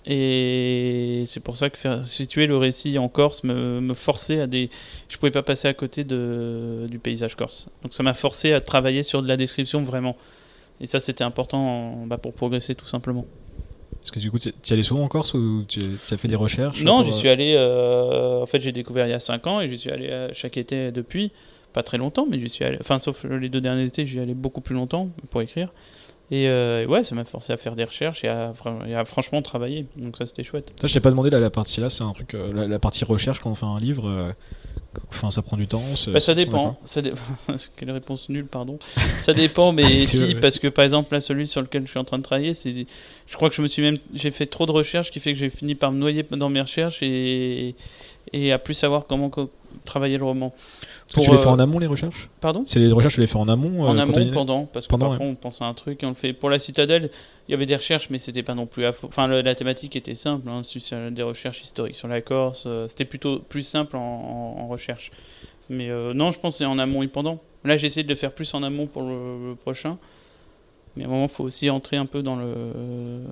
Et 0.06 1.24
c'est 1.28 1.40
pour 1.40 1.56
ça 1.56 1.70
que 1.70 1.78
faire 1.78 2.06
situer 2.06 2.46
le 2.46 2.58
récit 2.58 2.98
en 2.98 3.08
Corse 3.08 3.44
me, 3.44 3.80
me 3.80 3.94
forçait 3.94 4.42
à 4.42 4.48
des. 4.48 4.70
Je 5.08 5.18
pouvais 5.18 5.32
pas 5.32 5.44
passer 5.44 5.68
à 5.68 5.74
côté 5.74 6.04
de, 6.04 6.88
du 6.90 7.00
paysage 7.00 7.36
corse. 7.36 7.70
Donc 7.84 7.94
ça 7.94 8.04
m'a 8.04 8.14
forcé 8.14 8.52
à 8.52 8.60
travailler 8.60 9.04
sur 9.04 9.22
de 9.22 9.28
la 9.28 9.38
description 9.38 9.82
vraiment. 9.82 10.18
Et 10.82 10.88
ça 10.88 11.00
c'était 11.00 11.24
important 11.24 12.06
bah, 12.06 12.18
pour 12.18 12.34
progresser 12.34 12.76
tout 12.76 12.88
simplement. 12.88 13.26
Parce 14.04 14.12
que 14.12 14.20
du 14.20 14.30
coup, 14.30 14.40
tu 14.40 14.50
y 14.50 14.74
allais 14.74 14.84
souvent 14.84 15.04
en 15.04 15.08
Corse 15.08 15.34
ou 15.34 15.64
tu 15.66 15.98
tu 16.06 16.14
as 16.14 16.18
fait 16.18 16.28
des 16.28 16.36
recherches 16.36 16.84
Non, 16.84 16.96
pour, 16.98 17.04
j'y 17.06 17.12
euh, 17.12 17.14
suis 17.14 17.30
allé. 17.30 17.54
euh, 17.56 18.42
en 18.42 18.46
fait, 18.46 18.60
j'ai 18.60 18.74
découvert 18.74 19.08
il 19.08 19.12
y 19.12 19.14
a 19.14 19.20
5 19.20 19.48
ans 19.48 19.62
et 19.62 19.70
j'y 19.70 19.78
suis 19.78 19.92
allé 19.92 20.10
euh, 20.10 20.28
chaque 20.34 20.58
été 20.58 20.92
depuis. 20.92 21.32
Pas 21.72 21.84
très 21.84 21.98
longtemps, 21.98 22.28
mais 22.30 22.38
j'y 22.38 22.50
suis 22.50 22.66
allé. 22.66 22.78
Enfin, 22.82 23.00
sauf 23.00 23.24
les 23.24 23.48
deux 23.48 23.62
derniers 23.62 23.86
étés, 23.86 24.06
j'y 24.06 24.20
allais 24.20 24.34
beaucoup 24.34 24.60
plus 24.60 24.76
longtemps 24.76 25.08
pour 25.30 25.42
écrire. 25.42 25.70
Et 26.32 26.48
euh, 26.48 26.86
ouais, 26.88 27.04
ça 27.04 27.14
m'a 27.16 27.26
forcé 27.26 27.54
à 27.54 27.58
faire 27.58 27.76
des 27.76 27.84
recherches 27.84 28.24
et 28.24 28.28
à, 28.28 28.54
et 28.88 29.06
franchement 29.06 29.42
travailler. 29.42 29.86
Donc 29.98 30.18
ça, 30.18 30.26
c'était 30.26 30.44
chouette. 30.44 30.72
Ça, 30.80 30.88
je 30.88 30.94
t'ai 30.94 31.00
pas 31.00 31.10
demandé 31.12 31.30
là, 31.30 31.40
la 31.40 31.50
partie 31.50 31.80
là, 31.82 31.90
c'est 31.90 32.04
un 32.04 32.14
truc, 32.14 32.34
euh, 32.34 32.52
la, 32.54 32.68
la 32.68 32.80
partie 32.80 33.04
recherche 33.06 33.40
quand 33.40 33.52
on 33.52 33.56
fait 33.56 33.66
un 33.66 33.80
livre. 33.80 34.08
euh, 34.08 34.32
Enfin, 35.10 35.32
ça 35.32 35.42
prend 35.42 35.58
du 35.58 35.66
temps. 35.68 35.82
Bah, 36.10 36.20
ça 36.20 36.36
dépend. 36.36 36.78
Ça 36.86 37.02
dé- 37.02 37.14
Quelle 37.76 37.90
réponse 37.90 38.30
nulle, 38.30 38.46
pardon. 38.46 38.78
Ça 39.22 39.34
dépend, 39.34 39.72
mais 39.72 40.06
si, 40.06 40.18
vrai. 40.18 40.40
parce 40.40 40.60
que 40.60 40.68
par 40.68 40.86
exemple, 40.86 41.12
là, 41.16 41.20
celui 41.20 41.48
sur 41.48 41.62
lequel 41.62 41.84
je 41.86 41.90
suis 41.90 41.98
en 42.00 42.04
train 42.04 42.20
de 42.20 42.24
travailler, 42.24 42.54
c'est. 42.54 42.74
Je 43.28 43.36
crois 43.36 43.50
que 43.50 43.56
je 43.56 43.64
me 43.64 43.68
suis 43.68 43.82
même. 43.82 43.98
J'ai 44.14 44.30
fait 44.30 44.46
trop 44.46 44.68
de 44.68 44.72
recherches 44.72 45.10
qui 45.10 45.20
fait 45.20 45.34
que 45.34 45.40
j'ai 45.40 45.50
fini 45.50 45.74
par 45.74 45.92
me 45.92 45.98
noyer 45.98 46.24
dans 46.30 46.50
mes 46.50 46.62
recherches 46.62 47.02
et, 47.02 47.74
et 48.34 48.52
à 48.52 48.60
plus 48.60 48.74
savoir 48.74 49.06
comment 49.08 49.30
co- 49.30 49.50
travailler 49.86 50.18
le 50.18 50.24
roman. 50.26 50.54
Que 51.16 51.22
tu 51.22 51.32
les 51.32 51.38
fais 51.38 51.48
euh, 51.48 51.52
en 51.52 51.60
amont 51.60 51.80
les 51.80 51.88
recherches? 51.88 52.30
Pardon? 52.42 52.64
C'est 52.66 52.80
les 52.80 52.92
recherches, 52.92 53.14
tu 53.16 53.22
les 53.22 53.28
fais 53.28 53.38
en 53.38 53.48
amont. 53.48 53.84
En 53.84 53.94
euh, 53.98 54.06
t'as 54.12 54.20
amont, 54.22 54.32
pendant, 54.32 54.66
parce 54.66 54.88
que 54.88 54.90
Pendant, 54.92 55.10
parfois 55.10 55.26
on 55.28 55.36
pense 55.36 55.62
à 55.62 55.66
un 55.66 55.74
truc 55.74 56.02
et 56.02 56.06
on 56.06 56.10
le 56.10 56.16
fait. 56.16 56.34
Pour 56.34 56.50
la 56.50 56.60
citadelle, 56.60 57.10
il 57.48 57.52
y 57.52 57.54
avait 57.54 57.66
des 57.66 57.76
recherches, 57.76 58.10
mais 58.10 58.20
c'était 58.20 58.44
pas 58.44 58.56
non 58.56 58.66
plus. 58.66 58.86
à 58.86 58.92
fond. 58.94 59.08
Enfin, 59.08 59.28
le- 59.28 59.42
la 59.42 59.56
thématique 59.56 59.96
était 59.96 60.16
simple, 60.16 60.48
hein, 60.50 60.62
des 61.12 61.24
recherches 61.24 61.62
historiques 61.62 61.96
sur 61.96 62.08
la 62.08 62.22
Corse. 62.22 62.64
euh, 62.68 62.88
C'était 62.88 63.06
plutôt 63.06 63.40
plus 63.40 63.62
simple 63.64 63.96
en, 63.96 64.00
en- 64.02 64.62
en 64.64 64.68
recherche. 64.68 65.12
Mais 65.70 65.90
euh, 65.90 66.14
non, 66.14 66.32
je 66.32 66.40
pense 66.40 66.56
que 66.56 66.58
c'est 66.60 66.66
en 66.66 66.80
amont 66.80 67.04
et 67.04 67.08
pendant. 67.08 67.40
Là, 67.64 67.78
j'ai 67.78 67.88
essayé 67.88 68.04
de 68.04 68.10
le 68.10 68.16
faire 68.18 68.34
plus 68.34 68.54
en 68.54 68.64
amont 68.64 68.88
pour 68.88 69.04
le, 69.04 69.50
le 69.50 69.56
prochain. 69.56 69.98
Mais 70.96 71.04
à 71.04 71.08
un 71.08 71.10
moment, 71.10 71.24
il 71.26 71.30
faut 71.30 71.44
aussi 71.44 71.70
entrer 71.70 71.98
un 71.98 72.06
peu 72.06 72.22
dans 72.22 72.36
le. 72.36 73.24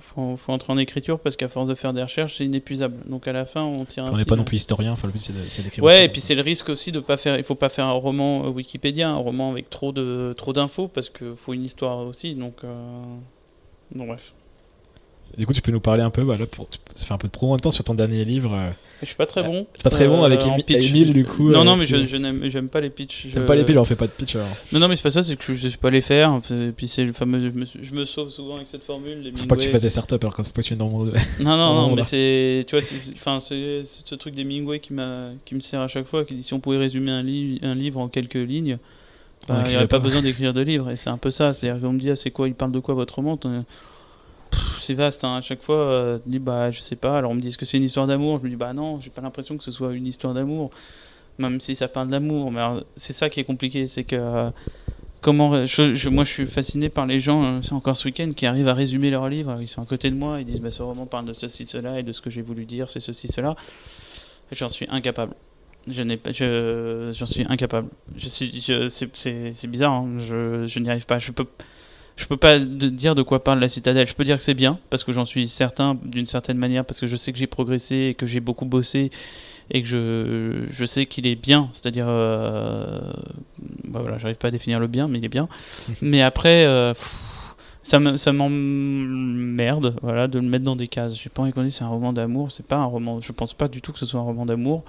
Faut, 0.00 0.36
faut 0.36 0.52
entrer 0.52 0.72
en 0.72 0.78
écriture 0.78 1.20
parce 1.20 1.36
qu'à 1.36 1.48
force 1.48 1.68
de 1.68 1.74
faire 1.74 1.92
des 1.92 2.02
recherches, 2.02 2.38
c'est 2.38 2.44
inépuisable. 2.44 2.96
Donc 3.08 3.28
à 3.28 3.32
la 3.32 3.44
fin, 3.44 3.62
on 3.62 3.84
tire 3.84 4.04
un 4.04 4.12
On 4.12 4.16
n'est 4.16 4.24
pas 4.24 4.36
non 4.36 4.44
plus 4.44 4.56
historien, 4.56 4.92
enfin 4.92 5.06
le 5.06 5.12
but 5.12 5.20
c'est 5.20 5.62
d'écrire. 5.62 5.84
Ouais, 5.84 5.94
aussi. 5.94 6.02
et 6.04 6.08
puis 6.08 6.20
c'est 6.20 6.34
le 6.34 6.42
risque 6.42 6.68
aussi 6.68 6.92
de 6.92 7.00
pas 7.00 7.16
faire. 7.16 7.36
Il 7.36 7.44
faut 7.44 7.54
pas 7.54 7.68
faire 7.68 7.86
un 7.86 7.92
roman 7.92 8.46
euh, 8.46 8.48
Wikipédia, 8.48 9.08
un 9.08 9.16
roman 9.16 9.50
avec 9.50 9.70
trop 9.70 9.92
de 9.92 10.34
trop 10.36 10.52
d'infos 10.52 10.88
parce 10.88 11.08
qu'il 11.08 11.36
faut 11.36 11.52
une 11.52 11.64
histoire 11.64 11.98
aussi. 12.06 12.34
Donc, 12.34 12.64
euh... 12.64 13.02
bon, 13.94 14.06
bref. 14.06 14.32
Du 15.38 15.46
coup, 15.46 15.52
tu 15.52 15.62
peux 15.62 15.72
nous 15.72 15.80
parler 15.80 16.02
un 16.02 16.10
peu, 16.10 16.24
bah, 16.24 16.36
là, 16.36 16.46
pour, 16.46 16.68
ça 16.94 17.06
fait 17.06 17.14
un 17.14 17.18
peu 17.18 17.28
de 17.28 17.32
promo 17.32 17.52
en 17.52 17.54
même 17.54 17.60
temps 17.60 17.70
sur 17.70 17.84
ton 17.84 17.94
dernier 17.94 18.24
livre. 18.24 18.52
euh, 18.52 18.70
Je 19.00 19.06
suis 19.06 19.14
pas 19.14 19.26
très 19.26 19.42
bon. 19.42 19.66
C'est 19.74 19.82
pas 19.84 19.90
très 19.90 20.06
bon 20.08 20.22
Euh, 20.22 20.26
avec. 20.26 20.42
Émile, 20.70 21.12
du 21.12 21.24
coup. 21.24 21.50
Non, 21.50 21.60
euh, 21.60 21.64
non, 21.64 21.76
mais 21.76 21.86
je, 21.86 22.04
je 22.04 22.16
n'aime 22.16 22.42
j'aime 22.50 22.68
pas 22.68 22.80
les 22.80 22.90
pitchs. 22.90 23.22
T'aimes 23.32 23.42
Je- 23.42 23.46
pas 23.46 23.54
les 23.54 23.62
pitchs, 23.64 23.72
alors 23.76 23.86
fais 23.86 23.94
pas 23.96 24.06
de 24.06 24.12
pitch 24.12 24.34
alors. 24.36 24.48
Non, 24.72 24.80
non, 24.80 24.88
mais 24.88 24.96
c'est 24.96 25.02
pas 25.02 25.10
ça, 25.10 25.22
c'est 25.22 25.36
que 25.36 25.54
je, 25.54 25.68
sais 25.68 25.76
pas 25.76 25.90
les 25.90 26.00
faire. 26.00 26.38
Et 26.50 26.72
puis 26.76 26.88
c'est 26.88 27.04
le 27.04 27.12
fameux. 27.12 27.38
Je 27.40 27.58
me, 27.58 27.64
je 27.80 27.94
me 27.94 28.04
sauve 28.04 28.30
souvent 28.30 28.56
avec 28.56 28.68
cette 28.68 28.82
formule. 28.82 29.20
les 29.22 29.30
Faut 29.32 29.46
pas 29.46 29.56
que 29.56 29.62
tu 29.62 29.68
fasses 29.68 29.82
des 29.82 29.88
startups 29.88 30.16
alors 30.20 30.34
quand 30.34 30.42
faut 30.44 30.50
pas 30.52 30.62
que 30.62 30.66
tu 30.66 30.74
dans 30.74 30.88
mon. 30.88 31.04
Non, 31.06 31.12
non, 31.40 31.56
Non, 31.56 31.74
non, 31.82 31.90
mais 31.90 31.96
là. 31.96 32.02
c'est. 32.04 32.64
Tu 32.66 32.74
vois, 32.76 32.82
c'est 32.82 33.84
ce 33.86 34.14
truc 34.16 34.34
des 34.34 34.44
Mingway 34.44 34.80
qui, 34.80 34.92
qui 35.44 35.54
me 35.54 35.60
sert 35.60 35.80
à 35.80 35.88
chaque 35.88 36.06
fois. 36.06 36.24
Qui 36.24 36.34
dit 36.34 36.42
si 36.42 36.54
on 36.54 36.60
pouvait 36.60 36.78
résumer 36.78 37.12
un, 37.12 37.22
li- 37.22 37.60
un 37.62 37.74
livre 37.74 38.00
en 38.00 38.08
quelques 38.08 38.34
lignes, 38.34 38.78
On 39.48 39.52
bah, 39.54 39.62
il 39.66 39.70
n'y 39.70 39.76
aurait 39.76 39.86
pas 39.86 39.98
pas. 39.98 40.04
besoin 40.04 40.22
d'écrire 40.22 40.52
de 40.52 40.60
livre. 40.60 40.90
Et 40.90 40.96
c'est 40.96 41.08
un 41.10 41.16
peu 41.18 41.30
ça. 41.30 41.52
C'est-à-dire 41.52 41.80
qu'on 41.80 41.92
me 41.94 41.98
dit 42.00 42.10
ah, 42.10 42.16
c'est 42.16 42.30
quoi 42.32 42.48
Il 42.48 42.54
parle 42.54 42.72
de 42.72 42.80
quoi 42.80 42.94
votre 42.94 43.14
roman 43.14 43.38
C'est 44.80 44.94
vaste. 44.94 45.24
hein. 45.24 45.36
À 45.36 45.40
chaque 45.40 45.62
fois, 45.62 45.76
euh, 45.76 46.18
je 46.26 46.30
dis 46.30 46.38
bah, 46.38 46.70
je 46.70 46.80
sais 46.80 46.96
pas. 46.96 47.18
Alors 47.18 47.30
on 47.30 47.34
me 47.34 47.40
dit 47.40 47.48
est-ce 47.48 47.58
que 47.58 47.64
c'est 47.66 47.76
une 47.76 47.84
histoire 47.84 48.06
d'amour? 48.06 48.38
Je 48.38 48.44
me 48.44 48.48
dis 48.50 48.56
bah 48.56 48.72
non, 48.72 49.00
j'ai 49.00 49.10
pas 49.10 49.20
l'impression 49.22 49.56
que 49.56 49.64
ce 49.64 49.70
soit 49.70 49.92
une 49.92 50.06
histoire 50.06 50.34
d'amour. 50.34 50.70
Même 51.38 51.60
si 51.60 51.74
ça 51.74 51.88
parle 51.88 52.08
d'amour. 52.08 52.50
Mais 52.50 52.60
alors, 52.60 52.82
c'est 52.96 53.12
ça 53.12 53.30
qui 53.30 53.40
est 53.40 53.44
compliqué. 53.44 53.86
C'est 53.86 54.04
que. 54.04 54.16
euh, 54.16 54.50
Comment 55.22 55.50
moi 55.50 55.66
je 55.66 56.22
suis 56.24 56.46
fasciné 56.46 56.88
par 56.88 57.04
les 57.04 57.20
gens, 57.20 57.44
euh, 57.44 57.58
c'est 57.60 57.74
encore 57.74 57.94
ce 57.94 58.06
week-end, 58.06 58.30
qui 58.34 58.46
arrivent 58.46 58.68
à 58.68 58.72
résumer 58.72 59.10
leur 59.10 59.28
livre. 59.28 59.58
Ils 59.60 59.68
sont 59.68 59.82
à 59.82 59.84
côté 59.84 60.10
de 60.10 60.16
moi, 60.16 60.40
ils 60.40 60.46
disent 60.46 60.62
bah, 60.62 60.70
ce 60.70 60.82
roman 60.82 61.04
parle 61.04 61.26
de 61.26 61.34
ceci, 61.34 61.66
cela 61.66 62.00
et 62.00 62.02
de 62.02 62.10
ce 62.12 62.22
que 62.22 62.30
j'ai 62.30 62.40
voulu 62.40 62.64
dire, 62.64 62.88
c'est 62.88 63.00
ceci, 63.00 63.28
cela. 63.28 63.54
J'en 64.50 64.70
suis 64.70 64.86
incapable. 64.88 65.34
Je 65.86 66.02
n'ai 66.02 66.16
pas, 66.16 66.32
je, 66.32 67.10
j'en 67.12 67.26
suis 67.26 67.44
incapable. 67.50 67.88
Je 68.16 68.28
suis, 68.28 68.64
c'est 68.88 69.66
bizarre. 69.66 69.92
hein. 69.92 70.08
Je, 70.20 70.64
je 70.66 70.78
n'y 70.78 70.88
arrive 70.88 71.04
pas. 71.04 71.18
Je 71.18 71.32
peux, 71.32 71.44
je 72.20 72.26
peux 72.26 72.36
pas 72.36 72.58
de- 72.58 72.88
dire 72.88 73.14
de 73.14 73.22
quoi 73.22 73.42
parle 73.42 73.58
la 73.60 73.68
citadelle. 73.68 74.06
Je 74.06 74.14
peux 74.14 74.24
dire 74.24 74.36
que 74.36 74.42
c'est 74.42 74.54
bien 74.54 74.78
parce 74.90 75.04
que 75.04 75.12
j'en 75.12 75.24
suis 75.24 75.48
certain 75.48 75.96
d'une 76.04 76.26
certaine 76.26 76.58
manière 76.58 76.84
parce 76.84 77.00
que 77.00 77.06
je 77.06 77.16
sais 77.16 77.32
que 77.32 77.38
j'ai 77.38 77.46
progressé 77.46 77.96
et 78.10 78.14
que 78.14 78.26
j'ai 78.26 78.40
beaucoup 78.40 78.66
bossé 78.66 79.10
et 79.70 79.82
que 79.82 79.88
je, 79.88 80.64
je 80.68 80.84
sais 80.84 81.06
qu'il 81.06 81.26
est 81.26 81.36
bien. 81.36 81.68
C'est-à-dire, 81.72 82.06
euh, 82.08 83.00
bah 83.84 84.00
voilà, 84.02 84.18
j'arrive 84.18 84.36
pas 84.36 84.48
à 84.48 84.50
définir 84.50 84.80
le 84.80 84.86
bien, 84.88 85.08
mais 85.08 85.18
il 85.18 85.24
est 85.24 85.28
bien. 85.28 85.48
mais 86.02 86.22
après. 86.22 86.64
euh, 86.66 86.92
pff, 86.94 87.26
ça 87.82 87.98
me- 87.98 88.18
ça 88.18 88.30
m'emmerde 88.32 89.96
voilà, 90.02 90.28
de 90.28 90.38
le 90.38 90.46
mettre 90.46 90.64
dans 90.64 90.76
des 90.76 90.86
cases. 90.88 91.16
J'ai 91.16 91.30
pas 91.30 91.42
envie 91.42 91.52
qu'on 91.52 91.62
dise 91.62 91.74
c'est 91.76 91.84
un 91.84 91.88
roman 91.88 92.12
d'amour. 92.12 92.52
C'est 92.52 92.66
pas 92.66 92.76
un 92.76 92.84
roman. 92.84 93.20
Je 93.20 93.32
pense 93.32 93.54
pas 93.54 93.68
du 93.68 93.80
tout 93.80 93.92
que 93.92 93.98
ce 93.98 94.06
soit 94.06 94.20
un 94.20 94.24
roman 94.24 94.44
d'amour. 94.46 94.84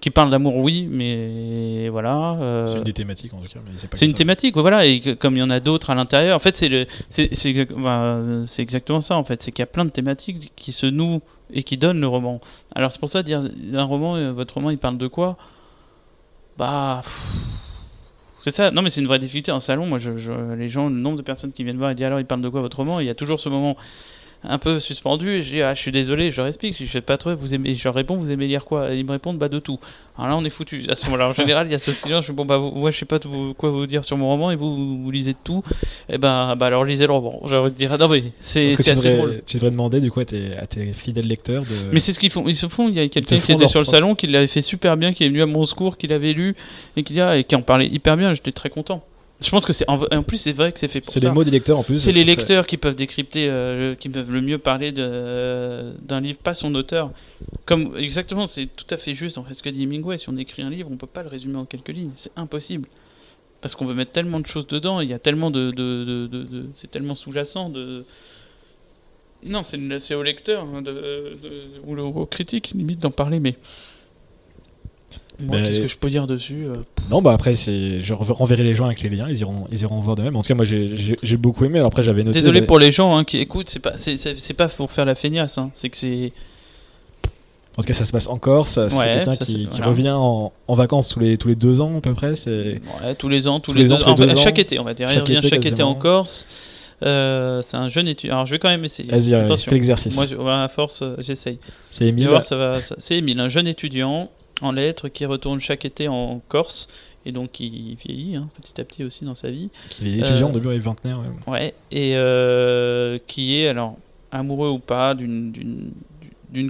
Qui 0.00 0.08
parle 0.08 0.30
d'amour, 0.30 0.56
oui, 0.56 0.88
mais 0.90 1.90
voilà. 1.90 2.32
euh, 2.40 2.64
C'est 2.64 2.78
une 2.78 2.84
des 2.84 2.92
thématiques 2.94 3.34
en 3.34 3.38
tout 3.38 3.48
cas, 3.48 3.60
c'est 3.92 4.06
une 4.06 4.12
ça. 4.12 4.16
thématique, 4.16 4.56
voilà, 4.56 4.86
et 4.86 5.00
que- 5.00 5.10
comme 5.12 5.36
il 5.36 5.40
y 5.40 5.42
en 5.42 5.50
a 5.50 5.60
d'autres 5.60 5.90
à 5.90 5.94
l'intérieur, 5.94 6.34
en 6.36 6.38
fait, 6.38 6.56
c'est 6.56 6.86
exactement 8.58 9.00
ça, 9.02 9.16
en 9.16 9.24
fait, 9.24 9.42
c'est 9.42 9.52
qu'il 9.52 9.60
y 9.60 9.62
a 9.62 9.66
plein 9.66 9.84
de 9.84 9.90
thématiques 9.90 10.52
qui 10.56 10.72
se 10.72 10.86
nouent 10.86 11.20
et 11.52 11.62
qui 11.64 11.76
donnent 11.76 12.00
le 12.00 12.06
roman. 12.06 12.40
Alors 12.74 12.92
c'est 12.92 12.98
pour 13.00 13.08
ça 13.10 13.22
dire 13.22 13.42
un 13.74 13.82
roman, 13.84 14.16
euh, 14.16 14.32
votre 14.32 14.54
roman, 14.54 14.70
il 14.70 14.78
parle 14.78 14.96
de 14.96 15.06
quoi? 15.06 15.36
Bah, 16.56 17.02
c'est 18.40 18.50
ça. 18.54 18.70
Non, 18.70 18.80
mais 18.82 18.88
c'est 18.90 19.00
une 19.00 19.06
vraie 19.06 19.18
difficulté 19.18 19.52
en 19.52 19.60
salon. 19.60 19.86
Moi, 19.86 19.98
je, 19.98 20.16
je- 20.16 20.54
les 20.54 20.68
gens, 20.68 20.88
le 20.88 20.94
nombre 20.94 21.16
de 21.18 21.22
personnes 21.22 21.52
qui 21.52 21.62
viennent 21.64 21.76
voir 21.78 21.90
et 21.90 21.94
disent 21.94 22.06
alors, 22.06 22.20
il 22.20 22.26
parle 22.26 22.40
de 22.40 22.48
quoi 22.48 22.60
votre 22.62 22.78
roman? 22.78 23.00
Il 23.00 23.06
y 23.06 23.10
a 23.10 23.14
toujours 23.14 23.40
ce 23.40 23.48
moment 23.48 23.76
un 24.42 24.56
peu 24.58 24.80
suspendu 24.80 25.30
et 25.32 25.42
je 25.42 25.50
dis 25.52 25.60
ah 25.62 25.74
je 25.74 25.80
suis 25.80 25.92
désolé 25.92 26.30
je 26.30 26.38
leur 26.38 26.46
explique 26.46 26.74
je 26.82 26.90
sais 26.90 27.02
pas 27.02 27.18
trop 27.18 27.34
vous 27.34 27.52
aimez 27.54 27.74
je 27.74 27.84
leur 27.84 27.94
réponds 27.94 28.16
vous 28.16 28.32
aimez 28.32 28.46
lire 28.46 28.64
quoi? 28.64 28.90
Et 28.92 28.98
ils 28.98 29.04
me 29.04 29.10
répondent 29.12 29.36
bah 29.36 29.50
de 29.50 29.58
tout 29.58 29.78
alors 30.16 30.30
là 30.30 30.36
on 30.38 30.44
est 30.46 30.50
foutu 30.50 30.82
à 30.88 30.94
ce 30.94 31.04
moment-là 31.06 31.28
en 31.28 31.32
général 31.34 31.66
il 31.66 31.72
y 31.72 31.74
a 31.74 31.78
ce 31.78 31.92
silence 31.92 32.24
je 32.24 32.32
dis 32.32 32.36
bon 32.36 32.46
bah 32.46 32.56
vous- 32.56 32.70
moi 32.70 32.90
je 32.90 32.98
sais 32.98 33.04
pas 33.04 33.18
tout- 33.18 33.54
quoi 33.58 33.68
vous 33.68 33.86
dire 33.86 34.02
sur 34.02 34.16
mon 34.16 34.28
roman 34.28 34.50
et 34.50 34.56
vous 34.56 34.74
vous, 34.74 35.02
vous 35.02 35.10
lisez 35.10 35.32
de 35.34 35.38
tout 35.44 35.62
et 36.08 36.16
ben 36.16 36.56
bah 36.56 36.66
alors 36.66 36.86
lisez 36.86 37.06
le 37.06 37.12
roman 37.12 37.42
j'ai 37.48 37.56
envie 37.56 37.70
de 37.70 37.76
dire 37.76 37.92
ah 37.92 37.98
non 37.98 38.08
mais 38.08 38.24
c'est 38.40 38.68
assez 38.68 38.94
devrais, 38.94 39.16
drôle 39.16 39.42
tu 39.44 39.56
devrais 39.58 39.70
demander 39.72 40.00
du 40.00 40.10
coup 40.10 40.20
à 40.20 40.24
tes, 40.24 40.56
à 40.56 40.66
tes 40.66 40.92
fidèles 40.94 41.26
lecteurs 41.26 41.62
de. 41.64 41.68
mais 41.92 42.00
c'est 42.00 42.14
ce 42.14 42.18
qu'ils 42.18 42.30
font. 42.30 42.48
Ils 42.48 42.56
se 42.56 42.66
font. 42.68 42.88
Il 42.88 42.94
y 42.94 43.00
a 43.00 43.08
quelqu'un 43.08 43.36
qui 43.36 43.52
était 43.52 43.66
sur 43.66 43.80
le 43.80 43.84
salon, 43.84 44.14
qui 44.14 44.26
l'avait 44.26 44.46
fait 44.46 44.62
super 44.62 44.96
bien, 44.96 45.12
qui 45.12 45.24
est 45.24 45.28
venu 45.28 45.42
à 45.42 45.46
mon 45.46 45.64
secours, 45.64 45.96
qui 45.98 46.06
l'avait 46.06 46.32
lu 46.32 46.54
et 46.96 47.02
qui, 47.02 47.20
ah, 47.20 47.36
et 47.36 47.44
qui 47.44 47.54
en 47.56 47.62
parlait 47.62 47.86
hyper 47.88 48.16
bien. 48.16 48.32
J'étais 48.32 48.52
très 48.52 48.70
content. 48.70 49.02
Je 49.42 49.48
pense 49.50 49.64
que 49.64 49.72
c'est 49.72 49.88
en, 49.88 50.02
en 50.02 50.22
plus 50.22 50.36
c'est 50.36 50.52
vrai 50.52 50.70
que 50.70 50.78
c'est 50.78 50.88
fait 50.88 51.00
pour 51.00 51.10
c'est 51.10 51.20
ça. 51.20 51.28
les 51.28 51.32
mots 51.32 51.44
des 51.44 51.50
lecteurs 51.50 51.78
en 51.78 51.82
plus. 51.82 51.98
C'est 51.98 52.10
ce 52.10 52.14
les 52.14 52.24
lecteurs 52.24 52.66
qui 52.66 52.76
peuvent 52.76 52.94
décrypter, 52.94 53.48
euh, 53.48 53.90
le- 53.90 53.94
qui 53.94 54.08
peuvent 54.10 54.30
le 54.30 54.42
mieux 54.42 54.58
parler 54.58 54.92
de- 54.92 55.92
d'un 56.02 56.20
livre, 56.20 56.38
pas 56.38 56.52
son 56.54 56.74
auteur. 56.74 57.10
Comme 57.64 57.96
exactement, 57.96 58.46
c'est 58.46 58.66
tout 58.66 58.84
à 58.90 58.98
fait 58.98 59.14
juste 59.14 59.38
en 59.38 59.44
fait 59.44 59.54
ce 59.54 59.62
que 59.62 59.70
dit 59.70 59.84
Hemingway. 59.84 60.18
Si 60.18 60.28
on 60.28 60.36
écrit 60.36 60.60
un 60.62 60.68
livre, 60.70 60.90
on 60.92 60.96
peut 60.96 61.06
pas 61.06 61.22
le 61.22 61.28
résumer 61.30 61.56
en 61.56 61.64
quelques 61.64 61.88
lignes. 61.88 62.10
C'est 62.18 62.32
impossible 62.36 62.86
parce 63.62 63.74
qu'on 63.74 63.86
veut 63.86 63.94
mettre 63.94 64.12
tellement 64.12 64.40
de 64.40 64.46
choses 64.46 64.66
dedans. 64.66 65.00
Il 65.00 65.08
y 65.08 65.14
a 65.14 65.18
tellement 65.18 65.50
de, 65.50 65.70
de- 65.70 66.04
de- 66.30 66.42
de- 66.44 66.66
c'est 66.76 66.90
tellement 66.90 67.14
sous-jacent 67.14 67.70
de. 67.70 68.04
Non, 69.42 69.62
c'est 69.62 69.78
c'est 70.00 70.14
au 70.14 70.22
lecteur 70.22 70.64
hein, 70.64 70.82
ou 71.86 71.98
au 71.98 72.26
critique 72.26 72.72
limite 72.74 73.00
d'en 73.00 73.10
parler, 73.10 73.40
mais 73.40 73.56
Moi, 75.42 75.56
Mais- 75.60 75.66
qu'est-ce 75.68 75.80
que 75.80 75.86
je 75.86 75.96
peux 75.96 76.10
dire 76.10 76.26
dessus 76.26 76.66
euh, 76.66 76.74
Non, 77.10 77.22
bah 77.22 77.32
après, 77.32 77.54
c'est, 77.54 78.00
je 78.00 78.14
re- 78.14 78.32
renverrai 78.32 78.62
les 78.62 78.74
gens 78.74 78.86
avec 78.86 79.00
les 79.02 79.08
liens, 79.08 79.26
ils 79.28 79.38
iront, 79.38 79.66
ils 79.72 79.80
iront 79.82 80.00
voir 80.00 80.16
de 80.16 80.22
même. 80.22 80.36
En 80.36 80.42
tout 80.42 80.48
cas, 80.48 80.54
moi, 80.54 80.64
j'ai, 80.64 80.96
j'ai, 80.96 81.16
j'ai 81.22 81.36
beaucoup 81.36 81.64
aimé. 81.64 81.78
Alors 81.78 81.88
après, 81.88 82.02
j'avais 82.02 82.22
noté. 82.22 82.38
Désolé 82.38 82.62
pour 82.62 82.78
les 82.78 82.92
gens 82.92 83.16
hein, 83.16 83.24
qui 83.24 83.38
écoutent, 83.38 83.70
c'est 83.70 83.78
pas, 83.80 83.94
c'est, 83.96 84.16
c'est- 84.16 84.38
c'est 84.38 84.54
pas 84.54 84.68
pour 84.68 84.90
faire 84.92 85.04
la 85.04 85.14
feignasse, 85.14 85.58
hein. 85.58 85.70
c'est 85.72 85.88
que 85.88 85.96
c'est. 85.96 86.32
En 87.76 87.82
tout 87.82 87.86
cas, 87.86 87.94
ça 87.94 88.04
se 88.04 88.12
passe 88.12 88.26
en 88.26 88.36
Corse. 88.36 88.78
c'est 88.88 89.04
quelqu'un 89.04 89.36
qui, 89.36 89.44
c'est- 89.44 89.52
qui 89.52 89.66
voilà. 89.76 89.86
revient 89.86 90.10
en, 90.10 90.52
en 90.68 90.74
vacances 90.74 91.08
tous 91.08 91.20
les, 91.20 91.38
tous 91.38 91.48
les 91.48 91.54
deux 91.54 91.80
ans 91.80 91.98
à 91.98 92.00
peu 92.00 92.12
près. 92.14 92.34
C'est... 92.34 92.80
Ouais, 93.02 93.14
tous 93.16 93.28
les 93.28 93.46
ans, 93.48 93.60
tous, 93.60 93.70
Tous 93.72 93.78
les, 93.78 93.84
les 93.84 93.92
ans, 93.92 93.96
deux, 93.98 94.02
tous 94.04 94.08
les 94.08 94.22
en 94.24 94.26
deux 94.34 94.38
ans. 94.38 94.42
chaque 94.42 94.58
été, 94.58 94.78
on 94.78 94.84
va 94.84 94.92
dire. 94.94 95.06
Il 95.08 95.14
Chaque 95.14 95.22
revient 95.22 95.38
été, 95.38 95.48
chaque 95.48 95.64
été 95.66 95.82
en 95.82 95.94
Corse. 95.94 96.46
Euh, 97.02 97.62
c'est 97.62 97.78
un 97.78 97.88
jeune 97.88 98.08
étudiant. 98.08 98.34
Alors, 98.34 98.46
je 98.46 98.50
vais 98.50 98.58
quand 98.58 98.68
même 98.68 98.84
essayer. 98.84 99.10
Vas-y, 99.10 99.30
fais 99.56 99.70
l'exercice. 99.70 100.14
Moi, 100.14 100.26
je- 100.30 100.36
à 100.36 100.68
force, 100.68 101.00
euh, 101.00 101.14
j'essaye. 101.20 101.58
C'est 101.90 102.06
Émile. 102.06 102.28
ça 102.42 102.56
va. 102.56 102.76
C'est 102.98 103.16
Émile, 103.16 103.40
un 103.40 103.48
jeune 103.48 103.66
étudiant 103.66 104.28
en 104.60 104.72
lettres 104.72 105.08
qui 105.08 105.24
retourne 105.26 105.60
chaque 105.60 105.84
été 105.84 106.08
en 106.08 106.40
Corse 106.48 106.88
et 107.26 107.32
donc 107.32 107.52
qui 107.52 107.96
vieillit 108.04 108.36
hein, 108.36 108.48
petit 108.60 108.80
à 108.80 108.84
petit 108.84 109.04
aussi 109.04 109.24
dans 109.24 109.34
sa 109.34 109.50
vie. 109.50 109.68
qui 109.90 110.06
est 110.08 110.18
étudiant, 110.20 110.46
Euh, 110.48 110.50
au 110.50 110.52
début, 110.54 110.74
il 110.74 110.80
vingtenaire. 110.80 111.18
ouais. 111.18 111.52
Ouais, 111.52 111.74
et 111.90 112.12
euh, 112.16 113.18
qui 113.26 113.56
est 113.60 113.68
alors 113.68 113.96
amoureux 114.32 114.70
ou 114.70 114.78
pas 114.78 115.14
d'une 115.14 115.92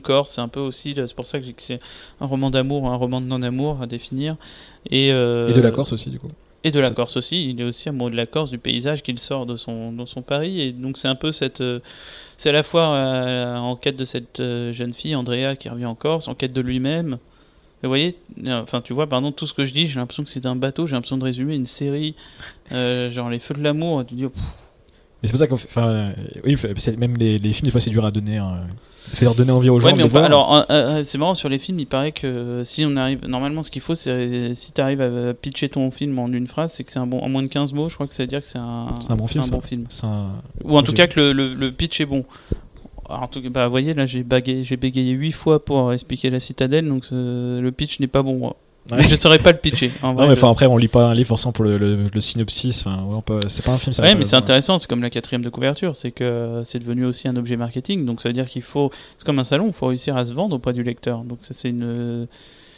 Corse, 0.03 0.35
c'est 0.35 0.41
un 0.41 0.49
peu 0.49 0.61
aussi, 0.61 0.95
c'est 0.95 1.15
pour 1.15 1.27
ça 1.27 1.39
que 1.41 1.47
c'est 1.59 1.79
un 2.21 2.27
roman 2.27 2.51
d'amour, 2.51 2.89
un 2.91 2.97
roman 2.97 3.21
de 3.21 3.27
non-amour 3.27 3.81
à 3.81 3.87
définir. 3.87 4.37
Et, 4.91 5.13
euh, 5.13 5.49
Et 5.49 5.53
de 5.53 5.61
la 5.61 5.71
Corse 5.71 5.93
aussi, 5.93 6.11
du 6.11 6.19
coup. 6.19 6.31
Et 6.65 6.71
de 6.71 6.79
la 6.81 6.91
Corse 6.91 7.17
aussi, 7.17 7.49
il 7.49 7.61
est 7.61 7.65
aussi 7.65 7.89
amoureux 7.89 8.11
de 8.11 8.17
la 8.17 8.27
Corse, 8.27 8.51
du 8.51 8.59
paysage 8.59 9.03
qu'il 9.03 9.19
sort 9.19 9.47
de 9.47 9.57
son, 9.57 9.93
dans 9.93 10.05
son 10.05 10.21
Paris. 10.21 10.61
Et 10.61 10.73
donc 10.73 10.99
c'est 10.99 11.09
un 11.09 11.15
peu 11.15 11.33
cette... 11.33 11.63
euh, 11.63 11.81
c'est 12.37 12.51
à 12.51 12.53
la 12.53 12.63
fois 12.63 12.89
euh, 12.95 13.57
en 13.57 13.77
quête 13.77 13.97
de 13.97 14.05
cette 14.05 14.43
jeune 14.73 14.93
fille, 14.93 15.15
Andrea, 15.15 15.55
qui 15.59 15.69
revient 15.71 15.87
en 15.87 15.95
Corse, 15.95 16.29
en 16.29 16.35
quête 16.35 16.53
de 16.53 16.61
lui-même. 16.61 17.17
Vous 17.83 17.89
voyez, 17.89 18.17
euh, 18.45 18.61
enfin 18.63 18.81
tu 18.83 18.93
vois, 18.93 19.07
pardon, 19.09 19.33
tout 19.33 19.47
ce 19.47 19.55
que 19.55 19.65
je 19.65 19.73
dis, 19.73 19.87
j'ai 19.87 19.99
l'impression 19.99 20.23
que 20.25 20.31
c'est 20.31 20.45
un 20.47 20.57
bateau, 20.57 20.87
j'ai 20.87 20.93
l'impression 20.95 21.17
de 21.19 21.25
résumer 21.25 21.55
une 21.55 21.67
série, 21.67 22.15
euh, 22.73 23.11
genre 23.13 23.31
Les 23.31 23.39
Feux 23.39 23.55
de 23.55 23.63
l'amour, 23.63 24.05
tu 24.07 24.15
dis, 24.15 24.23
pff, 24.25 24.33
Mais 25.23 25.29
c'est 25.29 25.33
pour 25.33 25.39
ça 25.39 25.47
qu'on 25.47 25.57
fait. 25.57 25.69
Enfin, 25.71 25.89
euh, 25.89 26.13
oui, 26.45 26.57
même 26.99 27.17
les, 27.17 27.39
les 27.39 27.53
films, 27.53 27.65
des 27.67 27.71
fois, 27.71 27.81
c'est 27.81 27.91
dur 27.91 28.05
à 28.05 28.11
donner. 28.11 28.37
hein. 28.39 28.61
Fait 29.13 29.25
leur 29.25 29.35
donner 29.35 29.51
envie 29.51 29.71
aux 29.71 29.81
gens. 29.81 29.87
Ouais, 29.87 29.93
de 29.93 29.97
mais 29.97 30.03
les 30.05 30.09
enfin, 30.11 30.29
voir. 30.29 30.51
alors, 30.53 30.67
euh, 30.71 31.03
c'est 31.05 31.17
marrant 31.19 31.35
sur 31.35 31.49
les 31.49 31.59
films, 31.59 31.81
il 31.81 31.87
paraît 31.87 32.13
que 32.13 32.63
si 32.65 32.85
on 32.85 32.95
arrive, 32.97 33.27
normalement, 33.27 33.63
ce 33.63 33.71
qu'il 33.71 33.81
faut, 33.83 33.95
c'est 33.95 34.53
si 34.55 34.73
tu 34.73 34.81
arrives 34.81 35.01
à 35.01 35.33
pitcher 35.33 35.71
ton 35.71 35.91
film 35.91 36.19
en 36.19 36.29
une 36.31 36.47
phrase, 36.47 36.75
c'est 36.75 36.85
que 36.85 36.93
c'est 36.93 36.99
un 36.99 37.07
bon, 37.07 37.19
en 37.21 37.29
moins 37.31 37.43
de 37.43 37.49
15 37.49 37.73
mots, 37.73 37.89
je 37.89 37.95
crois 37.95 38.07
que 38.07 38.13
ça 38.15 38.23
veut 38.23 38.27
dire 38.29 38.41
que 38.43 38.47
c'est 38.47 38.59
un, 38.59 38.95
C'est 39.01 39.11
un 39.11 39.17
bon 39.17 39.27
film, 39.27 39.43
ça. 39.43 39.51
bon 39.51 39.63
film. 39.63 39.85
C'est 39.89 40.05
un- 40.05 40.33
Ou 40.65 40.77
en 40.77 40.83
tout 40.83 40.93
cas 40.93 41.07
que 41.07 41.19
le, 41.19 41.33
le- 41.33 41.55
le 41.55 41.73
pitch 41.73 42.01
est 42.03 42.07
bon. 42.07 42.25
En 43.11 43.27
tout 43.29 43.43
cas, 43.43 43.49
bah, 43.49 43.65
vous 43.67 43.71
voyez, 43.71 43.95
là, 43.95 44.07
j'ai 44.07 44.23
bégayé, 44.23 44.65
j'ai 44.65 44.77
bégayé 44.77 45.13
8 45.13 45.33
fois 45.33 45.65
pour 45.65 45.93
expliquer 45.93 46.31
la 46.31 46.41
citadelle, 46.41 46.89
donc 46.89 47.05
euh, 47.13 47.61
le 47.61 47.73
pitch 47.73 48.01
n'est 48.01 48.07
pas 48.07 48.23
bon. 48.23 48.37
moi. 48.39 48.57
Ouais. 48.91 49.03
Je 49.03 49.15
saurais 49.15 49.39
pas 49.39 49.53
le 49.53 49.59
pitcher. 49.59 49.91
En 50.03 50.15
Non, 50.15 50.27
mais 50.27 50.35
je- 50.35 50.45
après, 50.47 50.67
on 50.67 50.77
lit 50.77 50.89
pas 50.89 51.05
un 51.11 51.15
livre 51.15 51.29
forcément 51.29 51.53
pour 51.53 51.65
le, 51.65 51.77
le- 51.77 52.09
le 52.13 52.21
synopsis. 52.21 52.85
Enfin, 52.87 53.23
peut- 53.25 53.41
c'est 53.49 53.65
pas 53.65 53.73
un 53.73 53.79
film, 53.79 53.93
ça. 53.93 54.03
Ouais, 54.03 54.15
mais 54.15 54.25
c'est 54.25 54.37
intéressant, 54.37 54.79
c'est 54.79 54.89
comme 54.89 55.03
la 55.03 55.11
quatrième 55.11 55.43
de 55.45 55.51
couverture, 55.51 55.95
c'est 55.95 56.11
que 56.11 56.63
c'est 56.65 56.79
devenu 56.79 57.05
aussi 57.05 57.29
un 57.29 57.37
objet 57.37 57.57
marketing, 57.57 58.05
donc 58.07 58.23
ça 58.23 58.29
veut 58.31 58.33
dire 58.33 58.47
qu'il 58.47 58.63
faut, 58.63 58.91
c'est 59.19 59.25
comme 59.27 59.39
un 59.39 59.45
salon, 59.45 59.67
il 59.67 59.73
faut 59.75 59.87
réussir 59.87 60.17
à 60.17 60.25
se 60.25 60.33
vendre 60.33 60.57
auprès 60.57 60.73
du 60.73 60.83
lecteur. 60.83 61.23
Donc 61.25 61.39
ça 61.41 61.53
c'est 61.53 61.69
une, 61.69 62.27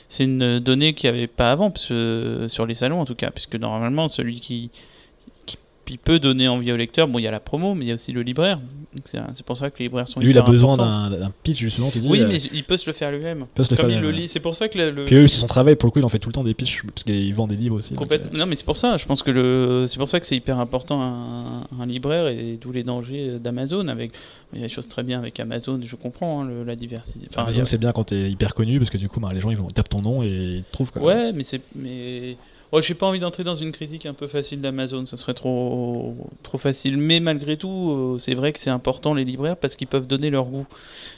c'est 0.09 0.24
une 0.24 0.59
donnée 0.59 0.93
qu'il 0.93 1.11
n'y 1.11 1.16
avait 1.16 1.26
pas 1.28 1.53
avant, 1.53 1.70
parce 1.70 1.87
que- 1.87 2.47
sur 2.49 2.66
les 2.66 2.74
salons 2.74 3.01
en 3.01 3.05
tout 3.05 3.14
cas, 3.14 3.30
puisque 3.30 3.55
normalement 3.57 4.09
celui 4.09 4.41
qui, 4.41 4.70
qui 5.93 5.99
peut 5.99 6.18
donner 6.18 6.49
envie 6.49 6.72
au 6.72 6.76
lecteur, 6.76 7.07
bon 7.09 7.18
il 7.18 7.22
y 7.22 7.26
a 7.26 7.30
la 7.30 7.40
promo, 7.40 7.74
mais 7.74 7.84
il 7.84 7.88
y 7.88 7.90
a 7.90 7.95
aussi 7.95 8.12
le 8.12 8.22
libraire. 8.22 8.59
C'est 9.05 9.45
pour 9.45 9.57
ça 9.57 9.70
que 9.70 9.78
les 9.78 9.86
libraires 9.86 10.09
sont 10.09 10.20
Lui, 10.20 10.30
il 10.30 10.38
a 10.38 10.43
besoin 10.43 10.76
d'un 10.76 11.32
pitch, 11.43 11.59
justement, 11.59 11.90
tu 11.90 11.99
dis. 11.99 12.09
Oui, 12.09 12.20
euh, 12.20 12.28
mais 12.28 12.36
il 12.38 12.64
peut 12.64 12.76
se 12.76 12.86
le 12.86 12.93
faire 12.93 13.11
lui-même. 13.11 13.47
peut 13.55 13.62
se 13.62 13.70
le 13.70 13.76
Comme 13.76 13.86
faire 13.88 13.97
il 13.99 14.01
le 14.03 14.09
lui-même, 14.09 14.22
lit, 14.22 14.28
c'est 14.28 14.40
pour 14.40 14.55
ça 14.55 14.68
que 14.68 14.78
le, 14.78 15.05
Puis 15.05 15.16
eux, 15.16 15.26
c'est 15.26 15.38
son 15.38 15.47
travail, 15.47 15.76
pour 15.76 15.86
le 15.86 15.93
coup, 15.93 15.99
il 15.99 16.05
en 16.05 16.09
fait 16.09 16.18
tout 16.18 16.28
le 16.28 16.32
temps 16.34 16.45
des 16.45 16.55
pitchs, 16.55 16.82
parce 16.86 17.05
qu'il 17.05 17.34
vend 17.34 17.47
des 17.47 17.57
livres 17.57 17.76
aussi. 17.76 17.90
donc, 17.90 17.99
Complètement. 17.99 18.38
Non, 18.38 18.47
mais 18.47 18.57
c'est 18.57 18.64
pour 18.64 18.76
ça. 18.76 18.97
Je 18.97 19.05
pense 19.07 19.22
que 19.22 19.30
le, 19.30 19.86
c'est 19.88 19.99
pour 19.99 20.09
ça 20.09 20.18
que 20.20 20.26
c'est 20.26 20.36
hyper 20.36 20.59
important 20.59 21.01
un, 21.03 21.66
un 21.80 21.86
libraire 21.86 22.28
et 22.28 22.59
d'où 22.61 22.72
les 22.72 22.82
dangers 22.84 23.38
d'Amazon. 23.38 23.88
Avec, 23.88 24.12
il 24.53 24.61
y 24.61 24.64
a 24.64 24.66
des 24.68 24.72
choses 24.72 24.88
très 24.88 25.03
bien 25.03 25.18
avec 25.18 25.38
Amazon. 25.40 25.80
Je 25.84 25.97
comprends 25.97 26.43
hein, 26.43 26.47
le- 26.49 26.64
la 26.64 26.76
diversité. 26.76 27.20
euh, 27.24 27.28
Enfin, 27.30 27.43
Amazon, 27.43 27.59
il 27.59 27.62
a- 27.62 27.64
c'est 27.66 27.78
bien 27.78 27.93
quand 27.93 28.05
t'es 28.05 28.30
hyper 28.30 28.55
connu, 28.55 28.78
parce 28.78 28.90
que 28.90 28.99
du 28.99 29.09
coup, 29.09 29.20
bah, 29.20 29.30
les 29.32 29.40
gens, 29.40 29.51
ils 29.51 29.57
vont 29.57 29.66
tapent 29.68 29.88
ton 29.88 30.01
nom 30.01 30.22
et 30.22 30.28
ils 30.28 30.62
te 30.64 30.72
trouvent. 30.72 30.90
Quoi. 30.93 31.03
ouais, 31.03 31.32
mais 31.32 31.45
c'est, 31.45 31.61
mais 31.74 32.36
Ouais, 32.72 32.80
j'ai 32.80 32.94
pas 32.94 33.06
envie 33.06 33.18
d'entrer 33.18 33.44
dans 33.44 33.54
une 33.54 33.70
critique 33.70 34.06
un 34.06 34.14
peu 34.14 34.26
facile 34.26 34.62
d'Amazon. 34.62 35.04
Ce 35.04 35.16
serait 35.18 35.34
trop, 35.34 36.16
trop 36.42 36.56
facile. 36.56 36.96
Mais 36.96 37.20
malgré 37.20 37.58
tout, 37.58 37.90
euh, 37.90 38.18
c'est 38.18 38.32
vrai 38.32 38.52
que 38.54 38.58
c'est 38.58 38.70
important 38.70 39.12
les 39.12 39.24
libraires 39.24 39.58
parce 39.58 39.76
qu'ils 39.76 39.88
peuvent 39.88 40.06
donner 40.06 40.30
leur 40.30 40.46
goût. 40.46 40.66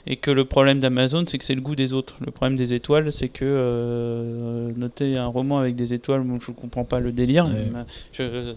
Et 0.08 0.16
que 0.16 0.32
le 0.32 0.44
problème 0.44 0.80
d'Amazon, 0.80 1.24
c'est 1.28 1.38
que 1.38 1.44
c'est 1.44 1.54
le 1.54 1.60
goût 1.60 1.76
des 1.76 1.92
autres. 1.92 2.16
Le 2.24 2.32
problème 2.32 2.56
des 2.56 2.74
étoiles, 2.74 3.12
c'est 3.12 3.28
que 3.28 3.44
euh, 3.44 4.72
noter 4.76 5.16
un 5.16 5.26
roman 5.26 5.58
avec 5.58 5.76
des 5.76 5.94
étoiles, 5.94 6.22
moi, 6.22 6.38
je 6.44 6.50
comprends 6.50 6.84
pas 6.84 6.98
le 6.98 7.12
délire. 7.12 7.44
Ouais. 7.44 7.68
Mais, 7.72 7.80
Je, 8.12 8.54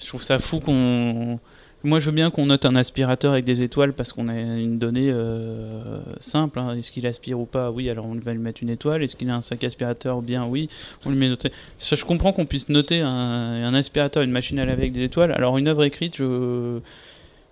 je 0.00 0.06
trouve 0.06 0.22
ça 0.22 0.40
fou 0.40 0.58
qu'on. 0.58 1.38
Moi, 1.84 2.00
je 2.00 2.06
veux 2.06 2.12
bien 2.16 2.30
qu'on 2.30 2.46
note 2.46 2.64
un 2.64 2.76
aspirateur 2.76 3.32
avec 3.32 3.44
des 3.44 3.60
étoiles 3.60 3.92
parce 3.92 4.14
qu'on 4.14 4.28
a 4.28 4.34
une 4.34 4.78
donnée 4.78 5.10
euh, 5.10 6.00
simple. 6.18 6.58
hein. 6.58 6.74
Est-ce 6.76 6.90
qu'il 6.90 7.06
aspire 7.06 7.38
ou 7.38 7.44
pas? 7.44 7.70
Oui, 7.70 7.90
alors 7.90 8.06
on 8.06 8.14
va 8.14 8.32
lui 8.32 8.40
mettre 8.40 8.62
une 8.62 8.70
étoile. 8.70 9.02
Est-ce 9.02 9.16
qu'il 9.16 9.28
a 9.28 9.36
un 9.36 9.42
sac 9.42 9.62
aspirateur? 9.64 10.22
Bien, 10.22 10.46
oui. 10.46 10.70
On 11.04 11.10
lui 11.10 11.18
met 11.18 11.28
noté. 11.28 11.52
Je 11.78 12.02
comprends 12.04 12.32
qu'on 12.32 12.46
puisse 12.46 12.70
noter 12.70 13.02
un, 13.02 13.08
un 13.10 13.74
aspirateur, 13.74 14.22
une 14.22 14.30
machine 14.30 14.58
à 14.58 14.64
laver 14.64 14.84
avec 14.84 14.92
des 14.94 15.02
étoiles. 15.02 15.32
Alors, 15.32 15.58
une 15.58 15.68
œuvre 15.68 15.84
écrite, 15.84 16.16
je. 16.16 16.78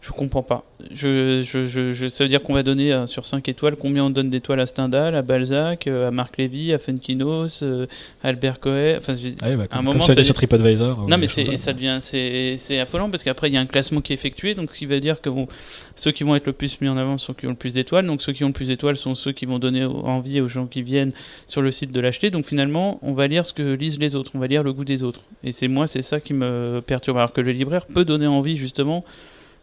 Je 0.05 0.11
comprends 0.11 0.43
pas. 0.43 0.65
Je, 0.93 1.43
je, 1.43 1.65
je, 1.65 1.93
je- 1.93 2.09
ça 2.09 2.25
veut 2.25 2.29
dire 2.29 2.43
qu'on 2.43 2.55
va 2.55 2.65
donner 2.65 2.93
euh, 2.93 3.07
sur 3.07 3.25
5 3.25 3.49
étoiles 3.49 3.77
combien 3.77 4.05
on 4.05 4.11
donne 4.11 4.31
d'étoiles 4.31 4.59
à 4.59 4.67
Stendhal, 4.67 5.15
à 5.15 5.23
Balzac, 5.23 5.87
euh, 5.87 6.09
à 6.09 6.11
Marc 6.11 6.39
Lévy, 6.39 6.73
à 6.73 6.81
Fenkinos, 6.81 7.63
euh, 7.63 7.87
à 8.25 8.29
Albert 8.31 8.59
Cohen. 8.59 8.97
Enfin, 8.99 9.15
Ah 9.43 9.49
ouais, 9.51 9.57
bah, 9.57 9.63
À 9.71 9.75
un 9.75 9.77
comme, 9.77 9.85
moment, 9.85 9.93
comme 9.93 10.01
ça, 10.03 10.15
ça- 10.15 10.23
sur 10.25 10.35
TripAdvisor. 10.35 11.07
non, 11.09 11.19
mais 11.19 11.29
c'est, 11.29 11.45
comme 11.45 11.57
ça 11.57 11.73
devient, 11.73 11.99
c'est, 12.01 12.57
c'est 12.57 12.81
affolant 12.81 13.11
parce 13.11 13.23
qu'après 13.23 13.49
il 13.49 13.55
y 13.55 13.57
a 13.57 13.61
un 13.61 13.67
classement 13.67 14.01
qui 14.01 14.13
est 14.13 14.17
effectué, 14.17 14.55
donc 14.57 14.73
ce 14.73 14.79
qui 14.79 14.87
veut 14.87 14.99
dire 14.99 15.21
que 15.21 15.31
bon, 15.31 15.47
ceux 15.95 16.11
qui 16.11 16.25
vont 16.25 16.35
être 16.35 16.47
le 16.47 16.53
plus 16.53 16.81
mis 16.81 16.89
en 16.89 16.97
avant 16.97 17.17
sont 17.17 17.29
ceux 17.29 17.35
qui 17.35 17.47
ont 17.47 17.51
le 17.51 17.55
plus 17.57 17.75
d'étoiles, 17.75 18.05
donc 18.09 18.23
ceux 18.23 18.33
qui 18.33 18.43
ont 18.43 18.49
le 18.49 18.53
plus 18.53 18.67
d'étoiles 18.69 18.97
sont 18.97 19.15
ceux 19.15 19.31
qui 19.31 19.47
vont 19.47 19.61
donner 19.61 19.85
envie 19.85 20.41
aux 20.41 20.49
gens 20.49 20.67
qui 20.67 20.83
viennent 20.83 21.13
sur 21.47 21.63
le 21.63 21.71
site 21.71 21.93
de 21.93 22.01
l'acheter. 22.01 22.31
Donc 22.31 22.45
finalement, 22.45 22.99
on 23.03 23.13
va 23.13 23.29
lire 23.29 23.47
ce 23.47 23.53
que 23.53 23.63
lisent 23.75 24.01
les 24.01 24.17
autres, 24.17 24.33
on 24.35 24.41
va 24.41 24.49
lire 24.49 24.65
le 24.65 24.73
goût 24.73 24.85
des 24.85 25.05
autres. 25.05 25.21
Et 25.45 25.53
c'est 25.53 25.69
moi, 25.69 25.87
c'est 25.87 26.03
ça 26.03 26.19
qui 26.19 26.35
me 26.35 26.83
perturbe. 26.85 27.19
Alors 27.19 27.33
que 27.33 27.41
le 27.41 27.53
libraire 27.53 27.87
peut 27.87 28.05
donner 28.05 28.27
envie 28.27 28.57
justement 28.57 29.05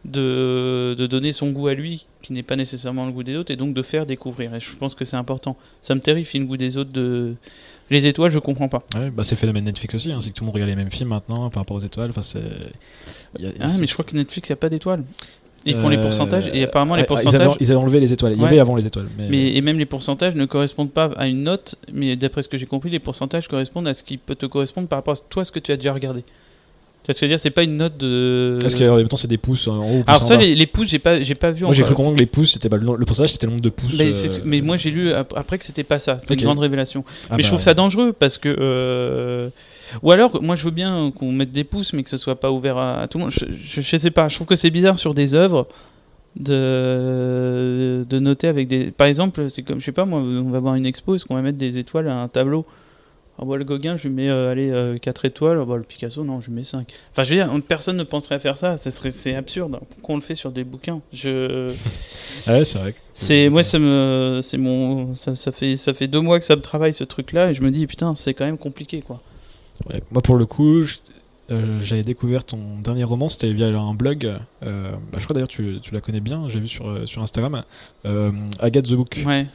de, 0.05 0.95
de 0.97 1.07
donner 1.07 1.31
son 1.31 1.49
goût 1.51 1.67
à 1.67 1.73
lui, 1.73 2.05
qui 2.21 2.33
n'est 2.33 2.43
pas 2.43 2.55
nécessairement 2.55 3.05
le 3.05 3.11
goût 3.11 3.23
des 3.23 3.35
autres, 3.35 3.51
et 3.51 3.55
donc 3.55 3.73
de 3.73 3.81
faire 3.81 4.05
découvrir. 4.05 4.55
Et 4.55 4.59
je 4.59 4.71
pense 4.75 4.95
que 4.95 5.03
c'est 5.05 5.17
important. 5.17 5.57
Ça 5.81 5.93
me 5.95 5.99
terrifie 5.99 6.39
le 6.39 6.45
goût 6.45 6.57
des 6.57 6.77
autres 6.77 6.91
de. 6.91 7.35
Les 7.91 8.05
étoiles, 8.07 8.31
je 8.31 8.39
comprends 8.39 8.69
pas. 8.69 8.83
Ouais, 8.95 9.09
bah 9.09 9.23
c'est 9.23 9.33
le 9.35 9.39
phénomène 9.39 9.63
Netflix 9.65 9.95
aussi, 9.95 10.11
hein, 10.11 10.19
c'est 10.21 10.29
que 10.29 10.35
tout 10.35 10.43
le 10.43 10.45
monde 10.45 10.53
regarde 10.55 10.69
les 10.69 10.75
mêmes 10.75 10.91
films 10.91 11.09
maintenant 11.09 11.49
par 11.49 11.61
rapport 11.61 11.75
aux 11.77 11.79
étoiles. 11.81 12.11
Enfin, 12.11 12.21
c'est. 12.21 12.41
il 13.39 13.45
y 13.45 13.47
a- 13.47 13.51
Ah, 13.59 13.67
mais 13.79 13.87
je 13.87 13.93
crois 13.93 14.05
que 14.05 14.15
Netflix, 14.15 14.47
il 14.47 14.51
n'y 14.51 14.53
a 14.53 14.57
pas 14.57 14.69
d'étoiles. 14.69 15.03
Ils 15.65 15.75
font 15.75 15.89
les 15.89 15.97
Euh, 15.97 16.01
pourcentages 16.01 16.49
et 16.53 16.63
apparemment 16.63 16.95
les 16.95 17.01
ah, 17.01 17.05
pourcentages. 17.05 17.33
Ils 17.33 17.41
avaient, 17.41 17.55
ils 17.59 17.71
avaient 17.73 17.81
enlevé 17.81 17.99
les 17.99 18.13
étoiles. 18.13 18.31
Il 18.31 18.37
y 18.37 18.41
Ouais. 18.41 18.47
avait 18.47 18.59
avant 18.59 18.77
les 18.77 18.87
étoiles. 18.87 19.07
Mais, 19.17 19.27
Mais, 19.29 19.55
et 19.55 19.59
même 19.61 19.77
les 19.77 19.85
pourcentages 19.85 20.33
ne 20.35 20.45
correspondent 20.45 20.91
pas 20.93 21.11
à 21.17 21.27
une 21.27 21.43
note, 21.43 21.75
mais 21.91 22.15
d'après 22.15 22.43
ce 22.43 22.47
que 22.47 22.57
j'ai 22.57 22.65
compris, 22.65 22.89
les 22.89 22.99
pourcentages 22.99 23.49
correspondent 23.49 23.87
à 23.87 23.93
ce 23.93 24.03
qui 24.03 24.15
peut 24.17 24.35
te 24.35 24.45
correspondre 24.45 24.87
par 24.87 24.99
rapport 24.99 25.15
à 25.15 25.21
toi, 25.29 25.43
ce 25.43 25.51
que 25.51 25.59
tu 25.59 25.73
as 25.73 25.75
déjà 25.75 25.91
regardé. 25.91 26.23
Tu 27.03 27.07
vois 27.07 27.13
ce 27.13 27.21
que 27.21 27.25
je 27.25 27.25
veux 27.25 27.29
dire 27.35 27.39
C'est 27.39 27.49
pas 27.49 27.63
une 27.63 27.77
note 27.77 27.97
de. 27.97 28.57
Parce 28.61 28.75
que 28.75 28.83
en 28.89 28.97
même 28.97 29.07
temps, 29.07 29.15
c'est 29.15 29.27
des 29.27 29.37
pouces 29.37 29.67
en 29.67 29.77
haut. 29.89 30.03
Alors 30.05 30.21
ça, 30.21 30.35
les, 30.35 30.53
les 30.53 30.67
pouces, 30.67 30.89
j'ai 30.89 30.99
pas, 30.99 31.21
j'ai 31.21 31.33
pas 31.33 31.51
vu 31.51 31.63
Moi, 31.63 31.73
j'ai 31.73 31.83
cru 31.83 31.93
comprendre 31.95 32.15
que 32.17 32.19
les 32.21 32.25
pouces, 32.25 32.51
c'était 32.51 32.69
pas 32.69 32.77
le, 32.77 32.83
nom- 32.85 32.95
le 32.95 33.05
pourcentage, 33.05 33.31
c'était 33.31 33.45
le 33.47 33.51
nombre 33.53 33.63
de 33.63 33.69
pouces. 33.69 33.97
Mais, 33.97 34.13
euh, 34.13 34.27
mais 34.45 34.61
moi 34.61 34.75
j'ai 34.77 34.91
lu 34.91 35.11
ap- 35.13 35.33
après 35.35 35.57
que 35.57 35.65
c'était 35.65 35.83
pas 35.83 35.97
ça, 35.97 36.19
c'était 36.19 36.33
Ok. 36.33 36.41
une 36.41 36.45
grande 36.45 36.59
révélation. 36.59 37.03
ah 37.29 37.35
mais 37.37 37.37
je 37.37 37.47
bah, 37.47 37.47
trouve 37.53 37.61
ça 37.61 37.73
dangereux 37.73 38.11
parce 38.13 38.37
que. 38.37 38.53
euh, 38.59 39.49
Ou 40.03 40.11
alors, 40.11 40.43
moi 40.43 40.55
je 40.55 40.63
veux 40.65 40.71
bien 40.71 41.11
qu'on 41.15 41.31
mette 41.31 41.51
des 41.51 41.63
pouces, 41.63 41.93
mais 41.93 42.03
que 42.03 42.09
ce 42.09 42.17
soit 42.17 42.39
pas 42.39 42.51
ouvert 42.51 42.77
à, 42.77 42.99
à 43.01 43.07
tout 43.07 43.17
le 43.17 43.23
monde. 43.23 43.31
Je, 43.31 43.45
je, 43.63 43.81
je 43.81 43.97
sais 43.97 44.11
pas, 44.11 44.27
je 44.27 44.35
trouve 44.35 44.47
que 44.47 44.55
c'est 44.55 44.69
bizarre 44.69 44.99
sur 44.99 45.13
des 45.13 45.33
œuvres 45.35 45.67
de, 46.35 48.05
de 48.09 48.19
noter 48.19 48.47
avec 48.47 48.67
des. 48.67 48.91
Par 48.91 49.07
exemple, 49.07 49.49
c'est 49.49 49.63
comme, 49.63 49.79
je 49.79 49.85
sais 49.85 49.91
pas, 49.91 50.05
moi, 50.05 50.19
on 50.19 50.49
va 50.49 50.59
voir 50.59 50.75
une 50.75 50.85
expo, 50.85 51.15
est-ce 51.15 51.25
qu'on 51.25 51.35
va 51.35 51.41
mettre 51.41 51.57
des 51.57 51.77
étoiles 51.77 52.07
à 52.07 52.15
un 52.15 52.27
tableau? 52.27 52.65
Ah 53.41 53.45
bah, 53.45 53.55
le 53.57 53.63
Gauguin, 53.63 53.95
je 53.97 54.07
lui 54.07 54.13
mets 54.15 54.29
euh, 54.29 54.51
allez, 54.51 54.99
4 54.99 55.25
étoiles. 55.25 55.59
Ah 55.61 55.65
bah, 55.65 55.77
le 55.77 55.83
Picasso, 55.83 56.23
non, 56.23 56.41
je 56.41 56.47
lui 56.47 56.53
mets 56.55 56.63
5. 56.63 56.91
Enfin, 57.11 57.23
je 57.23 57.29
veux 57.29 57.35
dire, 57.37 57.49
personne 57.67 57.95
ne 57.97 58.03
penserait 58.03 58.35
à 58.35 58.39
faire 58.39 58.57
ça. 58.57 58.77
Ce 58.77 58.89
serait, 58.89 59.11
c'est 59.11 59.33
absurde. 59.35 59.79
Pourquoi 59.89 60.13
on 60.15 60.17
le 60.17 60.23
fait 60.23 60.35
sur 60.35 60.51
des 60.51 60.63
bouquins 60.63 61.01
je... 61.13 61.71
Ah 62.47 62.51
ouais, 62.53 62.65
c'est 62.65 62.79
vrai. 62.79 62.95
C'est 63.13 63.49
moi 63.49 63.63
ça 63.63 63.79
me 63.79 64.39
c'est 64.41 64.57
mon 64.57 65.13
ça, 65.15 65.35
ça 65.35 65.51
fait 65.51 65.75
ça 65.75 65.93
fait 65.93 66.07
deux 66.07 66.21
mois 66.21 66.39
que 66.39 66.45
ça 66.45 66.55
me 66.55 66.61
travaille 66.61 66.93
ce 66.93 67.03
truc 67.03 67.33
là 67.33 67.51
et 67.51 67.53
je 67.53 67.61
me 67.61 67.69
dis 67.69 67.85
putain 67.85 68.15
c'est 68.15 68.33
quand 68.33 68.45
même 68.45 68.57
compliqué 68.57 69.01
quoi. 69.01 69.21
Ouais, 69.89 70.01
Moi, 70.11 70.21
pour 70.21 70.35
le 70.37 70.45
coup, 70.45 70.81
je- 70.83 70.97
euh, 71.51 71.79
j'avais 71.81 72.01
découvert 72.03 72.43
ton 72.45 72.59
dernier 72.83 73.03
roman, 73.03 73.27
c'était 73.27 73.51
via 73.51 73.67
un 73.67 73.93
blog. 73.93 74.25
euh, 74.63 74.91
bah, 75.11 75.17
je 75.17 75.23
crois 75.23 75.33
d'ailleurs 75.33 75.47
tu, 75.49 75.79
tu 75.81 75.93
la 75.93 75.99
connais 76.01 76.19
bien, 76.21 76.47
j'ai 76.47 76.59
vu 76.59 76.67
sur, 76.67 76.87
euh, 76.87 77.05
sur 77.05 77.21
Instagram. 77.21 77.63
Euh, 78.05 78.31
Agathe 78.59 78.85
the 78.85 78.93
Book, 78.93 79.21
Ouais. 79.25 79.47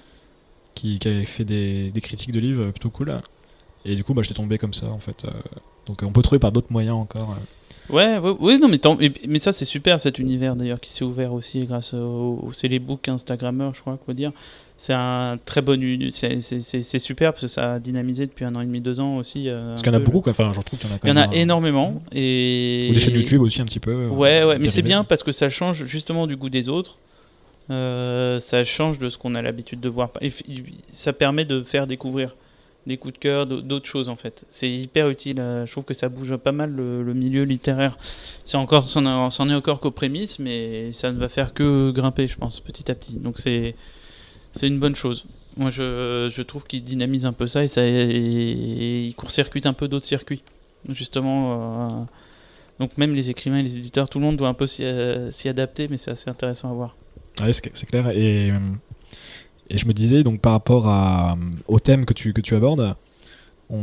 qui, 0.74 0.98
qui 0.98 1.08
avait 1.08 1.24
fait 1.24 1.44
des, 1.44 1.90
des 1.90 2.00
critiques 2.00 2.32
de 2.32 2.40
livres 2.40 2.70
plutôt 2.70 2.90
cool. 2.90 3.18
Et 3.84 3.94
du 3.94 4.04
coup, 4.04 4.14
bah, 4.14 4.22
j'étais 4.22 4.34
tombé 4.34 4.58
comme 4.58 4.74
ça 4.74 4.88
en 4.90 4.98
fait. 4.98 5.24
euh. 5.24 5.30
donc 5.86 6.02
on 6.02 6.10
peut 6.12 6.22
trouver 6.22 6.38
par 6.38 6.52
d'autres 6.52 6.70
moyens 6.72 6.96
encore. 6.96 7.32
euh. 7.32 7.92
Ouais, 7.92 8.16
ouais, 8.18 8.30
ouais, 8.40 8.58
non 8.58 8.68
mais 8.68 8.80
mais 9.28 9.38
ça 9.38 9.52
c'est 9.52 9.66
super 9.66 10.00
cet 10.00 10.18
univers 10.18 10.56
d'ailleurs 10.56 10.80
qui 10.80 10.90
s'est 10.90 11.04
ouvert 11.04 11.34
aussi 11.34 11.66
grâce 11.66 11.92
au, 11.92 12.40
au 12.42 12.50
c'est 12.54 12.68
les 12.68 12.78
books 12.78 13.08
Instagrammeurs 13.08 13.74
je 13.74 13.82
crois 13.82 13.98
qu'on 13.98 14.06
va 14.10 14.14
dire. 14.14 14.32
c'est 14.78 14.94
un 14.94 15.36
très 15.44 15.60
bon. 15.60 15.78
c'est- 16.10 16.98
super 16.98 17.32
parce 17.32 17.42
que 17.42 17.46
ça 17.48 17.74
a 17.74 17.78
dynamisé 17.78 18.26
depuis 18.26 18.46
un 18.46 18.54
an 18.54 18.62
et 18.62 18.64
demi, 18.64 18.80
deux 18.80 19.00
ans 19.00 19.18
aussi. 19.18 19.50
euh, 19.50 19.70
Parce 19.72 19.82
qu'il 19.82 19.92
y 19.92 19.94
en 19.94 19.98
a 19.98 20.02
beaucoup, 20.02 20.22
quoi. 20.22 20.30
Enfin, 20.30 20.50
je 20.54 20.60
trouve 20.62 20.78
qu'il 20.78 20.88
y 20.88 20.92
en 20.92 20.96
a 20.96 20.98
quand 20.98 21.06
Il 21.06 21.10
y 21.10 21.12
en 21.12 21.16
a 21.18 21.26
un- 21.28 21.30
énormément. 21.32 22.00
Et... 22.12 22.86
Ou 22.90 22.94
des 22.94 23.00
chaînes 23.00 23.14
YouTube 23.16 23.42
aussi, 23.42 23.60
un 23.60 23.66
petit 23.66 23.80
peu. 23.80 24.06
Ouais, 24.08 24.44
ouais, 24.44 24.58
mais 24.58 24.68
c'est 24.68 24.80
bien 24.82 25.04
parce 25.04 25.22
que 25.22 25.30
ça 25.32 25.50
change 25.50 25.84
justement 25.84 26.26
du 26.26 26.36
goût 26.36 26.48
des 26.48 26.70
autres. 26.70 26.96
Euh, 27.70 28.40
ça 28.40 28.64
change 28.64 28.98
de 28.98 29.08
ce 29.10 29.18
qu'on 29.18 29.34
a 29.34 29.42
l'habitude 29.42 29.80
de 29.80 29.88
voir. 29.90 30.10
Et 30.22 30.32
ça 30.94 31.12
permet 31.12 31.44
de 31.44 31.62
faire 31.62 31.86
découvrir 31.86 32.34
des 32.86 32.96
coups 32.98 33.14
de 33.14 33.18
cœur, 33.18 33.46
d'au- 33.46 33.60
d'autres 33.60 33.86
choses 33.86 34.08
en 34.08 34.16
fait. 34.16 34.44
C'est 34.50 34.70
hyper 34.70 35.08
utile. 35.08 35.40
euh, 35.40 35.64
Je 35.66 35.72
trouve 35.72 35.84
que 35.84 35.94
ça 35.94 36.08
bouge 36.08 36.36
pas 36.36 36.52
mal 36.52 36.70
le, 36.70 37.14
milieu 37.14 37.44
littéraire. 37.44 37.96
C'est 38.44 38.56
encore, 38.56 38.88
c'en 38.88 39.04
est 39.48 39.54
encore 39.54 39.80
qu'aux 39.80 39.90
prémices, 39.90 40.38
mais 40.38 40.92
ça 40.92 41.12
ne 41.12 41.18
va 41.18 41.28
faire 41.28 41.54
que 41.54 41.90
grimper, 41.90 42.26
je 42.26 42.36
pense, 42.36 42.60
petit 42.60 42.90
à 42.90 42.94
petit. 42.94 43.14
Donc 43.14 43.38
c'est, 43.38 43.74
c'est 44.52 44.66
une 44.68 44.78
bonne 44.78 44.94
chose. 44.96 45.24
Moi, 45.56 45.70
je, 45.70 46.30
je 46.34 46.42
trouve 46.42 46.64
qu'il 46.64 46.82
dynamise 46.84 47.26
un 47.26 47.32
peu 47.32 47.46
ça 47.46 47.62
et 47.62 47.68
ça, 47.68 47.86
il 47.86 49.14
court-circuite 49.16 49.66
un 49.66 49.72
peu 49.72 49.88
d'autres 49.88 50.04
circuits, 50.06 50.42
justement. 50.88 51.86
euh, 51.86 51.88
donc 52.80 52.98
même 52.98 53.14
les 53.14 53.30
écrivains 53.30 53.58
et 53.60 53.62
les 53.62 53.76
éditeurs, 53.76 54.10
tout 54.10 54.18
le 54.18 54.24
monde 54.24 54.36
doit 54.36 54.48
un 54.48 54.54
peu 54.54 54.66
s'y 54.66 54.82
euh, 54.84 55.30
adapter, 55.46 55.86
mais 55.88 55.96
c'est 55.96 56.10
assez 56.10 56.28
intéressant 56.28 56.70
à 56.70 56.74
voir. 56.74 56.96
Ouais, 57.40 57.52
c'est 57.52 57.86
clair. 57.86 58.08
Et, 58.10 58.52
et 59.70 59.78
je 59.78 59.86
me 59.86 59.92
disais, 59.92 60.22
donc 60.22 60.40
par 60.40 60.52
rapport 60.52 60.88
à, 60.88 61.36
au 61.68 61.78
thème 61.78 62.04
que 62.04 62.14
tu, 62.14 62.32
que 62.32 62.40
tu 62.40 62.54
abordes, 62.54 62.94
on... 63.70 63.80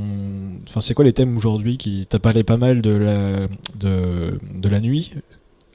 enfin, 0.67 0.79
c'est 0.79 0.93
quoi 0.93 1.05
les 1.05 1.13
thèmes 1.13 1.36
aujourd'hui 1.38 1.77
qui 1.77 2.05
T'as 2.07 2.19
parlé 2.19 2.43
pas 2.43 2.57
mal 2.57 2.82
de 2.82 2.91
la, 2.91 3.47
de, 3.79 4.39
de 4.55 4.69
la 4.69 4.79
nuit, 4.79 5.11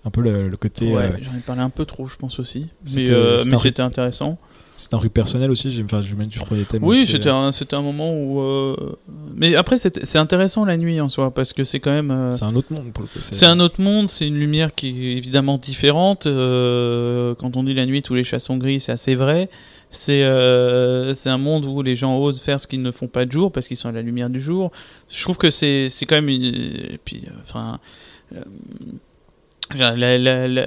un 0.05 0.11
peu 0.11 0.21
le, 0.21 0.49
le 0.49 0.57
côté. 0.57 0.93
ouais, 0.95 1.03
euh, 1.13 1.19
j'en 1.23 1.37
ai 1.37 1.41
parlé 1.41 1.63
un 1.63 1.71
peu 1.71 1.85
trop, 1.85 2.07
je 2.07 2.17
pense 2.17 2.39
aussi. 2.39 2.67
Mais, 2.85 2.91
C'était- 2.91 3.11
euh, 3.11 3.39
c'était 3.39 3.59
c'était 3.59 3.83
intéressant. 3.83 4.39
c'est 4.77 4.95
un 4.95 4.99
truc 4.99 5.13
personnel 5.13 5.51
aussi. 5.51 5.67
Enfin, 5.85 6.01
je 6.03 6.39
trouves 6.39 6.57
des 6.59 6.65
thèmes. 6.65 6.85
Oui, 6.85 7.05
c'était 7.09 7.29
euh, 7.31 7.35
un, 7.35 7.51
c'était 7.53 7.75
un 7.75 7.83
moment 7.83 8.13
où. 8.15 8.41
euh, 8.41 8.97
Mais 9.35 9.57
après, 9.57 9.77
c'était- 9.79 10.05
c'est 10.07 10.19
intéressant 10.19 10.65
la 10.65 10.77
nuit 10.77 11.01
en 11.01 11.09
soi, 11.09 11.33
parce 11.35 11.53
que 11.53 11.65
c'est 11.65 11.81
quand 11.81 11.91
même. 11.91 12.13
euh, 12.13 12.31
C'est 12.31 12.45
un 12.45 12.55
autre 12.55 12.73
monde 12.73 12.93
pour 12.93 13.03
le 13.03 13.09
coup. 13.09 13.19
C'est 13.21 13.47
un 13.47 13.59
autre 13.59 13.81
monde, 13.83 14.09
c'est 14.09 14.27
une 14.29 14.39
lumière 14.39 14.73
qui 14.75 14.89
est 15.09 15.17
évidemment 15.17 15.59
différente. 15.59 16.27
euh, 16.27 17.35
quand 17.35 17.57
on 17.57 17.65
dit 17.65 17.75
la 17.75 17.87
nuit, 17.87 18.03
tous 18.03 18.15
les 18.15 18.23
chats 18.23 18.39
sont 18.39 18.57
gris, 18.59 18.79
c'est 18.79 18.93
assez 18.93 19.17
vrai. 19.17 19.49
C'est 19.97 20.23
euh, 20.23 21.15
un 21.25 21.39
monde 21.39 21.65
où 21.65 21.81
les 21.83 21.97
gens 21.97 22.19
osent 22.19 22.41
faire 22.41 22.61
ce 22.61 22.67
qu'ils 22.67 22.83
ne 22.83 22.91
font 22.91 23.09
pas 23.09 23.25
de 23.25 23.33
jour 23.33 23.51
parce 23.51 23.67
qu'ils 23.67 23.77
sont 23.79 23.89
à 23.89 23.93
la 23.93 24.03
lumière 24.03 24.29
du 24.31 24.41
jour. 24.41 24.71
Je 25.09 25.23
trouve 25.23 25.39
que 25.39 25.51
c'est 25.51 25.89
quand 26.07 26.17
même. 26.17 26.29
une- 26.29 26.45
Et 26.45 27.01
puis, 27.05 27.23
euh, 27.27 27.31
enfin. 27.43 27.81
euh, 28.35 28.41
la, 29.75 30.17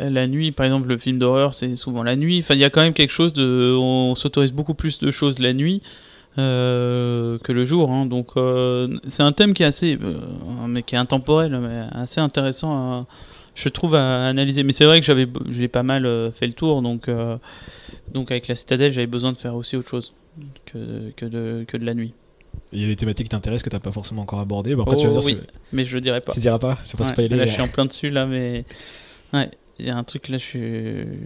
la 0.10 0.28
nuit, 0.28 0.52
par 0.52 0.66
exemple, 0.66 0.88
le 0.90 0.98
film 0.98 1.20
d'horreur, 1.20 1.54
c'est 1.54 1.76
souvent 1.78 2.04
la 2.04 2.16
nuit. 2.16 2.40
Enfin, 2.42 2.56
il 2.56 2.60
y 2.60 2.66
a 2.66 2.70
quand 2.70 2.82
même 2.82 2.94
quelque 2.94 3.12
chose 3.14 3.32
de. 3.34 3.74
On 3.80 4.14
s'autorise 4.16 4.52
beaucoup 4.52 4.74
plus 4.74 5.00
de 5.00 5.10
choses 5.12 5.40
la 5.40 5.54
nuit 5.54 5.82
euh, 6.38 7.38
que 7.40 7.52
le 7.52 7.66
jour. 7.66 7.92
hein. 7.92 8.06
Donc, 8.06 8.30
euh, 8.38 8.98
c'est 9.08 9.24
un 9.24 9.32
thème 9.32 9.54
qui 9.54 9.64
est 9.64 9.68
assez. 9.68 9.98
euh, 10.02 10.20
mais 10.68 10.84
qui 10.84 10.96
est 10.96 11.00
intemporel, 11.00 11.58
mais 11.60 11.84
assez 11.92 12.22
intéressant, 12.22 12.72
à- 13.02 13.08
je 13.56 13.70
trouve, 13.70 13.96
à 13.96 14.28
analyser. 14.28 14.64
Mais 14.64 14.72
c'est 14.72 14.86
vrai 14.86 15.00
que 15.00 15.06
j'avais 15.06 15.28
je 15.50 15.60
l'ai 15.62 15.68
pas 15.68 15.84
mal 15.84 16.32
fait 16.34 16.48
le 16.48 16.54
tour. 16.54 16.82
Donc, 16.82 17.10
donc 18.14 18.32
avec 18.32 18.48
la 18.48 18.56
citadelle, 18.56 18.94
j'avais 18.94 19.08
besoin 19.08 19.32
de 19.32 19.38
faire 19.38 19.56
aussi 19.56 19.76
autre 19.76 19.90
chose 19.90 20.14
que, 20.66 21.12
que, 21.16 21.26
de, 21.26 21.66
que 21.68 21.76
de 21.78 21.86
la 21.86 21.94
nuit. 21.94 22.14
Il 22.72 22.82
y 22.82 22.86
a 22.86 22.88
des 22.88 22.96
thématiques 22.96 23.26
qui 23.26 23.30
t'intéressent 23.32 23.64
que 23.64 23.70
t'as 23.70 23.80
pas 23.80 23.92
forcément 23.92 24.22
encore 24.22 24.40
abordées? 24.40 24.76
Bon, 24.76 24.84
après, 24.84 24.96
Oh, 24.96 25.00
tu 25.00 25.08
vas 25.08 25.14
me 25.16 25.20
dire, 25.20 25.36
oui. 25.42 25.48
Mais 25.74 25.84
je 25.86 25.96
le 25.96 26.02
dirai 26.02 26.22
pas. 26.22 26.32
tu 26.32 26.40
diras 26.40 26.60
pas, 26.60 26.76
pas 26.98 27.04
Ouais, 27.22 27.28
là, 27.30 27.46
je 27.48 27.52
suis 27.54 27.62
en 27.62 27.68
plein 27.68 27.86
dessus, 27.86 28.10
là, 28.12 28.26
mais. 28.26 28.64
Ouais, 29.34 29.50
il 29.80 29.86
y 29.88 29.90
a 29.90 29.96
un 29.98 30.04
truc 30.04 30.30
là, 30.30 30.38
je 30.38 30.44
suis, 30.44 30.60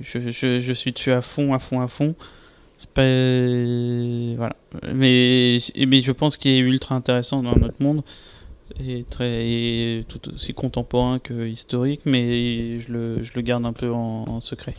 je, 0.03 0.31
je, 0.31 0.59
je 0.61 0.73
suis 0.73 0.91
dessus 0.93 1.11
à 1.11 1.21
fond, 1.21 1.53
à 1.53 1.59
fond, 1.59 1.81
à 1.81 1.87
fond. 1.87 2.15
C'est 2.83 2.89
pas. 2.89 4.35
Voilà. 4.37 4.55
Mais, 4.93 5.57
mais 5.87 6.01
je 6.01 6.11
pense 6.11 6.37
qu'il 6.37 6.51
est 6.51 6.59
ultra 6.59 6.95
intéressant 6.95 7.41
dans 7.43 7.55
notre 7.55 7.81
monde. 7.81 8.03
Et, 8.79 9.05
très, 9.09 9.45
et 9.47 10.05
tout 10.07 10.19
aussi 10.33 10.53
contemporain 10.53 11.19
que 11.19 11.47
historique, 11.47 12.01
mais 12.05 12.79
je 12.79 12.91
le, 12.91 13.23
je 13.23 13.31
le 13.35 13.41
garde 13.41 13.65
un 13.65 13.73
peu 13.73 13.91
en, 13.91 14.25
en 14.27 14.41
secret. 14.41 14.73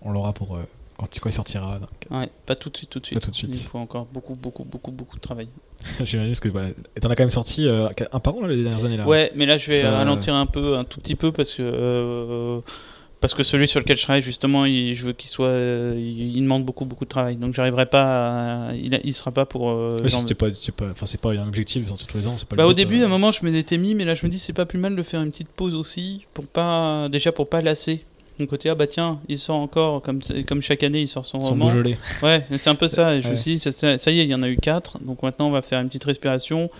On 0.00 0.10
l'aura 0.10 0.32
pour 0.32 0.56
euh, 0.56 0.62
quand, 0.98 1.06
il 1.26 1.32
sortira. 1.32 1.78
donc. 1.78 1.88
Ouais, 2.10 2.28
pas 2.46 2.56
tout 2.56 2.68
de 2.68 2.76
suite, 2.76 2.90
tout 2.90 2.98
de 2.98 3.06
suite. 3.06 3.20
tout 3.20 3.30
de 3.30 3.34
suite. 3.36 3.50
Il 3.54 3.64
faut 3.66 3.78
encore 3.78 4.06
beaucoup, 4.12 4.34
beaucoup, 4.34 4.64
beaucoup, 4.64 4.90
beaucoup 4.90 5.16
de 5.16 5.20
travail. 5.20 5.46
J'imagine 6.00 6.32
parce 6.32 6.40
que 6.40 6.48
et 6.96 7.00
t'en 7.00 7.10
as 7.10 7.14
quand 7.16 7.22
même 7.22 7.30
sorti 7.30 7.66
euh, 7.68 7.88
un 8.12 8.18
par 8.20 8.34
an 8.34 8.42
là, 8.42 8.48
les 8.48 8.62
dernières 8.64 8.84
années 8.84 8.96
là. 8.96 9.06
Ouais, 9.06 9.30
mais 9.36 9.46
là 9.46 9.56
je 9.56 9.70
vais 9.70 9.80
Ça- 9.80 9.92
ralentir 9.96 10.34
un 10.34 10.46
peu, 10.46 10.76
un 10.76 10.84
tout 10.84 10.98
petit 11.00 11.14
peu 11.14 11.30
parce 11.32 11.54
que 11.54 11.62
euh, 11.62 12.60
parce 13.22 13.32
que 13.32 13.42
celui 13.42 13.66
sur 13.66 13.80
lequel 13.80 13.96
je 13.96 14.02
travaille 14.02 14.20
justement, 14.20 14.66
il, 14.66 14.94
je 14.94 15.04
veux 15.04 15.12
qu'il 15.14 15.30
soit, 15.30 15.46
euh, 15.46 15.94
il, 15.96 16.36
il 16.36 16.42
demande 16.42 16.64
beaucoup 16.66 16.84
beaucoup 16.84 17.04
de 17.06 17.08
travail, 17.08 17.36
donc 17.36 17.54
j'arriverai 17.54 17.86
pas, 17.86 18.68
à- 18.68 18.74
il, 18.74 19.00
il 19.04 19.14
sera 19.14 19.30
pas 19.30 19.46
pour. 19.46 19.70
euh, 19.70 20.06
genre- 20.08 20.26
pas, 20.36 20.52
c'est 20.52 20.74
pas, 20.74 20.90
enfin 20.90 21.06
c'est 21.06 21.20
pas 21.20 21.30
un 21.30 21.48
objectif 21.48 21.86
sortir 21.88 22.06
tous 22.06 22.18
les 22.18 22.26
ans, 22.26 22.36
c'est 22.36 22.46
pas. 22.46 22.54
le 22.56 22.58
Bah, 22.58 22.66
au 22.66 22.70
but, 22.70 22.74
début, 22.74 22.98
euh. 23.00 23.04
à 23.04 23.06
un 23.06 23.08
moment, 23.08 23.30
je 23.30 23.42
m'étais 23.46 23.78
mis, 23.78 23.94
mais 23.94 24.04
là 24.04 24.14
je 24.14 24.26
me 24.26 24.30
dis 24.30 24.38
c'est 24.38 24.52
pas 24.52 24.66
plus 24.66 24.78
mal 24.78 24.94
de 24.94 25.02
faire 25.02 25.22
une 25.22 25.30
petite 25.30 25.48
pause 25.48 25.74
aussi 25.74 26.26
pour 26.34 26.44
pas, 26.46 27.08
déjà 27.10 27.32
pour 27.32 27.48
pas 27.48 27.62
lasser. 27.62 28.04
Mon 28.38 28.46
côté 28.46 28.68
ah 28.70 28.74
bah 28.74 28.86
tiens, 28.86 29.20
il 29.28 29.38
sort 29.38 29.56
encore 29.56 30.02
comme 30.02 30.20
comme 30.48 30.60
chaque 30.60 30.82
année, 30.82 31.00
il 31.00 31.06
sort 31.08 31.24
son 31.24 31.40
Son 31.40 31.48
roman. 31.50 31.66
Beaujolais. 31.66 31.96
Ouais, 32.22 32.44
c'est 32.58 32.68
un 32.70 32.74
peu 32.74 32.88
ça. 32.88 33.14
Et 33.14 33.20
je 33.20 33.28
me 33.28 33.36
suis 33.36 33.52
dit, 33.54 33.58
ça, 33.58 33.70
ça- 33.72 33.98
ça 33.98 34.10
y 34.10 34.20
est, 34.20 34.24
il 34.24 34.30
y 34.30 34.34
en 34.34 34.42
a 34.42 34.48
eu 34.48 34.56
4. 34.56 34.98
Donc 35.00 35.22
maintenant, 35.22 35.48
on 35.48 35.50
va 35.50 35.62
faire 35.62 35.80
une 35.80 35.88
petite 35.88 36.04
respiration 36.04 36.70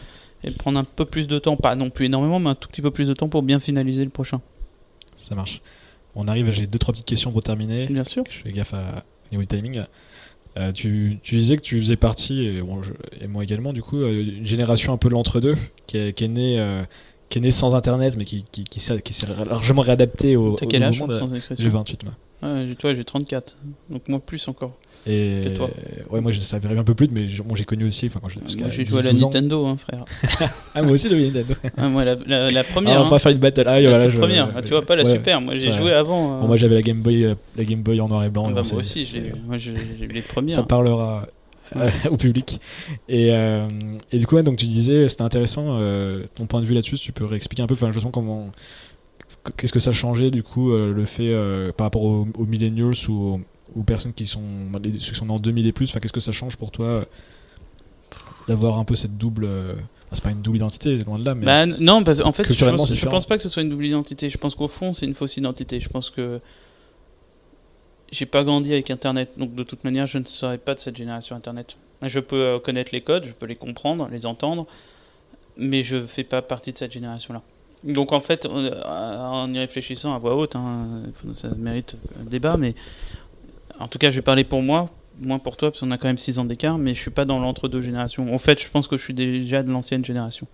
et 0.45 0.51
prendre 0.51 0.79
un 0.79 0.85
peu 0.85 1.05
plus 1.05 1.29
de 1.29 1.39
temps. 1.39 1.57
Pas 1.57 1.75
non 1.77 1.91
plus 1.91 2.07
énormément, 2.07 2.41
mais 2.41 2.51
un 2.51 2.55
tout 2.55 2.69
petit 2.69 2.83
peu 2.83 2.91
plus 2.91 3.07
de 3.07 3.15
temps 3.15 3.29
pour 3.29 3.43
bien 3.43 3.59
finaliser 3.61 4.03
le 4.03 4.11
prochain. 4.11 4.41
Ça 5.19 5.35
marche. 5.35 5.61
On 6.15 6.29
arrive, 6.29 6.51
j'ai 6.51 6.67
deux 6.67 6.79
trois 6.79 6.93
petites 6.93 7.07
questions 7.07 7.33
pour 7.33 7.43
terminer. 7.43 7.87
Bien 7.87 8.05
sûr. 8.05 8.25
Je 8.29 8.39
fais 8.41 8.53
gaffe 8.53 8.75
à 8.75 9.05
au 9.31 9.35
niveau 9.35 9.43
du 9.43 9.47
timing. 9.49 9.83
Euh, 10.59 10.71
tu, 10.73 11.19
tu 11.23 11.37
disais 11.37 11.57
que 11.57 11.63
tu 11.63 11.79
faisais 11.79 11.97
partie, 11.97 12.45
et, 12.47 12.61
bon, 12.61 12.83
je- 12.83 12.93
et 13.23 13.27
moi 13.27 13.43
également, 13.43 13.73
du 13.73 13.83
coup, 13.83 13.97
euh, 13.97 14.37
une 14.39 14.45
génération 14.47 14.93
un 14.93 14.99
peu 14.99 15.09
de 15.09 15.15
l'entre-deux, 15.15 15.57
qui 15.87 15.97
est, 15.97 16.13
qui 16.13 16.25
est 16.25 16.29
née, 16.29 16.61
euh, 16.61 16.83
qui 17.31 17.39
est 17.39 17.41
née 17.41 17.51
sans 17.51 17.75
Internet, 17.75 18.17
mais 18.19 18.27
qui, 18.27 18.45
qui, 18.53 18.65
qui, 18.65 18.79
s'est- 18.79 19.01
largement 19.49 19.81
réadapté 19.81 20.37
au, 20.37 20.55
T'as 20.57 20.67
au 20.67 20.69
quel 20.69 20.83
âge 20.83 21.01
monde. 21.01 21.13
J'ai 21.17 21.23
indiscrétion 21.23 21.69
28 21.71 22.05
moi. 22.05 22.13
Toi, 22.79 22.93
j'ai 22.93 23.05
34. 23.05 23.57
Donc 23.89 24.07
moi, 24.09 24.21
plus 24.21 24.47
encore. 24.49 24.77
Et 25.07 25.43
Que 25.49 25.57
toi. 25.57 25.69
ouais, 26.11 26.21
moi 26.21 26.31
je- 26.31 26.39
ça 26.39 26.59
arrive 26.63 26.79
un 26.79 26.85
peu 26.85 26.95
plus, 26.95 27.09
mais 27.11 27.27
je- 27.27 27.43
bon, 27.43 27.57
j'ai 27.57 27.65
connu 27.65 27.87
aussi. 27.87 28.07
Enfin, 28.07 28.21
quand 28.23 28.29
je, 28.29 28.39
Moi, 28.39 28.69
j'ai 28.71 28.85
joué 28.85 29.01
à 29.01 29.03
la 29.03 29.11
10-12 29.11 29.25
ans. 29.25 29.27
Nintendo, 29.27 29.67
hein, 29.67 29.77
frère. 29.77 30.05
Ah, 30.77 30.83
moi 30.83 30.93
aussi, 30.93 31.09
le 31.09 31.19
Nintendo. 31.21 31.55
Ah, 31.77 31.89
moi, 31.89 32.05
la, 32.05 32.15
la- 32.27 32.51
la 32.53 32.61
Ah, 32.61 32.65
première. 32.65 33.01
on 33.01 33.05
va 33.05 33.17
hein. 33.17 33.19
faire 33.19 33.33
une 33.33 33.39
battle. 33.39 33.65
Ah, 33.67 33.81
La 33.81 33.89
voilà, 33.91 34.09
je- 34.09 34.19
première. 34.19 34.53
Ah, 34.55 34.63
tu 34.63 34.69
vois, 34.71 34.87
pas 34.87 34.95
la 34.95 35.03
ouais. 35.03 35.11
super. 35.11 35.41
Moi, 35.41 35.57
j'ai 35.57 35.73
joué 35.73 35.93
avant. 35.93 36.37
euh. 36.37 36.41
Bon, 36.43 36.47
moi 36.47 36.57
j'avais 36.57 36.77
la 36.77 36.83
Game 36.83 37.03
Boy, 37.03 37.25
euh, 37.25 37.35
la 37.57 37.65
Game 37.65 37.83
Boy 37.83 38.01
en 38.01 38.07
noir 38.09 38.23
et 38.25 38.31
blanc. 38.31 38.45
Ah, 38.49 38.53
bah, 38.53 38.63
moi 38.71 38.81
aussi, 38.81 39.05
j'ai 39.05 39.19
eu 39.19 40.07
les 40.09 40.23
premières. 40.23 40.55
ça 40.55 40.63
parlera 40.63 41.27
euh, 41.75 41.89
au 42.11 42.17
public. 42.17 42.61
Et, 43.09 43.31
euh, 43.33 43.67
et 44.13 44.19
du 44.19 44.27
coup, 44.27 44.37
ouais, 44.37 44.43
donc 44.45 44.57
tu 44.57 44.67
disais, 44.67 45.09
c'était 45.09 45.23
intéressant 45.23 45.79
euh, 45.81 46.25
ton 46.37 46.47
point 46.47 46.61
de 46.61 46.67
vue 46.67 46.75
là-dessus. 46.75 46.97
si 46.99 47.05
Tu 47.07 47.13
peux 47.13 47.25
réexpliquer 47.25 47.63
un 47.65 47.67
peu, 47.67 47.75
enfin, 47.75 47.91
justement, 47.91 48.11
comment, 48.13 48.53
qu'est-ce 49.57 49.73
que 49.73 49.79
ça 49.81 49.91
a 49.91 49.93
changé 49.95 50.31
du 50.31 50.43
coup, 50.45 50.71
euh, 50.73 50.93
le 50.93 51.05
fait 51.07 51.35
par 51.77 51.87
rapport 51.87 52.03
aux, 52.03 52.29
aux 52.39 52.45
millennials 52.47 52.93
ou 53.09 53.41
aux 53.77 53.83
personnes 53.83 54.13
qui 54.13 54.27
sont, 54.27 54.43
les- 54.83 55.01
ceux 55.01 55.13
qui 55.13 55.19
sont 55.19 55.29
en 55.31 55.39
2000 55.39 55.67
et 55.67 55.73
plus. 55.73 55.89
Enfin, 55.91 56.01
qu'est-ce 56.01 56.13
que 56.13 56.21
ça 56.21 56.33
change 56.33 56.57
pour 56.57 56.71
toi 56.71 56.87
euh, 56.87 57.05
d'avoir 58.49 58.79
un 58.79 58.85
peu 58.85 58.95
cette 58.95 59.17
double, 59.17 59.45
euh, 59.45 59.75
c'est 60.13 60.23
pas 60.25 60.31
une 60.31 60.43
double 60.43 60.57
identité, 60.59 60.97
loin 60.99 61.19
de 61.19 61.25
là, 61.25 61.35
mais 61.35 61.47
Bah, 61.47 61.65
non, 61.67 62.03
parce 62.05 62.21
qu'en 62.21 62.33
fait, 62.33 62.53
je 62.53 62.65
pense, 62.65 62.93
je 62.95 63.07
pense 63.09 63.25
pas 63.27 63.37
que 63.37 63.43
ce 63.43 63.49
soit 63.49 63.63
une 63.63 63.71
double 63.71 63.87
identité. 63.87 64.29
Je 64.31 64.39
pense 64.39 64.55
qu'au 64.55 64.69
fond, 64.69 64.93
c'est 64.93 65.07
une 65.07 65.15
fausse 65.15 65.37
identité. 65.37 65.79
Je 65.81 65.89
pense 65.89 66.11
que 66.11 66.41
j'ai 68.11 68.27
pas 68.27 68.45
grandi 68.45 68.73
avec 68.73 68.91
Internet, 68.91 69.31
donc 69.39 69.55
de 69.55 69.63
toute 69.63 69.85
manière, 69.85 70.07
je 70.07 70.19
ne 70.19 70.25
serais 70.25 70.59
pas 70.59 70.75
de 70.75 70.81
cette 70.81 70.97
génération 70.97 71.35
Internet. 71.37 71.77
Je 72.03 72.21
peux 72.21 72.37
euh, 72.37 72.59
connaître 72.59 72.91
les 72.93 73.01
codes, 73.01 73.25
je 73.25 73.33
peux 73.33 73.47
les 73.47 73.55
comprendre, 73.57 74.09
les 74.11 74.27
entendre, 74.27 74.67
mais 75.57 75.83
je 75.83 76.05
fais 76.05 76.25
pas 76.25 76.43
partie 76.43 76.73
de 76.73 76.79
cette 76.79 76.93
génération-là. 76.93 77.43
Donc 77.85 78.13
en 78.13 78.21
fait, 78.21 78.47
en 78.47 79.53
y 79.53 79.59
réfléchissant 79.59 80.15
à 80.15 80.19
voix 80.19 80.37
haute, 80.37 80.55
hein, 80.57 81.03
ça 81.35 81.49
mérite 81.57 81.97
un 82.21 82.25
débat, 82.29 82.57
mais 82.57 82.75
en 83.83 83.89
tout 83.89 83.99
cas, 83.99 84.11
je 84.11 84.17
vais 84.17 84.23
parler 84.23 84.45
pour 84.45 84.63
moi, 84.63 84.91
moins 85.21 85.39
pour 85.39 85.57
toi, 85.57 85.71
parce 85.71 85.81
qu'on 85.81 85.91
a 85.91 85.99
quand 85.99 86.09
même 86.09 86.19
6 86.19 86.39
ans 86.39 86.45
d'écart, 86.45 86.79
mais 86.79 86.95
je 86.95 87.01
suis 87.01 87.11
pas 87.11 87.25
dans 87.25 87.39
l'entre-deux 87.39 87.81
générations. 87.81 88.33
En 88.35 88.39
fait, 88.39 88.61
je 88.63 88.69
pense 88.69 88.89
que 88.89 88.97
je 88.97 89.05
suis 89.05 89.15
déjà 89.15 89.63
de 89.63 89.71
l'ancienne 89.71 90.05
génération. 90.05 90.47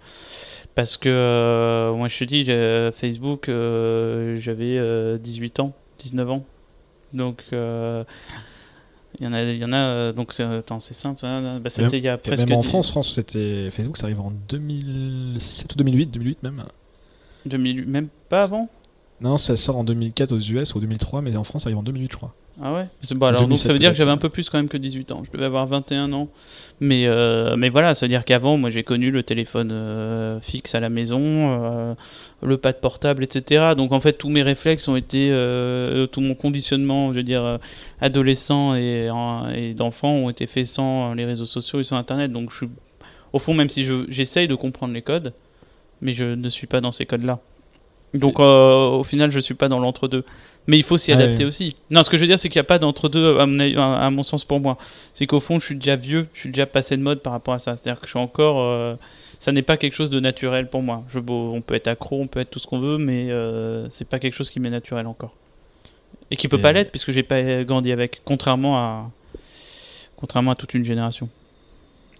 Parce 0.75 0.97
que, 0.97 1.09
euh, 1.09 1.93
moi, 1.95 2.09
je 2.09 2.19
te 2.19 2.25
dis, 2.25 2.45
j'ai- 2.45 2.91
Facebook, 2.95 3.49
euh, 3.49 4.39
j'avais 4.41 4.79
euh, 4.79 5.19
18 5.19 5.61
ans, 5.61 5.73
19 5.99 6.31
ans. 6.31 6.45
Donc, 7.13 7.43
euh, 7.53 8.05
il 9.19 9.25
y 9.25 9.29
en 9.29 9.33
a, 9.33 9.43
y 9.43 9.65
en 9.65 9.73
a 9.73 9.77
euh, 9.77 10.13
donc 10.13 10.33
c'est, 10.33 10.43
attends, 10.45 10.79
c'est 10.81 10.95
simple, 10.95 11.25
hein, 11.25 11.59
bah, 11.61 11.71
c'était 11.71 11.99
il 11.99 12.05
y 12.05 12.09
a 12.09 12.19
presque. 12.19 12.47
même 12.47 12.57
en 12.57 12.63
France, 12.63 12.91
France, 12.91 13.11
c'était 13.13 13.71
Facebook, 13.71 13.97
ça 13.97 14.05
arrive 14.07 14.21
en 14.21 14.31
2007 14.49 15.73
ou 15.73 15.77
2008, 15.79 16.07
2008 16.11 16.43
même. 16.43 16.65
2000, 17.47 17.87
même 17.87 18.09
pas 18.29 18.45
avant? 18.45 18.69
Non, 19.21 19.37
ça 19.37 19.57
sort 19.57 19.77
en 19.79 19.85
2004 19.85 20.33
aux 20.33 20.39
US 20.39 20.75
ou 20.75 20.81
2003, 20.81 21.23
mais 21.23 21.35
en 21.37 21.45
France, 21.45 21.63
ça 21.63 21.69
arrive 21.69 21.79
en 21.79 21.83
2008, 21.83 22.13
je 22.13 22.17
crois. 22.17 22.35
Ah 22.61 22.75
ouais 22.75 22.89
bon, 23.13 23.27
alors, 23.27 23.47
Donc 23.47 23.59
ça 23.59 23.73
veut 23.73 23.79
dire 23.79 23.91
que 23.91 23.97
j'avais 23.97 24.11
un 24.11 24.17
peu 24.17 24.31
plus 24.31 24.51
quand 24.51 24.59
même 24.59 24.69
que 24.69 24.77
18 24.77 25.13
ans. 25.13 25.23
Je 25.25 25.31
devais 25.31 25.45
avoir 25.45 25.67
21 25.67 26.13
ans. 26.13 26.29
Mais, 26.81 27.07
euh, 27.07 27.57
mais 27.57 27.69
voilà, 27.69 27.95
ça 27.95 28.07
veut 28.07 28.11
dire 28.11 28.25
qu'avant, 28.25 28.57
moi 28.57 28.71
j'ai 28.71 28.83
connu 28.83 29.11
le 29.11 29.23
téléphone 29.23 29.71
euh, 29.73 30.41
fixe 30.41 30.75
à 30.75 30.81
la 30.81 30.89
maison, 30.89 31.21
euh, 31.21 31.95
le 32.43 32.57
pad 32.57 32.81
portable, 32.81 33.23
etc. 33.23 33.75
Donc 33.77 33.93
en 33.93 34.01
fait, 34.01 34.15
tous 34.15 34.29
mes 34.29 34.43
réflexes 34.43 34.89
ont 34.89 34.97
été, 34.97 35.29
tout 36.11 36.21
mon 36.21 36.35
conditionnement, 36.35 37.13
je 37.13 37.19
veux 37.19 37.23
dire, 37.23 37.59
adolescent 38.01 38.75
et, 38.75 39.09
et 39.55 39.75
d'enfant 39.75 40.13
ont 40.13 40.31
été 40.31 40.47
faits 40.47 40.67
sans 40.67 41.15
les 41.15 41.25
réseaux 41.25 41.47
sociaux 41.47 41.81
et 41.81 41.85
sans 41.85 41.97
Internet. 41.97 42.33
Donc 42.33 42.51
je 42.51 42.57
suis, 42.57 42.69
au 43.33 43.39
fond, 43.39 43.55
même 43.55 43.69
si 43.69 43.87
j'essaye 44.09 44.49
de 44.49 44.55
comprendre 44.57 44.95
les 44.95 45.03
codes, 45.03 45.33
mais 46.01 46.13
je 46.13 46.25
ne 46.25 46.49
suis 46.49 46.67
pas 46.67 46.81
dans 46.81 46.93
ces 46.93 47.07
codes-là. 47.07 47.39
Donc 48.15 48.41
au 48.41 49.05
final, 49.05 49.31
je 49.31 49.39
suis 49.39 49.55
pas 49.55 49.69
dans 49.69 49.79
l'entre-deux. 49.79 50.25
Mais 50.69 50.77
il 50.77 50.83
faut 50.83 50.99
s'y 50.99 51.13
adapter 51.13 51.47
aussi. 51.47 51.75
Non, 51.91 52.03
ce 52.03 52.11
que 52.11 52.19
je 52.19 52.21
veux 52.21 52.27
dire, 52.27 52.39
c'est 52.39 52.51
qu'il 52.51 52.59
n'y 52.59 52.65
a 52.65 52.65
pas 52.65 52.79
d'entre-deux, 52.79 53.39
à, 53.39 53.47
mon 53.47 54.23
sens, 54.23 54.45
pour 54.45 54.61
moi. 54.61 54.77
C'est 55.15 55.27
qu'au 55.27 55.41
fond, 55.41 55.59
je 55.59 55.65
suis 55.65 55.75
déjà 55.75 55.97
vieux, 55.97 56.29
je 56.35 56.41
suis 56.41 56.51
déjà 56.51 56.67
passé 56.67 56.95
de 56.99 57.03
mode 57.03 57.21
par 57.21 57.33
rapport 57.33 57.55
à 57.55 57.59
ça. 57.59 57.75
C'est-à-dire 57.75 57.99
que 57.99 58.07
je 58.07 58.11
suis 58.11 58.19
encore. 58.19 58.61
Euh, 58.61 58.95
ça 59.41 59.51
n'est 59.51 59.63
pas 59.63 59.79
quelque 59.79 59.95
chose 59.95 60.11
de 60.11 60.21
naturel 60.21 60.69
pour 60.69 60.83
moi. 60.83 61.05
Je, 61.09 61.21
on 61.27 61.63
peut 61.63 61.75
être 61.75 61.89
accro, 61.89 62.21
on 62.21 62.27
peut 62.27 62.41
être 62.41 62.51
tout 62.51 62.59
ce 62.59 62.67
qu'on 62.67 62.81
veut, 62.81 62.99
mais 62.99 63.31
euh, 63.31 63.89
c'est 63.89 64.07
pas 64.07 64.19
quelque 64.19 64.35
chose 64.35 64.51
qui 64.51 64.61
m'est 64.61 64.69
naturel 64.69 65.07
encore. 65.07 65.33
Et 66.31 66.37
qui 66.37 66.49
peut 66.49 66.61
pas 66.61 66.73
l'être, 66.73 66.91
puisque 66.91 67.13
j'ai 67.13 67.23
pas 67.23 67.65
grandi 67.65 67.91
avec, 67.91 68.21
contrairement 68.27 68.77
à, 68.77 69.11
contrairement 70.17 70.51
à 70.51 70.55
toute 70.55 70.75
une 70.75 70.85
génération 70.85 71.31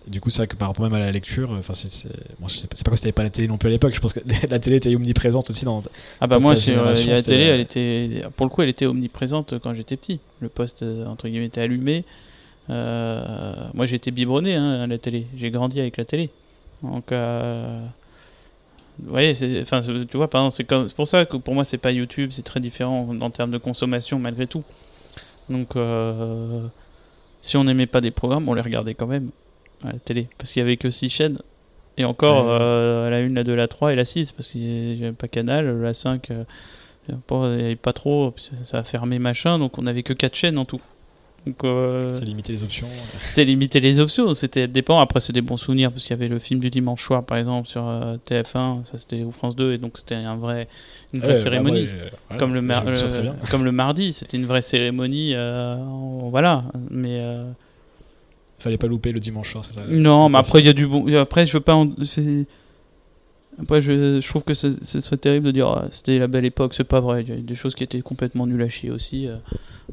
du 0.07 0.21
coup, 0.21 0.31
c'est 0.31 0.39
vrai 0.39 0.47
que 0.47 0.57
par 0.57 0.69
rapport 0.69 0.85
même 0.85 0.95
à 0.95 0.99
la 0.99 1.11
lecture, 1.11 1.51
enfin, 1.53 1.75
c'est, 1.75 2.09
bon, 2.39 2.49
je 2.49 2.57
sais 2.57 2.67
pas, 2.67 2.77
c'est 2.77 2.85
pas 2.85 2.91
que 2.91 2.97
c'était 2.97 3.13
pas 3.13 3.23
la 3.23 3.31
télé 3.31 3.49
non 3.49 3.59
plus 3.59 3.69
à 3.69 3.71
l'époque. 3.71 3.95
Je 3.95 4.01
pense 4.01 4.13
que 4.13 4.21
la 4.51 4.59
télé 4.59 4.77
était 4.77 4.95
omniprésente 4.95 5.51
aussi 5.51 5.65
dans. 5.65 5.83
Ah 6.21 6.27
bah 6.27 6.39
moi, 6.39 6.55
la 6.55 7.23
télé, 7.23 7.45
elle 7.45 7.61
était, 7.61 8.23
pour 8.37 8.47
le 8.47 8.51
coup, 8.51 8.63
elle 8.63 8.69
était 8.69 8.87
omniprésente 8.87 9.59
quand 9.59 9.75
j'étais 9.75 9.97
petit. 9.97 10.21
Le 10.41 10.49
poste 10.49 10.83
euh, 10.83 11.07
entre 11.07 11.29
guillemets 11.29 11.47
était 11.47 11.61
allumé. 11.61 12.05
Euh, 12.71 13.55
moi, 13.75 13.87
j'étais 13.87 14.11
biberonné 14.11 14.55
hein, 14.55 14.83
à 14.83 14.87
la 14.87 14.99
télé. 14.99 15.27
J'ai 15.37 15.51
grandi 15.51 15.81
avec 15.81 15.97
la 15.97 16.05
télé. 16.05 16.31
Donc, 16.83 17.11
euh, 17.13 17.85
vous 19.01 19.11
voyez, 19.11 19.35
c'est, 19.35 19.63
enfin, 19.63 19.81
tu 19.81 20.17
vois, 20.17 20.29
c'est, 20.51 20.65
comme, 20.65 20.89
c'est 20.89 20.97
pour 20.97 21.09
ça 21.09 21.25
que 21.25 21.37
pour 21.37 21.55
moi, 21.55 21.65
c'est 21.65 21.79
pas 21.79 21.93
YouTube. 21.93 22.31
C'est 22.33 22.45
très 22.45 22.61
différent 22.61 23.09
en, 23.21 23.31
termes 23.31 23.51
de 23.51 23.59
consommation 23.59 24.19
malgré 24.19 24.47
tout. 24.47 24.65
Donc, 25.49 25.71
si 27.41 27.57
on 27.57 27.65
n'aimait 27.65 27.87
pas 27.87 28.01
des 28.01 28.11
programmes, 28.11 28.49
on 28.49 28.55
les 28.55 28.61
regardait 28.61 28.95
quand 28.95 29.07
même 29.07 29.31
à 29.85 29.93
la 29.93 29.99
télé. 29.99 30.29
Parce 30.39 30.53
qu'il 30.53 30.61
y 30.61 30.63
avait 30.63 30.77
que 30.77 30.91
6 30.91 31.09
chaînes. 31.09 31.39
Et 31.97 32.05
encore, 32.05 32.49
euh, 32.51 33.11
la 33.11 33.17
1, 33.19 33.35
la 33.35 33.45
2, 33.45 33.55
la 33.55 33.69
3 33.69 33.93
et 33.93 33.97
la 33.97 34.05
6. 34.05 34.33
Parce 34.33 34.51
qu'il 34.51 34.61
n'y 34.97 35.05
avait 35.05 35.13
pas 35.13 35.29
Canal. 35.29 35.81
La 35.81 35.95
5, 35.95 36.31
euh, 36.31 36.45
il 37.09 37.15
n'y 37.15 37.65
avait 37.65 37.77
pas 37.77 37.93
trop. 37.93 38.35
Ça 38.65 38.79
a 38.79 38.83
fermé 38.85 39.19
machin. 39.19 39.59
Donc 39.59 39.79
on 39.79 39.83
n'avait 39.83 40.03
que 40.03 40.13
4 40.13 40.35
chaînes 40.35 40.59
en 40.59 40.65
tout. 40.65 40.81
Donc, 41.47 41.65
euh, 41.65 42.19
limiter 42.21 42.53
les 42.55 42.63
options. 42.63 42.89
C'était 43.21 43.45
limiter 43.45 43.81
les 43.81 44.01
options. 44.01 44.35
C'était 44.35 44.69
dépend. 44.69 45.01
Après, 45.01 45.21
c'est 45.21 45.33
des 45.33 45.41
bons 45.41 45.57
souvenirs 45.57 45.91
parce 45.91 46.03
qu'il 46.03 46.11
y 46.11 46.19
avait 46.19 46.29
le 46.29 46.39
film 46.39 46.61
du 46.61 46.71
dimanche 46.71 47.03
soir, 47.03 47.25
par 47.25 47.39
exemple, 47.39 47.69
sur 47.69 47.87
euh, 47.87 48.17
TF1. 48.29 48.85
Ça, 48.85 48.99
c'était 48.99 49.23
ou 49.23 49.33
France 49.33 49.57
2, 49.57 49.73
et 49.73 49.79
donc 49.79 49.97
c'était 49.97 50.15
un 50.15 50.37
vrai, 50.37 50.69
une 51.15 51.21
vraie 51.21 51.37
cérémonie. 51.37 51.89
comme 52.39 52.55
le, 52.55 52.61
comme 53.51 53.65
le 53.65 53.73
mardi, 53.73 54.13
c'était 54.13 54.37
une 54.37 54.47
vraie 54.47 54.63
cérémonie. 54.63 55.35
voilà, 56.31 56.65
mais 56.91 57.21
fallait 58.59 58.79
pas 58.79 58.87
louper 58.87 59.13
le 59.13 59.21
dimanche 59.21 59.53
soir, 59.53 59.65
c'est 59.65 59.75
ça 59.75 59.83
Non, 59.89 60.29
mais 60.29 60.39
après, 60.39 60.61
il 60.61 60.67
y 60.67 60.69
a 60.69 60.73
du 60.73 60.87
bon. 60.87 61.07
Après, 61.17 61.47
je 61.47 61.53
veux 61.53 61.61
pas. 61.61 61.77
Après, 63.61 63.81
je, 63.81 64.21
je, 64.21 64.29
trouve 64.29 64.45
que 64.45 64.55
ce, 64.55 64.71
serait 64.83 65.17
terrible 65.17 65.47
de 65.47 65.51
dire 65.51 65.67
ah, 65.67 65.87
c'était 65.91 66.19
la 66.19 66.29
belle 66.29 66.45
époque. 66.45 66.75
C'est 66.75 66.85
pas 66.85 67.01
vrai. 67.01 67.25
Il 67.27 67.29
y 67.29 67.33
a 67.33 67.37
des 67.41 67.55
choses 67.57 67.75
qui 67.75 67.83
étaient 67.83 68.01
complètement 68.03 68.47
nulles 68.47 68.63
à 68.63 68.69
chier 68.69 68.91
aussi. 68.91 69.27
Euh, 69.27 69.37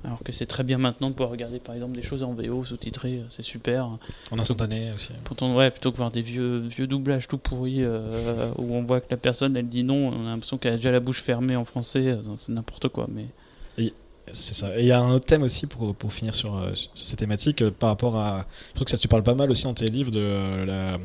alors 0.04 0.22
que 0.24 0.32
c'est 0.32 0.46
très 0.46 0.64
bien 0.64 0.78
maintenant 0.78 1.10
de 1.10 1.16
pouvoir 1.16 1.32
regarder 1.32 1.60
par 1.60 1.74
exemple 1.74 1.96
des 1.96 2.04
choses 2.04 2.22
en 2.22 2.34
VO 2.34 2.64
sous-titrées. 2.64 3.20
Euh, 3.20 3.26
c'est 3.30 3.42
super. 3.42 3.90
En 4.30 4.38
instantané 4.38 4.92
aussi. 4.94 5.10
Pourtant, 5.24 5.56
ouais, 5.56 5.72
plutôt 5.72 5.92
que 5.92 5.98
voir 5.98 6.12
des 6.12 6.22
vieux, 6.22 6.60
vieux 6.60 6.86
doublages 6.86 7.28
tout 7.28 7.40
pourris 7.40 7.82
euh, 7.82 8.52
où 8.60 8.76
on 8.76 8.84
voit 8.84 9.02
que 9.02 9.08
la 9.10 9.18
personne 9.18 9.58
elle 9.58 9.68
dit 9.68 9.84
non, 9.84 10.10
on 10.10 10.28
a 10.28 10.30
l'impression 10.30 10.60
qu'elle 10.60 10.74
a 10.74 10.78
déjà 10.78 10.92
la 10.92 11.00
bouche 11.00 11.24
fermée 11.24 11.56
en 11.56 11.66
français. 11.66 12.20
C'est 12.38 12.52
n'importe 12.52 12.90
quoi. 12.90 13.08
Mais. 13.12 13.92
C'est 14.32 14.56
ça. 14.56 14.78
Et 14.78 14.82
il 14.82 14.88
y 14.88 14.92
a 14.92 15.00
un 15.00 15.14
autre 15.14 15.26
thème 15.26 15.44
aussi 15.44 15.68
pour, 15.68 15.96
pour 15.96 16.12
finir 16.12 16.34
sur, 16.36 16.58
euh, 16.58 16.72
ces 16.96 17.16
thématiques 17.16 17.62
euh, 17.62 17.72
par 17.72 17.90
rapport 17.90 18.16
à. 18.18 18.46
Je 18.70 18.76
trouve 18.76 18.86
que 18.86 18.92
ça 18.92 18.98
tu 18.98 19.08
parles 19.08 19.24
pas 19.24 19.36
mal 19.36 19.52
aussi 19.52 19.64
dans 19.64 19.74
tes 19.74 19.86
livres 19.86 20.12
de 20.12 20.20
euh, 20.20 20.98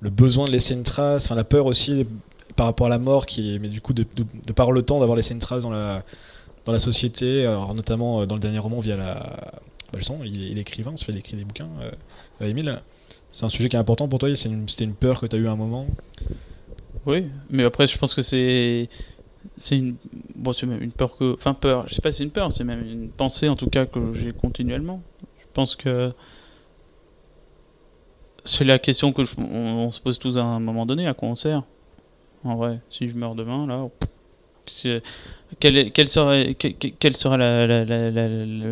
le 0.00 0.10
besoin 0.10 0.46
de 0.46 0.50
laisser 0.50 0.74
une 0.74 0.82
trace, 0.82 1.26
enfin 1.26 1.34
la 1.34 1.44
peur 1.44 1.66
aussi 1.66 2.06
par 2.56 2.66
rapport 2.66 2.86
à 2.86 2.90
la 2.90 2.98
mort, 2.98 3.26
qui 3.26 3.58
mais 3.60 3.68
du 3.68 3.80
coup 3.80 3.92
de, 3.92 4.04
par 4.54 4.72
le 4.72 4.82
temps 4.82 4.98
d'avoir 4.98 5.16
laissé 5.16 5.34
une 5.34 5.40
trace 5.40 5.62
dans 5.62 5.70
la 5.70 6.02
dans 6.64 6.72
la 6.72 6.80
société, 6.80 7.44
notamment 7.74 8.26
dans 8.26 8.34
le 8.34 8.40
dernier 8.40 8.58
roman 8.58 8.80
via 8.80 8.96
la. 8.96 9.36
Bah, 9.92 9.98
je 9.98 10.26
il, 10.26 10.58
est 10.58 10.60
écrivain, 10.60 10.92
il 10.92 10.98
se 10.98 11.04
fait 11.04 11.14
écrire 11.14 11.38
des 11.38 11.44
bouquins. 11.44 11.68
Émile, 12.42 12.82
c'est 13.32 13.46
un 13.46 13.48
sujet 13.48 13.70
qui 13.70 13.76
est 13.76 13.78
important 13.78 14.06
pour 14.06 14.18
toi. 14.18 14.34
C'était 14.36 14.84
une, 14.84 14.94
peur 14.94 15.20
que 15.20 15.26
tu 15.26 15.36
as 15.36 15.38
eu 15.38 15.48
à 15.48 15.52
un 15.52 15.56
moment? 15.56 15.86
Oui, 17.06 17.26
mais 17.48 17.64
après 17.64 17.86
je 17.86 17.96
pense 17.96 18.12
que 18.12 18.20
c'est 18.20 18.90
c'est 19.56 19.76
une 19.76 19.96
bon 20.34 20.52
c'est 20.52 20.66
même 20.66 20.82
une 20.82 20.92
peur 20.92 21.16
que 21.16 21.34
enfin 21.34 21.54
peur. 21.54 21.88
Je 21.88 21.94
sais 21.94 22.02
pas 22.02 22.12
c'est 22.12 22.24
une 22.24 22.30
peur 22.30 22.52
c'est 22.52 22.64
même 22.64 22.84
une 22.86 23.08
pensée 23.10 23.48
en 23.48 23.56
tout 23.56 23.68
cas 23.68 23.86
que 23.86 24.12
j'ai 24.14 24.32
continuellement. 24.32 25.02
Je 25.40 25.46
pense 25.52 25.76
que 25.76 26.12
c'est 28.44 28.64
la 28.64 28.78
question 28.78 29.12
que 29.12 29.22
on, 29.38 29.90
se 29.90 30.00
pose 30.00 30.18
tous 30.18 30.38
à 30.38 30.42
un 30.42 30.60
moment 30.60 30.86
donné 30.86 31.06
à 31.06 31.14
quoi 31.14 31.28
on 31.28 31.34
sert. 31.34 31.62
En 32.44 32.56
vrai 32.56 32.80
si 32.90 33.08
je 33.08 33.14
meurs 33.14 33.34
demain 33.34 33.66
là 33.66 33.88
quelle, 35.60 35.92
quelle, 35.92 36.08
serait 36.08 36.54
quelle 36.54 37.16
sera 37.16 37.38
la, 37.38 37.66
la, 37.66 38.10
la, 38.10 38.28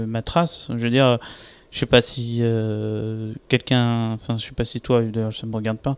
ma 0.06 0.20
trace? 0.20 0.68
Je 0.68 0.76
veux 0.76 0.90
dire 0.90 1.18
je 1.70 1.80
sais 1.80 1.86
pas 1.86 2.00
si 2.00 2.38
euh, 2.40 3.34
quelqu'un 3.48 4.12
enfin 4.12 4.36
je 4.36 4.46
sais 4.46 4.52
pas 4.52 4.64
si 4.64 4.80
toi 4.80 5.02
d'ailleurs 5.02 5.34
ça 5.34 5.46
me 5.46 5.54
regarde 5.54 5.78
pas 5.78 5.96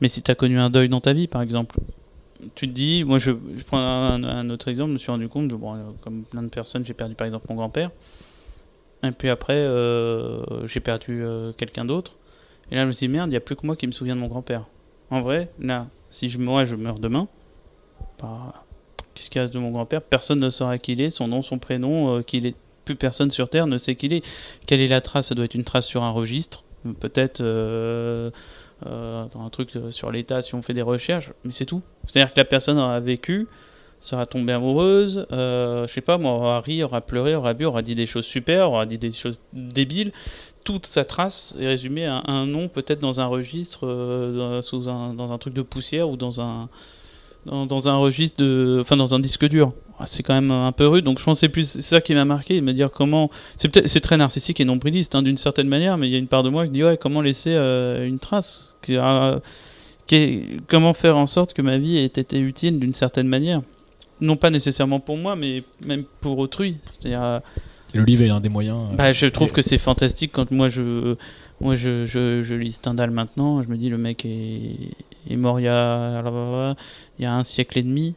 mais 0.00 0.08
si 0.08 0.22
tu 0.22 0.30
as 0.30 0.34
connu 0.34 0.58
un 0.58 0.70
deuil 0.70 0.88
dans 0.88 1.00
ta 1.00 1.12
vie 1.12 1.26
par 1.28 1.42
exemple 1.42 1.78
tu 2.54 2.68
te 2.68 2.72
dis, 2.72 3.04
moi 3.04 3.18
je, 3.18 3.32
prends 3.66 3.78
un, 3.78 4.50
autre 4.50 4.68
exemple, 4.68 4.88
je 4.88 4.94
me 4.94 4.98
suis 4.98 5.10
rendu 5.10 5.28
compte, 5.28 5.48
bon, 5.48 5.94
comme 6.00 6.24
plein 6.24 6.42
de 6.42 6.48
personnes, 6.48 6.84
j'ai 6.84 6.94
perdu 6.94 7.14
par 7.14 7.26
exemple 7.26 7.46
mon 7.48 7.56
grand-père. 7.56 7.90
Et 9.02 9.12
puis 9.12 9.28
après, 9.28 9.54
euh, 9.54 10.66
j'ai 10.66 10.80
perdu 10.80 11.22
euh, 11.22 11.52
quelqu'un 11.52 11.84
d'autre. 11.84 12.16
Et 12.70 12.76
là, 12.76 12.82
je 12.82 12.86
me 12.86 12.92
suis 12.92 13.06
dit, 13.06 13.12
merde, 13.12 13.28
il 13.28 13.32
n'y 13.32 13.36
a 13.36 13.40
plus 13.40 13.56
que 13.56 13.66
moi 13.66 13.76
qui 13.76 13.86
me 13.86 13.92
souviens 13.92 14.14
de 14.14 14.20
mon 14.20 14.28
grand-père. 14.28 14.66
En 15.10 15.22
vrai, 15.22 15.50
là, 15.58 15.86
si 16.10 16.28
je, 16.28 16.38
moi 16.38 16.64
je 16.64 16.76
meurs 16.76 16.98
demain, 16.98 17.26
bah, 18.20 18.64
qu'est-ce 19.14 19.30
qu'il 19.30 19.40
reste 19.40 19.54
de 19.54 19.58
mon 19.58 19.70
grand-père? 19.70 20.02
Personne 20.02 20.40
ne 20.40 20.50
saura 20.50 20.78
qui 20.78 20.92
il 20.92 21.00
est, 21.00 21.10
son 21.10 21.28
nom, 21.28 21.42
son 21.42 21.58
prénom, 21.58 22.16
euh, 22.16 22.22
qu'il 22.22 22.46
est. 22.46 22.56
Plus 22.86 22.96
personne 22.96 23.30
sur 23.30 23.50
Terre 23.50 23.66
ne 23.66 23.76
sait 23.76 23.94
qui 23.94 24.06
il 24.06 24.14
est. 24.14 24.24
Quelle 24.66 24.80
est 24.80 24.88
la 24.88 25.02
trace? 25.02 25.28
Ça 25.28 25.34
doit 25.34 25.44
être 25.44 25.54
une 25.54 25.64
trace 25.64 25.86
sur 25.86 26.02
un 26.02 26.10
registre. 26.10 26.64
Peut-être 26.98 27.42
euh, 28.86 29.26
dans 29.34 29.44
un 29.44 29.50
truc 29.50 29.76
euh, 29.76 29.90
sur 29.90 30.10
l'État 30.10 30.42
si 30.42 30.54
on 30.54 30.62
fait 30.62 30.74
des 30.74 30.82
recherches, 30.82 31.32
mais 31.44 31.52
c'est 31.52 31.66
tout. 31.66 31.82
C'est-à-dire 32.06 32.32
que 32.32 32.40
la 32.40 32.44
personne 32.44 32.78
aura 32.78 33.00
vécu, 33.00 33.46
sera 34.00 34.24
tombée 34.24 34.54
amoureuse, 34.54 35.26
euh, 35.32 35.86
je 35.86 35.92
sais 35.92 36.00
pas, 36.00 36.16
moi, 36.16 36.32
aura 36.32 36.60
ri, 36.60 36.82
aura 36.82 37.00
pleuré, 37.02 37.34
aura 37.34 37.52
bu, 37.52 37.66
aura 37.66 37.82
dit 37.82 37.94
des 37.94 38.06
choses 38.06 38.24
super, 38.24 38.70
aura 38.70 38.86
dit 38.86 38.98
des 38.98 39.12
choses 39.12 39.40
débiles. 39.52 40.12
Toute 40.64 40.86
sa 40.86 41.04
trace 41.04 41.54
est 41.60 41.66
résumée 41.66 42.06
à 42.06 42.22
un 42.26 42.46
nom, 42.46 42.68
peut-être 42.68 43.00
dans 43.00 43.20
un 43.20 43.26
registre, 43.26 43.86
dans, 43.86 44.62
sous 44.62 44.88
un, 44.88 45.14
dans 45.14 45.32
un 45.32 45.38
truc 45.38 45.54
de 45.54 45.62
poussière 45.62 46.08
ou 46.08 46.16
dans 46.16 46.40
un, 46.40 46.68
dans, 47.46 47.88
un 47.88 47.96
registre 47.96 48.42
de, 48.42 48.78
enfin 48.80 48.96
dans 48.96 49.14
un 49.14 49.20
disque 49.20 49.46
dur. 49.48 49.72
Ah, 49.98 50.06
c'est 50.06 50.22
quand 50.22 50.34
même 50.34 50.50
un 50.50 50.72
peu 50.72 50.86
rude. 50.86 51.04
Donc 51.04 51.18
je 51.18 51.24
pense 51.24 51.40
c'est 51.40 51.48
plus 51.48 51.68
c'est 51.68 51.82
ça 51.82 52.00
qui 52.00 52.14
m'a 52.14 52.24
marqué, 52.24 52.56
de 52.56 52.64
me 52.64 52.72
dire 52.72 52.90
comment. 52.90 53.30
C'est 53.56 53.68
peut-être 53.68 53.88
c'est 53.88 54.00
très 54.00 54.16
narcissique 54.16 54.60
et 54.60 54.64
nombriliste 54.64 55.14
hein, 55.14 55.22
d'une 55.22 55.36
certaine 55.36 55.68
manière, 55.68 55.98
mais 55.98 56.08
il 56.08 56.12
y 56.12 56.14
a 56.14 56.18
une 56.18 56.26
part 56.26 56.42
de 56.42 56.50
moi 56.50 56.64
qui 56.66 56.72
dit 56.72 56.84
ouais 56.84 56.96
comment 56.96 57.20
laisser 57.20 57.52
euh, 57.54 58.06
une 58.06 58.18
trace, 58.18 58.74
comment 60.68 60.92
faire 60.94 61.16
en 61.16 61.26
sorte 61.26 61.52
que 61.52 61.62
ma 61.62 61.78
vie 61.78 61.98
ait 61.98 62.04
été 62.04 62.38
utile 62.38 62.78
d'une 62.78 62.92
certaine 62.92 63.28
manière, 63.28 63.62
non 64.20 64.36
pas 64.36 64.50
nécessairement 64.50 65.00
pour 65.00 65.16
moi, 65.16 65.36
mais 65.36 65.62
même 65.84 66.04
pour 66.20 66.38
autrui. 66.38 66.76
C'est-à-dire. 66.92 67.22
Euh, 67.22 67.40
livre 67.94 68.22
est 68.22 68.30
un 68.30 68.40
des 68.40 68.48
moyens. 68.48 68.78
Euh, 68.92 68.96
bah, 68.96 69.12
je 69.12 69.26
trouve 69.26 69.52
que 69.52 69.62
c'est 69.62 69.78
fantastique 69.78 70.32
quand 70.32 70.50
moi 70.50 70.68
je 70.68 71.16
moi 71.60 71.74
je, 71.74 72.06
je, 72.06 72.42
je 72.42 72.54
lis 72.54 72.72
Stendhal 72.72 73.10
maintenant, 73.10 73.62
je 73.62 73.68
me 73.68 73.76
dis 73.76 73.88
le 73.88 73.98
mec 73.98 74.24
est, 74.24 74.94
est 75.28 75.36
mort 75.36 75.60
il 75.60 75.64
y, 75.64 75.68
a, 75.68 76.74
il 77.18 77.22
y 77.22 77.26
a 77.26 77.34
un 77.34 77.42
siècle 77.42 77.78
et 77.78 77.82
demi, 77.82 78.14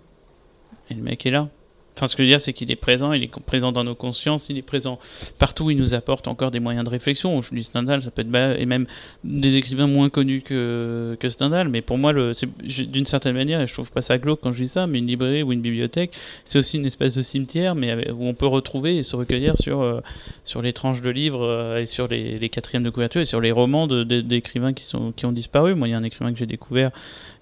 et 0.89 0.93
le 0.93 1.01
mec 1.01 1.25
est 1.25 1.31
là. 1.31 1.49
Enfin, 1.95 2.07
ce 2.07 2.15
que 2.15 2.23
je 2.23 2.27
veux 2.27 2.31
dire, 2.31 2.41
c'est 2.41 2.53
qu'il 2.53 2.71
est 2.71 2.75
présent, 2.75 3.13
il 3.13 3.23
est 3.23 3.39
présent 3.41 3.71
dans 3.71 3.83
nos 3.83 3.93
consciences, 3.93 4.49
il 4.49 4.57
est 4.57 4.63
présent 4.63 4.99
partout, 5.37 5.69
il 5.69 5.77
nous 5.77 5.93
apporte 5.93 6.27
encore 6.27 6.49
des 6.49 6.59
moyens 6.59 6.83
de 6.85 6.89
réflexion. 6.89 7.41
Je 7.41 7.53
dis 7.53 7.63
Stendhal, 7.63 8.01
ça 8.01 8.09
peut 8.09 8.23
être 8.23 8.59
et 8.59 8.65
même 8.65 8.87
des 9.23 9.57
écrivains 9.57 9.85
moins 9.85 10.09
connus 10.09 10.41
que, 10.41 11.17
Stendhal, 11.27 11.69
mais 11.69 11.81
pour 11.81 11.97
moi, 11.97 12.13
d'une 12.13 13.05
certaine 13.05 13.35
manière, 13.35 13.61
et 13.61 13.67
je 13.67 13.73
trouve 13.73 13.91
pas 13.91 14.01
ça 14.01 14.17
glauque 14.17 14.39
quand 14.41 14.51
je 14.51 14.63
dis 14.63 14.67
ça, 14.67 14.87
mais 14.87 14.99
une 14.99 15.07
librairie 15.07 15.43
ou 15.43 15.51
une 15.51 15.61
bibliothèque, 15.61 16.13
c'est 16.45 16.57
aussi 16.57 16.77
une 16.77 16.85
espèce 16.85 17.13
de 17.13 17.21
cimetière, 17.21 17.75
mais 17.75 18.09
où 18.11 18.25
on 18.25 18.33
peut 18.33 18.47
retrouver 18.47 18.97
et 18.97 19.03
se 19.03 19.15
recueillir 19.15 19.57
sur, 19.57 19.81
euh, 19.81 20.01
sur 20.45 20.61
les 20.61 20.73
tranches 20.73 21.01
de 21.01 21.09
livres 21.09 21.43
euh, 21.43 21.77
et 21.77 21.85
sur 21.85 22.07
les, 22.07 22.49
quatrièmes 22.49 22.83
de 22.83 22.89
couverture 22.89 23.21
et 23.21 23.25
sur 23.25 23.41
les 23.41 23.51
romans 23.51 23.87
d'écrivains 23.87 24.73
qui, 24.73 24.83
sont, 24.83 25.11
qui 25.11 25.25
ont 25.25 25.31
disparu. 25.31 25.75
Moi, 25.75 25.87
il 25.87 25.91
y 25.91 25.93
a 25.93 25.97
un 25.97 26.03
écrivain 26.03 26.33
que 26.33 26.39
j'ai 26.39 26.45
découvert 26.45 26.91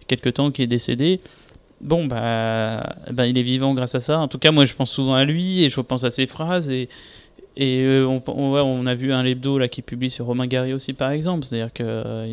quelque 0.08 0.30
temps 0.30 0.52
qui 0.52 0.62
est 0.62 0.68
décédé 0.68 1.22
bon, 1.82 2.06
bah, 2.06 2.96
bah, 3.12 3.28
il 3.28 3.38
est 3.38 3.44
vivant 3.44 3.74
grâce 3.74 3.96
à 3.96 4.00
ça. 4.00 4.20
En 4.20 4.28
tout 4.28 4.40
cas, 4.40 4.52
moi, 4.52 4.66
je 4.66 4.74
pense 4.74 4.92
souvent 4.92 5.16
à 5.16 5.26
lui 5.26 5.64
et 5.64 5.70
je 5.70 5.80
pense 5.82 6.04
à 6.04 6.10
ses 6.10 6.28
phrases. 6.28 6.70
Et, 6.70 6.90
Et 7.58 7.80
euh, 7.84 8.06
on, 8.08 8.22
on, 8.28 8.54
ouais, 8.54 8.62
on 8.62 8.86
a 8.86 8.96
vu 8.96 9.12
un 9.12 9.24
lebdo 9.24 9.58
là 9.58 9.68
qui 9.68 9.82
publie 9.82 10.10
sur 10.10 10.26
Romain 10.26 10.48
Gary 10.48 10.74
aussi 10.74 10.94
par 10.94 11.12
exemple, 11.12 11.44
c'est-à-dire 11.46 11.74
qu'il 11.74 11.86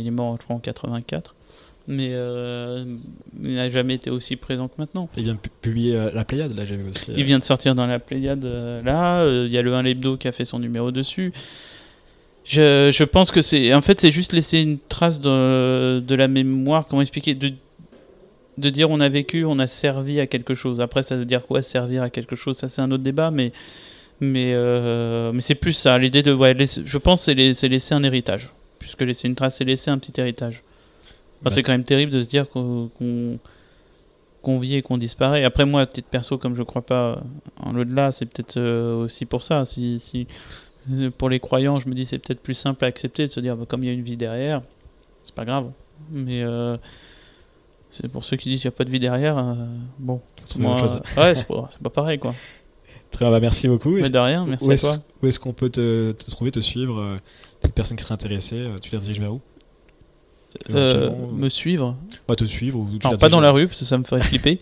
est 0.06 0.10
mort 0.12 0.36
je 0.38 0.44
crois, 0.44 0.56
en 0.56 0.60
84 0.60 1.34
mais 1.90 2.10
euh, 2.12 2.84
il 3.42 3.54
n'a 3.54 3.70
jamais 3.70 3.94
été 3.94 4.10
aussi 4.10 4.36
présent 4.36 4.68
que 4.68 4.74
maintenant. 4.76 5.08
Il 5.16 5.24
vient 5.24 5.32
de 5.32 5.38
pu- 5.38 5.48
publier 5.62 5.96
euh, 5.96 6.10
La 6.12 6.22
Pléiade, 6.24 6.54
là, 6.54 6.66
j'avais 6.66 6.84
aussi. 6.86 7.10
euh, 7.10 7.14
Il 7.16 7.24
vient 7.24 7.38
de 7.38 7.44
sortir 7.44 7.74
dans 7.74 7.86
la 7.86 7.98
Pléiade 7.98 8.44
euh, 8.44 8.82
là, 8.82 9.20
euh, 9.22 9.46
il 9.48 9.52
y 9.52 9.56
a 9.56 9.62
le 9.62 9.72
1 9.74 9.82
Lebdo 9.82 10.18
qui 10.18 10.28
a 10.28 10.32
fait 10.32 10.44
son 10.44 10.58
numéro 10.58 10.90
dessus. 10.92 11.32
Je, 12.44 12.90
je 12.92 13.04
pense 13.04 13.30
que 13.30 13.40
c'est. 13.40 13.74
En 13.74 13.80
fait, 13.80 14.00
c'est 14.00 14.10
juste 14.12 14.32
laisser 14.34 14.58
une 14.60 14.78
trace 14.78 15.20
de, 15.20 16.00
de 16.00 16.14
la 16.14 16.28
mémoire. 16.28 16.86
Comment 16.86 17.02
expliquer? 17.02 17.34
De, 17.34 17.52
de 18.58 18.70
dire 18.70 18.90
on 18.90 19.00
a 19.00 19.08
vécu, 19.08 19.44
on 19.44 19.58
a 19.58 19.66
servi 19.66 20.20
à 20.20 20.26
quelque 20.26 20.54
chose. 20.54 20.80
Après, 20.80 21.02
ça 21.02 21.16
veut 21.16 21.24
dire 21.24 21.46
quoi 21.46 21.62
servir 21.62 22.02
à 22.02 22.10
quelque 22.10 22.36
chose? 22.36 22.56
Ça, 22.56 22.68
c'est 22.68 22.82
un 22.82 22.90
autre 22.90 23.02
débat, 23.04 23.30
mais. 23.30 23.52
Mais, 24.20 24.52
euh, 24.54 25.30
mais 25.32 25.40
c'est 25.40 25.54
plus 25.54 25.72
ça. 25.74 25.96
L'idée 25.96 26.22
de. 26.22 26.32
Ouais, 26.32 26.52
laisser- 26.52 26.82
je 26.84 26.98
pense 26.98 27.20
que 27.20 27.24
c'est 27.26 27.34
lai- 27.34 27.54
c'est 27.54 27.68
laisser 27.68 27.94
un 27.94 28.02
héritage. 28.02 28.50
Puisque 28.80 29.02
laisser 29.02 29.28
une 29.28 29.34
trace, 29.36 29.56
c'est 29.58 29.64
laisser 29.64 29.90
un 29.90 29.98
petit 29.98 30.18
héritage. 30.20 30.62
Enfin, 31.40 31.50
c'est 31.54 31.62
quand 31.62 31.70
même 31.72 31.84
terrible 31.84 32.10
de 32.10 32.20
se 32.20 32.28
dire 32.28 32.48
qu'on 32.48 32.90
qu'on- 32.98 33.38
qu'on 34.42 34.58
vit 34.58 34.74
et 34.76 34.82
qu'on 34.82 34.98
disparaît. 34.98 35.44
Après, 35.44 35.64
moi, 35.64 35.82
à 35.82 35.86
titre 35.86 36.08
perso, 36.10 36.36
comme 36.38 36.54
je 36.56 36.62
crois 36.64 36.82
pas 36.82 37.22
en 37.60 37.72
l'au-delà, 37.72 38.10
c'est 38.12 38.26
peut-être 38.26 38.56
euh, 38.56 39.04
aussi 39.04 39.24
pour 39.24 39.42
ça. 39.44 39.64
Si, 39.64 40.00
si, 40.00 40.26
euh, 40.92 41.10
pour 41.16 41.28
les 41.28 41.38
croyants, 41.40 41.78
je 41.78 41.88
me 41.88 41.94
dis 41.94 42.04
c'est 42.04 42.18
peut-être 42.18 42.40
plus 42.40 42.54
simple 42.54 42.84
à 42.84 42.88
accepter 42.88 43.24
de 43.26 43.30
se 43.30 43.38
dire 43.40 43.56
bah, 43.56 43.66
comme 43.68 43.84
il 43.84 43.86
y 43.86 43.90
a 43.90 43.92
une 43.92 44.02
vie 44.02 44.16
derrière, 44.16 44.62
c'est 45.22 45.34
pas 45.34 45.44
grave. 45.44 45.70
Mais 46.10 46.42
euh, 46.42 46.76
c'est 47.90 48.08
pour 48.08 48.24
ceux 48.24 48.36
qui 48.36 48.50
disent 48.50 48.60
qu'il 48.60 48.68
n'y 48.68 48.74
a 48.74 48.76
pas 48.76 48.84
de 48.84 48.90
vie 48.90 49.00
derrière, 49.00 49.38
euh, 49.38 49.54
bon. 49.98 50.20
autre 50.42 50.78
chose. 50.78 51.00
ouais, 51.16 51.34
c'est 51.34 51.46
pas, 51.46 51.68
c'est 51.70 51.80
pas 51.82 51.90
pareil 51.90 52.18
quoi. 52.18 52.34
Très 53.10 53.24
bien, 53.24 53.30
bah, 53.30 53.40
merci 53.40 53.68
beaucoup. 53.68 53.92
Mais 53.92 54.10
de 54.10 54.18
rien, 54.18 54.44
merci 54.46 54.68
où 54.68 54.70
à 54.70 54.76
toi. 54.76 54.96
où 55.22 55.26
est-ce 55.26 55.40
qu'on 55.40 55.54
peut 55.54 55.70
te, 55.70 56.12
te 56.12 56.30
trouver, 56.30 56.50
te 56.50 56.60
suivre 56.60 57.00
euh, 57.00 57.16
Les 57.64 57.70
personnes 57.70 57.96
qui 57.96 58.02
seraient 58.02 58.14
intéressées, 58.14 58.58
euh, 58.58 58.76
tu 58.80 58.90
les 58.90 58.98
rediriges 58.98 59.20
vers 59.20 59.32
où? 59.32 59.40
Euh, 60.70 61.08
Éventuellement, 61.08 61.32
me 61.34 61.48
suivre. 61.50 61.96
Pas 62.26 62.34
te 62.34 62.44
suivre 62.44 62.78
ou 62.78 62.88
Alors 63.04 63.18
pas 63.18 63.28
dans 63.28 63.40
la 63.40 63.50
rue 63.50 63.66
parce 63.68 63.78
que 63.80 63.84
ça 63.84 63.98
me 63.98 64.04
ferait 64.04 64.20
flipper. 64.22 64.60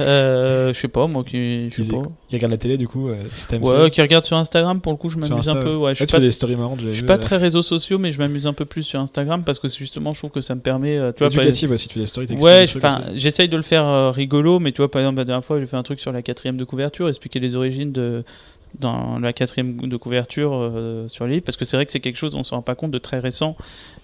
euh, 0.00 0.72
je 0.72 0.78
sais 0.78 0.88
pas 0.88 1.06
moi 1.06 1.22
qui, 1.24 1.62
je 1.62 1.66
Qui, 1.68 1.84
sais 1.84 1.92
pas. 1.92 2.02
qui 2.28 2.36
regardent 2.36 2.50
la 2.52 2.58
télé 2.58 2.76
du 2.76 2.88
coup 2.88 3.08
euh, 3.08 3.22
TMC 3.48 3.64
Ouais, 3.66 3.90
qui 3.90 4.02
regarde 4.02 4.24
sur 4.24 4.36
Instagram 4.36 4.80
pour 4.80 4.92
le 4.92 4.98
coup, 4.98 5.08
je 5.08 5.16
m'amuse 5.18 5.48
un 5.48 5.56
peu. 5.56 5.76
Ouais, 5.76 5.92
je 5.94 5.98
suis 6.04 6.06
pas 6.06 6.18
fais 6.18 6.20
des 6.20 6.30
stories 6.30 6.56
marrantes, 6.56 6.80
Je 6.80 6.90
suis 6.90 7.04
pas 7.04 7.18
très 7.18 7.36
réseaux 7.36 7.62
sociaux, 7.62 7.98
mais 7.98 8.12
je 8.12 8.18
m'amuse 8.18 8.46
un 8.46 8.52
peu 8.52 8.64
plus 8.64 8.82
sur 8.82 9.00
Instagram 9.00 9.44
parce 9.44 9.58
que 9.58 9.68
justement, 9.68 10.12
je 10.12 10.18
trouve 10.18 10.30
que 10.30 10.40
ça 10.40 10.54
me 10.54 10.60
permet. 10.60 10.98
euh, 10.98 11.12
tu 11.12 11.18
vois, 11.24 11.28
éducative 11.28 11.70
aussi, 11.72 11.88
tu 11.88 11.94
fais 11.94 12.00
des 12.00 12.06
stories, 12.06 12.26
Ouais, 12.40 12.66
j'essaye 13.14 13.48
de 13.48 13.56
le 13.56 13.62
faire 13.62 13.86
euh, 13.86 14.10
rigolo, 14.10 14.58
mais 14.58 14.72
tu 14.72 14.78
vois, 14.78 14.90
par 14.90 15.00
exemple, 15.00 15.18
la 15.18 15.24
dernière 15.24 15.44
fois, 15.44 15.60
j'ai 15.60 15.66
fait 15.66 15.76
un 15.76 15.82
truc 15.82 16.00
sur 16.00 16.12
la 16.12 16.22
quatrième 16.22 16.56
de 16.56 16.64
couverture, 16.64 17.08
expliquer 17.08 17.38
les 17.40 17.54
origines 17.56 17.92
de 17.92 18.24
dans 18.78 19.18
la 19.18 19.32
quatrième 19.32 19.80
de 19.88 19.96
couverture 19.96 20.52
euh, 20.54 21.08
sur 21.08 21.26
le 21.26 21.32
livre, 21.32 21.44
parce 21.44 21.56
que 21.56 21.64
c'est 21.64 21.76
vrai 21.76 21.84
que 21.86 21.90
c'est 21.90 21.98
quelque 21.98 22.14
chose, 22.16 22.36
on 22.36 22.44
se 22.44 22.54
rend 22.54 22.62
pas 22.62 22.76
compte, 22.76 22.92
de 22.92 22.98
très 22.98 23.18
récent 23.18 23.56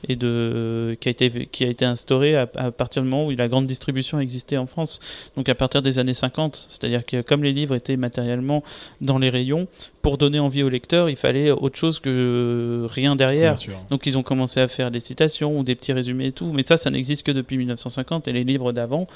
et 0.09 0.17
de 0.17 0.97
qui 1.01 1.09
a 1.09 1.11
été 1.11 1.49
qui 1.51 1.65
a 1.65 1.69
été 1.69 1.85
instauré 1.85 2.37
à, 2.37 2.49
à 2.55 2.71
partir 2.71 3.03
du 3.03 3.09
moment 3.09 3.27
où 3.27 3.31
la 3.31 3.49
grande 3.49 3.67
distribution 3.67 4.21
existait 4.21 4.57
en 4.57 4.67
France, 4.67 5.01
donc 5.37 5.49
à 5.49 5.55
partir 5.55 5.83
des 5.83 5.99
années 5.99 6.15
50. 6.15 6.67
C'est-à-dire 6.71 7.05
que 7.05 7.23
comme 7.23 7.43
les 7.43 7.53
livres 7.53 7.75
étaient 7.75 7.97
matériellement 7.97 8.63
dans 9.01 9.19
les 9.19 9.31
rayons, 9.31 9.69
pour 10.07 10.19
donner 10.19 10.39
envie 10.39 10.63
au 10.63 10.69
lecteur, 10.69 11.11
il 11.11 11.17
fallait 11.17 11.51
autre 11.51 11.77
chose 11.77 11.99
que 11.99 12.87
rien 12.89 13.17
derrière. 13.17 13.59
Donc 13.91 14.07
ils 14.07 14.17
ont 14.17 14.23
commencé 14.23 14.61
à 14.61 14.69
faire 14.69 14.93
des 14.93 15.01
citations 15.01 15.59
ou 15.59 15.65
des 15.65 15.75
petits 15.75 15.93
résumés 15.93 16.27
et 16.27 16.33
tout. 16.33 16.53
Mais 16.53 16.63
ça, 16.65 16.77
ça 16.77 16.91
n'existe 16.91 17.27
que 17.27 17.33
depuis 17.33 17.57
1950. 17.57 18.29
Et 18.29 18.33
les 18.33 18.45
livres 18.45 18.71
d'avant, 18.71 19.09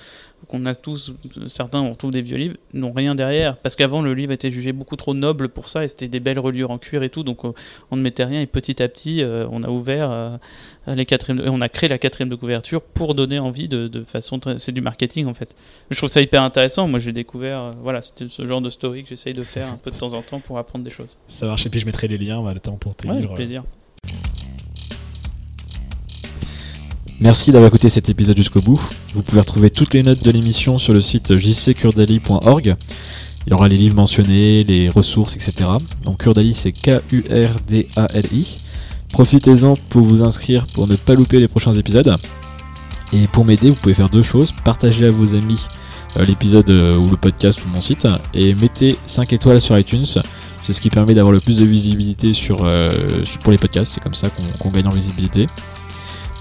qu'on 0.49 0.67
a 0.67 0.75
tous, 0.75 1.12
certains 1.47 1.81
ont 1.81 1.95
tous 1.95 2.11
des 2.11 2.23
vieux 2.23 2.39
livres, 2.39 2.57
n'ont 2.75 2.91
rien 2.91 3.15
derrière. 3.15 3.57
Parce 3.59 3.77
qu'avant, 3.77 4.03
le 4.03 4.15
livre 4.15 4.33
était 4.33 4.51
jugé 4.51 4.73
beaucoup 4.73 4.97
trop 4.97 5.15
noble 5.15 5.49
pour 5.49 5.69
ça. 5.69 5.85
Et 5.85 5.87
c'était 5.87 6.09
des 6.09 6.19
belles 6.19 6.41
reliures 6.41 6.73
en 6.73 6.79
cuir 6.79 7.05
et 7.05 7.09
tout. 7.09 7.23
Donc 7.23 7.45
euh, 7.45 7.53
on 7.93 7.97
ne 7.97 8.03
mettait 8.03 8.25
rien. 8.25 8.41
Et 8.41 8.47
petit 8.47 8.83
à 8.83 8.89
petit, 8.89 9.23
euh, 9.23 9.47
on 9.53 9.62
a 9.62 9.69
ouvert 9.69 10.11
euh, 10.11 10.37
les 10.86 11.07
quatrièmes, 11.07 11.43
on 11.47 11.61
a 11.61 11.69
créé 11.69 11.89
la 11.89 11.98
quatrième 11.98 12.28
de 12.31 12.35
couverture 12.35 12.81
pour 12.82 13.15
donner 13.15 13.39
envie 13.39 13.69
de, 13.69 13.86
de 13.86 14.02
façon. 14.02 14.39
très- 14.39 14.59
C'est 14.59 14.73
du 14.73 14.81
marketing 14.81 15.27
en 15.27 15.35
fait. 15.35 15.55
Je 15.90 15.97
trouve 15.97 16.09
ça 16.09 16.20
hyper 16.20 16.43
intéressant. 16.43 16.89
Moi, 16.89 16.98
j'ai 16.98 17.12
découvert. 17.12 17.61
euh, 17.61 17.70
voilà, 17.82 18.02
c'était 18.02 18.27
ce 18.28 18.47
genre 18.47 18.61
de 18.61 18.70
story 18.70 19.02
que 19.05 19.11
j'essaye 19.11 19.35
de 19.35 19.43
faire 19.43 19.69
un 19.69 19.77
peu 19.77 19.90
de 19.90 19.97
temps 19.97 20.12
en 20.15 20.23
temps 20.23 20.40
pour 20.40 20.59
apprendre 20.59 20.85
des 20.85 20.90
choses. 20.90 21.16
Ça 21.28 21.47
marche, 21.47 21.66
et 21.66 21.69
puis 21.70 21.81
je 21.81 21.86
mettrai 21.86 22.09
les 22.09 22.19
liens, 22.19 22.43
bah, 22.43 22.55
notamment 22.55 22.77
pour 22.78 22.94
tes 22.97 23.07
Ouais, 23.07 23.12
avec 23.12 23.23
livres. 23.24 23.35
plaisir. 23.36 23.62
Merci 27.20 27.52
d'avoir 27.52 27.69
écouté 27.69 27.90
cet 27.90 28.09
épisode 28.09 28.36
jusqu'au 28.39 28.62
bout. 28.62 28.81
Vous 29.12 29.23
pouvez 29.23 29.40
retrouver 29.40 29.70
toutes 29.70 29.93
les 29.93 30.02
notes 30.02 30.24
de 30.24 30.31
l'émission 30.31 30.78
sur 30.78 30.94
le 30.94 31.02
site 31.02 31.36
jckurdali.org. 31.36 32.77
Il 33.47 33.51
y 33.51 33.52
aura 33.52 33.69
les 33.69 33.77
livres 33.77 33.97
mentionnés, 33.97 34.65
les 34.65 34.89
ressources, 34.89 35.36
etc. 35.36 35.69
Donc 36.05 36.23
Kurdali, 36.23 36.55
c'est 36.55 36.73
K-U-R-D-A-L-I. 36.73 38.61
Profitez-en 39.12 39.77
pour 39.89 40.03
vous 40.03 40.23
inscrire 40.23 40.66
pour 40.66 40.87
ne 40.87 40.97
pas 40.97 41.15
louper 41.15 41.41
les 41.41 41.49
prochains 41.49 41.73
épisodes. 41.73 42.16
Et 43.12 43.27
pour 43.27 43.45
m'aider, 43.45 43.70
vous 43.70 43.77
pouvez 43.77 43.95
faire 43.95 44.09
deux 44.09 44.23
choses. 44.23 44.53
Partagez 44.65 45.07
à 45.07 45.11
vos 45.11 45.35
amis 45.35 45.66
euh, 46.16 46.24
l'épisode 46.24 46.69
euh, 46.70 46.97
ou 46.97 47.09
le 47.09 47.16
podcast 47.16 47.65
ou 47.65 47.69
mon 47.69 47.81
site 47.81 48.07
et 48.35 48.55
mettez 48.55 48.97
5 49.07 49.32
étoiles 49.32 49.61
sur 49.61 49.78
iTunes. 49.78 50.07
C'est 50.61 50.73
ce 50.73 50.81
qui 50.81 50.91
permet 50.91 51.15
d'avoir 51.15 51.32
le 51.32 51.41
plus 51.41 51.59
de 51.59 51.65
visibilité 51.65 52.32
euh, 52.62 52.91
pour 53.43 53.53
les 53.53 53.59
podcasts. 53.59 53.93
C'est 53.93 54.03
comme 54.03 54.15
ça 54.15 54.28
qu'on 54.28 54.43
qu'on 54.59 54.70
gagne 54.70 54.87
en 54.87 54.95
visibilité. 54.95 55.49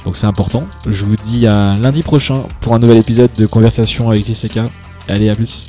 Donc 0.06 0.16
c'est 0.16 0.28
important. 0.28 0.66
Je 0.88 1.06
vous 1.06 1.16
dis 1.16 1.46
à 1.48 1.78
lundi 1.78 2.04
prochain 2.04 2.44
pour 2.62 2.74
un 2.74 2.80
nouvel 2.80 2.98
épisode 2.98 3.30
de 3.38 3.46
Conversation 3.46 4.10
avec 4.10 4.26
JCK. 4.26 4.60
Allez, 5.08 5.30
à 5.30 5.36
plus. 5.36 5.68